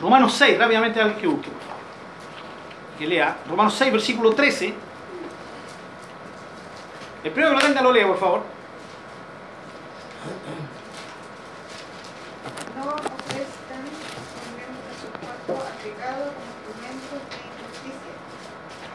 Romanos 0.02 0.34
6, 0.34 0.60
rápidamente 0.60 1.00
alguien 1.00 1.22
que 1.22 1.28
busque. 1.28 1.50
Que 3.00 3.08
lea. 3.08 3.38
Romanos 3.50 3.76
6, 3.76 3.92
versículo 3.92 4.34
13. 4.34 4.74
El 7.24 7.32
primero 7.32 7.56
que 7.56 7.62
lo 7.62 7.68
tenga 7.68 7.82
lo 7.82 7.94
lea, 7.94 8.08
por 8.08 8.20
favor. 8.20 8.42
No 12.76 12.86
miembros 12.86 13.53
de 15.48 15.54
su 15.54 15.54
cuerpo 15.54 15.68
al 15.68 15.78
pecado 15.84 16.24
como 16.34 16.48
instrumentos 16.54 17.20
de 17.30 17.38
injusticia. 17.44 18.14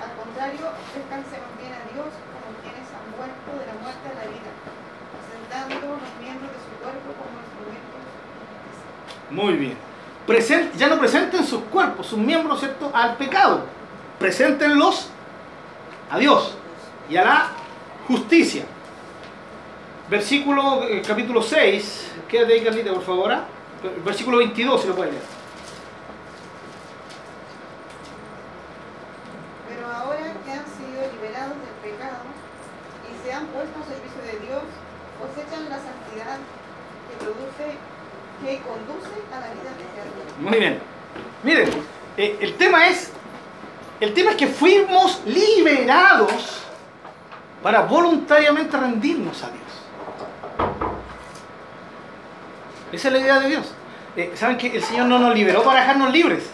Al 0.00 0.12
contrario, 0.16 0.64
ofrezcanse 0.72 1.34
más 1.42 1.54
bien 1.60 1.72
a 1.74 1.82
Dios 1.92 2.08
como 2.32 2.48
quienes 2.62 2.86
han 2.94 3.06
vuelto 3.18 3.48
de 3.58 3.64
la 3.68 3.76
muerte 3.82 4.04
a 4.08 4.14
la 4.16 4.26
vida, 4.30 4.50
presentando 5.12 5.96
los 5.98 6.12
miembros 6.22 6.50
de 6.52 6.60
su 6.64 6.72
cuerpo 6.80 7.08
como 7.18 7.34
instrumentos 7.42 7.98
de 8.00 8.12
justicia. 8.16 8.88
Muy 9.30 9.52
bien. 9.54 9.76
Present- 10.26 10.72
ya 10.76 10.88
no 10.88 10.98
presenten 10.98 11.44
sus 11.44 11.62
cuerpos, 11.64 12.06
sus 12.06 12.18
miembros, 12.18 12.60
¿cierto?, 12.60 12.90
al 12.94 13.16
pecado. 13.16 13.64
Preséntenlos 14.18 15.08
a 16.10 16.18
Dios 16.18 16.54
y 17.08 17.16
a 17.16 17.24
la 17.24 17.48
justicia. 18.06 18.64
Versículo, 20.10 20.84
eh, 20.84 21.02
capítulo 21.06 21.42
6, 21.42 22.12
quédate 22.28 22.54
ahí, 22.54 22.64
Carlita, 22.64 22.92
por 22.92 23.02
favor. 23.04 23.32
¿ah? 23.32 23.44
Versículo 24.04 24.38
22, 24.38 24.80
si 24.82 24.88
lo 24.88 24.94
puedes 24.94 25.12
leer. 25.12 25.24
Pero 29.68 29.86
ahora 29.86 30.32
que 30.44 30.50
han 30.52 30.64
sido 30.64 31.07
liberados 31.20 31.56
del 31.58 31.92
pecado 31.92 32.22
y 33.06 33.26
se 33.26 33.32
han 33.32 33.46
puesto 33.46 33.74
al 33.78 33.84
servicio 33.84 34.22
de 34.22 34.46
Dios, 34.46 34.62
cosechan 35.18 35.68
la 35.68 35.76
santidad 35.76 36.38
que 37.08 37.16
produce, 37.24 37.74
que 38.42 38.62
conduce 38.62 39.14
a 39.34 39.40
la 39.40 39.48
vida 39.52 39.70
eterna. 39.74 40.50
Muy 40.50 40.58
bien. 40.58 40.80
Miren, 41.42 41.70
eh, 42.16 42.38
el 42.40 42.54
tema 42.54 42.86
es, 42.86 43.10
el 44.00 44.14
tema 44.14 44.30
es 44.30 44.36
que 44.36 44.46
fuimos 44.46 45.20
liberados 45.26 46.62
para 47.62 47.82
voluntariamente 47.82 48.76
rendirnos 48.76 49.42
a 49.42 49.50
Dios. 49.50 49.62
Esa 52.92 53.08
es 53.08 53.14
la 53.14 53.20
idea 53.20 53.40
de 53.40 53.48
Dios. 53.48 53.74
Eh, 54.16 54.32
¿Saben 54.34 54.56
que 54.56 54.68
el 54.68 54.82
Señor 54.82 55.06
no 55.06 55.18
nos 55.18 55.34
liberó 55.34 55.62
para 55.62 55.80
dejarnos 55.80 56.12
libres? 56.12 56.50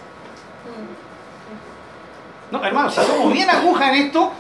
No, 2.51 2.65
hermanos, 2.65 2.95
si 2.95 3.01
somos 3.03 3.33
bien 3.33 3.51
aguja 3.51 3.89
en 3.91 4.07
esto, 4.07 4.33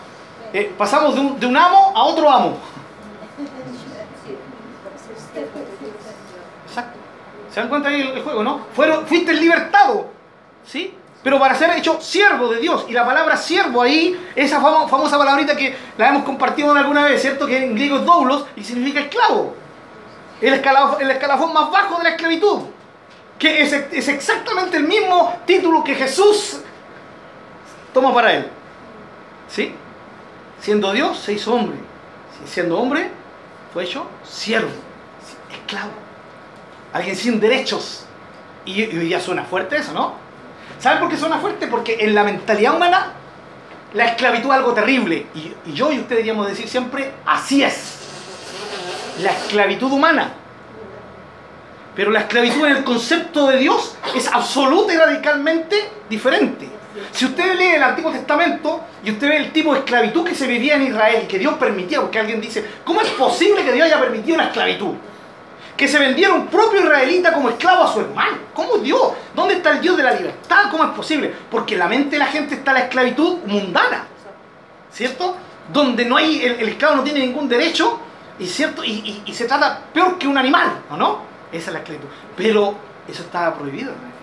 eh, 0.54 0.72
pasamos 0.78 1.14
de 1.40 1.46
un, 1.46 1.56
amo 1.56 1.92
a 1.94 2.04
otro 2.04 2.30
amo. 2.30 2.56
Exacto. 6.68 6.98
¿Se 7.50 7.60
dan 7.60 7.68
cuenta 7.68 7.88
ahí 7.88 8.00
el, 8.00 8.08
el 8.12 8.22
juego, 8.22 8.42
no? 8.42 8.60
Fueron, 8.74 9.06
fuiste 9.06 9.34
libertado, 9.34 10.10
¿sí? 10.64 10.96
Pero 11.22 11.38
para 11.38 11.54
ser 11.54 11.70
hecho 11.70 12.00
siervo 12.00 12.48
de 12.48 12.60
Dios. 12.60 12.84
Y 12.88 12.92
la 12.92 13.04
palabra 13.04 13.36
siervo 13.36 13.82
ahí, 13.82 14.28
esa 14.36 14.60
famo- 14.60 14.88
famosa 14.88 15.16
palabrita 15.18 15.56
que 15.56 15.74
la 15.96 16.08
hemos 16.08 16.24
compartido 16.24 16.72
alguna 16.74 17.04
vez, 17.04 17.22
¿cierto? 17.22 17.46
Que 17.46 17.64
en 17.64 17.74
griego 17.74 17.96
es 17.98 18.04
doulos 18.04 18.46
y 18.56 18.62
significa 18.62 19.00
esclavo. 19.00 19.54
El 20.40 20.54
escalafón, 20.54 21.00
el 21.00 21.10
escalafón 21.10 21.52
más 21.52 21.70
bajo 21.70 21.96
de 21.98 22.04
la 22.04 22.10
esclavitud. 22.10 22.60
Que 23.38 23.62
es, 23.62 23.72
es 23.72 24.08
exactamente 24.08 24.76
el 24.76 24.84
mismo 24.84 25.34
título 25.46 25.82
que 25.82 25.94
Jesús 25.94 26.60
toma 27.94 28.12
para 28.12 28.34
él. 28.34 28.50
¿Sí? 29.48 29.74
Siendo 30.64 30.94
Dios, 30.94 31.18
se 31.18 31.34
hizo 31.34 31.52
hombre. 31.52 31.76
Siendo 32.46 32.78
hombre, 32.78 33.10
fue 33.74 33.84
hecho 33.84 34.06
siervo, 34.24 34.70
esclavo. 35.52 35.90
Alguien 36.90 37.14
sin 37.14 37.38
derechos. 37.38 38.06
Y, 38.64 38.82
y 38.82 38.86
día 38.86 39.20
suena 39.20 39.44
fuerte 39.44 39.76
eso, 39.76 39.92
¿no? 39.92 40.14
¿Saben 40.78 41.00
por 41.00 41.10
qué 41.10 41.18
suena 41.18 41.36
fuerte? 41.36 41.66
Porque 41.66 41.98
en 42.00 42.14
la 42.14 42.24
mentalidad 42.24 42.76
humana 42.76 43.12
la 43.92 44.06
esclavitud 44.06 44.48
es 44.48 44.54
algo 44.54 44.72
terrible. 44.72 45.26
Y, 45.34 45.52
y 45.66 45.74
yo 45.74 45.92
y 45.92 45.98
usted 45.98 46.16
deberíamos 46.16 46.46
decir 46.46 46.66
siempre, 46.66 47.12
así 47.26 47.62
es. 47.62 47.98
La 49.20 49.32
esclavitud 49.32 49.92
humana. 49.92 50.32
Pero 51.94 52.10
la 52.10 52.20
esclavitud 52.20 52.64
en 52.64 52.78
el 52.78 52.84
concepto 52.84 53.48
de 53.48 53.58
Dios 53.58 53.96
es 54.14 54.32
absoluta 54.32 54.94
y 54.94 54.96
radicalmente 54.96 55.76
diferente. 56.08 56.70
Si 57.12 57.24
usted 57.24 57.54
lee 57.54 57.74
el 57.74 57.82
Antiguo 57.82 58.12
Testamento 58.12 58.80
y 59.02 59.10
usted 59.10 59.28
ve 59.28 59.36
el 59.36 59.52
tipo 59.52 59.72
de 59.72 59.80
esclavitud 59.80 60.24
que 60.24 60.34
se 60.34 60.46
vivía 60.46 60.76
en 60.76 60.82
Israel 60.82 61.22
y 61.24 61.26
que 61.26 61.38
Dios 61.38 61.54
permitía, 61.54 62.00
porque 62.00 62.20
alguien 62.20 62.40
dice, 62.40 62.64
¿cómo 62.84 63.00
es 63.00 63.08
posible 63.10 63.64
que 63.64 63.72
Dios 63.72 63.86
haya 63.86 64.00
permitido 64.00 64.36
una 64.36 64.46
esclavitud? 64.46 64.94
Que 65.76 65.88
se 65.88 65.98
vendiera 65.98 66.32
un 66.32 66.46
propio 66.46 66.80
israelita 66.80 67.32
como 67.32 67.50
esclavo 67.50 67.82
a 67.82 67.92
su 67.92 68.00
hermano. 68.00 68.38
¿Cómo 68.52 68.78
Dios? 68.78 69.12
¿Dónde 69.34 69.54
está 69.54 69.72
el 69.72 69.80
Dios 69.80 69.96
de 69.96 70.04
la 70.04 70.12
libertad? 70.12 70.70
¿Cómo 70.70 70.84
es 70.84 70.90
posible? 70.90 71.34
Porque 71.50 71.74
en 71.74 71.80
la 71.80 71.88
mente 71.88 72.10
de 72.10 72.18
la 72.18 72.26
gente 72.26 72.54
está 72.54 72.72
la 72.72 72.80
esclavitud 72.80 73.38
mundana. 73.44 74.06
¿Cierto? 74.92 75.36
Donde 75.72 76.04
no 76.04 76.16
hay, 76.16 76.44
el, 76.44 76.68
esclavo 76.68 76.96
no 76.96 77.02
tiene 77.02 77.20
ningún 77.20 77.48
derecho 77.48 77.98
y, 78.38 78.46
¿cierto? 78.46 78.84
Y, 78.84 79.22
se 79.32 79.46
trata 79.46 79.80
peor 79.92 80.16
que 80.16 80.28
un 80.28 80.38
animal, 80.38 80.82
¿o 80.90 80.96
no? 80.96 81.22
Esa 81.50 81.70
es 81.70 81.72
la 81.72 81.78
esclavitud. 81.80 82.08
Pero 82.36 82.76
eso 83.08 83.22
estaba 83.22 83.52
prohibido 83.54 83.92
Israel. 83.92 84.13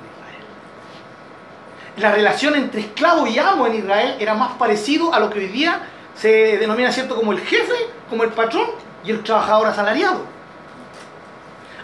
La 1.97 2.11
relación 2.11 2.55
entre 2.55 2.81
esclavo 2.81 3.27
y 3.27 3.37
amo 3.37 3.67
en 3.67 3.75
Israel 3.75 4.15
era 4.19 4.33
más 4.33 4.53
parecido 4.53 5.13
a 5.13 5.19
lo 5.19 5.29
que 5.29 5.39
hoy 5.39 5.47
día 5.47 5.81
se 6.15 6.57
denomina, 6.57 6.91
¿cierto? 6.91 7.15
Como 7.15 7.31
el 7.31 7.39
jefe, 7.39 7.73
como 8.09 8.23
el 8.23 8.29
patrón 8.29 8.67
y 9.03 9.11
el 9.11 9.23
trabajador 9.23 9.67
asalariado 9.67 10.31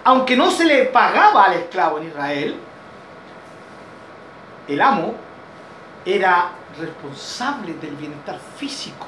aunque 0.08 0.38
no 0.38 0.50
se 0.50 0.64
le 0.64 0.86
pagaba 0.86 1.48
al 1.48 1.54
esclavo 1.56 1.98
en 1.98 2.08
Israel, 2.08 2.56
el 4.70 4.82
amo 4.82 5.14
era 6.06 6.52
responsable 6.80 7.74
del 7.74 7.94
bienestar 7.98 8.40
físico 8.56 9.06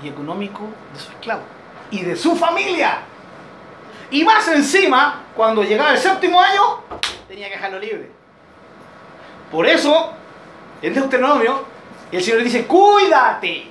y 0.00 0.06
económico 0.06 0.68
de 0.94 1.00
su 1.00 1.10
esclavo 1.10 1.42
y 1.90 2.02
de 2.02 2.14
su 2.14 2.36
familia. 2.36 2.98
Y 4.12 4.22
más 4.22 4.46
encima, 4.46 5.22
cuando 5.34 5.64
llegaba 5.64 5.90
el 5.90 5.98
séptimo 5.98 6.40
año, 6.40 6.84
tenía 7.26 7.48
que 7.48 7.54
dejarlo 7.54 7.80
libre. 7.80 8.21
Por 9.52 9.66
eso, 9.66 10.10
en 10.80 10.94
Deuteronomio, 10.94 11.64
el 12.10 12.22
Señor 12.22 12.38
le 12.38 12.44
dice, 12.44 12.64
cuídate. 12.66 13.66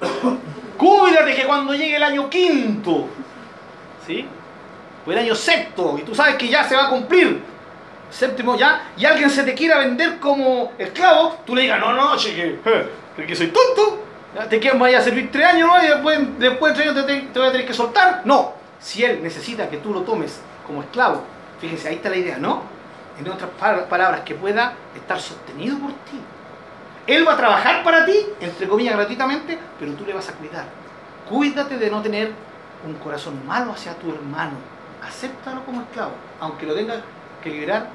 Cuídate 0.78 1.34
que 1.34 1.44
cuando 1.44 1.74
llegue 1.74 1.96
el 1.96 2.02
año 2.02 2.28
quinto, 2.28 3.06
¿sí? 4.06 4.26
o 5.06 5.12
el 5.12 5.18
año 5.18 5.34
sexto, 5.34 5.96
y 5.98 6.02
tú 6.02 6.14
sabes 6.14 6.34
que 6.36 6.48
ya 6.48 6.64
se 6.64 6.74
va 6.74 6.86
a 6.86 6.88
cumplir, 6.90 7.40
séptimo 8.10 8.56
ya, 8.56 8.90
y 8.96 9.04
alguien 9.04 9.30
se 9.30 9.44
te 9.44 9.54
quiera 9.54 9.78
vender 9.78 10.18
como 10.18 10.72
esclavo, 10.78 11.36
tú 11.46 11.54
le 11.54 11.62
digas, 11.62 11.78
no, 11.78 11.92
no, 11.92 12.16
cheque, 12.16 12.58
eh, 12.64 13.24
que 13.26 13.36
soy 13.36 13.48
tonto, 13.48 14.02
te 14.48 14.58
quedan, 14.58 14.78
vaya 14.78 14.98
a 14.98 15.02
servir 15.02 15.30
tres 15.30 15.46
años, 15.46 15.68
¿no? 15.68 15.84
Y 15.84 15.88
después, 15.88 16.18
después 16.38 16.72
de 16.72 16.82
tres 16.82 16.90
años 16.92 17.06
te, 17.06 17.12
te- 17.14 17.26
te 17.28 17.38
voy 17.38 17.48
a 17.48 17.52
tener 17.52 17.66
que 17.66 17.74
soltar. 17.74 18.22
No, 18.24 18.54
si 18.80 19.04
él 19.04 19.22
necesita 19.22 19.68
que 19.68 19.76
tú 19.76 19.92
lo 19.92 20.00
tomes 20.02 20.40
como 20.66 20.82
esclavo, 20.82 21.22
fíjense, 21.60 21.88
ahí 21.88 21.96
está 21.96 22.08
la 22.08 22.16
idea, 22.16 22.38
¿no? 22.38 22.62
En 23.18 23.28
otras 23.28 23.50
pa- 23.58 23.84
palabras, 23.86 24.20
que 24.22 24.34
pueda 24.34 24.72
estar 24.96 25.20
sostenido 25.20 25.78
por 25.78 25.90
ti. 25.90 26.18
Él 27.06 27.26
va 27.26 27.34
a 27.34 27.36
trabajar 27.36 27.82
para 27.82 28.04
ti, 28.06 28.16
entre 28.40 28.68
comillas, 28.68 28.94
gratuitamente, 28.96 29.58
pero 29.78 29.92
tú 29.92 30.04
le 30.04 30.14
vas 30.14 30.28
a 30.28 30.32
cuidar. 30.34 30.64
Cuídate 31.28 31.76
de 31.78 31.90
no 31.90 32.00
tener 32.00 32.32
un 32.86 32.94
corazón 32.94 33.46
malo 33.46 33.72
hacia 33.72 33.94
tu 33.94 34.10
hermano. 34.12 34.52
Acéptalo 35.06 35.64
como 35.64 35.82
esclavo, 35.82 36.12
aunque 36.40 36.64
lo 36.66 36.74
tengas 36.74 36.98
que 37.42 37.50
liberar 37.50 37.86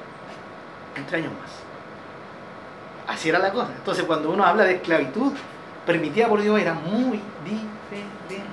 en 0.95 1.06
tres 1.06 1.23
años 1.23 1.34
más. 1.41 1.52
Así 3.15 3.30
era 3.30 3.39
la 3.39 3.52
cosa. 3.52 3.69
Entonces, 3.76 4.03
cuando 4.06 4.30
uno 4.30 4.44
habla 4.45 4.64
de 4.65 4.76
esclavitud 4.76 5.31
permitida 5.85 6.27
por 6.27 6.41
Dios, 6.41 6.60
era 6.60 6.73
muy 6.73 7.22
diferente. 7.45 8.44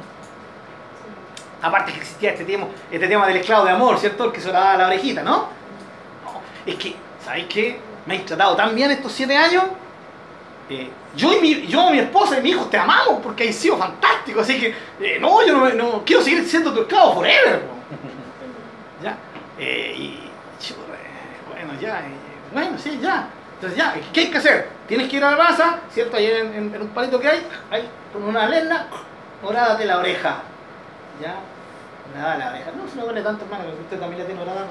Aparte 1.63 1.93
que 1.93 1.99
existía 1.99 2.31
este 2.33 2.45
tema, 2.45 2.67
este 2.91 3.09
tema 3.09 3.27
del 3.27 3.39
esclavo 3.39 3.65
de 3.65 3.71
amor, 3.73 3.99
¿cierto? 3.99 4.27
El 4.27 4.33
que 4.33 4.41
se 4.41 4.53
daba 4.53 4.77
la 4.77 4.87
orejita, 4.87 5.23
¿no? 5.23 5.49
Es 6.67 6.75
que, 6.77 6.95
¿sabéis 7.25 7.47
qué? 7.49 7.79
Me 8.07 8.15
habéis 8.15 8.27
tratado 8.27 8.57
tan 8.57 8.75
bien 8.75 8.91
estos 8.91 9.13
siete 9.13 9.37
años. 9.37 9.65
eh, 10.71 10.89
yo, 11.17 11.33
y 11.33 11.41
mi, 11.41 11.67
yo, 11.67 11.91
mi 11.91 11.99
esposa 11.99 12.39
y 12.39 12.43
mi 12.43 12.51
hijo 12.51 12.65
te 12.67 12.77
amamos 12.79 13.21
porque 13.23 13.49
has 13.49 13.55
sido 13.55 13.77
fantástico. 13.77 14.41
Así 14.41 14.59
que, 14.59 14.75
eh, 15.01 15.19
no, 15.21 15.45
yo 15.47 15.53
no, 15.57 15.69
no 15.71 16.03
quiero 16.05 16.23
seguir 16.23 16.45
siendo 16.47 16.73
tu 16.73 16.83
esclavo 16.83 17.15
forever. 17.15 17.63
¿Ya? 19.03 19.17
Eh, 19.59 19.95
y, 19.97 20.05
eh, 20.05 20.73
bueno, 21.49 21.81
ya, 21.81 22.03
bueno, 22.53 22.79
sí, 22.79 22.99
ya. 23.03 23.29
Entonces, 23.55 23.79
ya, 23.79 23.95
¿qué 24.13 24.21
hay 24.21 24.31
que 24.31 24.39
hacer? 24.39 24.69
Tienes 24.89 25.09
que 25.09 25.17
ir 25.17 25.25
a 25.25 25.31
la 25.31 25.37
plaza, 25.37 25.79
¿cierto? 25.93 26.17
Ahí 26.17 26.27
en, 26.27 26.55
en- 26.55 26.75
en 26.75 26.83
un 26.83 26.89
palito 26.89 27.19
que 27.21 27.29
hay, 27.29 27.47
ahí, 27.71 27.89
con 28.13 28.25
una 28.25 28.47
lena, 28.49 28.89
orádate 29.43 29.85
la 29.85 29.99
oreja. 29.99 30.39
¿Ya? 31.23 31.35
Nada, 32.15 32.37
la 32.37 32.49
oreja. 32.51 32.71
No 32.77 32.89
se 32.89 32.97
me 32.97 33.03
duele 33.03 33.23
tanto, 33.23 33.45
hermano, 33.45 33.65
que 33.65 33.83
usted 33.83 33.99
también 33.99 34.21
la 34.23 34.27
tiene 34.27 34.43
orada. 34.43 34.67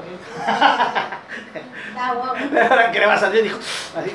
Está 1.53 2.13
guapo. 2.13 2.37
Ahora 2.69 2.91
que 2.91 2.99
le 2.99 3.05
va 3.05 3.13
a 3.13 3.19
salir, 3.19 3.43
dijo, 3.43 3.57
así. 3.57 4.11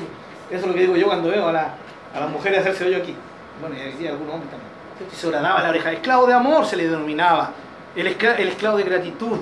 Eso 0.49 0.61
es 0.61 0.67
lo 0.67 0.73
que 0.73 0.79
digo 0.79 0.95
yo 0.95 1.05
cuando 1.05 1.29
veo 1.29 1.47
a, 1.47 1.53
la, 1.53 1.73
a 2.15 2.19
las 2.19 2.29
mujeres 2.29 2.61
hacerse 2.61 2.85
hoyo 2.85 2.97
aquí. 2.97 3.15
Bueno, 3.61 3.75
y 3.75 3.81
aquí 3.81 4.07
algunos 4.07 4.33
hombres 4.33 4.51
también. 4.51 4.69
Se 5.13 5.27
horadaba 5.27 5.61
la 5.61 5.69
oreja. 5.69 5.91
Esclavo 5.91 6.25
de 6.25 6.33
amor 6.33 6.65
se 6.65 6.75
le 6.75 6.87
denominaba. 6.87 7.51
El, 7.95 8.07
esclavo, 8.07 8.35
el 8.37 8.47
esclavo 8.47 8.77
de 8.77 8.83
gratitud. 8.83 9.37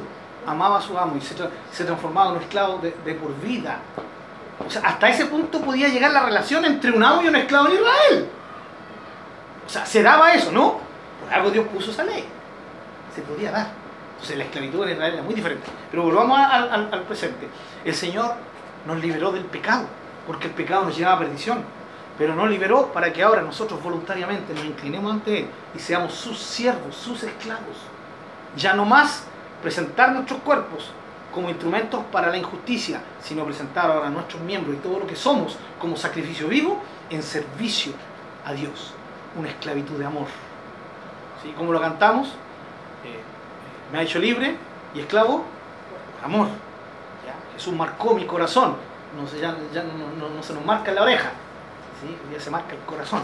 Amaba 0.45 0.77
a 0.77 0.81
su 0.81 0.97
amo 0.97 1.15
y 1.17 1.21
se, 1.21 1.35
se 1.71 1.83
transformaba 1.83 2.31
en 2.31 2.37
un 2.37 2.41
esclavo 2.41 2.77
de, 2.79 2.95
de 3.05 3.13
por 3.15 3.37
vida. 3.41 3.79
O 4.65 4.69
sea, 4.69 4.81
hasta 4.81 5.09
ese 5.09 5.25
punto 5.25 5.61
podía 5.61 5.87
llegar 5.87 6.11
la 6.11 6.23
relación 6.23 6.65
entre 6.65 6.91
un 6.91 7.03
amo 7.03 7.21
y 7.21 7.27
un 7.27 7.35
esclavo 7.35 7.67
en 7.67 7.73
Israel. 7.73 8.29
O 9.65 9.69
sea, 9.69 9.85
se 9.85 10.01
daba 10.01 10.33
eso, 10.33 10.51
¿no? 10.51 10.79
Por 11.21 11.33
algo 11.33 11.51
Dios 11.51 11.67
puso 11.67 11.91
esa 11.91 12.03
ley. 12.03 12.25
Se 13.17 13.23
podía 13.23 13.49
dar. 13.49 13.71
Entonces 14.13 14.37
la 14.37 14.43
esclavitud 14.43 14.83
en 14.83 14.91
Israel 14.91 15.13
era 15.15 15.23
muy 15.23 15.33
diferente. 15.33 15.65
Pero 15.89 16.03
volvamos 16.03 16.37
al, 16.37 16.69
al, 16.69 16.89
al 16.93 17.01
presente. 17.01 17.47
El 17.83 17.95
Señor 17.95 18.35
nos 18.85 18.99
liberó 18.99 19.31
del 19.31 19.45
pecado, 19.45 19.87
porque 20.27 20.45
el 20.45 20.53
pecado 20.53 20.85
nos 20.85 20.95
llevaba 20.95 21.15
a 21.15 21.19
perdición. 21.21 21.63
Pero 22.15 22.35
nos 22.35 22.47
liberó 22.47 22.93
para 22.93 23.11
que 23.11 23.23
ahora 23.23 23.41
nosotros 23.41 23.81
voluntariamente 23.81 24.53
nos 24.53 24.65
inclinemos 24.65 25.11
ante 25.11 25.39
Él 25.39 25.47
y 25.75 25.79
seamos 25.79 26.13
sus 26.13 26.37
siervos, 26.37 26.95
sus 26.95 27.23
esclavos. 27.23 27.77
Ya 28.55 28.73
no 28.73 28.85
más 28.85 29.23
presentar 29.63 30.11
nuestros 30.11 30.39
cuerpos 30.41 30.91
como 31.33 31.49
instrumentos 31.49 32.03
para 32.11 32.29
la 32.29 32.37
injusticia, 32.37 33.01
sino 33.19 33.45
presentar 33.45 33.89
ahora 33.89 34.11
nuestros 34.11 34.43
miembros 34.43 34.75
y 34.75 34.79
todo 34.79 34.99
lo 34.99 35.07
que 35.07 35.15
somos 35.15 35.57
como 35.79 35.97
sacrificio 35.97 36.47
vivo 36.47 36.79
en 37.09 37.23
servicio 37.23 37.93
a 38.45 38.53
Dios. 38.53 38.93
Una 39.35 39.49
esclavitud 39.49 39.97
de 39.97 40.05
amor. 40.05 40.27
¿Sí? 41.41 41.51
Como 41.57 41.73
lo 41.73 41.81
cantamos, 41.81 42.29
me 43.91 43.99
ha 43.99 44.01
hecho 44.01 44.19
libre 44.19 44.55
y 44.93 44.99
esclavo 44.99 45.43
por 46.17 46.25
amor. 46.25 46.47
Jesús 47.57 47.73
marcó 47.73 48.13
mi 48.13 48.25
corazón, 48.25 48.75
no 49.19 49.27
se, 49.27 49.39
ya, 49.39 49.51
no, 49.51 50.43
se 50.43 50.53
nos 50.53 50.63
marca 50.63 50.91
la 50.91 51.01
oreja, 51.01 51.31
¿sí? 52.01 52.15
ya 52.31 52.39
se 52.39 52.51
marca 52.51 52.73
el 52.73 52.81
corazón. 52.81 53.23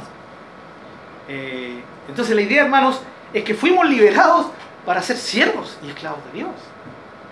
Eh, 1.27 1.83
entonces 2.07 2.35
la 2.35 2.41
idea, 2.41 2.63
hermanos, 2.63 2.99
es 3.31 3.43
que 3.43 3.53
fuimos 3.53 3.87
liberados 3.87 4.47
para 4.87 5.03
ser 5.03 5.17
siervos 5.17 5.77
y 5.83 5.89
esclavos 5.89 6.19
de 6.25 6.39
Dios, 6.39 6.49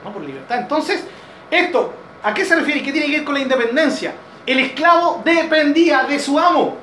no 0.03 0.14
por 0.14 0.22
libertad. 0.22 0.60
Entonces, 0.60 1.03
esto, 1.49 1.91
¿a 2.22 2.36
qué 2.36 2.45
se 2.45 2.56
refiere 2.56 2.84
qué 2.84 2.91
tiene 2.91 3.08
que 3.08 3.18
ver 3.18 3.26
con 3.26 3.34
la 3.34 3.41
independencia? 3.41 4.14
El 4.45 4.60
esclavo 4.60 5.22
dependía 5.26 6.03
de 6.03 6.20
su 6.20 6.38
amo. 6.38 6.78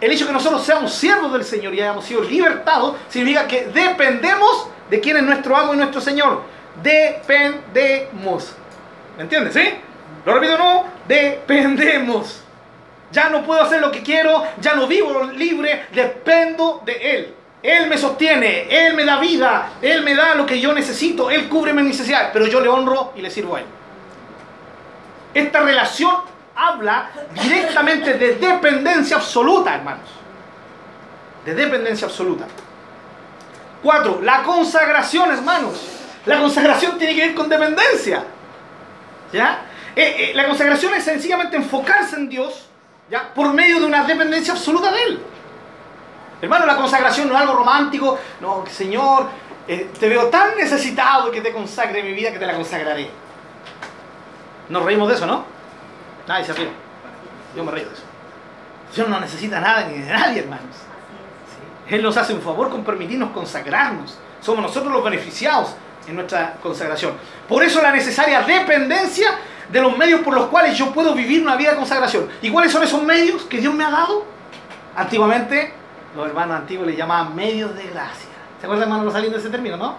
El 0.00 0.10
hecho 0.10 0.24
de 0.24 0.28
que 0.28 0.34
nosotros 0.34 0.64
seamos 0.64 0.94
siervos 0.94 1.30
del 1.32 1.44
Señor 1.44 1.74
y 1.74 1.80
hayamos 1.80 2.06
sido 2.06 2.22
libertados 2.22 2.96
significa 3.10 3.46
que 3.46 3.66
dependemos 3.66 4.68
de 4.90 5.00
quién 5.00 5.16
es 5.16 5.22
nuestro 5.22 5.56
amo 5.56 5.72
y 5.72 5.76
nuestro 5.76 6.00
Señor. 6.00 6.42
Dependemos. 6.82 8.54
¿Me 9.16 9.22
entiendes? 9.22 9.54
¿Sí? 9.54 9.74
Lo 10.26 10.34
repito, 10.34 10.58
no. 10.58 10.84
Dependemos. 11.06 12.42
Ya 13.12 13.28
no 13.28 13.42
puedo 13.42 13.62
hacer 13.62 13.80
lo 13.80 13.90
que 13.90 14.02
quiero, 14.02 14.44
ya 14.60 14.74
no 14.74 14.86
vivo 14.86 15.24
libre, 15.24 15.86
dependo 15.92 16.82
de 16.84 16.92
Él. 16.92 17.34
Él 17.62 17.88
me 17.88 17.98
sostiene, 17.98 18.66
Él 18.70 18.94
me 18.94 19.04
da 19.04 19.18
vida, 19.18 19.72
Él 19.82 20.02
me 20.02 20.14
da 20.14 20.34
lo 20.34 20.46
que 20.46 20.60
yo 20.60 20.72
necesito, 20.72 21.30
Él 21.30 21.48
cubre 21.48 21.72
mis 21.72 21.84
necesidades, 21.84 22.30
pero 22.32 22.46
yo 22.46 22.60
le 22.60 22.68
honro 22.68 23.12
y 23.16 23.20
le 23.20 23.30
sirvo 23.30 23.56
a 23.56 23.60
Él. 23.60 23.66
Esta 25.34 25.60
relación 25.60 26.14
habla 26.54 27.10
directamente 27.42 28.14
de 28.14 28.36
dependencia 28.36 29.16
absoluta, 29.16 29.74
hermanos. 29.74 30.08
De 31.44 31.54
dependencia 31.54 32.06
absoluta. 32.06 32.46
Cuatro, 33.82 34.20
la 34.22 34.42
consagración, 34.42 35.30
hermanos. 35.30 35.74
La 36.26 36.38
consagración 36.38 36.98
tiene 36.98 37.14
que 37.14 37.26
ver 37.28 37.34
con 37.34 37.48
dependencia. 37.48 38.24
¿Ya? 39.32 39.62
Eh, 39.96 40.30
eh, 40.30 40.32
la 40.34 40.46
consagración 40.46 40.94
es 40.94 41.04
sencillamente 41.04 41.56
enfocarse 41.56 42.16
en 42.16 42.28
Dios, 42.28 42.68
¿ya? 43.10 43.32
Por 43.34 43.52
medio 43.52 43.80
de 43.80 43.86
una 43.86 44.04
dependencia 44.04 44.52
absoluta 44.52 44.92
de 44.92 45.02
Él. 45.02 45.22
Hermano, 46.42 46.66
la 46.66 46.76
consagración 46.76 47.28
no 47.28 47.34
es 47.34 47.40
algo 47.40 47.54
romántico. 47.54 48.18
No, 48.40 48.64
Señor, 48.66 49.28
eh, 49.66 49.90
te 49.98 50.08
veo 50.08 50.26
tan 50.26 50.56
necesitado 50.56 51.30
que 51.30 51.40
te 51.40 51.52
consagre 51.52 52.02
mi 52.02 52.12
vida 52.12 52.32
que 52.32 52.38
te 52.38 52.46
la 52.46 52.54
consagraré. 52.54 53.10
Nos 54.68 54.84
reímos 54.84 55.08
de 55.08 55.14
eso, 55.14 55.26
¿no? 55.26 55.44
Nadie 56.26 56.44
se 56.44 56.52
ríe. 56.52 56.70
Yo 57.56 57.64
me 57.64 57.72
río 57.72 57.88
de 57.88 57.94
eso. 57.94 58.04
Dios 58.94 59.08
no 59.08 59.20
necesita 59.20 59.60
nada 59.60 59.84
ni 59.86 59.98
de 59.98 60.12
nadie, 60.12 60.40
hermanos. 60.40 60.76
Él 61.90 62.02
nos 62.02 62.16
hace 62.16 62.32
un 62.32 62.40
favor 62.40 62.70
con 62.70 62.84
permitirnos 62.84 63.30
consagrarnos. 63.30 64.16
Somos 64.40 64.62
nosotros 64.62 64.92
los 64.92 65.04
beneficiados 65.04 65.74
en 66.06 66.14
nuestra 66.14 66.54
consagración. 66.62 67.14
Por 67.48 67.62
eso 67.62 67.82
la 67.82 67.92
necesaria 67.92 68.42
dependencia 68.42 69.28
de 69.70 69.80
los 69.80 69.96
medios 69.96 70.20
por 70.20 70.34
los 70.34 70.46
cuales 70.46 70.76
yo 70.76 70.92
puedo 70.92 71.14
vivir 71.14 71.42
una 71.42 71.56
vida 71.56 71.72
de 71.72 71.76
consagración. 71.76 72.28
¿Y 72.42 72.50
cuáles 72.50 72.72
son 72.72 72.82
esos 72.82 73.02
medios 73.02 73.42
que 73.42 73.58
Dios 73.58 73.74
me 73.74 73.84
ha 73.84 73.90
dado? 73.90 74.24
Antiguamente, 74.96 75.72
los 76.16 76.26
hermanos 76.26 76.60
antiguos 76.60 76.86
le 76.86 76.96
llamaban 76.96 77.34
medios 77.34 77.74
de 77.76 77.84
gracia. 77.88 78.28
¿Se 78.60 78.66
acuerdan, 78.66 78.90
hermano, 78.90 79.10
saliendo 79.10 79.38
de 79.38 79.42
ese 79.42 79.50
término, 79.50 79.76
no? 79.76 79.96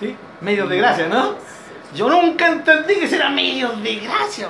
¿Sí? 0.00 0.16
Medios 0.40 0.68
de 0.68 0.78
gracia, 0.78 1.08
¿no? 1.08 1.34
Yo 1.94 2.08
nunca 2.08 2.46
entendí 2.46 2.94
que 2.94 3.14
eran 3.14 3.34
medios 3.34 3.82
de 3.82 3.96
gracia. 3.96 4.48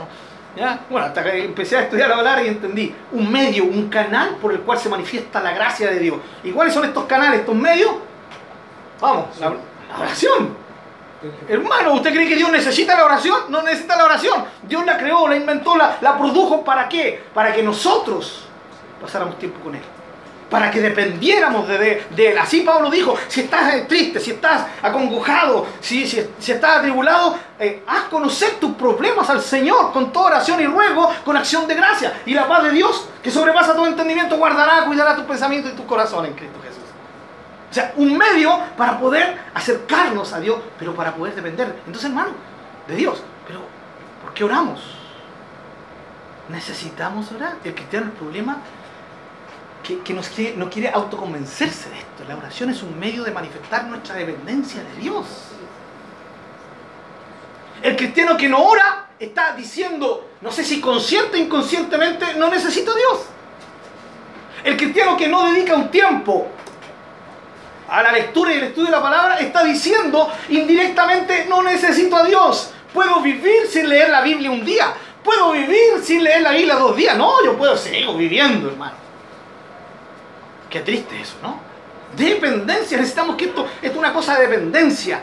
Bueno, 0.91 1.07
hasta 1.07 1.23
que 1.23 1.45
empecé 1.45 1.77
a 1.77 1.83
estudiar 1.83 2.09
la 2.09 2.17
palabra 2.17 2.43
y 2.43 2.49
entendí 2.49 2.95
un 3.13 3.31
medio, 3.31 3.65
un 3.65 3.89
canal 3.89 4.37
por 4.41 4.53
el 4.53 4.61
cual 4.61 4.79
se 4.79 4.89
manifiesta 4.89 5.41
la 5.41 5.53
gracia 5.53 5.91
de 5.91 5.99
Dios. 6.01 6.17
¿Y 6.43 6.51
cuáles 6.51 6.75
son 6.75 6.85
estos 6.85 7.05
canales, 7.05 7.41
estos 7.41 7.55
medios? 7.55 7.93
Vamos, 9.01 9.39
la, 9.39 9.51
la 9.51 9.99
oración. 10.01 10.57
Hermano, 11.49 11.95
¿usted 11.95 12.13
cree 12.13 12.29
que 12.29 12.37
Dios 12.37 12.51
necesita 12.51 12.97
la 12.97 13.05
oración? 13.05 13.43
No 13.49 13.63
necesita 13.63 13.97
la 13.97 14.05
oración. 14.05 14.45
Dios 14.63 14.85
la 14.85 14.97
creó, 14.97 15.29
la 15.29 15.37
inventó, 15.37 15.77
la, 15.77 15.99
la 16.01 16.19
produjo. 16.19 16.65
¿Para 16.65 16.89
qué? 16.89 17.25
Para 17.35 17.53
que 17.53 17.63
nosotros 17.63 18.45
pasáramos 19.01 19.39
tiempo 19.39 19.61
con 19.61 19.75
Él 19.75 19.83
para 20.51 20.71
que 20.71 20.81
dependiéramos 20.81 21.69
de, 21.69 22.05
Él. 22.17 22.39
Así 22.39 22.61
Pablo 22.63 22.91
dijo, 22.91 23.17
si 23.29 23.43
estás 23.43 23.87
triste, 23.87 24.19
si 24.19 24.33
estás 24.33 24.67
acongojado, 24.83 25.67
si, 25.81 26.07
si, 26.07 26.53
estás 26.53 26.79
atribulado, 26.79 27.39
eh, 27.59 27.83
haz 27.87 28.05
conocer 28.05 28.55
tus 28.61 28.75
problemas 28.75 29.29
al 29.29 29.43
Señor 29.43 29.93
con 29.93 30.13
toda 30.13 30.27
oración 30.27 30.61
y 30.61 30.67
ruego, 30.67 31.11
con 31.25 31.37
acción 31.37 31.67
de 31.69 31.75
gracia. 31.75 32.23
Y 32.25 32.35
la 32.35 32.49
paz 32.49 32.65
de 32.65 32.71
Dios, 32.71 33.09
que 33.23 33.31
sobrepasa 33.31 33.75
todo 33.75 33.87
entendimiento, 33.87 34.37
guardará, 34.39 34.85
cuidará 34.87 35.15
tu 35.15 35.27
pensamiento 35.27 35.69
y 35.69 35.73
tu 35.73 35.87
corazón 35.87 36.27
en 36.27 36.33
Cristo 36.33 36.59
Jesús. 36.63 36.79
O 37.71 37.75
sea, 37.75 37.93
un 37.97 38.17
medio 38.17 38.59
para 38.77 38.99
poder 38.99 39.39
acercarnos 39.55 40.33
a 40.33 40.41
Dios, 40.41 40.59
pero 40.79 40.95
para 40.95 41.15
poder 41.15 41.35
depender. 41.35 41.75
Entonces, 41.87 42.07
hermano, 42.07 42.31
de 42.87 42.97
Dios. 42.97 43.23
Pero, 43.47 43.61
¿por 44.23 44.33
qué 44.33 44.45
oramos? 44.45 44.81
Necesitamos 46.49 47.31
orar. 47.33 47.57
El 47.63 47.75
cristiano, 47.75 48.07
el 48.07 48.13
problema 48.13 48.63
que, 49.97 50.55
no 50.57 50.71
quiere 50.71 50.91
autoconvencerse 50.91 51.89
de 51.91 51.99
esto. 51.99 52.25
La 52.29 52.37
oración 52.37 52.71
es 52.71 52.83
un 52.83 52.99
medio 52.99 53.25
de 53.25 53.31
manifestar 53.31 53.85
nuestra 53.85 54.17
dependencia 54.17 54.83
de 54.83 55.01
Dios. 55.01 55.27
El 57.83 57.97
cristiano 57.97 58.37
que 58.37 58.49
no 58.49 58.63
ora 58.63 59.07
está 59.19 59.55
diciendo, 59.55 60.31
no 60.41 60.51
sé 60.51 60.65
si 60.65 60.81
consciente 60.81 61.39
o 61.39 61.41
inconscientemente, 61.41 62.35
no 62.35 62.51
necesito 62.51 62.93
a 62.93 62.97
Dios. 62.97 63.21
El 64.65 64.77
cristiano 64.77 65.17
que 65.17 65.29
no 65.29 65.51
dedica 65.53 65.75
un 65.75 65.91
tiempo 65.91 66.49
a 67.89 68.03
la 68.03 68.13
lectura 68.13 68.53
y 68.53 68.59
el 68.59 68.65
estudio 68.65 68.87
de 68.87 68.97
la 68.97 69.03
palabra 69.03 69.39
está 69.39 69.65
diciendo 69.65 70.31
indirectamente, 70.51 71.47
no 71.49 71.63
necesito 71.63 72.17
a 72.17 72.25
Dios. 72.25 72.73
Puedo 72.93 73.21
vivir 73.21 73.67
sin 73.71 73.89
leer 73.89 74.11
la 74.11 74.21
Biblia 74.21 74.51
un 74.51 74.65
día. 74.65 74.93
Puedo 75.23 75.53
vivir 75.53 76.03
sin 76.03 76.23
leer 76.25 76.43
la 76.43 76.53
Biblia 76.53 76.75
dos 76.75 76.97
días. 76.97 77.17
No, 77.17 77.45
yo 77.45 77.57
puedo 77.57 77.77
seguir 77.77 78.09
viviendo, 78.17 78.69
hermano. 78.69 79.08
Qué 80.71 80.81
triste 80.81 81.21
eso, 81.21 81.37
¿no? 81.43 81.59
Dependencia, 82.17 82.97
necesitamos 82.97 83.37
que 83.37 83.47
esto, 83.47 83.67
es 83.81 83.95
una 83.95 84.13
cosa 84.13 84.35
de 84.37 84.47
dependencia. 84.47 85.21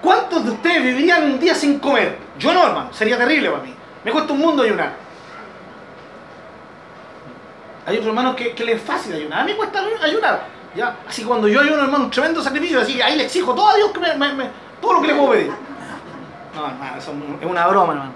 ¿Cuántos 0.00 0.44
de 0.44 0.50
ustedes 0.52 0.82
vivirían 0.82 1.24
un 1.24 1.40
día 1.40 1.54
sin 1.54 1.78
comer? 1.78 2.16
Yo 2.38 2.52
no, 2.52 2.66
hermano, 2.66 2.92
sería 2.92 3.18
terrible 3.18 3.50
para 3.50 3.62
mí. 3.62 3.74
Me 4.04 4.12
cuesta 4.12 4.32
un 4.32 4.38
mundo 4.38 4.62
ayunar. 4.62 4.92
Hay 7.86 7.96
otros 7.96 8.08
hermanos 8.08 8.36
que, 8.36 8.54
que 8.54 8.64
les 8.64 8.76
es 8.76 8.82
fácil 8.82 9.14
ayunar. 9.14 9.40
A 9.40 9.44
mí 9.44 9.52
me 9.52 9.56
cuesta 9.56 9.80
ayunar. 10.02 10.42
¿ya? 10.74 10.96
Así 11.08 11.24
cuando 11.24 11.48
yo 11.48 11.60
ayuno, 11.60 11.82
hermano, 11.82 12.04
un 12.04 12.10
tremendo 12.10 12.42
sacrificio, 12.42 12.80
así 12.80 12.94
que 12.94 13.02
ahí 13.02 13.16
le 13.16 13.24
exijo 13.24 13.54
todo 13.54 13.68
a 13.68 13.76
Dios 13.76 13.90
que 13.90 14.00
me, 14.00 14.50
todo 14.80 14.92
lo 14.92 15.00
que 15.00 15.08
le 15.08 15.14
puedo 15.14 15.30
pedir. 15.30 15.52
No, 16.54 16.66
hermano, 16.66 16.96
eso 16.98 17.12
es 17.40 17.46
una 17.46 17.66
broma, 17.66 17.92
hermano. 17.94 18.12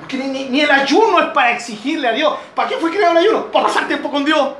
Porque 0.00 0.16
ni, 0.16 0.48
ni 0.48 0.60
el 0.60 0.70
ayuno 0.70 1.20
es 1.20 1.26
para 1.26 1.52
exigirle 1.52 2.08
a 2.08 2.12
Dios. 2.12 2.34
¿Para 2.54 2.68
qué 2.68 2.76
fue 2.76 2.90
creado 2.90 3.12
el 3.12 3.18
ayuno? 3.18 3.46
Para 3.46 3.66
pasar 3.66 3.86
tiempo 3.86 4.10
con 4.10 4.24
Dios. 4.24 4.50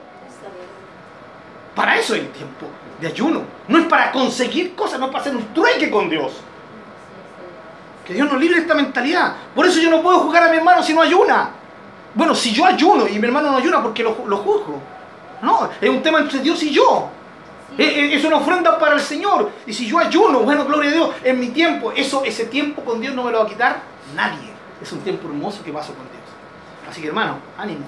Para 1.74 1.96
eso 1.96 2.14
hay 2.14 2.22
tiempo 2.22 2.66
de 3.00 3.06
ayuno. 3.06 3.42
No 3.68 3.78
es 3.78 3.86
para 3.86 4.10
conseguir 4.12 4.74
cosas, 4.74 4.98
no 4.98 5.06
es 5.06 5.12
para 5.12 5.22
hacer 5.22 5.36
un 5.36 5.54
trueque 5.54 5.90
con 5.90 6.08
Dios. 6.08 6.32
Que 8.06 8.14
Dios 8.14 8.30
nos 8.30 8.40
libre 8.40 8.56
de 8.56 8.62
esta 8.62 8.74
mentalidad. 8.74 9.34
Por 9.54 9.66
eso 9.66 9.80
yo 9.80 9.90
no 9.90 10.02
puedo 10.02 10.20
juzgar 10.20 10.44
a 10.44 10.50
mi 10.50 10.56
hermano 10.56 10.82
si 10.82 10.92
no 10.92 11.02
ayuna. 11.02 11.50
Bueno, 12.14 12.34
si 12.34 12.52
yo 12.52 12.66
ayuno 12.66 13.06
y 13.06 13.18
mi 13.18 13.26
hermano 13.26 13.50
no 13.50 13.58
ayuna 13.58 13.82
porque 13.82 14.02
lo, 14.02 14.16
lo 14.26 14.36
juzgo. 14.38 14.80
No, 15.42 15.70
es 15.80 15.88
un 15.88 16.02
tema 16.02 16.18
entre 16.18 16.40
Dios 16.40 16.62
y 16.62 16.70
yo. 16.70 17.08
Es 17.78 18.24
una 18.24 18.36
ofrenda 18.36 18.78
para 18.78 18.94
el 18.94 19.00
Señor. 19.00 19.50
Y 19.66 19.72
si 19.72 19.86
yo 19.86 19.98
ayuno, 19.98 20.40
bueno, 20.40 20.64
gloria 20.64 20.90
a 20.90 20.92
Dios, 20.92 21.14
en 21.22 21.38
mi 21.38 21.48
tiempo, 21.48 21.92
eso, 21.92 22.24
ese 22.24 22.46
tiempo 22.46 22.82
con 22.84 23.00
Dios 23.00 23.14
no 23.14 23.22
me 23.22 23.30
lo 23.30 23.38
va 23.38 23.44
a 23.44 23.48
quitar 23.48 23.80
nadie. 24.14 24.50
Es 24.82 24.90
un 24.92 25.00
tiempo 25.00 25.28
hermoso 25.28 25.62
que 25.62 25.72
paso 25.72 25.94
con 25.94 26.04
Dios. 26.10 26.20
Así 26.90 27.00
que 27.00 27.08
hermano, 27.08 27.38
ánimo. 27.56 27.84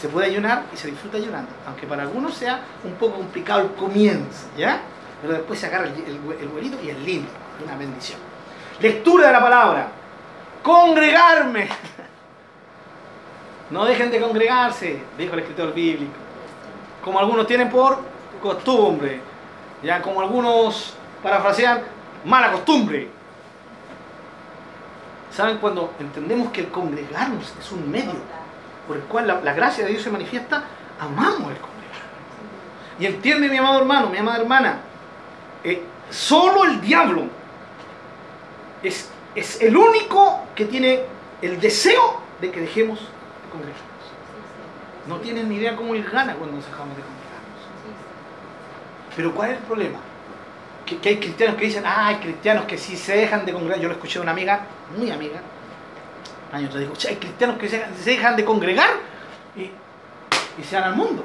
Se 0.00 0.08
puede 0.08 0.26
ayunar 0.26 0.64
y 0.72 0.76
se 0.76 0.88
disfruta 0.88 1.16
ayunando. 1.16 1.50
Aunque 1.66 1.86
para 1.86 2.02
algunos 2.02 2.34
sea 2.34 2.60
un 2.82 2.92
poco 2.94 3.16
complicado 3.16 3.62
el 3.62 3.70
comienzo, 3.72 4.48
¿ya? 4.56 4.80
Pero 5.20 5.34
después 5.34 5.58
se 5.58 5.66
agarra 5.66 5.86
el, 5.86 5.92
el, 5.94 6.84
y 6.84 6.90
es 6.90 6.98
lindo. 6.98 7.30
Una 7.64 7.76
bendición. 7.76 8.18
Lectura 8.80 9.28
de 9.28 9.32
la 9.32 9.40
palabra. 9.40 9.88
Congregarme. 10.62 11.68
No 13.70 13.86
dejen 13.86 14.10
de 14.10 14.20
congregarse, 14.20 15.02
dijo 15.16 15.32
el 15.32 15.40
escritor 15.40 15.72
bíblico. 15.72 16.12
Como 17.02 17.18
algunos 17.18 17.46
tienen 17.46 17.70
por 17.70 17.98
costumbre. 18.42 19.20
Ya 19.82 20.02
como 20.02 20.20
algunos 20.20 20.94
parafrasean, 21.22 21.80
mala 22.24 22.52
costumbre. 22.52 23.08
¿Saben? 25.32 25.58
Cuando 25.58 25.94
entendemos 25.98 26.52
que 26.52 26.60
el 26.60 26.68
congregarnos 26.68 27.52
es 27.58 27.72
un 27.72 27.90
medio 27.90 28.12
por 28.86 28.96
el 28.96 29.02
cual 29.04 29.26
la, 29.26 29.52
gracia 29.52 29.84
de 29.84 29.90
Dios 29.90 30.02
se 30.02 30.10
manifiesta, 30.10 30.64
amamos 31.00 31.50
el 31.50 31.58
congregarnos. 31.58 31.70
Y 32.98 33.06
entiende 33.06 33.48
mi 33.48 33.56
amado 33.56 33.80
hermano, 33.80 34.08
mi 34.08 34.18
amada 34.18 34.38
hermana, 34.38 34.78
eh, 35.62 35.82
solo 36.10 36.64
el 36.64 36.80
diablo 36.80 37.24
es, 38.82 39.10
es 39.34 39.60
el 39.60 39.76
único 39.76 40.44
que 40.54 40.66
tiene 40.66 41.02
el 41.42 41.60
deseo 41.60 42.20
de 42.40 42.50
que 42.50 42.60
dejemos 42.60 43.00
de 43.00 43.50
congregarnos. 43.50 43.84
No 45.06 45.16
tienen 45.18 45.48
ni 45.48 45.56
idea 45.56 45.76
cómo 45.76 45.94
ir 45.94 46.08
gana 46.10 46.34
cuando 46.34 46.56
nos 46.56 46.66
dejamos 46.66 46.96
de 46.96 47.02
congregarnos. 47.02 47.60
Pero 49.16 49.34
¿cuál 49.34 49.50
es 49.50 49.56
el 49.58 49.62
problema? 49.64 49.98
que, 50.84 51.08
hay 51.08 51.16
cristianos 51.16 51.56
que 51.56 51.64
dicen, 51.64 51.84
ah, 51.86 52.08
hay 52.08 52.16
cristianos 52.16 52.64
que 52.66 52.78
sí 52.78 52.96
se 52.96 53.16
dejan 53.16 53.44
de 53.44 53.52
congregar. 53.52 53.80
Yo 53.80 53.88
lo 53.88 53.94
escuché 53.94 54.18
de 54.18 54.22
una 54.22 54.32
amiga, 54.32 54.66
muy 54.96 55.10
amiga, 55.10 55.40
años 56.54 56.72
te 56.72 56.78
digo, 56.78 56.92
hay 57.08 57.16
cristianos 57.16 57.58
que 57.58 57.68
se, 57.68 57.84
dejan 58.04 58.36
de 58.36 58.44
congregar 58.44 58.90
y, 59.56 59.70
se 60.62 60.76
van 60.76 60.84
al 60.84 60.96
mundo. 60.96 61.24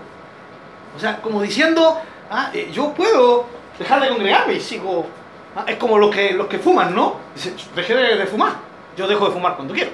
O 0.95 0.99
sea, 0.99 1.21
como 1.21 1.41
diciendo, 1.41 2.01
ah, 2.31 2.49
eh, 2.53 2.69
yo 2.73 2.93
puedo 2.93 3.45
dejar 3.77 4.01
de 4.01 4.09
congregarme 4.09 4.53
y 4.53 4.59
sigo. 4.59 5.07
Ah, 5.55 5.65
es 5.67 5.77
como 5.77 5.97
los 5.97 6.13
que, 6.13 6.33
los 6.33 6.47
que 6.47 6.59
fuman, 6.59 6.95
¿no? 6.95 7.17
Dicen, 7.35 7.55
dejé 7.75 7.95
de, 7.95 8.25
fumar. 8.25 8.53
Yo 8.97 9.07
dejo 9.07 9.27
de 9.27 9.31
fumar 9.31 9.55
cuando 9.55 9.73
quiero. 9.73 9.91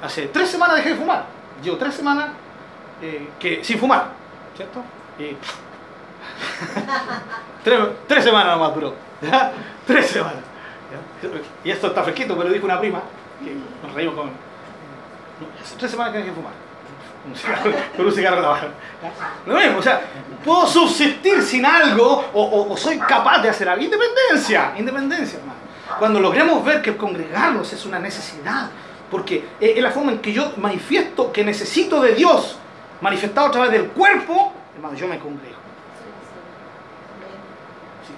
Hace 0.00 0.28
tres 0.28 0.48
semanas 0.48 0.76
dejé 0.76 0.90
de 0.90 0.96
fumar. 0.96 1.24
Llevo 1.62 1.76
tres 1.76 1.94
semanas 1.94 2.30
eh, 3.00 3.28
que, 3.38 3.64
sin 3.64 3.78
fumar, 3.78 4.06
¿cierto? 4.56 4.82
Y 5.18 5.36
tres, 8.08 8.24
semanas 8.24 8.56
nomás 8.56 8.74
duró. 8.74 8.94
Tres 9.86 10.06
semanas. 10.06 10.42
Y 11.64 11.70
esto 11.70 11.88
está 11.88 12.02
fresquito, 12.02 12.36
pero 12.36 12.50
dijo 12.50 12.64
una 12.64 12.78
prima, 12.78 13.02
que 13.42 13.56
nos 13.86 13.94
reímos 13.94 14.14
con. 14.14 14.30
Hace 15.62 15.76
tres 15.76 15.90
semanas 15.90 16.12
que 16.12 16.18
dejé 16.18 16.30
de 16.30 16.36
fumar. 16.36 16.52
Con 17.96 18.06
un 18.06 18.12
cigarro 18.12 18.36
en 18.38 18.42
la 18.42 18.48
barra. 18.48 18.68
Lo 19.46 19.54
mismo, 19.54 19.78
o 19.78 19.82
sea, 19.82 20.00
puedo 20.44 20.66
subsistir 20.66 21.40
sin 21.42 21.64
algo 21.64 22.30
o, 22.34 22.76
soy 22.76 22.98
capaz 22.98 23.40
de 23.40 23.48
hacer 23.48 23.68
algo. 23.68 23.84
Independencia, 23.84 24.72
independencia, 24.76 25.38
hermano. 25.38 25.60
Cuando 25.98 26.18
logremos 26.20 26.64
ver 26.64 26.82
que 26.82 26.96
congregarnos 26.96 27.72
es 27.72 27.86
una 27.86 27.98
necesidad, 27.98 28.70
porque 29.10 29.44
es 29.60 29.80
la 29.80 29.90
forma 29.90 30.12
en 30.12 30.18
que 30.18 30.32
yo 30.32 30.52
manifiesto 30.56 31.30
que 31.32 31.44
necesito 31.44 32.00
de 32.00 32.14
Dios, 32.14 32.56
manifestado 33.00 33.48
a 33.48 33.50
través 33.50 33.70
del 33.70 33.88
cuerpo, 33.88 34.52
hermano, 34.74 34.96
yo 34.96 35.06
me 35.06 35.18
congrego. 35.18 35.62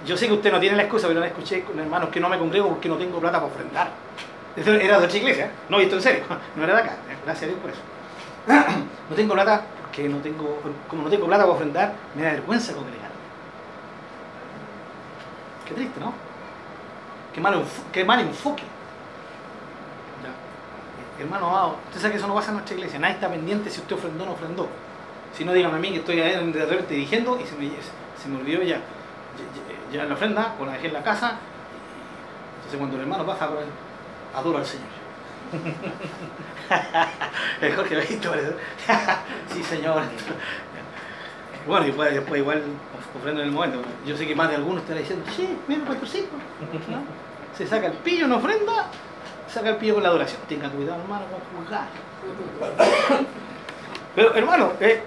Yo 0.05 0.15
sé 0.15 0.27
que 0.27 0.33
usted 0.33 0.51
no 0.51 0.59
tiene 0.59 0.77
la 0.77 0.83
excusa, 0.83 1.07
pero 1.07 1.19
la 1.19 1.27
escuché 1.27 1.63
con 1.63 1.79
hermanos 1.79 2.09
que 2.09 2.19
no 2.19 2.29
me 2.29 2.37
congrego 2.37 2.69
porque 2.69 2.87
no 2.87 2.95
tengo 2.95 3.19
plata 3.19 3.39
para 3.39 3.51
ofrendar. 3.51 3.89
Era 4.55 4.99
de 4.99 5.05
otra 5.05 5.17
iglesia, 5.17 5.45
¿eh? 5.45 5.51
no, 5.69 5.79
esto 5.79 5.95
en 5.95 6.01
serio, 6.01 6.23
no 6.55 6.63
era 6.63 6.75
de 6.75 6.81
acá, 6.81 6.95
gracias 7.25 7.43
a 7.43 7.47
Dios 7.47 7.59
por 7.59 7.71
eso. 7.71 7.81
No 9.07 9.15
tengo 9.15 9.35
plata 9.35 9.61
porque 9.81 10.09
no 10.09 10.17
tengo, 10.17 10.59
como 10.87 11.03
no 11.03 11.09
tengo 11.11 11.27
plata 11.27 11.43
para 11.43 11.53
ofrendar, 11.53 11.93
me 12.15 12.23
da 12.23 12.31
vergüenza 12.31 12.73
congregar. 12.73 13.11
Qué 15.67 15.75
triste, 15.75 15.99
¿no? 15.99 16.11
Qué 17.31 17.39
mal, 17.39 17.63
qué 17.91 18.03
mal 18.03 18.19
enfoque. 18.21 18.63
Hermano 21.19 21.49
amado, 21.49 21.77
usted 21.87 22.01
sabe 22.01 22.13
que 22.13 22.17
eso 22.17 22.27
no 22.27 22.33
pasa 22.33 22.47
en 22.47 22.55
nuestra 22.55 22.75
iglesia. 22.75 22.97
Nadie 22.97 23.13
está 23.13 23.29
pendiente 23.29 23.69
si 23.69 23.79
usted 23.79 23.95
ofrendó 23.95 24.23
o 24.23 24.25
no 24.25 24.33
ofrendó. 24.33 24.67
Si 25.37 25.45
no, 25.45 25.53
dígame 25.53 25.75
a 25.75 25.79
mí 25.79 25.91
que 25.91 25.99
estoy 25.99 26.19
ahí 26.19 26.51
de 26.51 26.65
repente 26.65 26.95
dirigiendo 26.95 27.39
y 27.39 27.45
se 27.45 27.55
me, 27.55 27.69
se 28.19 28.27
me 28.27 28.39
olvidó 28.39 28.63
ya 28.63 28.81
ya 29.91 30.05
la 30.05 30.13
ofrenda, 30.13 30.55
o 30.59 30.65
la 30.65 30.73
dejé 30.73 30.87
en 30.87 30.93
la 30.93 31.03
casa. 31.03 31.37
Entonces 32.57 32.77
cuando 32.77 32.95
el 32.95 33.03
hermano 33.03 33.25
pasa 33.25 33.47
por 33.47 33.59
adoro 34.35 34.59
al 34.59 34.65
Señor. 34.65 34.87
el 37.61 37.75
Jorge 37.75 37.99
visto 38.01 38.33
sí, 39.53 39.63
Señor. 39.63 40.01
Bueno, 41.67 41.87
y 41.87 41.91
después, 41.91 42.39
igual 42.39 42.63
ofrendo 43.17 43.41
en 43.41 43.47
el 43.47 43.53
momento. 43.53 43.81
Yo 44.05 44.17
sé 44.17 44.27
que 44.27 44.35
más 44.35 44.49
de 44.49 44.55
algunos 44.55 44.81
estarán 44.81 45.01
diciendo, 45.01 45.25
sí, 45.35 45.57
mira, 45.67 45.85
pastorcito. 45.85 46.35
¿no? 46.89 47.03
Se 47.57 47.65
saca 47.65 47.87
el 47.87 47.93
pillo 47.93 48.25
en 48.25 48.33
ofrenda, 48.33 48.87
saca 49.47 49.69
el 49.69 49.77
pillo 49.77 49.95
con 49.95 50.03
la 50.03 50.09
adoración. 50.09 50.41
Tenga 50.47 50.69
cuidado, 50.69 51.01
hermano, 51.01 51.25
con 51.25 51.63
juzgar. 51.63 51.87
Pero, 54.15 54.35
hermano, 54.35 54.73
eh, 54.79 55.01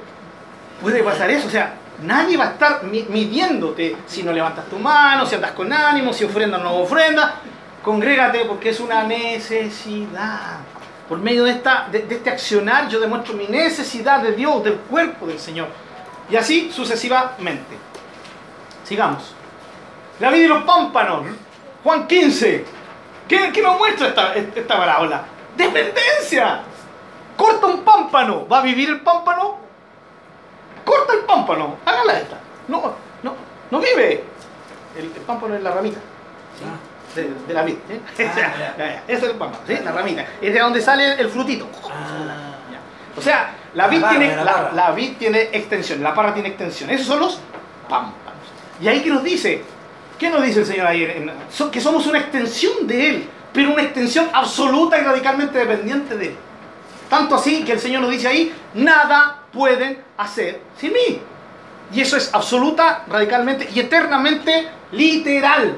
puede 0.81 1.03
pasar 1.03 1.31
eso. 1.31 1.47
O 1.47 1.51
sea, 1.51 1.75
Nadie 2.03 2.37
va 2.37 2.45
a 2.45 2.51
estar 2.53 2.85
midiéndote 2.85 3.97
si 4.07 4.23
no 4.23 4.33
levantas 4.33 4.67
tu 4.67 4.79
mano, 4.79 5.27
si 5.27 5.35
andas 5.35 5.51
con 5.53 5.73
ánimo, 5.73 6.13
si 6.13 6.25
ofrendas 6.25 6.61
o 6.61 6.65
no 6.65 6.77
ofrendas. 6.77 7.33
Congrégate 7.89 8.45
porque 8.45 8.69
es 8.69 8.81
una 8.81 9.05
necesidad. 9.05 10.59
Por 11.09 11.21
medio 11.21 11.45
de, 11.45 11.53
esta, 11.53 11.89
de, 11.91 12.07
este 12.11 12.29
accionar 12.29 12.87
yo 12.91 13.01
demuestro 13.01 13.33
mi 13.33 13.47
necesidad 13.47 14.21
de 14.21 14.33
Dios, 14.33 14.63
del 14.63 14.75
cuerpo 14.75 15.27
del 15.27 15.39
Señor. 15.39 15.69
Y 16.31 16.37
así 16.37 16.71
sucesivamente. 16.71 17.79
Sigamos. 18.85 19.35
La 20.21 20.31
vida 20.31 20.45
y 20.45 20.49
los 20.49 20.65
pámpanos. 20.65 21.25
Juan 21.83 22.07
15. 22.07 22.67
¿Qué, 23.27 23.53
qué 23.55 23.63
nos 23.63 23.79
muestra 23.79 24.09
esta, 24.09 24.35
esta 24.35 24.77
parábola? 24.77 25.25
Dependencia. 25.57 26.61
Corta 27.39 27.69
un 27.69 27.85
pámpano. 27.85 28.47
¿Va 28.47 28.59
a 28.59 28.63
vivir 28.63 28.91
el 28.91 29.01
pámpano? 29.01 29.69
corta 30.85 31.13
el 31.15 31.21
pámpano, 31.21 31.77
hágala 31.87 32.19
esta. 32.19 32.39
No, 32.67 32.93
no, 33.23 33.35
no 33.71 33.81
vive. 33.81 34.25
El, 34.95 35.07
pámpano 35.27 35.55
es 35.55 35.63
la 35.63 35.71
ramita. 35.71 36.01
De, 37.15 37.55
la 37.55 37.63
vid. 37.63 37.75
¿eh? 37.89 38.01
Ah, 38.21 39.03
es 39.09 39.23
el 39.23 39.31
pámpano, 39.33 39.63
¿sí? 39.67 39.77
la 39.83 39.93
ramita. 39.93 40.25
Es 40.41 40.53
de 40.53 40.61
donde 40.61 40.81
sale 40.81 41.15
el 41.15 41.29
frutito. 41.29 41.69
Ah. 41.91 42.55
O 43.17 43.21
sea, 43.21 43.51
la 43.75 43.89
vid, 43.89 44.03
tiene, 44.05 44.37
la, 44.37 44.93
vid 44.95 45.17
tiene 45.19 45.43
extensión, 45.53 46.03
la 46.03 46.15
parra 46.15 46.33
tiene 46.33 46.51
extensión. 46.51 46.91
Esos 46.91 47.07
son 47.07 47.21
los 47.21 47.41
pámpanos. 47.89 48.41
Y 48.81 48.87
ahí 48.87 49.01
que 49.01 49.11
nos 49.11 49.25
dice, 49.25 49.63
¿qué 50.19 50.31
nos 50.31 50.43
dice 50.43 50.61
el 50.61 50.67
Señor 50.67 50.87
ahí? 50.87 51.27
que 51.73 51.81
somos 51.81 52.07
una 52.07 52.21
extensión 52.21 52.87
de 52.87 53.09
Él, 53.09 53.29
pero 53.53 53.73
una 53.73 53.83
extensión 53.83 54.29
absoluta 54.33 54.99
y 54.99 55.03
radicalmente 55.03 55.59
dependiente 55.59 56.17
de 56.17 56.27
Él. 56.27 56.37
Tanto 57.11 57.35
así 57.35 57.65
que 57.65 57.73
el 57.73 57.81
Señor 57.81 58.03
nos 58.03 58.11
dice 58.11 58.29
ahí, 58.29 58.55
nada 58.75 59.43
pueden 59.53 60.01
hacer 60.17 60.61
sin 60.79 60.93
mí. 60.93 61.21
Y 61.93 62.01
eso 62.01 62.17
es 62.17 62.33
absoluta, 62.33 63.05
radicalmente 63.09 63.69
y 63.75 63.81
eternamente 63.81 64.69
literal. 64.93 65.75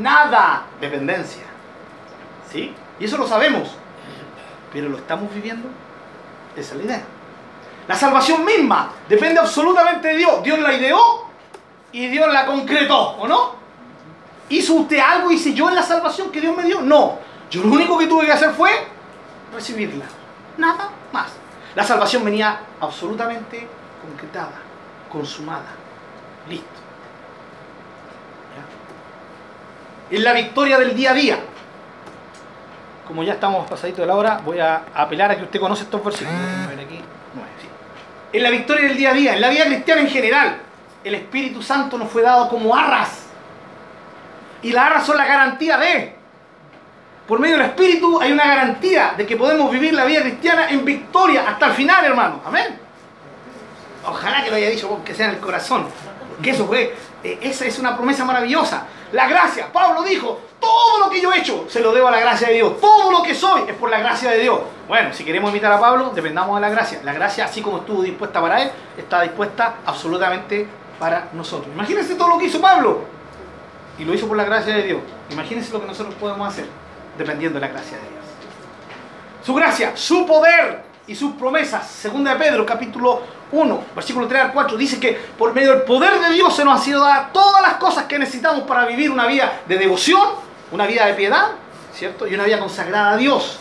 Nada 0.00 0.64
dependencia. 0.80 1.44
¿Sí? 2.50 2.74
Y 2.98 3.04
eso 3.04 3.16
lo 3.18 3.26
sabemos. 3.26 3.70
Pero 4.72 4.88
lo 4.88 4.98
estamos 4.98 5.32
viviendo. 5.32 5.68
Esa 6.56 6.74
es 6.74 6.78
la 6.78 6.84
idea. 6.84 7.02
La 7.88 7.94
salvación 7.94 8.44
misma 8.44 8.90
depende 9.08 9.40
absolutamente 9.40 10.08
de 10.08 10.16
Dios. 10.16 10.42
Dios 10.42 10.58
la 10.58 10.72
ideó 10.72 11.26
y 11.92 12.08
Dios 12.08 12.32
la 12.32 12.46
concretó, 12.46 13.10
¿o 13.16 13.28
no? 13.28 13.54
¿Hizo 14.48 14.74
usted 14.74 14.98
algo? 14.98 15.30
¿Hice 15.30 15.54
yo 15.54 15.68
en 15.68 15.74
la 15.74 15.82
salvación 15.82 16.30
que 16.30 16.40
Dios 16.40 16.56
me 16.56 16.64
dio? 16.64 16.80
No. 16.80 17.18
Yo 17.50 17.62
lo 17.62 17.70
único 17.72 17.96
que 17.98 18.06
tuve 18.06 18.26
que 18.26 18.32
hacer 18.32 18.50
fue 18.50 18.70
recibirla. 19.52 20.04
Nada 20.58 20.90
más. 21.12 21.32
La 21.74 21.84
salvación 21.84 22.24
venía 22.24 22.60
absolutamente 22.80 23.68
concretada, 24.02 24.54
consumada, 25.10 25.74
listo. 26.48 26.75
Es 30.10 30.20
la 30.20 30.32
victoria 30.32 30.78
del 30.78 30.94
día 30.94 31.10
a 31.10 31.14
día. 31.14 31.38
Como 33.06 33.22
ya 33.22 33.34
estamos 33.34 33.68
pasadito 33.68 34.02
de 34.02 34.06
la 34.08 34.16
hora, 34.16 34.40
voy 34.44 34.58
a 34.58 34.84
apelar 34.94 35.30
a 35.30 35.36
que 35.36 35.44
usted 35.44 35.60
conoce 35.60 35.84
estos 35.84 36.04
versículos. 36.04 36.40
Aquí, 36.72 37.00
Es 38.32 38.42
la 38.42 38.50
victoria 38.50 38.88
del 38.88 38.96
día 38.96 39.10
a 39.10 39.14
día, 39.14 39.34
en 39.34 39.40
la 39.40 39.48
vida 39.48 39.64
cristiana 39.66 40.00
en 40.00 40.08
general. 40.08 40.56
El 41.04 41.14
Espíritu 41.14 41.62
Santo 41.62 41.96
nos 41.98 42.10
fue 42.10 42.22
dado 42.22 42.48
como 42.48 42.74
arras. 42.74 43.26
Y 44.62 44.72
las 44.72 44.86
arras 44.86 45.06
son 45.06 45.16
la 45.16 45.24
garantía 45.24 45.76
de 45.78 46.16
por 47.26 47.40
medio 47.40 47.56
del 47.56 47.66
Espíritu 47.66 48.20
hay 48.20 48.30
una 48.32 48.46
garantía 48.46 49.14
de 49.16 49.26
que 49.26 49.36
podemos 49.36 49.70
vivir 49.70 49.92
la 49.94 50.04
vida 50.04 50.22
cristiana 50.22 50.70
en 50.70 50.84
victoria 50.84 51.48
hasta 51.48 51.66
el 51.66 51.72
final, 51.72 52.04
hermano. 52.04 52.40
Amén. 52.44 52.78
Ojalá 54.06 54.44
que 54.44 54.50
lo 54.50 54.56
haya 54.56 54.70
dicho 54.70 55.00
que 55.04 55.14
sea 55.14 55.26
en 55.26 55.34
el 55.34 55.40
corazón. 55.40 55.86
Que 56.40 56.50
eso 56.50 56.66
fue, 56.66 56.94
eh, 57.24 57.38
esa 57.42 57.64
es 57.64 57.78
una 57.80 57.96
promesa 57.96 58.24
maravillosa. 58.24 58.86
La 59.16 59.26
gracia, 59.26 59.72
Pablo 59.72 60.02
dijo, 60.02 60.38
todo 60.60 60.98
lo 60.98 61.08
que 61.08 61.22
yo 61.22 61.32
he 61.32 61.38
hecho 61.38 61.64
se 61.70 61.80
lo 61.80 61.94
debo 61.94 62.08
a 62.08 62.10
la 62.10 62.20
gracia 62.20 62.48
de 62.48 62.54
Dios. 62.56 62.78
Todo 62.78 63.10
lo 63.10 63.22
que 63.22 63.34
soy 63.34 63.62
es 63.66 63.74
por 63.74 63.88
la 63.88 63.98
gracia 63.98 64.30
de 64.30 64.40
Dios. 64.40 64.60
Bueno, 64.86 65.10
si 65.14 65.24
queremos 65.24 65.50
imitar 65.52 65.72
a 65.72 65.80
Pablo, 65.80 66.12
dependamos 66.14 66.54
de 66.56 66.60
la 66.60 66.68
gracia. 66.68 67.00
La 67.02 67.14
gracia, 67.14 67.46
así 67.46 67.62
como 67.62 67.78
estuvo 67.78 68.02
dispuesta 68.02 68.42
para 68.42 68.62
él, 68.62 68.70
está 68.94 69.22
dispuesta 69.22 69.76
absolutamente 69.86 70.68
para 70.98 71.30
nosotros. 71.32 71.74
Imagínense 71.74 72.14
todo 72.14 72.28
lo 72.28 72.38
que 72.38 72.44
hizo 72.44 72.60
Pablo. 72.60 73.04
Y 73.98 74.04
lo 74.04 74.12
hizo 74.12 74.28
por 74.28 74.36
la 74.36 74.44
gracia 74.44 74.76
de 74.76 74.82
Dios. 74.82 75.00
Imagínense 75.30 75.72
lo 75.72 75.80
que 75.80 75.86
nosotros 75.86 76.14
podemos 76.16 76.46
hacer 76.46 76.66
dependiendo 77.16 77.58
de 77.58 77.66
la 77.66 77.72
gracia 77.72 77.96
de 77.96 78.02
Dios. 78.02 78.24
Su 79.42 79.54
gracia, 79.54 79.96
su 79.96 80.26
poder 80.26 80.82
y 81.06 81.14
sus 81.14 81.32
promesas. 81.36 81.86
Segunda 81.86 82.34
de 82.34 82.44
Pedro, 82.44 82.66
capítulo 82.66 83.22
1, 83.52 83.84
versículo 83.94 84.26
3 84.26 84.42
al 84.42 84.52
4, 84.52 84.76
dice 84.76 84.98
que 84.98 85.12
por 85.38 85.54
medio 85.54 85.72
del 85.72 85.82
poder 85.82 86.20
de 86.20 86.30
Dios 86.30 86.54
se 86.54 86.64
nos 86.64 86.80
ha 86.80 86.82
sido 86.82 87.00
dar 87.00 87.32
todas 87.32 87.62
las 87.62 87.74
cosas 87.74 88.04
que 88.04 88.18
necesitamos 88.18 88.62
para 88.62 88.84
vivir 88.86 89.10
una 89.10 89.26
vida 89.26 89.60
de 89.66 89.78
devoción, 89.78 90.28
una 90.72 90.86
vida 90.86 91.06
de 91.06 91.14
piedad, 91.14 91.48
¿cierto? 91.94 92.26
Y 92.26 92.34
una 92.34 92.44
vida 92.44 92.58
consagrada 92.58 93.12
a 93.12 93.16
Dios. 93.16 93.58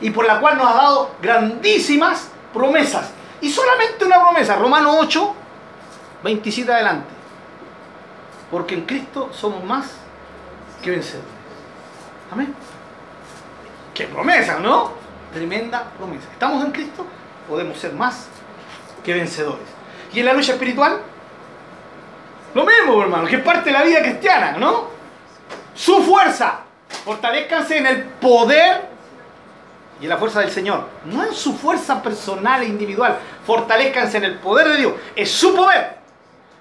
Y 0.00 0.10
por 0.10 0.26
la 0.26 0.40
cual 0.40 0.56
nos 0.58 0.66
ha 0.66 0.74
dado 0.74 1.10
grandísimas 1.22 2.28
promesas. 2.52 3.10
Y 3.40 3.50
solamente 3.50 4.04
una 4.04 4.20
promesa, 4.20 4.56
Romano 4.56 4.98
8, 4.98 5.34
27 6.24 6.72
adelante. 6.72 7.08
Porque 8.50 8.74
en 8.74 8.82
Cristo 8.82 9.30
somos 9.32 9.62
más 9.64 9.86
que 10.82 10.90
vencedores. 10.90 11.28
Amén. 12.30 12.54
Qué 13.94 14.06
promesa, 14.06 14.58
¿no? 14.58 14.92
Tremenda 15.32 15.84
promesa. 15.96 16.28
¿Estamos 16.32 16.64
en 16.64 16.72
Cristo? 16.72 17.06
Podemos 17.48 17.78
ser 17.78 17.92
más 17.92 18.28
que 19.08 19.14
vencedores. 19.14 19.66
¿Y 20.12 20.20
en 20.20 20.26
la 20.26 20.34
lucha 20.34 20.52
espiritual? 20.52 21.00
Lo 22.54 22.66
mismo, 22.66 23.02
hermano, 23.02 23.26
que 23.26 23.36
es 23.36 23.42
parte 23.42 23.70
de 23.70 23.72
la 23.72 23.82
vida 23.82 24.02
cristiana, 24.02 24.52
¿no? 24.52 24.88
Su 25.74 26.02
fuerza. 26.02 26.60
Fortalezcanse 27.06 27.78
en 27.78 27.86
el 27.86 28.04
poder 28.04 28.86
y 29.98 30.04
en 30.04 30.10
la 30.10 30.18
fuerza 30.18 30.40
del 30.40 30.50
Señor. 30.50 30.86
No 31.06 31.24
en 31.24 31.32
su 31.32 31.56
fuerza 31.56 32.02
personal 32.02 32.62
e 32.62 32.66
individual. 32.66 33.18
Fortalezcanse 33.46 34.18
en 34.18 34.24
el 34.24 34.38
poder 34.40 34.68
de 34.68 34.76
Dios. 34.76 34.92
Es 35.16 35.30
su 35.30 35.54
poder. 35.54 35.96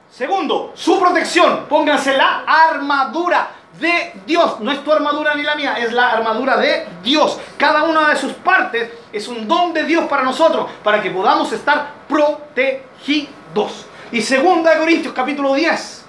Segundo, 0.10 0.72
su 0.74 0.98
protección. 1.02 1.66
Pónganse 1.68 2.16
la 2.16 2.46
armadura 2.46 3.50
de 3.78 4.14
Dios. 4.26 4.62
No 4.62 4.72
es 4.72 4.82
tu 4.86 4.94
armadura 4.94 5.36
ni 5.36 5.44
la 5.44 5.56
mía, 5.56 5.74
es 5.74 5.92
la 5.92 6.12
armadura 6.12 6.56
de 6.56 6.88
Dios. 7.04 7.40
Cada 7.58 7.84
una 7.84 8.10
de 8.10 8.16
sus 8.16 8.32
partes 8.32 8.90
es 9.18 9.28
un 9.28 9.48
don 9.48 9.74
de 9.74 9.84
Dios 9.84 10.06
para 10.06 10.24
nosotros, 10.24 10.70
para 10.84 11.02
que 11.02 11.12
podamos 11.12 11.52
estar 11.52 11.92
protegidos. 12.08 13.86
Y 14.12 14.22
segunda 14.22 14.72
de 14.72 14.80
Corintios 14.80 15.14
capítulo 15.14 15.54
10 15.54 16.06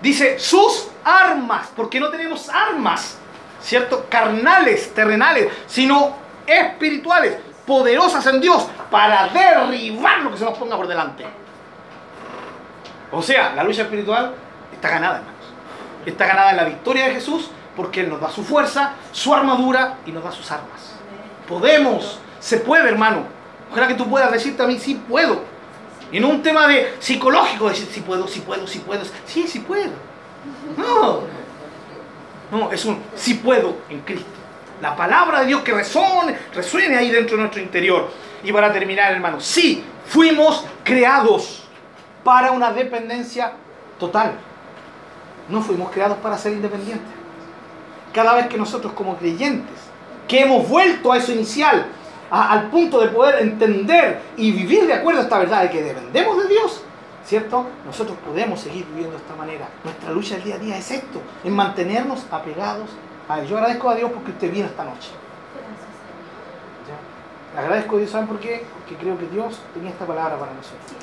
dice 0.00 0.38
sus 0.38 0.88
armas, 1.04 1.68
porque 1.76 2.00
no 2.00 2.08
tenemos 2.08 2.48
armas, 2.48 3.18
¿cierto? 3.60 4.06
Carnales, 4.08 4.94
terrenales, 4.94 5.52
sino 5.66 6.14
espirituales, 6.46 7.36
poderosas 7.66 8.24
en 8.26 8.40
Dios 8.40 8.66
para 8.90 9.28
derribar 9.28 10.20
lo 10.20 10.30
que 10.30 10.38
se 10.38 10.44
nos 10.44 10.56
ponga 10.56 10.76
por 10.76 10.86
delante. 10.86 11.26
O 13.10 13.22
sea, 13.22 13.52
la 13.54 13.64
lucha 13.64 13.82
espiritual 13.82 14.34
está 14.72 14.88
ganada, 14.90 15.16
hermanos. 15.18 15.36
Está 16.04 16.26
ganada 16.26 16.50
en 16.50 16.56
la 16.56 16.64
victoria 16.64 17.06
de 17.06 17.14
Jesús 17.14 17.50
porque 17.76 18.00
Él 18.00 18.08
nos 18.08 18.20
da 18.20 18.30
su 18.30 18.42
fuerza, 18.42 18.92
su 19.12 19.34
armadura 19.34 19.98
y 20.06 20.12
nos 20.12 20.24
da 20.24 20.32
sus 20.32 20.50
armas. 20.50 20.94
Podemos, 21.48 22.18
se 22.40 22.58
puede, 22.58 22.88
hermano. 22.88 23.24
Ojalá 23.70 23.88
que 23.88 23.94
tú 23.94 24.08
puedas 24.08 24.30
decirte 24.30 24.62
a 24.62 24.66
mí, 24.66 24.78
sí 24.78 25.00
puedo. 25.08 25.42
Y 26.12 26.20
no 26.20 26.28
un 26.28 26.42
tema 26.42 26.68
de 26.68 26.94
psicológico, 27.00 27.68
decir, 27.68 27.88
sí 27.90 28.00
puedo, 28.00 28.28
sí 28.28 28.40
puedo, 28.40 28.66
sí 28.66 28.78
puedo. 28.78 29.04
Sí, 29.26 29.46
sí 29.48 29.60
puedo. 29.60 29.90
No. 30.76 31.20
No, 32.50 32.70
es 32.70 32.84
un 32.84 33.02
sí 33.16 33.34
puedo 33.34 33.76
en 33.88 34.00
Cristo. 34.00 34.26
La 34.80 34.94
palabra 34.94 35.40
de 35.40 35.46
Dios 35.46 35.62
que 35.62 35.72
resuene, 35.72 36.38
resuene 36.54 36.96
ahí 36.96 37.10
dentro 37.10 37.36
de 37.36 37.42
nuestro 37.42 37.62
interior. 37.62 38.10
Y 38.44 38.52
para 38.52 38.72
terminar, 38.72 39.12
hermano, 39.12 39.40
sí, 39.40 39.82
fuimos 40.06 40.64
creados 40.84 41.64
para 42.22 42.52
una 42.52 42.72
dependencia 42.72 43.52
total. 43.98 44.34
No 45.48 45.62
fuimos 45.62 45.90
creados 45.90 46.18
para 46.18 46.38
ser 46.38 46.52
independientes. 46.52 47.08
Cada 48.12 48.34
vez 48.34 48.46
que 48.48 48.56
nosotros 48.56 48.92
como 48.92 49.16
creyentes, 49.16 49.76
que 50.28 50.40
hemos 50.40 50.68
vuelto 50.68 51.12
a 51.12 51.18
eso 51.18 51.32
inicial, 51.32 51.86
al 52.30 52.68
punto 52.70 53.00
de 53.00 53.08
poder 53.08 53.42
entender 53.42 54.20
y 54.36 54.52
vivir 54.52 54.86
de 54.86 54.94
acuerdo 54.94 55.20
a 55.20 55.24
esta 55.24 55.38
verdad 55.38 55.62
de 55.62 55.70
que 55.70 55.82
dependemos 55.82 56.38
de 56.42 56.48
Dios, 56.48 56.82
¿cierto? 57.24 57.66
Nosotros 57.84 58.16
podemos 58.24 58.60
seguir 58.60 58.84
viviendo 58.86 59.12
de 59.12 59.18
esta 59.18 59.36
manera. 59.36 59.68
Nuestra 59.84 60.10
lucha 60.10 60.34
del 60.34 60.44
día 60.44 60.54
a 60.56 60.58
día 60.58 60.78
es 60.78 60.90
esto, 60.90 61.20
en 61.44 61.54
mantenernos 61.54 62.26
apegados 62.30 62.90
a 63.28 63.40
Él. 63.40 63.46
Yo 63.46 63.56
agradezco 63.56 63.90
a 63.90 63.94
Dios 63.94 64.10
porque 64.12 64.30
usted 64.32 64.50
vino 64.50 64.66
esta 64.66 64.84
noche. 64.84 65.10
¿Ya? 66.86 67.60
Agradezco 67.60 67.96
a 67.96 67.98
Dios, 67.98 68.10
¿saben 68.10 68.26
por 68.26 68.40
qué? 68.40 68.64
Porque 68.74 68.96
creo 68.96 69.18
que 69.18 69.26
Dios 69.28 69.60
tenía 69.74 69.90
esta 69.90 70.06
palabra 70.06 70.38
para 70.38 70.52
nosotros 70.52 70.96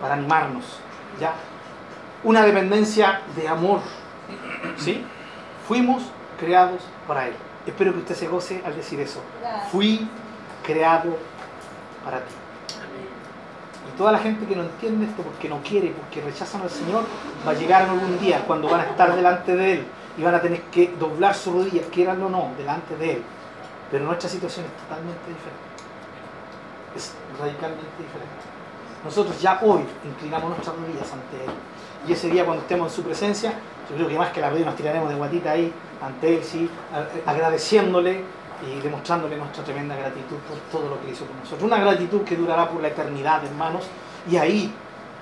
para 0.00 0.14
animarnos. 0.14 0.64
¿ya? 1.20 1.34
Una 2.24 2.42
dependencia 2.42 3.20
de 3.36 3.48
amor. 3.48 3.80
¿sí? 4.76 5.04
Fuimos 5.68 6.02
creados 6.38 6.82
para 7.06 7.28
Él. 7.28 7.34
Espero 7.66 7.92
que 7.92 7.98
usted 7.98 8.14
se 8.14 8.28
goce 8.28 8.62
al 8.64 8.74
decir 8.74 9.00
eso. 9.00 9.20
Fui 9.70 10.08
creado 10.64 11.16
para 12.04 12.18
ti. 12.18 12.34
Y 13.88 13.96
toda 13.96 14.12
la 14.12 14.18
gente 14.18 14.46
que 14.46 14.56
no 14.56 14.62
entiende 14.62 15.06
esto 15.06 15.22
porque 15.22 15.48
no 15.48 15.60
quiere, 15.62 15.90
porque 15.90 16.20
rechazan 16.20 16.62
al 16.62 16.70
Señor, 16.70 17.04
va 17.46 17.52
a 17.52 17.54
llegar 17.54 17.82
algún 17.82 18.18
día 18.20 18.44
cuando 18.46 18.68
van 18.68 18.80
a 18.80 18.84
estar 18.84 19.14
delante 19.14 19.56
de 19.56 19.72
Él 19.72 19.86
y 20.18 20.22
van 20.22 20.34
a 20.34 20.40
tener 20.40 20.62
que 20.62 20.94
doblar 20.98 21.34
sus 21.34 21.54
rodillas, 21.54 21.86
quieran 21.92 22.22
o 22.22 22.28
no, 22.28 22.50
delante 22.58 22.96
de 22.96 23.14
Él. 23.14 23.22
Pero 23.90 24.04
nuestra 24.04 24.28
situación 24.28 24.66
es 24.66 24.72
totalmente 24.82 25.20
diferente. 25.26 25.70
Es 26.94 27.14
radicalmente 27.38 27.86
diferente. 27.98 28.50
Nosotros 29.04 29.40
ya 29.40 29.58
hoy 29.62 29.82
inclinamos 30.04 30.50
nuestras 30.50 30.76
rodillas 30.76 31.10
ante 31.12 31.44
Él. 31.44 31.50
Y 32.06 32.12
ese 32.12 32.28
día 32.28 32.44
cuando 32.44 32.62
estemos 32.62 32.90
en 32.90 32.96
su 32.96 33.02
presencia, 33.02 33.54
yo 33.88 33.96
creo 33.96 34.08
que 34.08 34.18
más 34.18 34.30
que 34.30 34.40
la 34.40 34.50
rodilla 34.50 34.66
nos 34.66 34.76
tiraremos 34.76 35.08
de 35.08 35.14
guatita 35.16 35.52
ahí 35.52 35.72
ante 36.02 36.36
Él, 36.36 36.44
sí, 36.44 36.70
agradeciéndole 37.26 38.24
y 38.66 38.80
demostrándole 38.80 39.36
nuestra 39.36 39.64
tremenda 39.64 39.96
gratitud 39.96 40.36
por 40.48 40.58
todo 40.70 40.90
lo 40.90 41.00
que 41.00 41.10
hizo 41.10 41.26
con 41.26 41.38
nosotros. 41.38 41.62
Una 41.62 41.78
gratitud 41.78 42.22
que 42.22 42.36
durará 42.36 42.68
por 42.68 42.82
la 42.82 42.88
eternidad, 42.88 43.44
hermanos. 43.44 43.84
Y 44.30 44.36
ahí, 44.36 44.72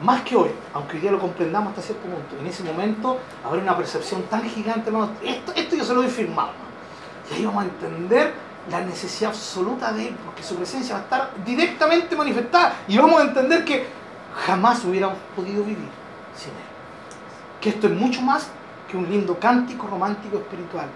más 0.00 0.22
que 0.22 0.36
hoy, 0.36 0.50
aunque 0.74 0.96
hoy 0.96 1.02
día 1.02 1.12
lo 1.12 1.20
comprendamos 1.20 1.70
hasta 1.70 1.82
cierto 1.82 2.04
punto, 2.04 2.36
en 2.40 2.46
ese 2.46 2.64
momento 2.64 3.18
habrá 3.44 3.60
una 3.60 3.76
percepción 3.76 4.22
tan 4.24 4.42
gigante, 4.48 4.88
hermanos. 4.88 5.10
Esto, 5.22 5.52
esto 5.54 5.76
yo 5.76 5.84
se 5.84 5.94
lo 5.94 6.02
doy 6.02 6.10
firmado. 6.10 6.50
Y 7.30 7.34
ahí 7.34 7.44
vamos 7.44 7.64
a 7.64 7.66
entender 7.66 8.34
la 8.70 8.80
necesidad 8.80 9.30
absoluta 9.30 9.92
de 9.92 10.08
Él, 10.08 10.16
porque 10.24 10.42
su 10.42 10.56
presencia 10.56 10.94
va 10.94 11.00
a 11.00 11.04
estar 11.04 11.30
directamente 11.44 12.14
manifestada 12.16 12.74
y 12.86 12.98
vamos 12.98 13.20
a 13.20 13.24
entender 13.24 13.64
que 13.64 13.86
jamás 14.46 14.84
hubiéramos 14.84 15.18
podido 15.34 15.62
vivir 15.62 15.88
sin 16.36 16.50
Él. 16.50 16.68
Que 17.60 17.70
esto 17.70 17.86
es 17.86 17.94
mucho 17.94 18.20
más 18.22 18.48
que 18.88 18.96
un 18.96 19.08
lindo 19.08 19.38
cántico 19.38 19.86
romántico 19.86 20.38
espiritual. 20.38 20.86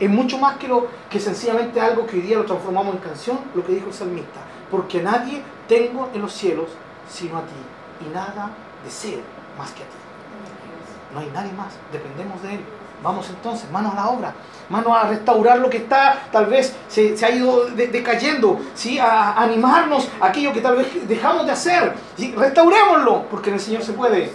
Es 0.00 0.10
mucho 0.10 0.38
más 0.38 0.56
que, 0.56 0.68
lo, 0.68 0.86
que 1.08 1.20
sencillamente 1.20 1.80
algo 1.80 2.06
que 2.06 2.16
hoy 2.16 2.22
día 2.22 2.38
lo 2.38 2.44
transformamos 2.44 2.94
en 2.94 3.00
canción, 3.00 3.38
lo 3.54 3.64
que 3.64 3.72
dijo 3.72 3.86
el 3.88 3.94
salmista. 3.94 4.40
Porque 4.70 5.02
nadie 5.02 5.42
tengo 5.68 6.08
en 6.14 6.22
los 6.22 6.32
cielos 6.32 6.68
sino 7.08 7.36
a 7.36 7.42
ti, 7.42 8.06
y 8.06 8.14
nada 8.14 8.50
deseo 8.84 9.20
más 9.58 9.70
que 9.72 9.82
a 9.82 9.86
ti. 9.86 9.92
No 11.12 11.20
hay 11.20 11.30
nadie 11.32 11.52
más, 11.52 11.74
dependemos 11.92 12.42
de 12.42 12.54
Él. 12.54 12.60
Vamos 13.02 13.28
entonces, 13.30 13.68
manos 13.70 13.92
a 13.92 13.96
la 13.96 14.08
obra, 14.10 14.32
manos 14.68 14.92
a 14.96 15.08
restaurar 15.08 15.58
lo 15.58 15.68
que 15.68 15.78
está, 15.78 16.22
tal 16.30 16.46
vez 16.46 16.74
se, 16.86 17.16
ha 17.24 17.30
ido 17.30 17.66
decayendo, 17.66 18.60
¿sí? 18.74 18.98
a, 18.98 19.32
animarnos 19.32 20.08
aquello 20.20 20.52
que 20.52 20.60
tal 20.60 20.76
vez 20.76 21.08
dejamos 21.08 21.44
de 21.44 21.52
hacer. 21.52 21.94
Restaurémoslo, 22.36 23.24
porque 23.28 23.50
en 23.50 23.54
el 23.54 23.60
Señor 23.60 23.82
se 23.82 23.92
puede. 23.92 24.32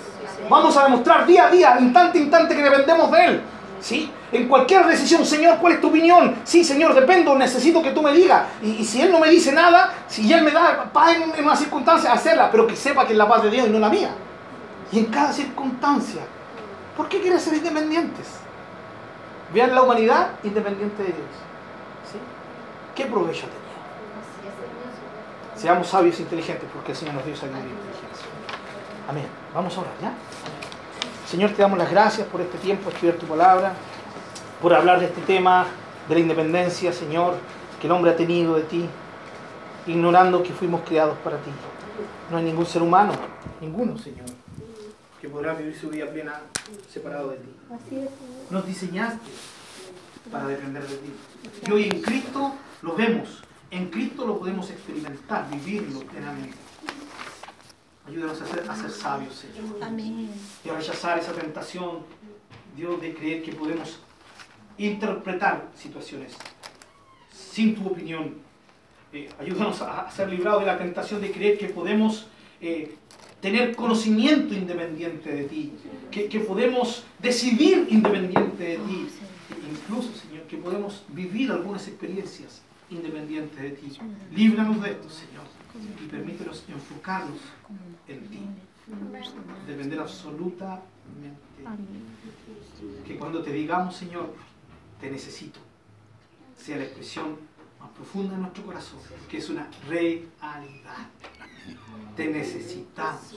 Vamos 0.49 0.75
a 0.75 0.83
demostrar 0.83 1.25
día 1.25 1.47
a 1.47 1.49
día, 1.49 1.77
instante 1.79 2.19
a 2.19 2.21
instante, 2.21 2.55
que 2.55 2.63
dependemos 2.63 3.09
de 3.11 3.25
Él. 3.25 3.41
¿Sí? 3.79 4.11
En 4.31 4.47
cualquier 4.47 4.85
decisión, 4.85 5.25
Señor, 5.25 5.59
¿cuál 5.59 5.73
es 5.73 5.81
tu 5.81 5.87
opinión? 5.87 6.35
Sí, 6.43 6.63
Señor, 6.63 6.93
dependo, 6.93 7.35
necesito 7.35 7.81
que 7.81 7.91
tú 7.91 8.01
me 8.01 8.11
digas. 8.11 8.47
Y, 8.61 8.83
si 8.83 9.01
Él 9.01 9.11
no 9.11 9.19
me 9.19 9.29
dice 9.29 9.51
nada, 9.51 9.93
si 10.07 10.31
Él 10.31 10.43
me 10.43 10.51
da 10.51 10.89
paz 10.91 11.15
en, 11.15 11.43
una 11.43 11.55
circunstancia, 11.55 12.11
hacerla, 12.11 12.49
pero 12.51 12.65
que 12.65 12.75
sepa 12.75 13.05
que 13.05 13.13
es 13.13 13.17
la 13.17 13.27
paz 13.27 13.43
de 13.43 13.51
Dios 13.51 13.67
y 13.67 13.69
no 13.69 13.79
la 13.79 13.89
mía. 13.89 14.09
Y 14.91 14.99
en 14.99 15.05
cada 15.05 15.31
circunstancia, 15.31 16.21
¿por 16.95 17.07
qué 17.07 17.21
quieres 17.21 17.41
ser 17.41 17.53
independientes? 17.53 18.25
Vean 19.53 19.73
la 19.73 19.83
humanidad 19.83 20.31
independiente 20.43 21.03
de 21.03 21.09
Dios. 21.09 21.35
¿Sí? 22.11 22.17
¿Qué 22.95 23.05
provecho 23.05 23.45
tenía? 23.47 23.67
Seamos 25.55 25.87
sabios 25.87 26.19
e 26.19 26.21
inteligentes 26.21 26.69
porque 26.73 26.91
el 26.91 26.97
Señor 26.97 27.15
nos 27.15 27.25
dio 27.25 27.35
sabiduría 27.35 27.65
e 27.65 27.69
inteligencia. 27.69 28.27
Amén. 29.09 29.27
Vamos 29.53 29.75
a 29.77 29.81
orar, 29.81 29.93
¿ya? 30.01 30.11
Señor, 31.27 31.51
te 31.51 31.61
damos 31.61 31.77
las 31.77 31.91
gracias 31.91 32.25
por 32.27 32.39
este 32.39 32.57
tiempo, 32.57 32.89
estudiar 32.89 33.17
tu 33.17 33.25
palabra, 33.25 33.73
por 34.61 34.73
hablar 34.73 35.01
de 35.01 35.07
este 35.07 35.19
tema 35.23 35.67
de 36.07 36.15
la 36.15 36.21
independencia, 36.21 36.93
Señor, 36.93 37.35
que 37.81 37.87
el 37.87 37.91
hombre 37.91 38.11
ha 38.11 38.15
tenido 38.15 38.55
de 38.55 38.61
ti, 38.61 38.85
ignorando 39.87 40.41
que 40.41 40.53
fuimos 40.53 40.83
creados 40.87 41.17
para 41.25 41.35
ti. 41.39 41.51
No 42.31 42.37
hay 42.37 42.45
ningún 42.45 42.65
ser 42.65 42.81
humano, 42.81 43.11
ninguno, 43.59 43.97
Señor, 43.97 44.25
que 45.19 45.27
podrá 45.27 45.53
vivir 45.53 45.77
su 45.77 45.89
vida 45.89 46.05
plena 46.05 46.39
separado 46.89 47.31
de 47.31 47.37
ti. 47.39 48.07
Nos 48.49 48.65
diseñaste 48.65 49.29
para 50.31 50.47
depender 50.47 50.87
de 50.87 50.95
ti. 50.95 51.13
Y 51.67 51.71
hoy 51.73 51.89
en 51.89 52.01
Cristo 52.03 52.53
lo 52.81 52.95
vemos, 52.95 53.43
en 53.69 53.89
Cristo 53.89 54.25
lo 54.25 54.39
podemos 54.39 54.69
experimentar, 54.69 55.49
vivirlo 55.49 55.99
plenamente. 55.99 56.66
Ayúdanos 58.07 58.41
a 58.41 58.45
ser, 58.45 58.69
a 58.69 58.75
ser 58.75 58.89
sabios, 58.89 59.35
Señor. 59.35 59.77
Amén. 59.81 60.29
Y 60.63 60.69
a 60.69 60.75
rechazar 60.75 61.19
esa 61.19 61.33
tentación, 61.33 61.99
Dios, 62.75 63.01
de 63.01 63.13
creer 63.13 63.43
que 63.43 63.51
podemos 63.51 63.99
interpretar 64.77 65.67
situaciones 65.75 66.33
sin 67.31 67.75
tu 67.75 67.87
opinión. 67.87 68.35
Eh, 69.11 69.29
ayúdanos 69.39 69.81
a, 69.81 70.09
ser 70.09 70.29
librados 70.29 70.61
de 70.61 70.67
la 70.67 70.77
tentación 70.77 71.21
de 71.21 71.31
creer 71.31 71.57
que 71.57 71.67
podemos 71.67 72.27
eh, 72.61 72.95
tener 73.41 73.75
conocimiento 73.75 74.53
independiente 74.53 75.29
de 75.33 75.43
ti, 75.43 75.73
que, 76.09 76.27
que 76.27 76.39
podemos 76.39 77.03
decidir 77.19 77.87
independiente 77.89 78.63
de 78.63 78.77
ti, 78.77 79.07
incluso, 79.69 80.13
Señor, 80.13 80.43
que 80.43 80.57
podemos 80.57 81.03
vivir 81.09 81.51
algunas 81.51 81.87
experiencias 81.87 82.61
independientes 82.89 83.61
de 83.61 83.71
ti. 83.71 83.97
Líbranos 84.33 84.81
de 84.81 84.91
esto, 84.91 85.09
Señor, 85.09 85.43
y 86.03 86.07
permítenos 86.07 86.63
enfocarnos 86.67 87.37
en 88.07 88.27
ti. 88.29 88.39
Depender 89.67 89.99
absolutamente. 89.99 90.87
Que 93.05 93.17
cuando 93.17 93.41
te 93.41 93.51
digamos, 93.51 93.95
Señor, 93.95 94.33
te 95.01 95.09
necesito, 95.09 95.59
sea 96.55 96.77
la 96.77 96.83
expresión 96.83 97.37
más 97.79 97.89
profunda 97.91 98.35
de 98.35 98.41
nuestro 98.41 98.65
corazón, 98.65 98.99
que 99.29 99.37
es 99.37 99.49
una 99.49 99.69
realidad. 99.87 101.09
Te 102.15 102.27
necesitamos, 102.27 103.35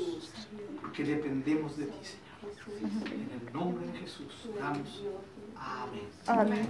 porque 0.80 1.04
dependemos 1.04 1.76
de 1.76 1.86
ti, 1.86 1.98
Señor. 2.04 2.30
En 3.06 3.46
el 3.46 3.52
nombre 3.52 3.86
de 3.86 3.98
Jesús, 3.98 4.48
damos. 4.58 5.02
Amén. 5.56 6.08
Amén. 6.26 6.68